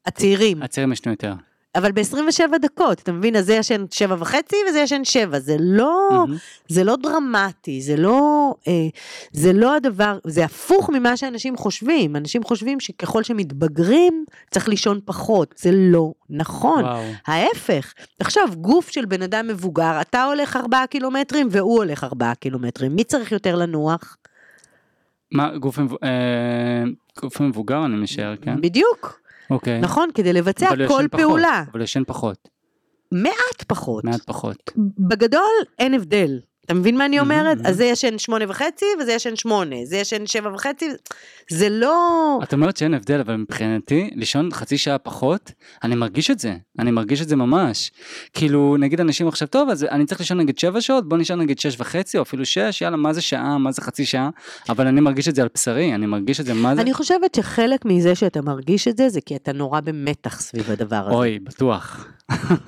הצעירים, 0.06 0.62
הצעירים 0.62 0.92
ישנו 0.92 1.12
יותר. 1.12 1.32
אבל 1.74 1.92
ב-27 1.92 2.58
דקות, 2.60 3.00
אתה 3.00 3.12
מבין? 3.12 3.36
אז 3.36 3.46
זה 3.46 3.54
ישן 3.54 3.84
שבע 3.90 4.16
וחצי 4.18 4.56
וזה 4.68 4.80
ישן 4.80 5.04
שבע, 5.04 5.38
זה 5.38 5.56
לא, 5.60 6.08
מהמם. 6.10 6.36
זה 6.68 6.84
לא 6.84 6.96
דרמטי, 6.96 7.82
זה 7.82 7.96
לא, 7.96 8.54
אה, 8.68 8.72
זה 9.32 9.52
לא 9.52 9.76
הדבר, 9.76 10.18
זה 10.26 10.44
הפוך 10.44 10.90
ממה 10.90 11.16
שאנשים 11.16 11.56
חושבים. 11.56 12.16
אנשים 12.16 12.42
חושבים 12.42 12.80
שככל 12.80 13.22
שמתבגרים 13.22 14.24
צריך 14.50 14.68
לישון 14.68 15.00
פחות, 15.04 15.54
זה 15.58 15.70
לא 15.72 16.12
נכון. 16.30 16.84
וואו. 16.84 17.02
ההפך, 17.26 17.92
עכשיו 18.20 18.48
גוף 18.56 18.90
של 18.90 19.04
בן 19.04 19.22
אדם 19.22 19.46
מבוגר, 19.48 20.00
אתה 20.00 20.24
הולך 20.24 20.56
ארבעה 20.56 20.86
קילומטרים 20.86 21.48
והוא 21.50 21.76
הולך 21.76 22.04
ארבעה 22.04 22.34
קילומטרים, 22.34 22.96
מי 22.96 23.04
צריך 23.04 23.32
יותר 23.32 23.56
לנוח? 23.56 24.16
מה, 25.32 25.58
גוף 25.58 25.78
אה, 25.78 26.84
גוף 27.22 27.40
מבוגר 27.40 27.84
אני 27.84 27.96
משער, 27.96 28.36
כן? 28.36 28.60
בדיוק, 28.60 29.20
אוקיי. 29.50 29.80
נכון? 29.80 30.08
כדי 30.14 30.32
לבצע 30.32 30.68
אבל 30.68 30.88
כל 30.88 31.08
פחות, 31.10 31.20
פעולה. 31.20 31.64
אבל 31.72 31.80
הוא 31.80 31.84
ישן 31.84 32.02
פחות, 32.06 32.48
מעט 33.12 33.62
פחות. 33.66 34.04
מעט 34.04 34.20
פחות. 34.26 34.72
בגדול 34.98 35.54
אין 35.78 35.94
הבדל. 35.94 36.40
אתה 36.64 36.74
מבין 36.74 36.98
מה 36.98 37.06
אני 37.06 37.20
אומרת? 37.20 37.58
אז 37.64 37.76
זה 37.76 37.84
ישן 37.84 38.18
שמונה 38.18 38.44
וחצי 38.48 38.84
וזה 39.00 39.12
ישן 39.12 39.36
שמונה, 39.36 39.76
זה 39.84 39.96
ישן 39.96 40.26
שבע 40.26 40.54
וחצי, 40.54 40.88
זה 41.50 41.68
לא... 41.68 42.38
את 42.42 42.52
אומרת 42.52 42.76
שאין 42.76 42.94
הבדל, 42.94 43.20
אבל 43.20 43.36
מבחינתי, 43.36 44.10
לישון 44.14 44.48
חצי 44.52 44.78
שעה 44.78 44.98
פחות, 44.98 45.52
אני 45.84 45.94
מרגיש 45.94 46.30
את 46.30 46.38
זה, 46.38 46.54
אני 46.78 46.90
מרגיש 46.90 47.20
את 47.20 47.28
זה 47.28 47.36
ממש. 47.36 47.90
כאילו, 48.32 48.76
נגיד 48.76 49.00
אנשים 49.00 49.28
עכשיו, 49.28 49.48
טוב, 49.48 49.70
אז 49.70 49.84
אני 49.84 50.06
צריך 50.06 50.20
לישון 50.20 50.38
נגיד 50.38 50.58
שבע 50.58 50.80
שעות, 50.80 51.08
בוא 51.08 51.18
נשאר 51.18 51.36
נגיד 51.36 51.58
שש 51.58 51.80
וחצי, 51.80 52.18
או 52.18 52.22
אפילו 52.22 52.46
שש, 52.46 52.82
יאללה, 52.82 52.96
מה 52.96 53.12
זה 53.12 53.20
שעה, 53.20 53.58
מה 53.58 53.72
זה 53.72 53.82
חצי 53.82 54.04
שעה, 54.04 54.30
אבל 54.68 54.86
אני 54.86 55.00
מרגיש 55.00 55.28
את 55.28 55.34
זה 55.34 55.42
על 55.42 55.48
בשרי, 55.54 55.94
אני 55.94 56.06
מרגיש 56.06 56.40
את 56.40 56.46
זה, 56.46 56.54
מה 56.54 56.74
זה? 56.74 56.80
אני 56.80 56.94
חושבת 56.94 57.34
שחלק 57.34 57.84
מזה 57.84 58.14
שאתה 58.14 58.42
מרגיש 58.42 58.88
את 58.88 58.96
זה, 58.96 59.08
זה 59.08 59.20
כי 59.20 59.36
אתה 59.36 59.52
נורא 59.52 59.80
במתח 59.80 60.40
סביב 60.40 60.70
הדבר 60.70 60.96
הזה. 61.06 61.14
אוי, 61.14 61.38
בטוח. 61.38 62.06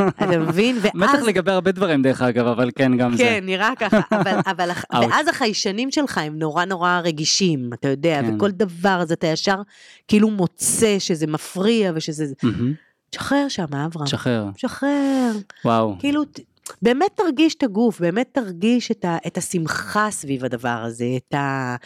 אתה 0.09 0.39
מבין? 0.39 0.77
מתח 0.95 1.15
ואז... 1.15 1.27
לגבי 1.27 1.51
הרבה 1.51 1.73
דברים 1.73 2.03
דרך 2.03 2.23
אגב, 2.23 2.47
אבל 2.47 2.70
כן, 2.74 2.97
גם 2.97 3.16
זה. 3.16 3.23
כן, 3.23 3.41
נראה 3.43 3.73
ככה, 3.78 4.01
אבל, 4.12 4.41
אבל. 4.47 4.70
ואז 4.93 5.28
החיישנים 5.28 5.91
שלך 5.91 6.19
הם 6.19 6.39
נורא 6.39 6.65
נורא 6.65 7.01
רגישים, 7.05 7.70
אתה 7.73 7.89
יודע, 7.89 8.20
כן. 8.23 8.37
וכל 8.37 8.51
דבר 8.51 8.99
אז 9.03 9.12
אתה 9.12 9.27
ישר 9.27 9.62
כאילו 10.09 10.31
מוצא 10.31 10.99
שזה 10.99 11.27
מפריע 11.27 11.93
ושזה... 11.95 12.27
תשחרר 13.11 13.49
שם, 13.49 13.74
אברהם. 13.74 14.07
שחרר, 14.07 14.47
תשחרר. 14.55 15.33
וואו. 15.65 15.97
כאילו, 15.99 16.24
באמת 16.83 17.11
תרגיש 17.15 17.55
את 17.55 17.62
הגוף, 17.62 18.01
באמת 18.01 18.28
תרגיש 18.33 18.91
את, 18.91 19.05
ה, 19.05 19.16
את 19.27 19.39
השמחה 19.39 20.09
סביב 20.11 20.45
הדבר 20.45 20.69
הזה, 20.69 21.05
את, 21.16 21.35
ה, 21.35 21.77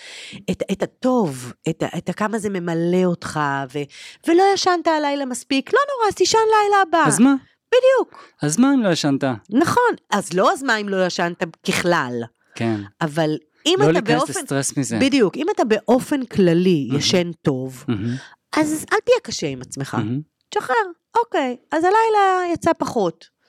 את, 0.50 0.62
את 0.72 0.82
הטוב, 0.82 1.52
את, 1.68 1.82
ה, 1.82 1.86
את 1.98 2.08
ה, 2.08 2.12
כמה 2.12 2.38
זה 2.38 2.50
ממלא 2.50 3.04
אותך, 3.04 3.40
ו, 3.74 3.78
ולא 4.28 4.42
ישנת 4.54 4.86
הלילה 4.86 5.24
מספיק, 5.24 5.72
לא 5.72 5.78
נורא, 5.96 6.08
אז 6.08 6.14
תישן 6.14 6.38
לילה 6.38 6.82
הבא. 6.88 7.08
אז 7.08 7.20
מה? 7.20 7.34
בדיוק. 7.72 8.24
אז 8.42 8.58
מה 8.58 8.74
אם 8.74 8.82
לא 8.82 8.88
ישנת? 8.88 9.24
נכון, 9.50 9.94
אז 10.10 10.32
לא 10.32 10.52
אז 10.52 10.62
מה 10.62 10.76
אם 10.76 10.88
לא 10.88 11.06
ישנת 11.06 11.42
ככלל, 11.68 12.22
כן. 12.54 12.80
אבל 13.00 13.30
אם 13.66 13.76
לא 13.78 13.84
אתה 13.84 13.92
להיכנס 13.92 14.16
באופן, 14.16 14.40
לסטרס 14.40 14.76
מזה. 14.76 14.98
בדיוק, 15.00 15.36
אם 15.36 15.46
אתה 15.54 15.64
באופן 15.64 16.24
כללי 16.24 16.86
מהמם. 16.88 16.98
ישן 16.98 17.30
טוב, 17.42 17.84
מהמם, 17.88 18.14
אז 18.56 18.86
אל 18.92 18.98
תהיה 19.04 19.16
קשה 19.22 19.46
עם 19.46 19.60
עצמך, 19.60 19.94
מהמם. 19.94 20.20
תשחרר, 20.48 20.76
אוקיי, 21.18 21.56
אז 21.72 21.84
הלילה 21.84 22.52
יצא 22.54 22.70
פחות. 22.78 23.40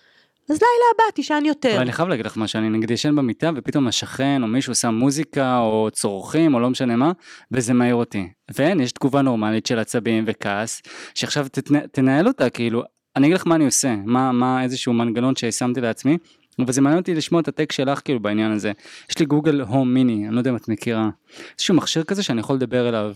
אז 0.50 0.56
לילה 0.56 0.86
הבא 0.96 1.16
תישן 1.16 1.44
יותר. 1.46 1.72
אבל 1.72 1.82
אני 1.82 1.92
חייב 1.92 2.10
להגיד 2.10 2.26
לך 2.26 2.38
משהו, 2.38 2.60
אני 2.60 2.70
נגיד 2.70 2.92
ישן 2.92 3.16
במיטה 3.16 3.50
ופתאום 3.56 3.88
השכן 3.88 4.44
או 4.44 4.48
מישהו 4.48 4.76
שם 4.76 4.94
מוזיקה 4.94 5.60
או 5.60 5.90
צורכים 5.92 6.54
או 6.54 6.60
לא 6.60 6.70
משנה 6.70 6.96
מה, 6.96 7.12
וזה 7.52 7.74
מעיר 7.74 7.96
אותי. 7.96 8.30
ואין, 8.56 8.80
יש 8.80 8.92
תגובה 8.92 9.22
נורמלית 9.22 9.66
של 9.66 9.80
עצבים 9.80 10.24
וכעס, 10.28 10.82
שעכשיו. 11.16 11.48
תנהל 11.92 12.28
אותה, 12.28 12.50
כאילו, 12.50 12.84
אני 13.16 13.28
אגיד 13.28 13.38
לך 13.38 13.48
מה 13.48 13.56
אני 13.56 13.66
עושה, 13.66 13.96
מה, 14.06 14.32
מה 14.32 14.64
איזשהו 14.64 14.94
מנגנון 14.94 15.36
ששמתי 15.36 15.82
לעצמי, 15.82 16.18
אבל 16.60 16.74
זה 16.74 16.82
מעניין 16.82 17.00
אותי 17.00 17.14
לשמוע 17.14 17.42
את 17.42 17.48
הטקסט 17.48 17.78
שלך 17.78 18.02
כאילו 18.06 18.20
בעניין 18.20 18.52
הזה. 18.52 18.72
יש 19.10 19.20
לי 19.20 19.26
גוגל 19.26 19.62
הום 19.62 19.94
מיני, 19.94 20.28
אני 20.28 20.36
לא 20.36 20.40
יודע 20.40 20.52
אם 20.52 20.56
את 20.56 20.68
מכירה, 20.68 21.10
איזשהו 21.58 21.76
מכשיר 21.76 22.04
כזה 22.04 22.24
שאני 22.24 22.40
יכול 22.40 22.56
לדבר 22.56 22.90
אליו. 22.90 23.14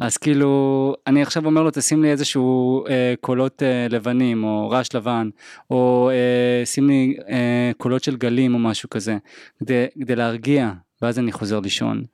אז 0.00 0.16
כאילו, 0.16 0.94
אני 1.06 1.22
עכשיו 1.22 1.46
אומר 1.46 1.62
לו, 1.62 1.70
תשים 1.70 2.02
לי 2.02 2.10
איזשהו 2.10 2.84
אה, 2.86 3.14
קולות 3.20 3.62
אה, 3.62 3.86
לבנים, 3.90 4.44
או 4.44 4.70
רעש 4.70 4.94
לבן, 4.94 5.28
או 5.70 6.10
אה, 6.12 6.66
שים 6.66 6.88
לי 6.88 7.16
אה, 7.28 7.70
קולות 7.76 8.04
של 8.04 8.16
גלים 8.16 8.54
או 8.54 8.58
משהו 8.58 8.90
כזה, 8.90 9.16
כדי, 9.60 9.86
כדי 10.00 10.16
להרגיע. 10.16 10.72
ואז 11.02 11.18
אני 11.18 11.32
חוזר 11.32 11.60
לישון. 11.60 12.04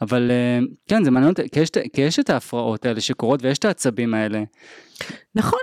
אבל 0.00 0.30
אה, 0.30 0.58
כן, 0.88 1.04
זה 1.04 1.10
מעניין 1.10 1.32
אותי, 1.32 1.42
כי 1.48 1.60
כי 1.92 2.00
יש 2.00 2.18
את 2.18 2.30
ההפרעות 2.30 2.86
האלה 2.86 3.00
שקורות 3.00 3.44
ויש 3.44 3.58
את 3.58 3.64
העצבים 3.64 4.14
האלה. 4.14 4.42
נכון. 5.34 5.60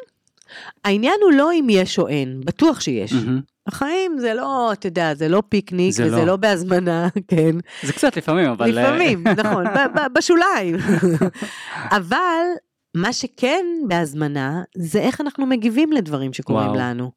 העניין 0.86 1.16
הוא 1.24 1.32
לא 1.32 1.52
אם 1.54 1.68
יש 1.70 2.00
או 2.00 2.08
אין, 2.08 2.42
בטוח 2.46 2.80
שיש. 2.82 3.14
מהמם. 3.14 3.42
החיים 3.68 4.18
זה 4.20 4.34
לא, 4.34 4.74
אתה 4.74 4.88
יודע, 4.88 5.14
זה 5.16 5.28
לא 5.30 5.44
פיקניק, 5.50 5.94
זה 5.94 6.06
וזה 6.06 6.16
לא. 6.18 6.26
לא 6.26 6.36
בהזמנה, 6.36 7.08
כן. 7.28 7.56
זה 7.84 7.94
קצת 7.94 8.18
לפעמים, 8.18 8.50
אבל... 8.50 8.78
אה, 8.78 8.84
לפעמים, 8.84 9.24
נכון, 9.44 9.64
ב- 9.68 10.00
ב- 10.00 10.18
בשוליים. 10.18 10.76
אבל 11.98 12.44
מה 12.96 13.14
שכן 13.14 13.66
בהזמנה, 13.88 14.62
זה 14.78 15.00
איך 15.00 15.22
אנחנו 15.22 15.46
מגיבים 15.46 15.92
לדברים 15.94 16.34
שקורים 16.34 16.68
וואו. 16.68 16.80
לנו. 16.80 17.12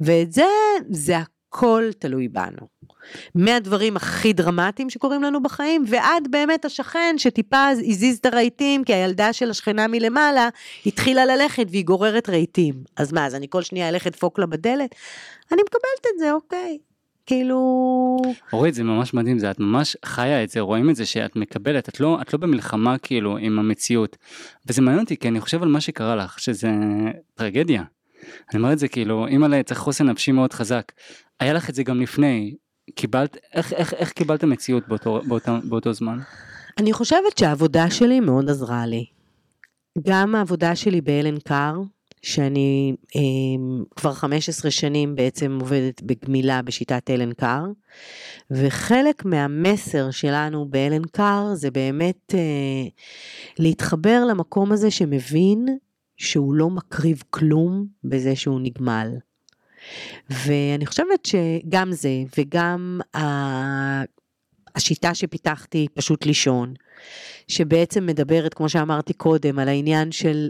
ואת 0.00 0.32
זה, 0.32 0.46
זה 0.90 1.18
הכל 1.54 1.84
תלוי 1.98 2.28
בנו. 2.28 2.68
מהדברים 3.34 3.96
הכי 3.96 4.32
דרמטיים 4.32 4.90
שקורים 4.90 5.22
לנו 5.22 5.42
בחיים, 5.42 5.84
ועד 5.86 6.28
באמת 6.30 6.64
השכן 6.64 7.14
שטיפה 7.18 7.68
הזיז 7.68 8.18
את 8.18 8.26
הרהיטים, 8.26 8.84
כי 8.84 8.94
הילדה 8.94 9.32
של 9.32 9.50
השכנה 9.50 9.86
מלמעלה 9.88 10.48
התחילה 10.86 11.24
ללכת 11.24 11.66
והיא 11.70 11.84
גוררת 11.84 12.28
רהיטים. 12.28 12.74
אז 12.96 13.12
מה, 13.12 13.26
אז 13.26 13.34
אני 13.34 13.46
כל 13.50 13.62
שנייה 13.62 13.88
אלך 13.88 14.06
לדפוק 14.06 14.38
לה 14.38 14.46
בדלת? 14.46 14.94
אני 15.52 15.62
מקבלת 15.62 16.14
את 16.14 16.18
זה, 16.18 16.32
אוקיי. 16.32 16.78
כאילו... 17.26 18.16
אורית 18.52 18.74
זה 18.74 18.82
ממש 18.82 19.14
מדהים 19.14 19.38
זה 19.38 19.50
את 19.50 19.60
ממש 19.60 19.96
חיה 20.04 20.44
את 20.44 20.48
זה 20.50 20.60
רואים 20.60 20.90
את 20.90 20.96
זה 20.96 21.06
שאת 21.06 21.36
מקבלת 21.36 21.88
את 21.88 22.00
לא 22.00 22.18
את 22.22 22.32
לא 22.32 22.38
במלחמה 22.38 22.98
כאילו 22.98 23.36
עם 23.38 23.58
המציאות 23.58 24.16
וזה 24.66 24.82
מעניין 24.82 25.02
אותי 25.02 25.16
כי 25.16 25.28
אני 25.28 25.40
חושב 25.40 25.62
על 25.62 25.68
מה 25.68 25.80
שקרה 25.80 26.16
לך 26.16 26.40
שזה 26.40 26.70
טרגדיה. 27.34 27.82
אני 28.52 28.62
אומר 28.62 28.72
את 28.72 28.78
זה 28.78 28.88
כאילו 28.88 29.26
אימא'לה 29.26 29.62
צריך 29.62 29.80
חוסן 29.80 30.08
נפשי 30.08 30.32
מאוד 30.32 30.52
חזק 30.52 30.92
היה 31.40 31.52
לך 31.52 31.70
את 31.70 31.74
זה 31.74 31.82
גם 31.82 32.00
לפני 32.00 32.54
קיבלת 32.94 33.36
איך 33.54 33.72
איך 33.72 33.94
איך 33.94 34.12
קיבלת 34.12 34.44
מציאות 34.44 34.88
באותו 34.88 35.20
באותו 35.28 35.52
באותו 35.64 35.92
זמן. 35.92 36.18
אני 36.78 36.92
חושבת 36.92 37.38
שהעבודה 37.38 37.90
שלי 37.90 38.20
מאוד 38.20 38.50
עזרה 38.50 38.86
לי. 38.86 39.06
גם 40.02 40.34
העבודה 40.34 40.76
שלי 40.76 41.00
באלן 41.00 41.38
קאר, 41.38 41.74
שאני 42.22 42.94
אה, 43.16 43.20
כבר 43.96 44.12
15 44.12 44.70
שנים 44.70 45.16
בעצם 45.16 45.58
עובדת 45.60 46.02
בגמילה 46.02 46.62
בשיטת 46.62 47.10
אלן 47.10 47.32
קאר, 47.32 47.64
וחלק 48.50 49.24
מהמסר 49.24 50.10
שלנו 50.10 50.68
באלן 50.68 51.04
קאר 51.04 51.54
זה 51.54 51.70
באמת 51.70 52.34
אה, 52.34 52.88
להתחבר 53.58 54.24
למקום 54.24 54.72
הזה 54.72 54.90
שמבין 54.90 55.66
שהוא 56.16 56.54
לא 56.54 56.70
מקריב 56.70 57.22
כלום 57.30 57.86
בזה 58.04 58.36
שהוא 58.36 58.60
נגמל. 58.60 59.08
ואני 60.30 60.86
חושבת 60.86 61.26
שגם 61.26 61.92
זה 61.92 62.22
וגם 62.38 63.00
השיטה 64.74 65.14
שפיתחתי 65.14 65.86
פשוט 65.94 66.26
לישון, 66.26 66.74
שבעצם 67.48 68.06
מדברת, 68.06 68.54
כמו 68.54 68.68
שאמרתי 68.68 69.12
קודם, 69.12 69.58
על 69.58 69.68
העניין 69.68 70.12
של 70.12 70.48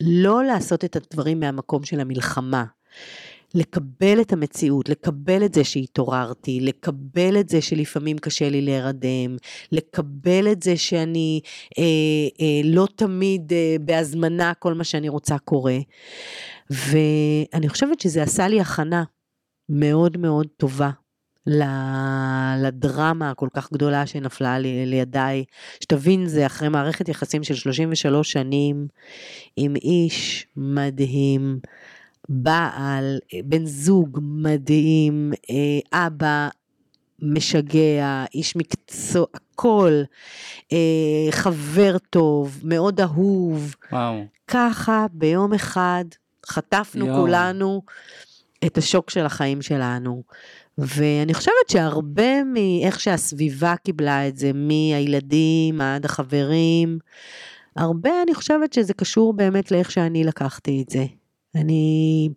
לא 0.00 0.44
לעשות 0.44 0.84
את 0.84 0.96
הדברים 0.96 1.40
מהמקום 1.40 1.84
של 1.84 2.00
המלחמה. 2.00 2.64
לקבל 3.54 4.20
את 4.20 4.32
המציאות, 4.32 4.88
לקבל 4.88 5.44
את 5.44 5.54
זה 5.54 5.64
שהתעוררתי, 5.64 6.60
לקבל 6.60 7.40
את 7.40 7.48
זה 7.48 7.60
שלפעמים 7.60 8.18
קשה 8.18 8.48
לי 8.48 8.62
להירדם, 8.62 9.36
לקבל 9.72 10.52
את 10.52 10.62
זה 10.62 10.76
שאני 10.76 11.40
אה, 11.78 11.84
אה, 12.40 12.60
לא 12.64 12.88
תמיד 12.96 13.52
אה, 13.52 13.76
בהזמנה 13.80 14.52
כל 14.58 14.74
מה 14.74 14.84
שאני 14.84 15.08
רוצה 15.08 15.38
קורה. 15.38 15.78
ואני 16.70 17.68
חושבת 17.68 18.00
שזה 18.00 18.22
עשה 18.22 18.48
לי 18.48 18.60
הכנה 18.60 19.04
מאוד 19.68 20.16
מאוד 20.16 20.46
טובה 20.56 20.90
לדרמה 22.58 23.30
הכל 23.30 23.48
כך 23.52 23.72
גדולה 23.72 24.06
שנפלה 24.06 24.58
לי 24.58 24.86
לידיי. 24.86 25.44
שתבין, 25.80 26.26
זה 26.26 26.46
אחרי 26.46 26.68
מערכת 26.68 27.08
יחסים 27.08 27.44
של 27.44 27.54
33 27.54 28.32
שנים 28.32 28.88
עם 29.56 29.76
איש 29.76 30.46
מדהים, 30.56 31.60
בעל, 32.28 33.18
בן 33.44 33.66
זוג 33.66 34.18
מדהים, 34.22 35.32
אה, 35.50 36.06
אבא 36.06 36.48
משגע, 37.22 38.24
איש 38.34 38.56
מקצוע, 38.56 39.26
הכל, 39.34 40.02
אה, 40.72 41.26
חבר 41.30 41.98
טוב, 42.10 42.60
מאוד 42.64 43.00
אהוב. 43.00 43.74
וואו. 43.92 44.24
ככה 44.48 45.06
ביום 45.12 45.54
אחד 45.54 46.04
חטפנו 46.48 47.06
יואו. 47.06 47.20
כולנו 47.20 47.82
את 48.66 48.78
השוק 48.78 49.10
של 49.10 49.26
החיים 49.26 49.62
שלנו. 49.62 50.22
ואני 50.78 51.34
חושבת 51.34 51.68
שהרבה 51.70 52.44
מאיך 52.44 53.00
שהסביבה 53.00 53.74
קיבלה 53.76 54.28
את 54.28 54.36
זה, 54.36 54.50
מהילדים 54.54 55.80
עד 55.80 56.04
החברים, 56.04 56.98
הרבה 57.76 58.10
אני 58.22 58.34
חושבת 58.34 58.72
שזה 58.72 58.94
קשור 58.94 59.32
באמת 59.32 59.70
לאיך 59.70 59.90
שאני 59.90 60.24
לקחתי 60.24 60.82
את 60.82 60.90
זה. 60.90 61.04
אני, 61.54 62.28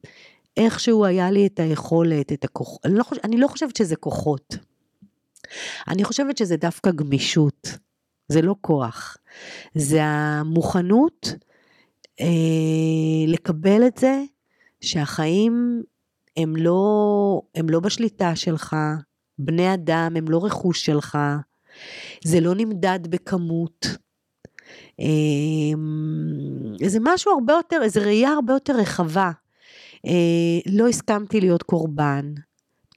איכשהו 0.57 1.05
היה 1.05 1.31
לי 1.31 1.47
את 1.47 1.59
היכולת, 1.59 2.31
את 2.33 2.43
הכוח, 2.43 2.77
אני 2.85 2.95
לא, 2.95 3.03
חוש, 3.03 3.17
אני 3.23 3.37
לא 3.37 3.47
חושבת 3.47 3.75
שזה 3.75 3.95
כוחות. 3.95 4.57
אני 5.87 6.03
חושבת 6.03 6.37
שזה 6.37 6.57
דווקא 6.57 6.91
גמישות, 6.91 7.77
זה 8.27 8.41
לא 8.41 8.55
כוח. 8.61 9.17
זה 9.75 10.03
המוכנות 10.03 11.33
לקבל 13.27 13.87
את 13.87 13.97
זה 13.97 14.23
שהחיים 14.81 15.83
הם 16.37 16.55
לא, 16.55 17.41
הם 17.55 17.69
לא 17.69 17.79
בשליטה 17.79 18.35
שלך, 18.35 18.75
בני 19.39 19.73
אדם 19.73 20.13
הם 20.15 20.25
לא 20.29 20.45
רכוש 20.45 20.85
שלך, 20.85 21.17
זה 22.23 22.39
לא 22.39 22.55
נמדד 22.55 22.99
בכמות. 23.09 23.85
אה, 24.99 25.05
זה 26.85 26.99
משהו 27.01 27.31
הרבה 27.31 27.53
יותר, 27.53 27.79
איזו 27.83 28.01
ראייה 28.01 28.29
הרבה 28.29 28.53
יותר 28.53 28.73
רחבה. 28.77 29.31
אה, 30.05 30.59
לא 30.65 30.87
הסכמתי 30.87 31.39
להיות 31.39 31.63
קורבן. 31.63 32.33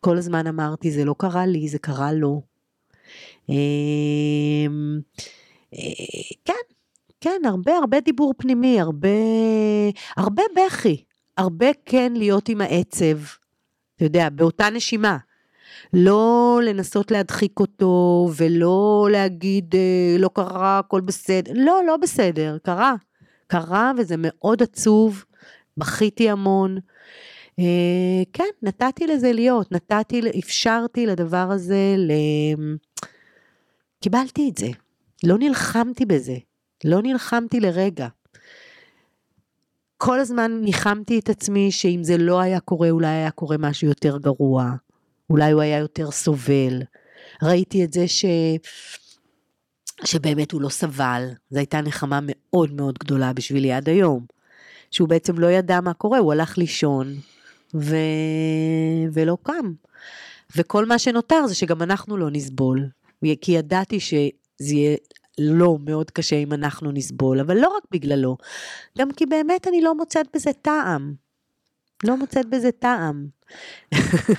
כל 0.00 0.18
הזמן 0.18 0.46
אמרתי, 0.46 0.90
זה 0.90 1.04
לא 1.04 1.14
קרה 1.18 1.46
לי, 1.46 1.68
זה 1.68 1.78
קרה 1.78 2.12
לו. 2.12 2.42
אה, 3.50 3.54
אה, 5.74 6.36
כן, 6.44 6.73
כן, 7.24 7.40
הרבה 7.44 7.76
הרבה 7.76 8.00
דיבור 8.00 8.34
פנימי, 8.36 8.80
הרבה, 8.80 9.08
הרבה 10.16 10.42
בכי, 10.56 11.04
הרבה 11.36 11.66
כן 11.84 12.12
להיות 12.16 12.48
עם 12.48 12.60
העצב, 12.60 13.18
אתה 13.96 14.04
יודע, 14.04 14.28
באותה 14.28 14.70
נשימה. 14.70 15.18
לא 15.92 16.60
לנסות 16.64 17.10
להדחיק 17.10 17.60
אותו 17.60 18.28
ולא 18.36 19.08
להגיד 19.10 19.74
אה, 19.74 20.16
לא 20.18 20.30
קרה, 20.34 20.78
הכל 20.78 21.00
בסדר. 21.00 21.52
לא, 21.54 21.82
לא 21.86 21.96
בסדר, 21.96 22.56
קרה. 22.62 22.94
קרה 23.46 23.92
וזה 23.98 24.14
מאוד 24.18 24.62
עצוב, 24.62 25.24
בכיתי 25.76 26.30
המון. 26.30 26.78
אה, 27.58 28.22
כן, 28.32 28.50
נתתי 28.62 29.06
לזה 29.06 29.32
להיות, 29.32 29.72
נתתי, 29.72 30.20
אפשרתי 30.38 31.06
לדבר 31.06 31.46
הזה, 31.50 31.94
ל... 31.98 32.12
קיבלתי 34.00 34.50
את 34.52 34.58
זה. 34.58 34.68
לא 35.24 35.38
נלחמתי 35.38 36.06
בזה, 36.06 36.36
לא 36.84 37.02
נלחמתי 37.02 37.60
לרגע. 37.60 38.08
כל 39.96 40.20
הזמן 40.20 40.60
ניחמתי 40.62 41.18
את 41.18 41.28
עצמי 41.28 41.72
שאם 41.72 42.00
זה 42.02 42.18
לא 42.18 42.40
היה 42.40 42.60
קורה, 42.60 42.90
אולי 42.90 43.08
היה 43.08 43.30
קורה 43.30 43.56
משהו 43.56 43.88
יותר 43.88 44.18
גרוע. 44.18 44.70
אולי 45.30 45.52
הוא 45.52 45.60
היה 45.62 45.78
יותר 45.78 46.10
סובל. 46.10 46.82
ראיתי 47.42 47.84
את 47.84 47.92
זה 47.92 48.08
ש... 48.08 48.24
שבאמת 50.04 50.52
הוא 50.52 50.60
לא 50.60 50.68
סבל, 50.68 51.28
זו 51.50 51.58
הייתה 51.58 51.80
נחמה 51.80 52.18
מאוד 52.22 52.72
מאוד 52.72 52.98
גדולה 52.98 53.32
בשבילי 53.32 53.72
עד 53.72 53.88
היום. 53.88 54.26
שהוא 54.90 55.08
בעצם 55.08 55.38
לא 55.38 55.46
ידע 55.46 55.80
מה 55.80 55.94
קורה, 55.94 56.18
הוא 56.18 56.32
הלך 56.32 56.58
לישון 56.58 57.14
ו... 57.74 57.96
ולא 59.12 59.36
קם. 59.42 59.72
וכל 60.56 60.86
מה 60.86 60.98
שנותר 60.98 61.46
זה 61.46 61.54
שגם 61.54 61.82
אנחנו 61.82 62.16
לא 62.16 62.30
נסבול. 62.30 62.88
כי 63.40 63.52
ידעתי 63.52 64.00
שזה 64.00 64.30
יהיה 64.60 64.96
לא 65.38 65.78
מאוד 65.84 66.10
קשה 66.10 66.36
אם 66.36 66.52
אנחנו 66.52 66.92
נסבול, 66.92 67.40
אבל 67.40 67.56
לא 67.56 67.68
רק 67.76 67.82
בגללו, 67.90 68.36
גם 68.98 69.12
כי 69.12 69.26
באמת 69.26 69.68
אני 69.68 69.82
לא 69.82 69.94
מוצאת 69.94 70.26
בזה 70.34 70.52
טעם. 70.52 71.14
לא 72.04 72.16
מוצאת 72.16 72.46
בזה 72.46 72.70
טעם. 72.72 73.26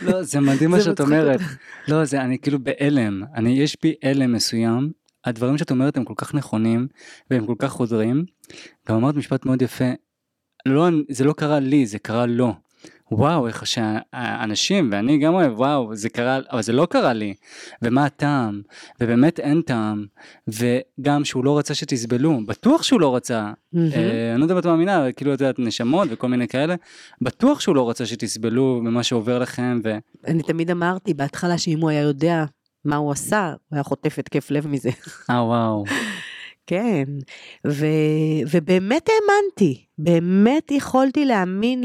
לא 0.01 0.23
זה 0.23 0.39
מדהים 0.39 0.72
מה 0.72 0.81
שאת 0.81 0.99
אומרת. 0.99 1.39
לא 1.88 2.05
זה 2.05 2.22
אני 2.22 2.39
כאילו 2.39 2.59
בהלם 2.63 3.23
אני 3.35 3.49
יש 3.49 3.77
בי 3.84 3.95
הלם 4.03 4.34
מסוים 4.34 4.91
הדברים 5.26 5.57
שאת 5.57 5.72
אומרת 5.72 5.97
הם 5.97 6.05
כל 6.05 6.13
כך 6.17 6.34
נכונים 6.34 6.88
והם 7.31 7.45
כל 7.45 7.55
כך 7.59 7.72
חודרים. 7.72 8.26
גם 8.89 8.95
אמרת 8.95 9.15
משפט 9.15 9.45
מאוד 9.45 9.61
יפה. 9.61 9.91
לא 10.65 10.89
זה 11.09 11.23
לא 11.23 11.34
קרה 11.34 11.59
לי 11.59 11.85
זה 11.85 11.99
קרה 11.99 12.26
לו. 12.26 12.53
וואו, 13.11 13.48
איך 13.48 13.65
שהאנשים, 13.65 14.90
ואני 14.91 15.18
גם 15.18 15.34
אוהב, 15.34 15.60
וואו, 15.60 15.95
זה 15.95 16.10
קרה, 16.10 16.40
אבל 16.52 16.61
זה 16.61 16.73
לא 16.73 16.86
קרה 16.86 17.14
לי, 17.14 17.34
ומה 17.82 18.06
הטעם, 18.06 18.61
ובאמת 19.02 19.40
אין 19.40 19.61
טעם, 19.61 20.06
וגם 20.48 21.26
שהוא 21.26 21.45
לא 21.45 21.57
רצה 21.57 21.76
שתסבלו, 21.76 22.40
בטוח 22.45 22.84
שהוא 22.84 23.02
לא 23.02 23.15
רצה, 23.15 23.52
מהמם. 23.73 23.91
אה, 23.94 24.32
אני 24.32 24.40
לא 24.40 24.45
יודע 24.45 24.53
אם 24.53 24.60
את 24.60 24.65
מאמינה, 24.65 25.11
כאילו 25.11 25.34
את 25.34 25.41
יודעת, 25.41 25.60
נשמות 25.60 26.07
וכל 26.11 26.27
מיני 26.27 26.48
כאלה, 26.48 26.76
בטוח 27.22 27.60
שהוא 27.60 27.76
לא 27.76 27.90
רצה 27.90 28.06
שתסבלו 28.06 28.82
במה 28.86 29.03
שעובר 29.03 29.40
לכם, 29.40 29.80
ו... 29.84 29.98
אני 30.27 30.44
תמיד 30.44 30.72
אמרתי 30.72 31.14
בהתחלה 31.14 31.57
שאם 31.57 31.80
הוא 31.82 31.90
היה 31.90 32.02
יודע 32.02 32.45
מה 32.86 32.95
הוא 32.95 33.11
עשה, 33.11 33.48
הוא 33.48 33.76
היה 33.76 33.84
חוטף 33.84 34.19
התקף 34.19 34.52
לב 34.52 34.68
מזה. 34.68 34.90
אה 35.30 35.44
וואו, 35.44 35.84
כן, 36.67 37.03
ו, 37.67 37.85
ובאמת 38.51 39.09
האמנתי, 39.09 39.85
באמת 39.97 40.71
יכולתי 40.71 41.25
להאמין 41.25 41.83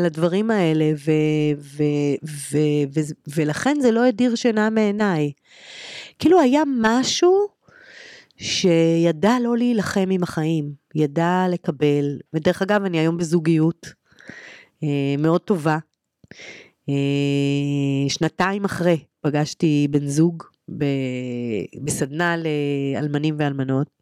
לדברים 0.00 0.50
האלה, 0.50 0.92
ו, 0.96 1.10
ו, 1.58 1.82
ו, 2.24 2.58
ו, 2.94 3.00
ולכן 3.36 3.76
זה 3.80 3.90
לא 3.90 4.04
הדיר 4.04 4.34
שינה 4.34 4.70
מעיניי. 4.70 5.32
כאילו 6.18 6.40
היה 6.40 6.62
משהו 6.80 7.48
שידע 8.36 9.36
לא 9.42 9.56
להילחם 9.56 10.08
עם 10.10 10.22
החיים, 10.22 10.72
ידע 10.94 11.46
לקבל, 11.50 12.18
ודרך 12.34 12.62
אגב 12.62 12.84
אני 12.84 12.98
היום 12.98 13.16
בזוגיות 13.16 13.92
אה, 14.82 15.14
מאוד 15.18 15.40
טובה. 15.40 15.78
אה, 16.88 18.08
שנתיים 18.08 18.64
אחרי 18.64 18.98
פגשתי 19.20 19.88
בן 19.90 20.06
זוג 20.06 20.42
בסדנה 21.84 22.34
לאלמנים 22.36 23.34
ואלמנות, 23.38 23.99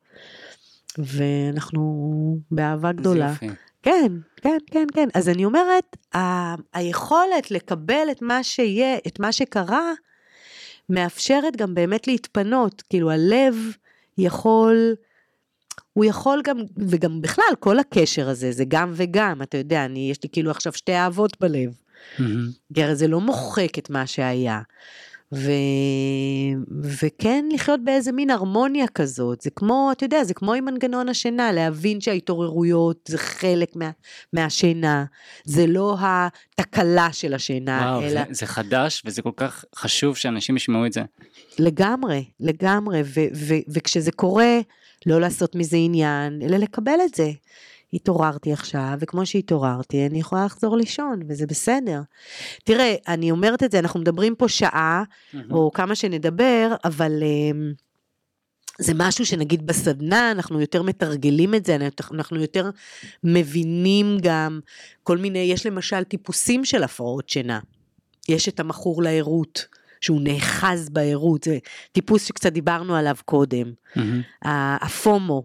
ואנחנו 0.99 2.39
באהבה 2.51 2.89
זה 2.89 2.93
גדולה. 2.97 3.29
יופי. 3.29 3.49
כן, 3.83 4.13
כן, 4.37 4.59
כן, 4.71 4.87
כן. 4.95 5.09
אז 5.15 5.29
אני 5.29 5.45
אומרת, 5.45 5.97
ה- 6.15 6.55
היכולת 6.75 7.51
לקבל 7.51 8.09
את 8.11 8.23
מה 8.23 8.43
שיהיה, 8.43 8.97
את 9.07 9.21
מה 9.21 9.33
שקרה, 9.33 9.93
מאפשרת 10.91 11.57
גם 11.57 11.75
באמת 11.75 12.07
להתפנות. 12.07 12.83
כאילו 12.91 13.11
הלב 13.11 13.55
יכול, 14.19 14.95
הוא 15.93 16.05
יכול 16.05 16.43
גם, 16.45 16.59
וגם 16.77 17.21
בכלל 17.23 17.55
כל 17.61 17.79
הקשר 17.79 18.29
הזה, 18.29 18.53
זה 18.53 18.65
גם 18.69 18.93
וגם, 18.97 19.43
אתה 19.43 19.57
יודע, 19.57 19.85
אני, 19.85 20.11
יש 20.11 20.19
לי 20.23 20.29
כאילו 20.33 20.51
עכשיו 20.51 20.73
שתי 20.73 20.95
אהבות 20.95 21.41
בלב. 21.41 21.71
כי 22.75 22.83
הרי 22.85 22.95
זה 22.97 23.09
לא 23.09 23.21
מוחק 23.21 23.79
את 23.79 23.91
מה 23.91 24.07
שהיה. 24.07 24.61
ו... 25.35 25.51
וכן 26.83 27.45
לחיות 27.53 27.81
באיזה 27.85 28.13
מין 28.13 28.31
הרמוניה 28.31 28.87
כזאת, 28.87 29.41
זה 29.41 29.51
כמו, 29.51 29.89
אתה 29.93 30.05
יודע, 30.05 30.25
זה 30.25 30.35
כמו 30.35 30.53
עם 30.53 30.65
מנגנון 30.65 31.09
השינה, 31.09 31.53
להבין 31.53 32.01
שההתעוררויות 32.01 33.09
זה 33.09 33.19
חלק 33.19 33.77
מה... 33.77 33.91
מהשינה, 34.33 35.05
זה 35.45 35.67
לא 35.67 35.97
התקלה 36.59 37.13
של 37.13 37.35
השינה, 37.35 37.81
וואו, 37.85 38.03
אלא 38.03 38.21
זה, 38.29 38.35
זה 38.35 38.47
חדש 38.47 39.03
וזה 39.05 39.23
כל 39.23 39.31
כך 39.37 39.65
חשוב 39.77 40.17
שאנשים 40.17 40.57
ישמעו 40.57 40.87
את 40.87 40.93
זה. 40.93 41.03
לגמרי, 41.59 42.25
לגמרי, 42.41 43.03
ו- 43.05 43.35
ו- 43.35 43.73
וכשזה 43.75 44.13
קורה, 44.13 44.59
לא 45.07 45.21
לעשות 45.21 45.55
מזה 45.55 45.77
עניין, 45.77 46.43
אלא 46.43 46.57
לקבל 46.57 46.99
את 47.05 47.15
זה. 47.15 47.31
התעוררתי 47.93 48.53
עכשיו, 48.53 48.93
וכמו 49.01 49.27
שהתעוררתי, 49.27 50.07
אני 50.07 50.21
יכולה 50.21 50.45
לחזור 50.45 50.77
לישון, 50.77 51.21
וזה 51.29 51.47
בסדר. 51.47 52.01
תראה, 52.65 52.95
אני 53.09 53.31
אומרת 53.31 53.63
את 53.63 53.71
זה, 53.73 53.79
אנחנו 53.79 54.01
מדברים 54.01 54.35
פה 54.35 54.49
שעה, 54.49 55.03
או 55.51 55.71
כמה 55.75 55.95
שנדבר, 55.95 56.75
אבל 56.85 57.13
אמ, 57.23 57.73
זה 58.79 58.93
משהו 58.97 59.27
שנגיד 59.27 59.67
בסדנה, 59.67 60.31
אנחנו 60.31 60.61
יותר 60.61 60.83
מתרגלים 60.83 61.55
את 61.55 61.67
זה, 61.67 61.77
אנחנו 62.13 62.41
יותר 62.41 62.71
מבינים 63.25 64.19
גם 64.23 64.61
כל 65.03 65.19
מיני, 65.19 65.39
יש 65.39 65.67
למשל 65.67 66.05
טיפוסים 66.05 66.65
של 66.65 66.83
הפרעות 66.83 67.29
שינה. 67.29 67.61
יש 68.29 68.49
את 68.49 68.61
המכור 68.61 69.03
לערות, 69.03 69.67
שהוא 70.01 70.21
נאחז 70.23 70.89
בערות, 70.89 71.45
זה 71.45 71.59
טיפוס 71.93 72.25
שקצת 72.25 72.53
דיברנו 72.53 72.97
עליו 72.97 73.17
קודם. 73.25 73.73
ה- 74.45 74.85
הפומו, 74.87 75.43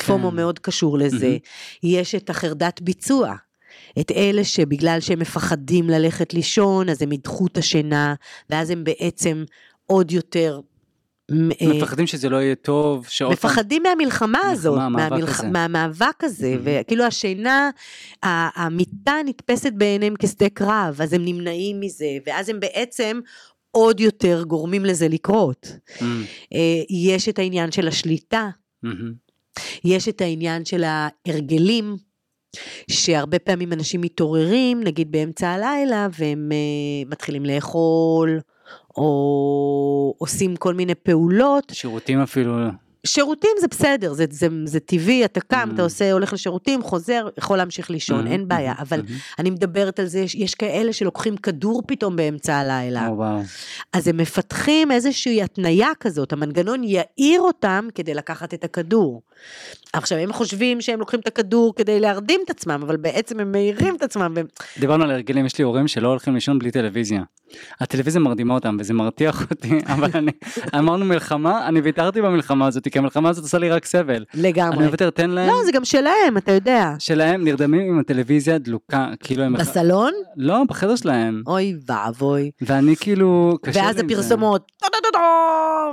פומו 0.00 0.30
כן. 0.30 0.36
מאוד 0.36 0.58
קשור 0.58 0.98
לזה. 0.98 1.36
יש 1.82 2.14
את 2.14 2.30
החרדת 2.30 2.80
ביצוע. 2.80 3.34
את 4.00 4.10
אלה 4.10 4.44
שבגלל 4.44 5.00
שהם 5.00 5.18
מפחדים 5.18 5.90
ללכת 5.90 6.34
לישון, 6.34 6.88
אז 6.88 7.02
הם 7.02 7.12
ידחו 7.12 7.46
את 7.46 7.58
השינה, 7.58 8.14
ואז 8.50 8.70
הם 8.70 8.84
בעצם 8.84 9.44
עוד 9.86 10.12
יותר... 10.12 10.60
אה, 11.30 11.68
מפחדים 11.68 12.06
שזה 12.06 12.28
לא 12.28 12.36
יהיה 12.36 12.54
טוב, 12.54 13.06
שעוד 13.08 13.36
פעם... 13.38 13.50
מפחדים 13.50 13.82
מהמלחמה 13.82 14.38
הזאת, 14.40 14.78
המאבק 14.80 15.10
מהמלח... 15.10 15.40
הזה. 15.40 15.48
מהמאבק 15.48 16.24
הזה, 16.24 16.54
Mhm. 16.54 16.60
וכאילו 16.64 17.04
השינה, 17.04 17.70
המיטה 18.22 19.14
נתפסת 19.24 19.72
בעיניהם 19.72 20.14
כשדה 20.18 20.48
קרב, 20.48 21.00
אז 21.02 21.12
הם 21.12 21.24
נמנעים 21.24 21.80
מזה, 21.80 22.06
ואז 22.26 22.48
הם 22.48 22.60
בעצם 22.60 23.20
עוד 23.70 24.00
יותר 24.00 24.44
גורמים 24.46 24.84
לזה 24.84 25.08
לקרות. 25.08 25.72
אה, 26.52 26.82
יש 26.90 27.28
את 27.28 27.38
העניין 27.38 27.72
של 27.72 27.88
השליטה, 27.88 28.48
מהמם. 28.82 29.23
יש 29.84 30.08
את 30.08 30.20
העניין 30.20 30.64
של 30.64 30.84
ההרגלים, 30.84 31.96
שהרבה 32.90 33.38
פעמים 33.38 33.72
אנשים 33.72 34.00
מתעוררים, 34.00 34.84
נגיד 34.84 35.12
באמצע 35.12 35.48
הלילה, 35.48 36.08
והם 36.18 36.52
uh, 36.52 37.10
מתחילים 37.10 37.44
לאכול, 37.44 38.40
או 38.96 40.14
עושים 40.18 40.56
כל 40.56 40.74
מיני 40.74 40.94
פעולות. 40.94 41.72
שירותים 41.72 42.20
אפילו, 42.20 42.54
שירותים 43.06 43.50
זה 43.60 43.66
בסדר, 43.68 44.12
זה, 44.12 44.24
זה, 44.30 44.48
זה 44.64 44.80
טבעי, 44.80 45.24
אתה 45.24 45.40
קם, 45.40 45.68
Mm. 45.70 45.74
אתה 45.74 45.82
עושה, 45.82 46.12
הולך 46.12 46.32
לשירותים, 46.32 46.82
חוזר, 46.82 47.28
יכול 47.38 47.58
להמשיך 47.58 47.90
לישון, 47.90 48.16
מהמם, 48.18 48.32
אין 48.32 48.48
בעיה. 48.48 48.72
מהמם, 48.72 48.80
אבל 48.80 49.02
מהמם. 49.02 49.18
אני 49.38 49.50
מדברת 49.50 49.98
על 50.00 50.06
זה, 50.06 50.20
יש, 50.20 50.34
יש 50.34 50.54
כאלה 50.54 50.92
שלוקחים 50.92 51.36
כדור 51.36 51.82
פתאום 51.86 52.16
באמצע 52.16 52.56
הלילה. 52.56 53.08
או, 53.08 53.16
וואו. 53.16 53.40
אז 53.92 54.08
הם 54.08 54.16
מפתחים 54.16 54.90
איזושהי 54.92 55.42
התניה 55.42 55.88
כזאת, 56.00 56.32
המנגנון 56.32 56.84
יעיר 56.84 57.40
אותם 57.40 57.88
כדי 57.94 58.14
לקחת 58.14 58.54
את 58.54 58.64
הכדור. 58.64 59.22
עכשיו, 59.92 60.18
הם 60.18 60.32
חושבים 60.32 60.80
שהם 60.80 60.98
לוקחים 60.98 61.20
את 61.20 61.26
הכדור 61.26 61.74
כדי 61.76 62.00
להרדים 62.00 62.40
את 62.44 62.50
עצמם, 62.50 62.80
אבל 62.86 62.96
בעצם 62.96 63.40
הם 63.40 63.52
מעירים 63.52 63.96
את 63.96 64.02
עצמם. 64.02 64.32
והם... 64.36 64.46
דיברנו 64.78 65.04
על 65.04 65.10
הרגלים, 65.10 65.46
יש 65.46 65.58
לי 65.58 65.64
הורים 65.64 65.88
שלא 65.88 66.08
הולכים 66.08 66.34
לישון 66.34 66.58
בלי 66.58 66.70
טלוויזיה. 66.70 67.22
הטלוויזיה 67.80 68.20
מרדימה 68.20 68.54
אותם 68.54 68.76
וזה 68.80 68.94
מרתיח 68.94 69.50
אותי, 69.50 69.78
אבל 69.94 70.10
אני, 70.14 70.32
אמרנו 70.78 71.04
מלחמה, 71.04 71.68
אני 71.68 71.80
ויתרתי 71.80 72.22
במלחמה 72.22 72.66
הזאת, 72.66 72.88
כי 72.88 72.98
המלחמה 72.98 73.28
הזאת 73.28 73.44
עושה 73.44 73.58
לי 73.58 73.70
רק 73.70 73.84
סבל. 73.84 74.24
אני 74.34 74.42
לגמרי. 74.42 74.84
מוותר, 74.86 75.10
תן 75.10 75.30
להם, 75.30 75.48
לא, 75.48 75.64
זה 75.64 75.72
גם 75.72 75.84
שלהם, 75.84 76.36
אתה 76.36 76.52
יודע. 76.52 76.94
שלהם 76.98 77.44
נרדמים 77.44 77.80
עם 77.80 77.98
הטלוויזיה 77.98 78.58
דלוקה, 78.58 79.08
כאילו 79.20 79.42
הם... 79.44 79.52
בסלון? 79.52 80.12
לא, 80.36 80.62
בחדר 80.68 80.96
שלהם. 80.96 81.42
אוי 81.46 81.74
ואבוי. 81.86 82.50
ואני 82.60 82.96
כאילו, 82.96 83.58
קשה 83.62 83.80
לי 83.80 83.86
ואז. 83.86 83.98
הפרסומות, 83.98 84.72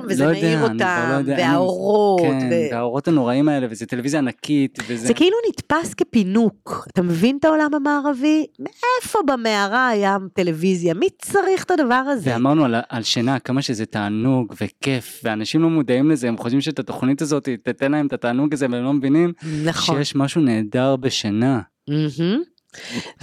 וזה 0.10 0.26
לא 0.26 0.30
אני 0.30 0.40
כבר 0.40 0.68
לא 0.68 0.74
אותם, 0.74 1.22
והאורות. 1.28 2.22
כן, 2.22 2.50
והאורות 2.72 3.08
הנוראים 3.08 3.50
האלה, 3.50 3.68
וזה 3.70 3.86
טלוויזיה 3.86 4.20
ענקית, 4.20 4.80
וזה... 4.88 5.08
זה 5.08 5.14
כאילו 5.14 5.38
נתפס 5.50 5.94
כפינוק. 5.94 6.88
אתה 6.94 7.02
מבין 7.02 7.38
את 7.40 7.46
העולם 7.46 7.70
המערבי? 7.74 8.46
מאיפה 8.60 9.20
במערה 9.28 9.88
היה 9.88 10.18
טלוויזיה? 10.34 10.94
מי 10.94 11.08
צריך 11.22 11.51
את 11.62 11.72
הדבר 11.72 11.96
הזה? 11.96 12.32
ואמרנו 12.34 12.66
על, 12.66 12.76
על 12.90 13.04
שינה, 13.04 13.40
כמה 13.40 13.62
שזה 13.62 13.86
תענוג 13.86 14.54
וכיף, 14.62 15.22
ואנשים 15.24 15.62
לא 15.62 15.70
מודעים 15.70 16.12
לזה, 16.12 16.28
הם 16.28 16.38
חושבים 16.38 16.62
שאת 16.62 16.80
התוכנית 16.80 17.22
הזאת 17.22 17.50
תתן 17.64 17.92
להם 17.92 18.08
את 18.08 18.14
התענוג 18.14 18.54
הזה, 18.54 18.66
והם 18.72 18.84
לא 18.84 18.94
מבינים 18.94 19.34
נכון. 19.66 19.96
שיש 19.96 20.16
משהו 20.16 20.42
נהדר 20.42 20.96
בשינה. 20.96 21.62
מהמם. 21.90 22.42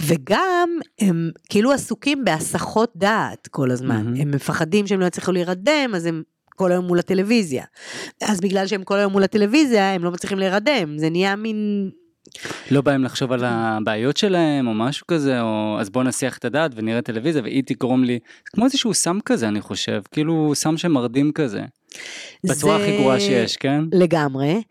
וגם 0.05 0.69
הם 1.01 1.31
כאילו 1.49 1.71
עסוקים 1.71 2.25
בהסחות 2.25 2.91
דעת 2.95 3.47
כל 3.47 3.71
הזמן. 3.71 4.03
מהמם. 4.03 4.21
הם 4.21 4.31
מפחדים 4.31 4.87
שהם 4.87 4.99
לא 4.99 5.05
יצליחו 5.05 5.31
להירדם, 5.31 5.91
אז 5.95 6.05
הם 6.05 6.23
כל 6.55 6.71
היום 6.71 6.85
מול 6.85 6.99
הטלוויזיה. 6.99 7.63
אז 8.23 8.41
בגלל 8.41 8.67
שהם 8.67 8.83
כל 8.83 8.97
היום 8.97 9.11
מול 9.11 9.23
הטלוויזיה, 9.23 9.93
הם 9.93 10.03
לא 10.03 10.11
מצליחים 10.11 10.39
להירדם. 10.39 10.97
זה 10.97 11.09
נהיה 11.09 11.35
מין... 11.35 11.89
לא 12.71 12.81
באים 12.81 13.03
לחשוב 13.03 13.31
על 13.31 13.43
הבעיות 13.43 14.17
שלהם, 14.17 14.67
או 14.67 14.73
משהו 14.73 15.07
כזה, 15.07 15.41
או 15.41 15.77
אז 15.79 15.89
בוא 15.89 16.03
נסיח 16.03 16.37
את 16.37 16.45
הדעת 16.45 16.71
ונראה 16.75 17.01
טלוויזיה, 17.01 17.41
והיא 17.41 17.63
תגרום 17.65 18.03
לי, 18.03 18.19
כמו 18.45 18.65
איזשהו 18.65 18.93
סם 18.93 19.19
כזה, 19.25 19.47
אני 19.47 19.61
חושב, 19.61 20.01
כאילו 20.11 20.51
סם 20.55 20.77
שמרדים 20.77 21.31
כזה. 21.31 21.61
בצורה 22.43 22.75
הכי 22.75 22.97
גרועה 22.97 23.19
שיש, 23.19 23.57
כן? 23.57 23.83
לגמרי. 23.91 24.61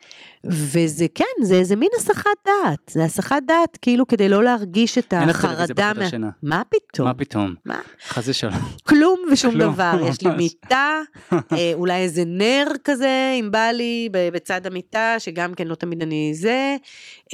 וזה 0.50 1.06
כן, 1.14 1.24
זה 1.42 1.54
איזה 1.54 1.76
מין 1.76 1.88
הסחת 1.96 2.30
דעת. 2.46 2.78
זה 2.90 3.04
הסחת 3.04 3.42
דעת 3.46 3.78
כאילו 3.82 4.06
כדי 4.06 4.28
לא 4.28 4.44
להרגיש 4.44 4.98
את 4.98 5.14
החרדה. 5.16 5.92
בחדר 5.92 6.08
שינה. 6.08 6.30
מה 6.42 6.62
פתאום? 6.68 7.08
מה 7.08 7.14
פתאום? 7.14 7.54
מה? 7.64 7.78
חס 8.08 8.28
ושלום. 8.28 8.54
כלום 8.88 9.20
ושום 9.32 9.52
כלום, 9.52 9.72
דבר. 9.72 9.92
יש 10.08 10.22
לי 10.22 10.30
ממש. 10.30 10.38
מיטה, 10.42 11.00
אה, 11.32 11.72
אולי 11.74 11.94
איזה 11.94 12.22
נר 12.26 12.66
כזה, 12.84 13.36
אם 13.40 13.50
בא 13.50 13.70
לי, 13.70 14.08
בצד 14.12 14.66
המיטה, 14.66 15.14
שגם 15.18 15.54
כן 15.54 15.66
לא 15.66 15.74
תמיד 15.74 16.02
אני 16.02 16.30
זה. 16.34 16.76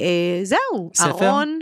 אה, 0.01 0.39
זהו, 0.43 0.91
ספר? 0.93 1.09
ארון. 1.09 1.59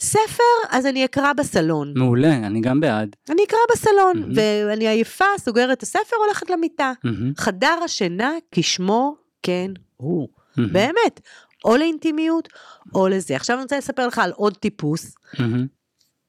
ספר, 0.00 0.42
אז 0.70 0.86
אני 0.86 1.04
אקרא 1.04 1.32
בסלון. 1.32 1.92
מעולה, 1.96 2.34
אני 2.34 2.60
גם 2.60 2.80
בעד. 2.80 3.16
אני 3.30 3.44
אקרא 3.44 3.58
בסלון, 3.72 4.18
מהמם. 4.20 4.32
ואני 4.68 4.88
עייפה, 4.88 5.24
סוגרת 5.38 5.78
את 5.78 5.82
הספר, 5.82 6.16
הולכת 6.26 6.50
למיטה. 6.50 6.92
מהמם, 7.04 7.32
חדר 7.36 7.78
השינה, 7.84 8.32
כשמו 8.52 9.14
כן 9.42 9.70
הוא. 9.96 10.39
מהמם, 10.60 10.72
באמת. 10.72 11.20
או 11.64 11.76
לאינטימיות, 11.76 12.48
או 12.94 13.08
לזה. 13.08 13.36
עכשיו 13.36 13.56
אני 13.56 13.62
רוצה 13.62 13.78
לספר 13.78 14.06
לך 14.06 14.18
על 14.18 14.32
עוד 14.36 14.56
טיפוס, 14.56 15.14
מהמם. 15.38 15.66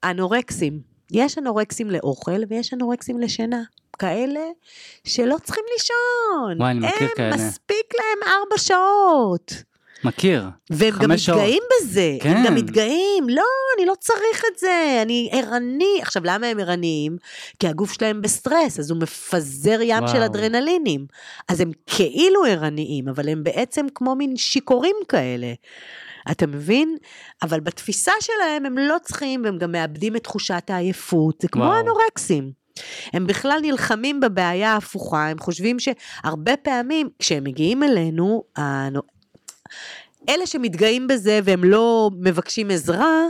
אנורקסים. 0.03 0.81
יש 1.11 1.37
אנורקסים 1.37 1.91
לאוכל 1.91 2.41
ויש 2.49 2.73
אנורקסים 2.73 3.19
לשינה. 3.19 3.63
כאלה 3.99 4.39
שלא 5.03 5.37
צריכים 5.43 5.63
לישון. 5.73 6.61
וואי, 6.61 6.71
אני 6.71 6.79
מכיר 6.79 7.07
הם, 7.07 7.15
כאלה. 7.15 7.35
מספיק 7.35 7.85
להם 7.95 8.33
ארבע 8.33 8.57
שעות. 8.57 9.53
מכיר. 10.03 10.43
והם 10.69 10.89
גם 10.93 10.99
חמש 10.99 11.25
שעות. 11.25 11.37
מתגאים 11.37 11.63
בזה, 11.81 12.17
הם 12.21 12.33
כן. 12.33 12.43
גם 12.45 12.55
מתגאים, 12.55 13.29
לא, 13.29 13.43
אני 13.77 13.85
לא 13.85 13.93
צריך 13.99 14.43
את 14.53 14.59
זה, 14.59 14.99
אני 15.01 15.29
ערני. 15.31 15.99
עכשיו, 16.01 16.21
למה 16.25 16.47
הם 16.47 16.59
ערניים? 16.59 17.17
כי 17.59 17.67
הגוף 17.67 17.93
שלהם 17.93 18.21
בסטרס, 18.21 18.79
אז 18.79 18.91
הוא 18.91 18.99
מפזר 19.01 19.79
ים 19.81 20.03
וואו. 20.03 20.11
של 20.13 20.21
אדרנלינים. 20.23 21.05
אז 21.47 21.59
הם 21.61 21.71
כאילו 21.87 22.45
ערניים, 22.45 23.07
אבל 23.07 23.29
הם 23.29 23.43
בעצם 23.43 23.85
כמו 23.95 24.15
מין 24.15 24.37
שיכורים 24.37 24.95
כאלה. 25.07 25.53
אתה 26.31 26.47
מבין? 26.47 26.97
אבל 27.41 27.59
בתפיסה 27.59 28.11
שלהם 28.21 28.65
הם 28.65 28.77
לא 28.77 28.95
צריכים, 29.03 29.41
והם 29.43 29.57
גם 29.57 29.71
מאבדים 29.71 30.15
את 30.15 30.23
תחושת 30.23 30.63
העייפות, 30.67 31.41
זה 31.41 31.47
כמו 31.47 31.63
וואו. 31.63 31.79
אנורקסים. 31.79 32.51
הם 33.13 33.27
בכלל 33.27 33.59
נלחמים 33.61 34.19
בבעיה 34.19 34.73
ההפוכה, 34.73 35.27
הם 35.27 35.39
חושבים 35.39 35.77
שהרבה 35.79 36.57
פעמים 36.57 37.09
כשהם 37.19 37.43
מגיעים 37.43 37.83
אלינו, 37.83 38.43
אלה 40.29 40.45
שמתגאים 40.45 41.07
בזה 41.07 41.39
והם 41.43 41.63
לא 41.63 42.09
מבקשים 42.19 42.71
עזרה, 42.71 43.23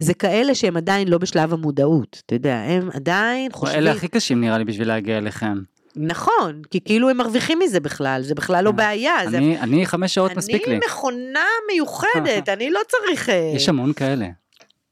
זה 0.00 0.14
כאלה 0.14 0.54
שהם 0.54 0.76
עדיין 0.76 1.08
לא 1.08 1.18
בשלב 1.18 1.52
המודעות, 1.52 2.22
אתה 2.26 2.34
יודע, 2.34 2.56
הם 2.56 2.88
עדיין 2.94 3.52
חושבים, 3.52 3.78
אלה 3.78 3.92
הכי 3.92 4.08
קשים 4.08 4.40
נראה 4.40 4.58
לי 4.58 4.64
בשביל 4.64 4.88
להגיע 4.88 5.18
אליכם. 5.18 5.58
נכון, 5.96 6.62
כי 6.70 6.80
כאילו 6.80 7.10
הם 7.10 7.16
מרוויחים 7.16 7.58
מזה 7.58 7.80
בכלל, 7.80 8.22
זה 8.22 8.34
בכלל 8.34 8.64
לא 8.64 8.70
כן. 8.70 8.76
בעיה, 8.76 9.14
זה... 9.30 9.38
אני, 9.38 9.60
אני 9.60 9.86
חמש 9.86 10.14
שעות 10.14 10.36
מספיק 10.36 10.68
לי. 10.68 10.76
אני 10.76 10.86
מכונה 10.86 11.46
מיוחדת, 11.72 12.48
אני 12.54 12.70
לא 12.70 12.80
צריך... 12.88 13.28
אה, 13.28 13.52
יש 13.56 13.68
המון 13.68 13.92
כאלה. 13.92 14.26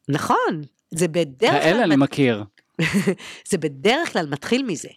נכון, 0.08 0.62
זה 0.90 1.08
בדרך 1.08 1.62
כאלה 1.62 1.72
כלל, 1.72 1.82
אני 1.82 1.96
מכיר. 1.96 2.44
זה 3.50 3.58
בדרך 3.58 4.12
כלל 4.12 4.26
מתחיל 4.26 4.62
מזה. 4.62 4.88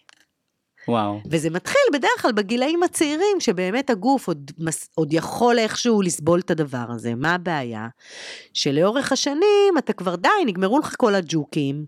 וואו. 0.90 1.20
וזה 1.30 1.50
מתחיל 1.50 1.80
בדרך 1.92 2.22
כלל 2.22 2.32
בגילאים 2.32 2.82
הצעירים, 2.82 3.40
שבאמת 3.40 3.90
הגוף 3.90 4.28
עוד, 4.28 4.50
עוד 4.94 5.12
יכול 5.12 5.58
איכשהו 5.58 6.02
לסבול 6.02 6.40
את 6.40 6.50
הדבר 6.50 6.84
הזה. 6.88 7.14
מה 7.14 7.34
הבעיה? 7.34 7.88
שלאורך 8.54 9.12
השנים 9.12 9.78
אתה 9.78 9.92
כבר 9.92 10.16
די, 10.16 10.28
נגמרו 10.46 10.78
לך 10.78 10.94
כל 10.98 11.14
הג'וקים, 11.14 11.84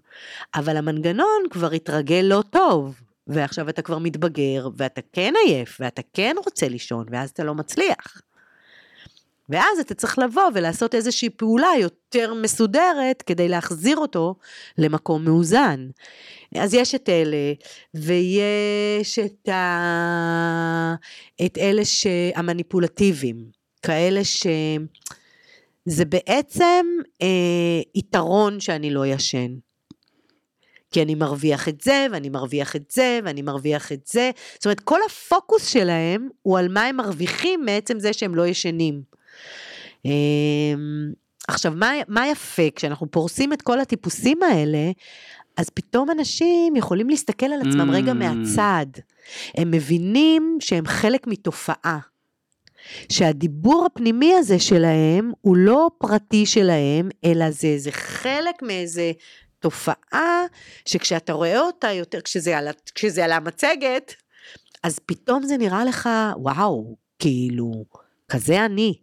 אבל 0.55 0.77
המנגנון 0.77 1.43
כבר 1.51 1.70
התרגל 1.70 2.24
לא 2.29 2.43
טוב. 2.51 3.01
ועכשיו 3.27 3.69
אתה 3.69 3.83
כבר 3.83 3.99
מתבגר, 3.99 4.69
ואתה 4.77 5.01
כן 5.12 5.35
עייף, 5.47 5.77
ואתה 5.81 6.03
כן 6.12 6.37
רוצה 6.45 6.69
לישון, 6.69 7.07
ואז 7.11 7.31
אתה 7.31 7.45
לא 7.45 7.55
מצליח. 7.55 8.23
ואז 9.48 9.78
אתה 9.81 9.94
צריך 9.94 10.19
לבוא 10.19 10.43
ולעשות 10.55 10.94
איזושהי 10.94 11.31
פעולה 11.31 11.70
יותר 11.81 12.35
מסודרת 12.35 13.23
כדי 13.27 13.48
להחזיר 13.48 13.97
אותו 13.97 14.35
למקום 14.78 15.24
מאוזן. 15.24 15.89
אז 16.55 16.74
יש 16.74 16.94
את 16.94 17.09
אלה, 17.09 17.52
ויש 17.94 19.19
את, 19.19 19.48
ה... 19.48 20.94
את 21.47 21.59
אלה 21.59 21.85
ש... 21.85 22.06
המניפולטיביים, 22.35 23.44
כאלה 23.82 24.24
ש... 24.24 24.47
זה 25.85 26.05
בעצם 26.05 26.86
אה, 27.23 27.81
יתרון 27.94 28.60
שאני 28.60 28.90
לא 28.90 29.06
ישן. 29.06 29.55
כי 30.90 31.02
אני 31.02 31.14
מרוויח 31.14 31.69
את 31.69 31.81
זה, 31.81 32.06
ואני 32.12 32.28
מרוויח 32.28 32.77
את 32.77 32.90
זה, 32.90 33.20
ואני 33.24 33.43
מרוויח 33.43 33.93
את 33.93 34.06
זה. 34.06 34.31
זאת 34.55 34.64
אומרת, 34.66 34.81
כל 34.81 34.98
הפוקוס 35.06 35.66
שלהם 35.66 36.28
הוא 36.43 36.59
על 36.59 36.69
מה 36.69 36.85
הם 36.85 36.97
מרוויחים 36.97 37.64
מעצם 37.64 38.01
זה 38.01 38.12
שהם 38.12 38.35
לא 38.35 38.47
ישנים. 38.47 39.02
אה, 40.07 40.11
עכשיו, 41.49 41.73
מה, 41.77 41.93
מה 42.09 42.29
יפה? 42.29 42.63
כשאנחנו 42.77 43.11
פורסים 43.11 43.53
את 43.53 43.63
כל 43.63 43.81
הטיפוסים 43.81 44.43
האלה, 44.43 44.91
אז 45.57 45.71
פתאום 45.71 46.11
אנשים 46.11 46.77
יכולים 46.77 47.09
להסתכל 47.09 47.47
על 47.47 47.61
עצמם 47.61 47.91
Mm. 47.91 47.95
רגע 47.95 48.13
מהצד. 48.13 48.87
הם 49.57 49.71
מבינים 49.71 50.59
שהם 50.61 50.87
חלק 50.87 51.27
מתופעה. 51.27 51.99
שהדיבור 53.13 53.87
הפנימי 53.87 54.35
הזה 54.35 54.59
שלהם 54.59 55.33
הוא 55.41 55.57
לא 55.57 55.91
פרטי 55.99 56.47
שלהם, 56.47 57.09
אלא 57.25 57.51
זה, 57.51 57.75
זה 57.79 57.93
חלק 57.93 58.63
מאיזה 58.63 59.13
תופעה 59.59 60.45
שכשאתה 60.87 61.33
רואה 61.33 61.61
אותה 61.61 61.93
יותר, 61.93 62.21
כשזה 62.21 62.59
על, 62.59 62.69
כשזה 62.95 63.25
על 63.25 63.33
המצגת, 63.33 64.15
אז 64.83 64.99
פתאום 65.07 65.43
זה 65.43 65.57
נראה 65.57 65.85
לך, 65.85 66.09
וואו, 66.37 66.97
כאילו, 67.19 67.85
כזה 68.29 68.65
אני. 68.65 68.95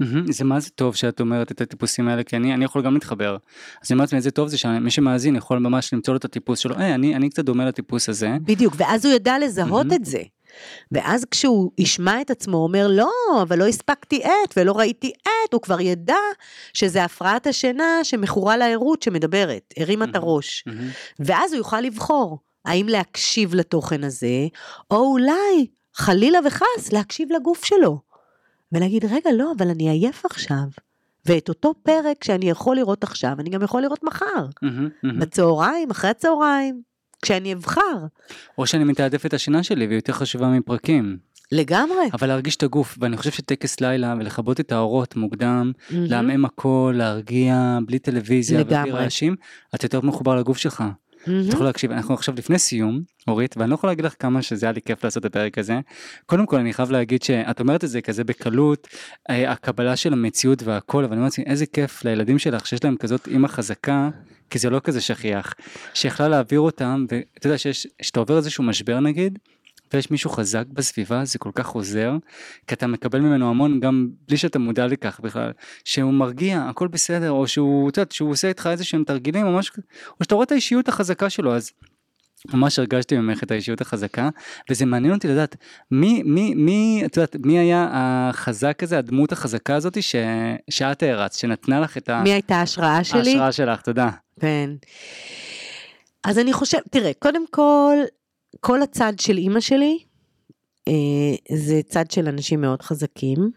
מהמם, 0.00 0.32
זה 0.32 0.44
מה 0.44 0.60
זה 0.60 0.70
טוב 0.70 0.94
שאת 0.94 1.20
אומרת 1.20 1.52
את 1.52 1.60
הטיפוסים 1.60 2.08
האלה, 2.08 2.22
כי 2.22 2.36
אני, 2.36 2.54
אני 2.54 2.64
יכול 2.64 2.82
גם 2.82 2.94
להתחבר. 2.94 3.36
אז 3.82 3.90
אני 3.90 3.94
אומר 3.94 4.02
לעצמי 4.02 4.16
איזה 4.16 4.30
טוב 4.30 4.48
זה 4.48 4.58
שמי 4.58 4.90
שמאזין 4.90 5.36
יכול 5.36 5.58
ממש 5.58 5.94
למצוא 5.94 6.14
לו 6.14 6.18
את 6.18 6.24
הטיפוס 6.24 6.58
שלו, 6.58 6.74
היי, 6.78 6.94
אני, 6.94 7.16
אני 7.16 7.30
קצת 7.30 7.44
דומה 7.44 7.64
לטיפוס 7.64 8.08
הזה. 8.08 8.30
בדיוק, 8.40 8.74
ואז 8.76 9.06
הוא 9.06 9.14
ידע 9.14 9.38
לזהות 9.38 9.86
מהמם. 9.86 9.92
את 9.92 10.04
זה. 10.04 10.22
ואז 10.92 11.24
כשהוא 11.30 11.70
ישמע 11.78 12.20
את 12.20 12.30
עצמו, 12.30 12.56
הוא 12.56 12.66
אומר, 12.66 12.86
לא, 12.88 13.10
אבל 13.42 13.58
לא 13.58 13.66
הספקתי 13.66 14.22
עט 14.24 14.54
ולא 14.56 14.72
ראיתי 14.72 15.12
עט, 15.24 15.52
הוא 15.52 15.62
כבר 15.62 15.80
ידע 15.80 16.14
שזה 16.72 17.04
הפרעת 17.04 17.46
השינה 17.46 18.00
שמכורה 18.02 18.56
לערות 18.56 19.02
שמדברת, 19.02 19.74
הרימה 19.76 20.04
את 20.04 20.10
מהמם. 20.10 20.24
הראש. 20.24 20.64
מהמם. 20.66 20.88
ואז 21.20 21.52
הוא 21.52 21.58
יוכל 21.58 21.80
לבחור, 21.80 22.38
האם 22.64 22.88
להקשיב 22.88 23.54
לתוכן 23.54 24.04
הזה, 24.04 24.46
או 24.90 24.96
אולי, 24.96 25.66
חלילה 25.94 26.38
וחס, 26.46 26.92
להקשיב 26.92 27.28
לגוף 27.32 27.64
שלו. 27.64 28.07
ולהגיד, 28.72 29.04
רגע, 29.04 29.30
לא, 29.34 29.52
אבל 29.56 29.68
אני 29.70 29.90
עייף 29.90 30.26
עכשיו. 30.26 30.64
ואת 31.26 31.48
אותו 31.48 31.74
פרק 31.82 32.24
שאני 32.24 32.50
יכול 32.50 32.76
לראות 32.76 33.04
עכשיו, 33.04 33.32
אני 33.38 33.50
גם 33.50 33.62
יכול 33.62 33.82
לראות 33.82 34.04
מחר. 34.04 34.46
מהמם, 34.62 34.88
מהמם. 35.02 35.20
בצהריים, 35.20 35.90
אחרי 35.90 36.10
הצהריים, 36.10 36.82
כשאני 37.22 37.52
אבחר. 37.52 38.06
או 38.58 38.66
שאני 38.66 38.84
מתעדף 38.84 39.26
את 39.26 39.34
השינה 39.34 39.62
שלי 39.62 39.86
והיא 39.86 39.98
יותר 39.98 40.12
חשובה 40.12 40.48
מפרקים. 40.48 41.18
לגמרי. 41.52 42.08
אבל 42.12 42.26
להרגיש 42.26 42.56
את 42.56 42.62
הגוף, 42.62 42.98
ואני 43.00 43.16
חושב 43.16 43.30
שטקס 43.30 43.80
לילה 43.80 44.14
ולכבות 44.18 44.60
את 44.60 44.72
האורות 44.72 45.16
מוקדם, 45.16 45.72
מהמם. 45.90 46.04
לעמעם 46.04 46.44
הכל, 46.44 46.94
להרגיע, 46.96 47.78
בלי 47.86 47.98
טלוויזיה 47.98 48.62
ובלי 48.62 48.74
לגמרי. 48.74 48.92
רעשים, 48.92 49.36
אתה 49.74 49.84
יותר 49.84 50.00
מחובר 50.00 50.36
לגוף 50.36 50.58
שלך. 50.58 50.84
אתה 51.46 51.54
יכול 51.54 51.66
להקשיב, 51.66 51.92
אנחנו 51.92 52.14
עכשיו 52.14 52.34
לפני 52.38 52.58
סיום, 52.58 53.00
אורית, 53.28 53.56
ואני 53.56 53.70
לא 53.70 53.74
יכול 53.74 53.90
להגיד 53.90 54.04
לך 54.04 54.14
כמה 54.18 54.42
שזה 54.42 54.66
היה 54.66 54.72
לי 54.72 54.80
כיף 54.82 55.04
לעשות 55.04 55.26
את 55.26 55.30
הפרק 55.30 55.58
הזה. 55.58 55.80
קודם 56.26 56.46
כל 56.46 56.56
אני 56.56 56.72
חייב 56.72 56.90
להגיד 56.90 57.22
שאת 57.22 57.60
אומרת 57.60 57.84
את 57.84 57.88
זה 57.88 58.00
כזה 58.00 58.24
בקלות, 58.24 58.88
אה, 59.30 59.52
הקבלה 59.52 59.96
של 59.96 60.12
המציאות 60.12 60.62
והכל, 60.62 61.04
אבל 61.04 61.12
אני 61.12 61.18
אומר 61.18 61.26
לעצמי, 61.26 61.44
איזה 61.44 61.66
כיף 61.66 62.04
לילדים 62.04 62.38
שלך 62.38 62.66
שיש 62.66 62.84
להם 62.84 62.96
כזאת 62.96 63.28
אימא 63.28 63.48
חזקה, 63.48 64.08
כי 64.50 64.58
זה 64.58 64.70
לא 64.70 64.80
כזה 64.84 65.00
שכיח, 65.00 65.54
שיכלה 65.94 66.28
להעביר 66.28 66.60
אותם, 66.60 67.06
ואתה 67.08 67.46
יודע 67.46 67.58
שיש, 67.58 67.86
שאתה 68.02 68.20
עובר 68.20 68.36
איזשהו 68.36 68.64
משבר 68.64 69.00
נגיד, 69.00 69.38
ויש 69.92 70.10
מישהו 70.10 70.30
חזק 70.30 70.64
בסביבה, 70.72 71.24
זה 71.24 71.38
כל 71.38 71.50
כך 71.54 71.68
עוזר, 71.68 72.12
כי 72.66 72.74
אתה 72.74 72.86
מקבל 72.86 73.20
ממנו 73.20 73.50
המון, 73.50 73.80
גם 73.80 74.08
בלי 74.28 74.36
שאתה 74.36 74.58
מודע 74.58 74.86
לכך 74.86 75.20
בכלל, 75.20 75.52
שהוא 75.84 76.12
מרגיע, 76.12 76.62
הכל 76.68 76.88
בסדר, 76.88 77.30
או 77.30 77.48
שהוא, 77.48 77.88
את 77.88 77.96
יודעת, 77.96 78.12
שהוא 78.12 78.30
עושה 78.30 78.48
איתך 78.48 78.68
איזה 78.72 78.84
שהם 78.84 79.04
תרגילים, 79.04 79.46
או 79.46 79.52
משהו, 79.52 79.74
או 80.10 80.24
שאתה 80.24 80.34
רואה 80.34 80.44
את 80.44 80.52
האישיות 80.52 80.88
החזקה 80.88 81.30
שלו, 81.30 81.54
אז 81.54 81.70
ממש 82.46 82.78
הרגשתי 82.78 83.16
ממך 83.16 83.42
את 83.42 83.50
האישיות 83.50 83.80
החזקה, 83.80 84.28
וזה 84.70 84.86
מעניין 84.86 85.14
אותי 85.14 85.28
לדעת, 85.28 85.56
מי, 85.90 86.22
מי, 86.22 86.54
מי, 86.54 87.02
את 87.06 87.16
יודעת, 87.16 87.36
מי 87.36 87.58
היה 87.58 87.88
החזק 87.92 88.82
הזה, 88.82 88.98
הדמות 88.98 89.32
החזקה 89.32 89.74
הזאת, 89.74 90.02
ש, 90.02 90.14
שאת 90.70 91.02
הערצת, 91.02 91.38
שנתנה 91.38 91.80
לך 91.80 91.96
את 91.96 92.10
מי 92.10 92.32
הייתה 92.32 92.56
ההשראה 92.56 93.04
שלי? 93.04 93.30
ההשראה 93.30 93.52
שלך, 93.52 93.80
תודה. 93.80 94.10
כן. 94.40 94.70
אז 96.24 96.38
אני 96.38 96.52
חושב, 96.52 96.78
תראה, 96.90 97.10
קודם 97.18 97.44
כל, 97.50 97.96
כל 98.60 98.82
הצד 98.82 99.12
של 99.18 99.38
אימא 99.38 99.60
שלי, 99.60 99.98
אה, 100.88 101.56
זה 101.56 101.80
צד 101.88 102.10
של 102.10 102.28
אנשים 102.28 102.60
מאוד 102.60 102.82
חזקים. 102.82 103.50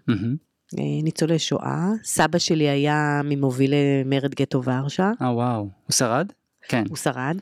אה, 0.79 0.83
ניצולי 1.03 1.39
שואה. 1.39 1.87
סבא 2.03 2.37
שלי 2.37 2.69
היה 2.69 3.21
ממובילי 3.23 4.03
מרד 4.05 4.35
גטו 4.35 4.63
ורשה, 4.63 5.11
אה 5.21 5.33
וואו, 5.35 5.61
הוא 5.61 5.93
שרד? 5.93 6.31
כן. 6.67 6.83
הוא 6.89 6.97
שרד, 6.97 7.37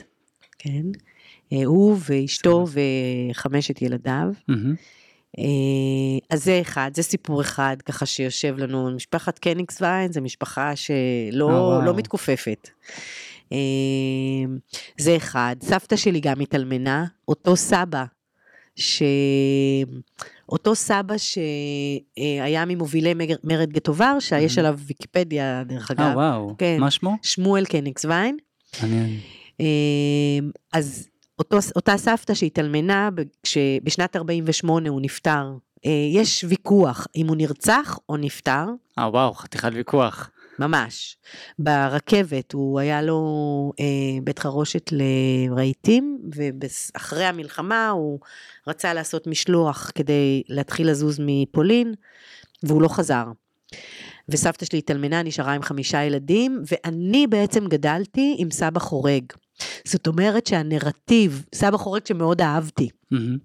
כן. 0.59 0.85
אה, 1.53 1.65
הוא 1.65 1.97
ואשתו 2.09 2.65
וחמשת 3.31 3.81
ילדיו. 3.81 4.27
אז 6.29 6.43
זה 6.43 6.61
אחד, 6.61 6.91
זה 6.93 7.03
סיפור 7.03 7.41
אחד 7.41 7.77
ככה 7.85 8.05
שיושב 8.05 8.57
לנו, 8.57 8.91
משפחת 8.91 9.39
קניגסווין 9.39 10.11
זה 10.11 10.21
משפחה 10.21 10.75
שלא. 10.75 11.81
לא 11.85 11.95
מתכופפת. 11.95 12.69
אה, 13.51 13.57
זה 14.97 15.17
אחד, 15.17 15.55
סבתא 15.61 15.95
שלי 15.95 16.19
גם 16.19 16.39
התאלמנה, 16.39 17.05
אותו 17.27 17.55
סבא, 17.55 18.03
ש... 18.75 19.03
אותו 20.49 20.75
סבא 20.75 21.15
שהיה 21.17 22.65
ממובילי 22.65 23.13
מרד 23.43 23.69
גטו 23.73 23.95
ורשה, 23.95 24.39
יש 24.39 24.57
Mhm. 24.57 24.59
עליו 24.59 24.79
ויקיפדיה 24.87 25.63
דרך 25.65 25.91
אגב, 25.91 26.01
אה 26.01 26.13
וואו, 26.15 26.55
כן. 26.57 26.77
מה 26.79 26.91
שמו? 26.91 27.15
שמואל 27.21 27.65
קניגסווין. 27.65 28.37
אמ, 29.59 29.65
אז 30.73 31.07
אותו, 31.39 31.57
אותה 31.75 31.97
סבתא 31.97 32.33
שהתאלמנה, 32.33 33.09
ב- 33.15 33.21
כשבשנת 33.43 34.15
48 34.15 34.89
הוא 34.89 35.01
נפטר, 35.01 35.51
אה, 35.85 35.91
יש 36.13 36.45
ויכוח 36.47 37.07
אם 37.15 37.27
הוא 37.27 37.35
נרצח 37.35 37.99
או 38.09 38.17
נפטר, 38.17 38.65
אה 38.99 39.09
וואו, 39.09 39.33
חתיכת 39.33 39.69
ויכוח. 39.73 40.29
ממש. 40.59 41.17
ברכבת, 41.59 42.51
הוא 42.51 42.79
היה 42.79 43.01
לו 43.01 43.21
אה, 43.79 43.85
בית 44.23 44.39
חרושת 44.39 44.91
לרהיטים, 44.91 46.19
ואחרי 46.61 47.25
המלחמה 47.25 47.89
הוא 47.89 48.19
רצה 48.67 48.93
לעשות 48.93 49.27
משלוח 49.27 49.91
כדי 49.95 50.43
להתחיל 50.49 50.89
לזוז 50.89 51.19
מפולין, 51.21 51.93
והוא 52.63 52.81
לא 52.81 52.87
חזר. 52.87 53.25
וסבתא 54.29 54.65
שלי 54.65 54.79
התאלמנה, 54.79 55.23
נשארה 55.23 55.53
עם 55.53 55.61
חמישה 55.61 56.03
ילדים, 56.03 56.63
ואני 56.67 57.27
בעצם 57.27 57.67
גדלתי 57.67 58.35
עם 58.37 58.51
סבא 58.51 58.79
חורג. 58.79 59.23
זאת 59.87 60.07
אומרת 60.07 60.47
שהנרטיב, 60.47 61.45
סבא 61.55 61.77
חורג 61.77 62.05
שמאוד 62.05 62.41
אהבתי, 62.41 62.89
מהמם. 63.11 63.37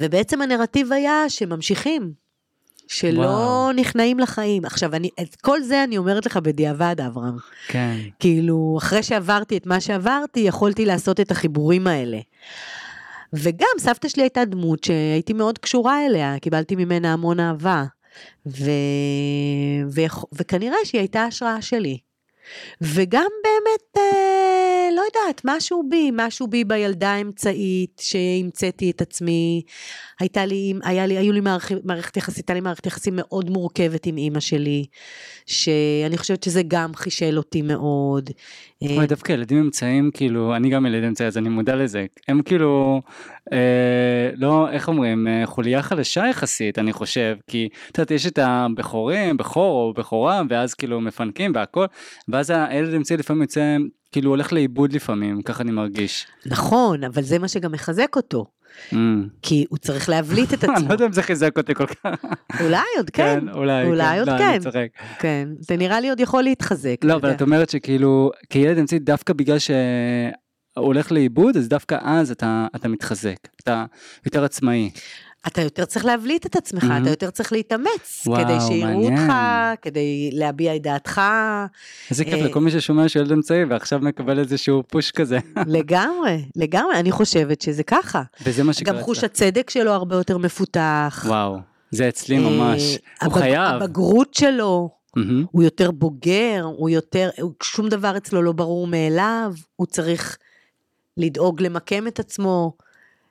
ובעצם 0.00 0.42
הנרטיב 0.42 0.92
היה 0.92 1.24
שממשיכים, 1.28 2.12
שלא 2.88 3.20
וואו. 3.20 3.72
נכנעים 3.72 4.18
לחיים. 4.18 4.64
עכשיו, 4.64 4.94
אני, 4.94 5.10
את 5.20 5.36
כל 5.36 5.62
זה 5.62 5.84
אני 5.84 5.98
אומרת 5.98 6.26
לך 6.26 6.36
בדיעבד, 6.36 6.96
אברהם. 7.06 7.36
כן. 7.68 7.96
כאילו, 8.18 8.74
אחרי 8.78 9.02
שעברתי 9.02 9.56
את 9.56 9.66
מה 9.66 9.80
שעברתי, 9.80 10.40
יכולתי 10.40 10.84
לעשות 10.84 11.20
את 11.20 11.30
החיבורים 11.30 11.86
האלה. 11.86 12.18
וגם 13.32 13.68
סבתא 13.78 14.08
שלי 14.08 14.22
הייתה 14.22 14.44
דמות 14.44 14.84
שהייתי 14.84 15.32
מאוד 15.32 15.58
קשורה 15.58 16.06
אליה, 16.06 16.38
קיבלתי 16.38 16.76
ממנה 16.76 17.12
המון 17.12 17.40
אהבה. 17.40 17.84
ו... 18.46 18.70
ו... 19.90 20.00
וכנראה 20.32 20.76
שהיא 20.84 20.98
הייתה 20.98 21.24
השראה 21.24 21.62
שלי. 21.62 21.98
וגם 22.80 23.26
באמת, 23.44 23.96
אה, 23.96 24.88
לא 24.96 25.02
יודעת, 25.02 25.40
משהו 25.44 25.82
בי, 25.88 26.10
משהו 26.12 26.46
בי 26.46 26.64
בילדה 26.64 27.10
האמצעית, 27.10 28.02
שהמצאתי 28.04 28.90
את 28.90 29.00
עצמי. 29.00 29.62
הייתה 30.20 30.46
לי, 30.46 30.74
היה 30.82 31.06
לי, 31.06 31.18
היו 31.18 31.32
לי 31.32 31.40
מערכ, 31.40 31.72
מערכת 31.84 32.16
יחסים, 32.16 32.40
הייתה 32.42 32.54
לי 32.54 32.60
מערכת 32.60 32.86
יחסים 32.86 33.14
מאוד 33.16 33.50
מורכבת 33.50 34.06
עם 34.06 34.16
אימא 34.16 34.40
שלי, 34.40 34.84
שאני 35.46 36.18
חושבת 36.18 36.42
שזה 36.42 36.62
גם 36.68 36.94
חישל 36.94 37.38
אותי 37.38 37.62
מאוד. 37.62 38.30
אה, 38.82 38.96
אוי, 38.96 39.06
דווקא 39.06 39.32
ילדים 39.32 39.58
אמצעים, 39.58 40.10
כאילו, 40.14 40.56
אני 40.56 40.70
גם 40.70 40.86
ילד 40.86 41.04
אמצעי, 41.04 41.26
אז 41.26 41.38
אני 41.38 41.48
מודע 41.48 41.76
לזה. 41.76 42.06
הם 42.28 42.42
כאילו, 42.42 43.00
אה, 43.52 44.30
לא, 44.36 44.70
איך 44.70 44.88
אומרים, 44.88 45.28
אה, 45.28 45.46
חוליה 45.46 45.82
חלשה 45.82 46.26
יחסית, 46.30 46.78
אני 46.78 46.92
חושב. 46.92 47.36
כי, 47.46 47.68
את 47.90 47.98
יודעת, 47.98 48.10
יש 48.10 48.26
את 48.26 48.38
הבכורים, 48.42 49.36
בכור 49.36 49.86
או 49.86 49.92
בכורה, 49.92 50.42
ואז 50.48 50.74
כאילו 50.74 51.00
מפנקים 51.00 51.52
והכל, 51.54 51.86
ואז 52.28 52.50
הילד 52.50 52.94
אמצעי 52.94 53.16
לפעמים 53.16 53.42
יוצא, 53.42 53.76
כאילו, 54.12 54.30
הולך 54.30 54.52
לאיבוד 54.52 54.92
לפעמים, 54.92 55.42
ככה 55.42 55.62
אני 55.62 55.70
מרגיש. 55.70 56.26
נכון, 56.46 57.04
אבל 57.04 57.22
זה 57.22 57.38
מה 57.38 57.48
שגם 57.48 57.72
מחזק 57.72 58.16
אותו, 58.16 58.46
Mm. 58.92 58.96
כי 59.42 59.64
הוא 59.68 59.78
צריך 59.78 60.08
להבליט 60.08 60.54
את 60.54 60.64
אני 60.64 60.72
עצמו. 60.72 60.88
לא 60.88 60.92
יודע 60.92 61.06
אם 61.06 61.12
זה 61.12 61.22
חיזק 61.22 61.58
אותי 61.58 61.74
כל 61.74 61.86
כך. 61.86 62.24
אולי 62.60 62.78
עוד 62.96 63.10
כן, 63.10 63.48
אולי, 63.54 63.84
אולי 63.86 64.18
עוד 64.18 64.28
לא, 64.28 64.38
כן. 64.38 64.44
אני 64.44 64.60
צוחק. 64.60 64.86
כן, 65.18 65.48
זה 65.60 65.76
נראה 65.76 66.00
לי 66.00 66.08
עוד 66.08 66.20
יכול 66.20 66.42
להתחזק. 66.42 66.96
לא, 67.02 67.14
אבל. 67.14 67.30
את 67.30 67.42
אומרת 67.42 67.70
שכאילו, 67.70 68.30
כילד 68.50 68.78
אמצעי, 68.78 68.98
דווקא 68.98 69.32
בגלל 69.32 69.58
שהוא 69.58 69.76
הולך 70.76 71.12
לאיבוד, 71.12 71.56
אז 71.56 71.68
דווקא 71.68 71.98
אז 72.02 72.30
אתה, 72.30 72.66
אתה 72.76 72.88
מתחזק, 72.88 73.36
אתה 73.62 73.84
יותר 74.26 74.44
עצמאי. 74.44 74.90
אתה 75.48 75.62
יותר 75.62 75.84
צריך 75.84 76.04
להבליט 76.04 76.46
את 76.46 76.56
עצמך, 76.56 76.84
מהמם. 76.84 77.02
אתה 77.02 77.10
יותר 77.10 77.30
צריך 77.30 77.52
להתאמץ, 77.52 78.22
וואו, 78.26 78.44
כדי 78.44 78.54
שיראו. 78.68 79.04
אותך, 79.04 79.32
כדי 79.82 80.30
להביע 80.32 80.76
את 80.76 80.82
דעתך, 80.82 81.20
איזה 82.10 82.24
כיף 82.24 82.34
אה, 82.34 82.42
לכל 82.46 82.60
מי 82.60 82.70
ששומע 82.70 83.08
שהוא 83.08 83.22
ילד 83.22 83.32
אמצעי 83.32 83.64
ועכשיו 83.64 83.98
מקבל 84.02 84.38
איזשהו 84.38 84.82
פוש 84.88 85.10
כזה. 85.10 85.38
לגמרי, 85.66 86.44
לגמרי, 86.56 86.94
אני 87.00 87.12
חושבת 87.12 87.60
שזה 87.62 87.82
ככה. 87.82 88.22
וזה 88.44 88.64
מה 88.64 88.72
שקרה 88.72 88.94
גם 88.94 89.00
חוש. 89.02 89.24
הצדק 89.24 89.70
שלו 89.70 89.92
הרבה 89.92 90.16
יותר 90.16 90.38
מפותח. 90.38 91.24
וואו, 91.28 91.56
זה 91.90 92.08
אצלי 92.08 92.36
אה, 92.36 92.42
ממש. 92.50 92.98
הוא 93.22 93.32
הבג- 93.32 93.38
חייב. 93.38 93.82
הבגרות 93.82 94.34
שלו, 94.34 94.90
מהמם. 95.16 95.44
הוא 95.50 95.62
יותר 95.62 95.90
בוגר, 95.90 96.62
הוא 96.76 96.90
יותר, 96.90 97.30
שום 97.62 97.88
דבר 97.88 98.16
אצלו 98.16 98.42
לא 98.42 98.52
ברור 98.52 98.86
מאליו, 98.86 99.52
הוא 99.76 99.86
צריך 99.86 100.36
לדאוג 101.16 101.62
למקם 101.62 102.06
את 102.06 102.18
עצמו. 102.20 102.72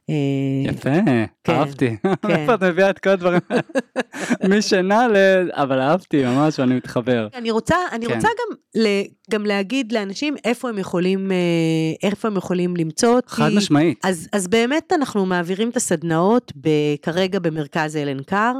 אה, 0.09 0.71
יפה, 0.71 0.89
כן, 1.43 1.53
אהבתי. 1.53 1.97
כן. 2.03 2.29
איפה 2.29 2.53
את 2.53 2.63
מביאה 2.63 2.89
את 2.89 2.99
כל 2.99 3.09
הדברים? 3.09 3.39
משינה 4.49 5.07
ל... 5.07 5.15
אבל 5.51 5.79
אהבתי 5.79 6.25
ממש 6.25 6.59
ואני 6.59 6.75
מתחבר. 6.75 7.27
אני 7.33 7.51
רוצה, 7.51 7.75
אני 7.91 8.05
כן. 8.05 8.15
רוצה 8.15 8.27
גם, 8.27 8.81
גם 9.31 9.45
להגיד 9.45 9.91
לאנשים 9.91 10.35
איפה 10.43 10.69
הם 10.69 10.77
יכולים, 10.77 11.31
אה, 11.31 11.37
איפה 12.09 12.27
הם 12.27 12.37
יכולים 12.37 12.77
למצוא 12.77 13.15
אותי. 13.15 13.29
חד 13.29 13.49
משמעית. 13.55 13.99
אז, 14.05 14.29
אז 14.33 14.47
באמת 14.47 14.93
אנחנו 14.93 15.25
מעבירים 15.25 15.69
את 15.69 15.77
הסדנאות 15.77 16.53
כרגע 17.01 17.39
במרכז 17.39 17.95
אלן 17.95 18.23
קאר, 18.23 18.53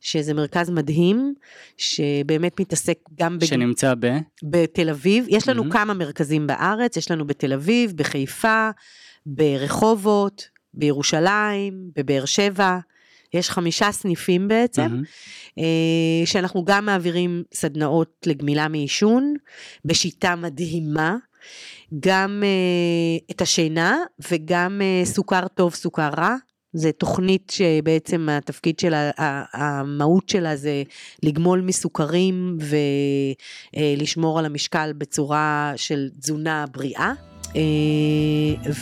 שזה 0.00 0.34
מרכז 0.34 0.70
מדהים, 0.70 1.34
שבאמת 1.76 2.60
מתעסק 2.60 2.98
גם 3.20 3.38
בג... 3.38 3.44
שנמצא 3.44 3.94
ב... 4.00 4.06
בתל 4.42 4.90
אביב. 4.90 5.26
יש 5.28 5.48
לנו 5.48 5.62
מהמם. 5.62 5.72
כמה 5.72 5.94
מרכזים 5.94 6.46
בארץ, 6.46 6.96
יש 6.96 7.10
לנו 7.10 7.26
בתל 7.26 7.52
אביב, 7.52 7.92
בחיפה, 7.96 8.70
ברחובות, 9.26 10.59
בירושלים, 10.74 11.90
בבאר 11.96 12.24
שבע. 12.24 12.78
יש 13.34 13.50
חמישה 13.50 13.92
סניפים 13.92 14.48
בעצם. 14.48 15.02
אה, 15.58 16.24
שאנחנו 16.24 16.64
גם 16.64 16.86
מעבירים 16.86 17.42
סדנאות 17.54 18.26
לגמילה 18.26 18.68
מעישון 18.68 19.34
בשיטה 19.84 20.36
מדהימה, 20.36 21.16
גם 22.00 22.42
אה, 22.44 23.18
את 23.30 23.40
השינה 23.40 23.98
וגם 24.30 24.80
אה, 24.82 25.04
סוכר 25.04 25.48
טוב 25.48 25.74
סוכר 25.74 26.10
רע. 26.16 26.36
זה 26.72 26.92
תוכנית 26.92 27.50
שבעצם 27.50 28.28
התפקיד 28.30 28.78
שלה, 28.78 29.10
המהות 29.52 30.28
שלה 30.28 30.56
זה 30.56 30.82
לגמול 31.22 31.60
מסוכרים 31.60 32.58
ולשמור 33.76 34.38
על 34.38 34.44
המשקל 34.44 34.92
בצורה 34.98 35.72
של 35.76 36.08
תזונה 36.20 36.64
בריאה. 36.72 37.12
אה, 37.56 38.72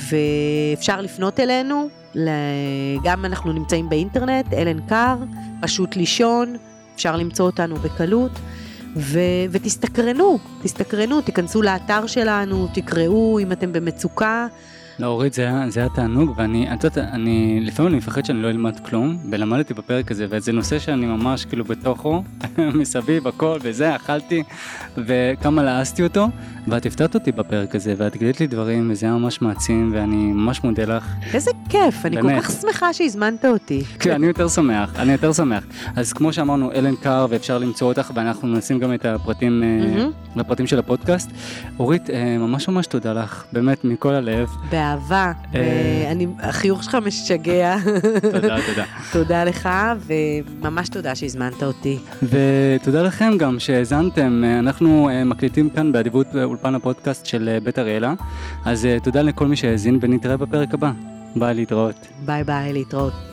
ואפשר 0.72 1.00
לפנות 1.00 1.40
אלינו, 1.40 1.88
גם 3.04 3.24
אנחנו 3.24 3.52
נמצאים 3.52 3.88
באינטרנט, 3.88 4.52
אלן 4.52 4.86
קאר, 4.86 5.16
פשוט 5.62 5.96
לישון, 5.96 6.56
אפשר 6.94 7.16
למצוא 7.16 7.46
אותנו 7.46 7.76
בקלות. 7.76 8.32
ו- 8.96 9.44
ותסתקרנו, 9.50 10.38
תסתקרנו, 10.62 11.20
תיכנסו 11.20 11.62
לאתר 11.62 12.06
שלנו, 12.06 12.68
תקראו 12.74 13.38
אם 13.38 13.52
אתם 13.52 13.72
במצוקה. 13.72 14.46
לא, 14.98 15.06
אורית, 15.06 15.32
זה 15.32 15.42
היה, 15.42 15.64
זה 15.68 15.80
היה 15.80 15.88
תענוג, 15.88 16.34
ואני, 16.36 16.72
את 16.72 16.84
יודעת, 16.84 16.98
אני, 17.12 17.60
לפעמים 17.62 17.90
אני 17.92 17.98
מפחד 17.98 18.24
שאני 18.24 18.42
לא 18.42 18.50
אלמד 18.50 18.80
כלום, 18.80 19.18
ולמדתי 19.30 19.74
בפרק 19.74 20.10
הזה, 20.10 20.26
וזה 20.30 20.52
נושא 20.52 20.78
שאני 20.78 21.06
ממש 21.06 21.44
כאילו 21.44 21.64
בתוכו, 21.64 22.22
מסביב, 22.80 23.28
הכל, 23.28 23.58
וזה, 23.62 23.96
אכלתי, 23.96 24.42
וכמה 24.96 25.62
לעסתי 25.62 26.02
אותו, 26.02 26.28
ואת 26.66 26.86
הפתעת 26.86 27.14
אותי 27.14 27.32
בפרק 27.32 27.74
הזה, 27.74 27.94
ואת 27.96 28.16
גילית 28.16 28.40
לי 28.40 28.46
דברים, 28.46 28.90
וזה 28.90 29.06
היה 29.06 29.14
ממש 29.14 29.42
מעצים, 29.42 29.90
ואני 29.94 30.16
ממש 30.16 30.64
מודה 30.64 30.84
לך. 30.84 31.06
איזה 31.34 31.50
כיף, 31.68 32.06
אני 32.06 32.16
באמת. 32.16 32.34
כל 32.34 32.48
כך 32.48 32.50
שמחה 32.60 32.92
שהזמנת 32.92 33.44
אותי. 33.44 33.84
כן, 33.98 34.12
אני 34.12 34.26
יותר 34.26 34.48
שמח, 34.48 34.96
אני 34.98 35.12
יותר 35.12 35.32
שמח. 35.32 35.64
אז 35.96 36.12
כמו 36.12 36.32
שאמרנו, 36.32 36.72
אלן 36.72 36.96
קאר, 36.96 37.26
ואפשר 37.30 37.58
למצוא 37.58 37.88
אותך, 37.88 38.10
ואנחנו 38.14 38.48
נשים 38.48 38.78
גם 38.78 38.94
את 38.94 39.04
הפרטים, 39.04 39.62
אה. 39.62 40.06
לפרטים 40.36 40.66
של 40.66 40.78
הפודקאסט. 40.78 41.30
אורית, 41.78 42.10
אה, 42.10 42.38
ממש 42.38 42.68
ממש 42.68 42.86
תודה 42.86 43.12
לך, 43.12 43.44
באמת, 43.52 43.84
מכל 43.84 44.14
הלב. 44.14 44.48
באהבה, 44.88 45.32
אה. 45.54 46.12
החיוך 46.40 46.82
שלך 46.82 46.94
משגע. 46.94 47.76
תודה, 48.32 48.56
תודה. 48.66 48.84
תודה 49.12 49.44
לך, 49.44 49.68
וממש 50.06 50.88
תודה 50.88 51.14
שהזמנת 51.14 51.62
אותי. 51.62 51.98
ותודה 52.22 53.02
לכם 53.02 53.32
גם 53.38 53.58
שהאזנתם, 53.58 54.42
אנחנו 54.58 55.08
אה, 55.08 55.24
מקליטים 55.24 55.70
כאן 55.70 55.92
באדיבות 55.92 56.26
אולפן 56.44 56.74
הפודקאסט 56.74 57.26
של 57.26 57.48
אה, 57.48 57.60
בית 57.60 57.78
אריאלה, 57.78 58.14
אז 58.64 58.88
תודה 59.02 59.22
לכל 59.22 59.46
מי 59.46 59.56
שהאזין 59.56 59.98
ונתראה 60.00 60.36
בפרק 60.36 60.74
הבא. 60.74 60.92
ביי 61.36 61.54
להתראות. 61.54 62.06
ביי 62.24 62.44
ביי, 62.44 62.72
להתראות. 62.72 63.27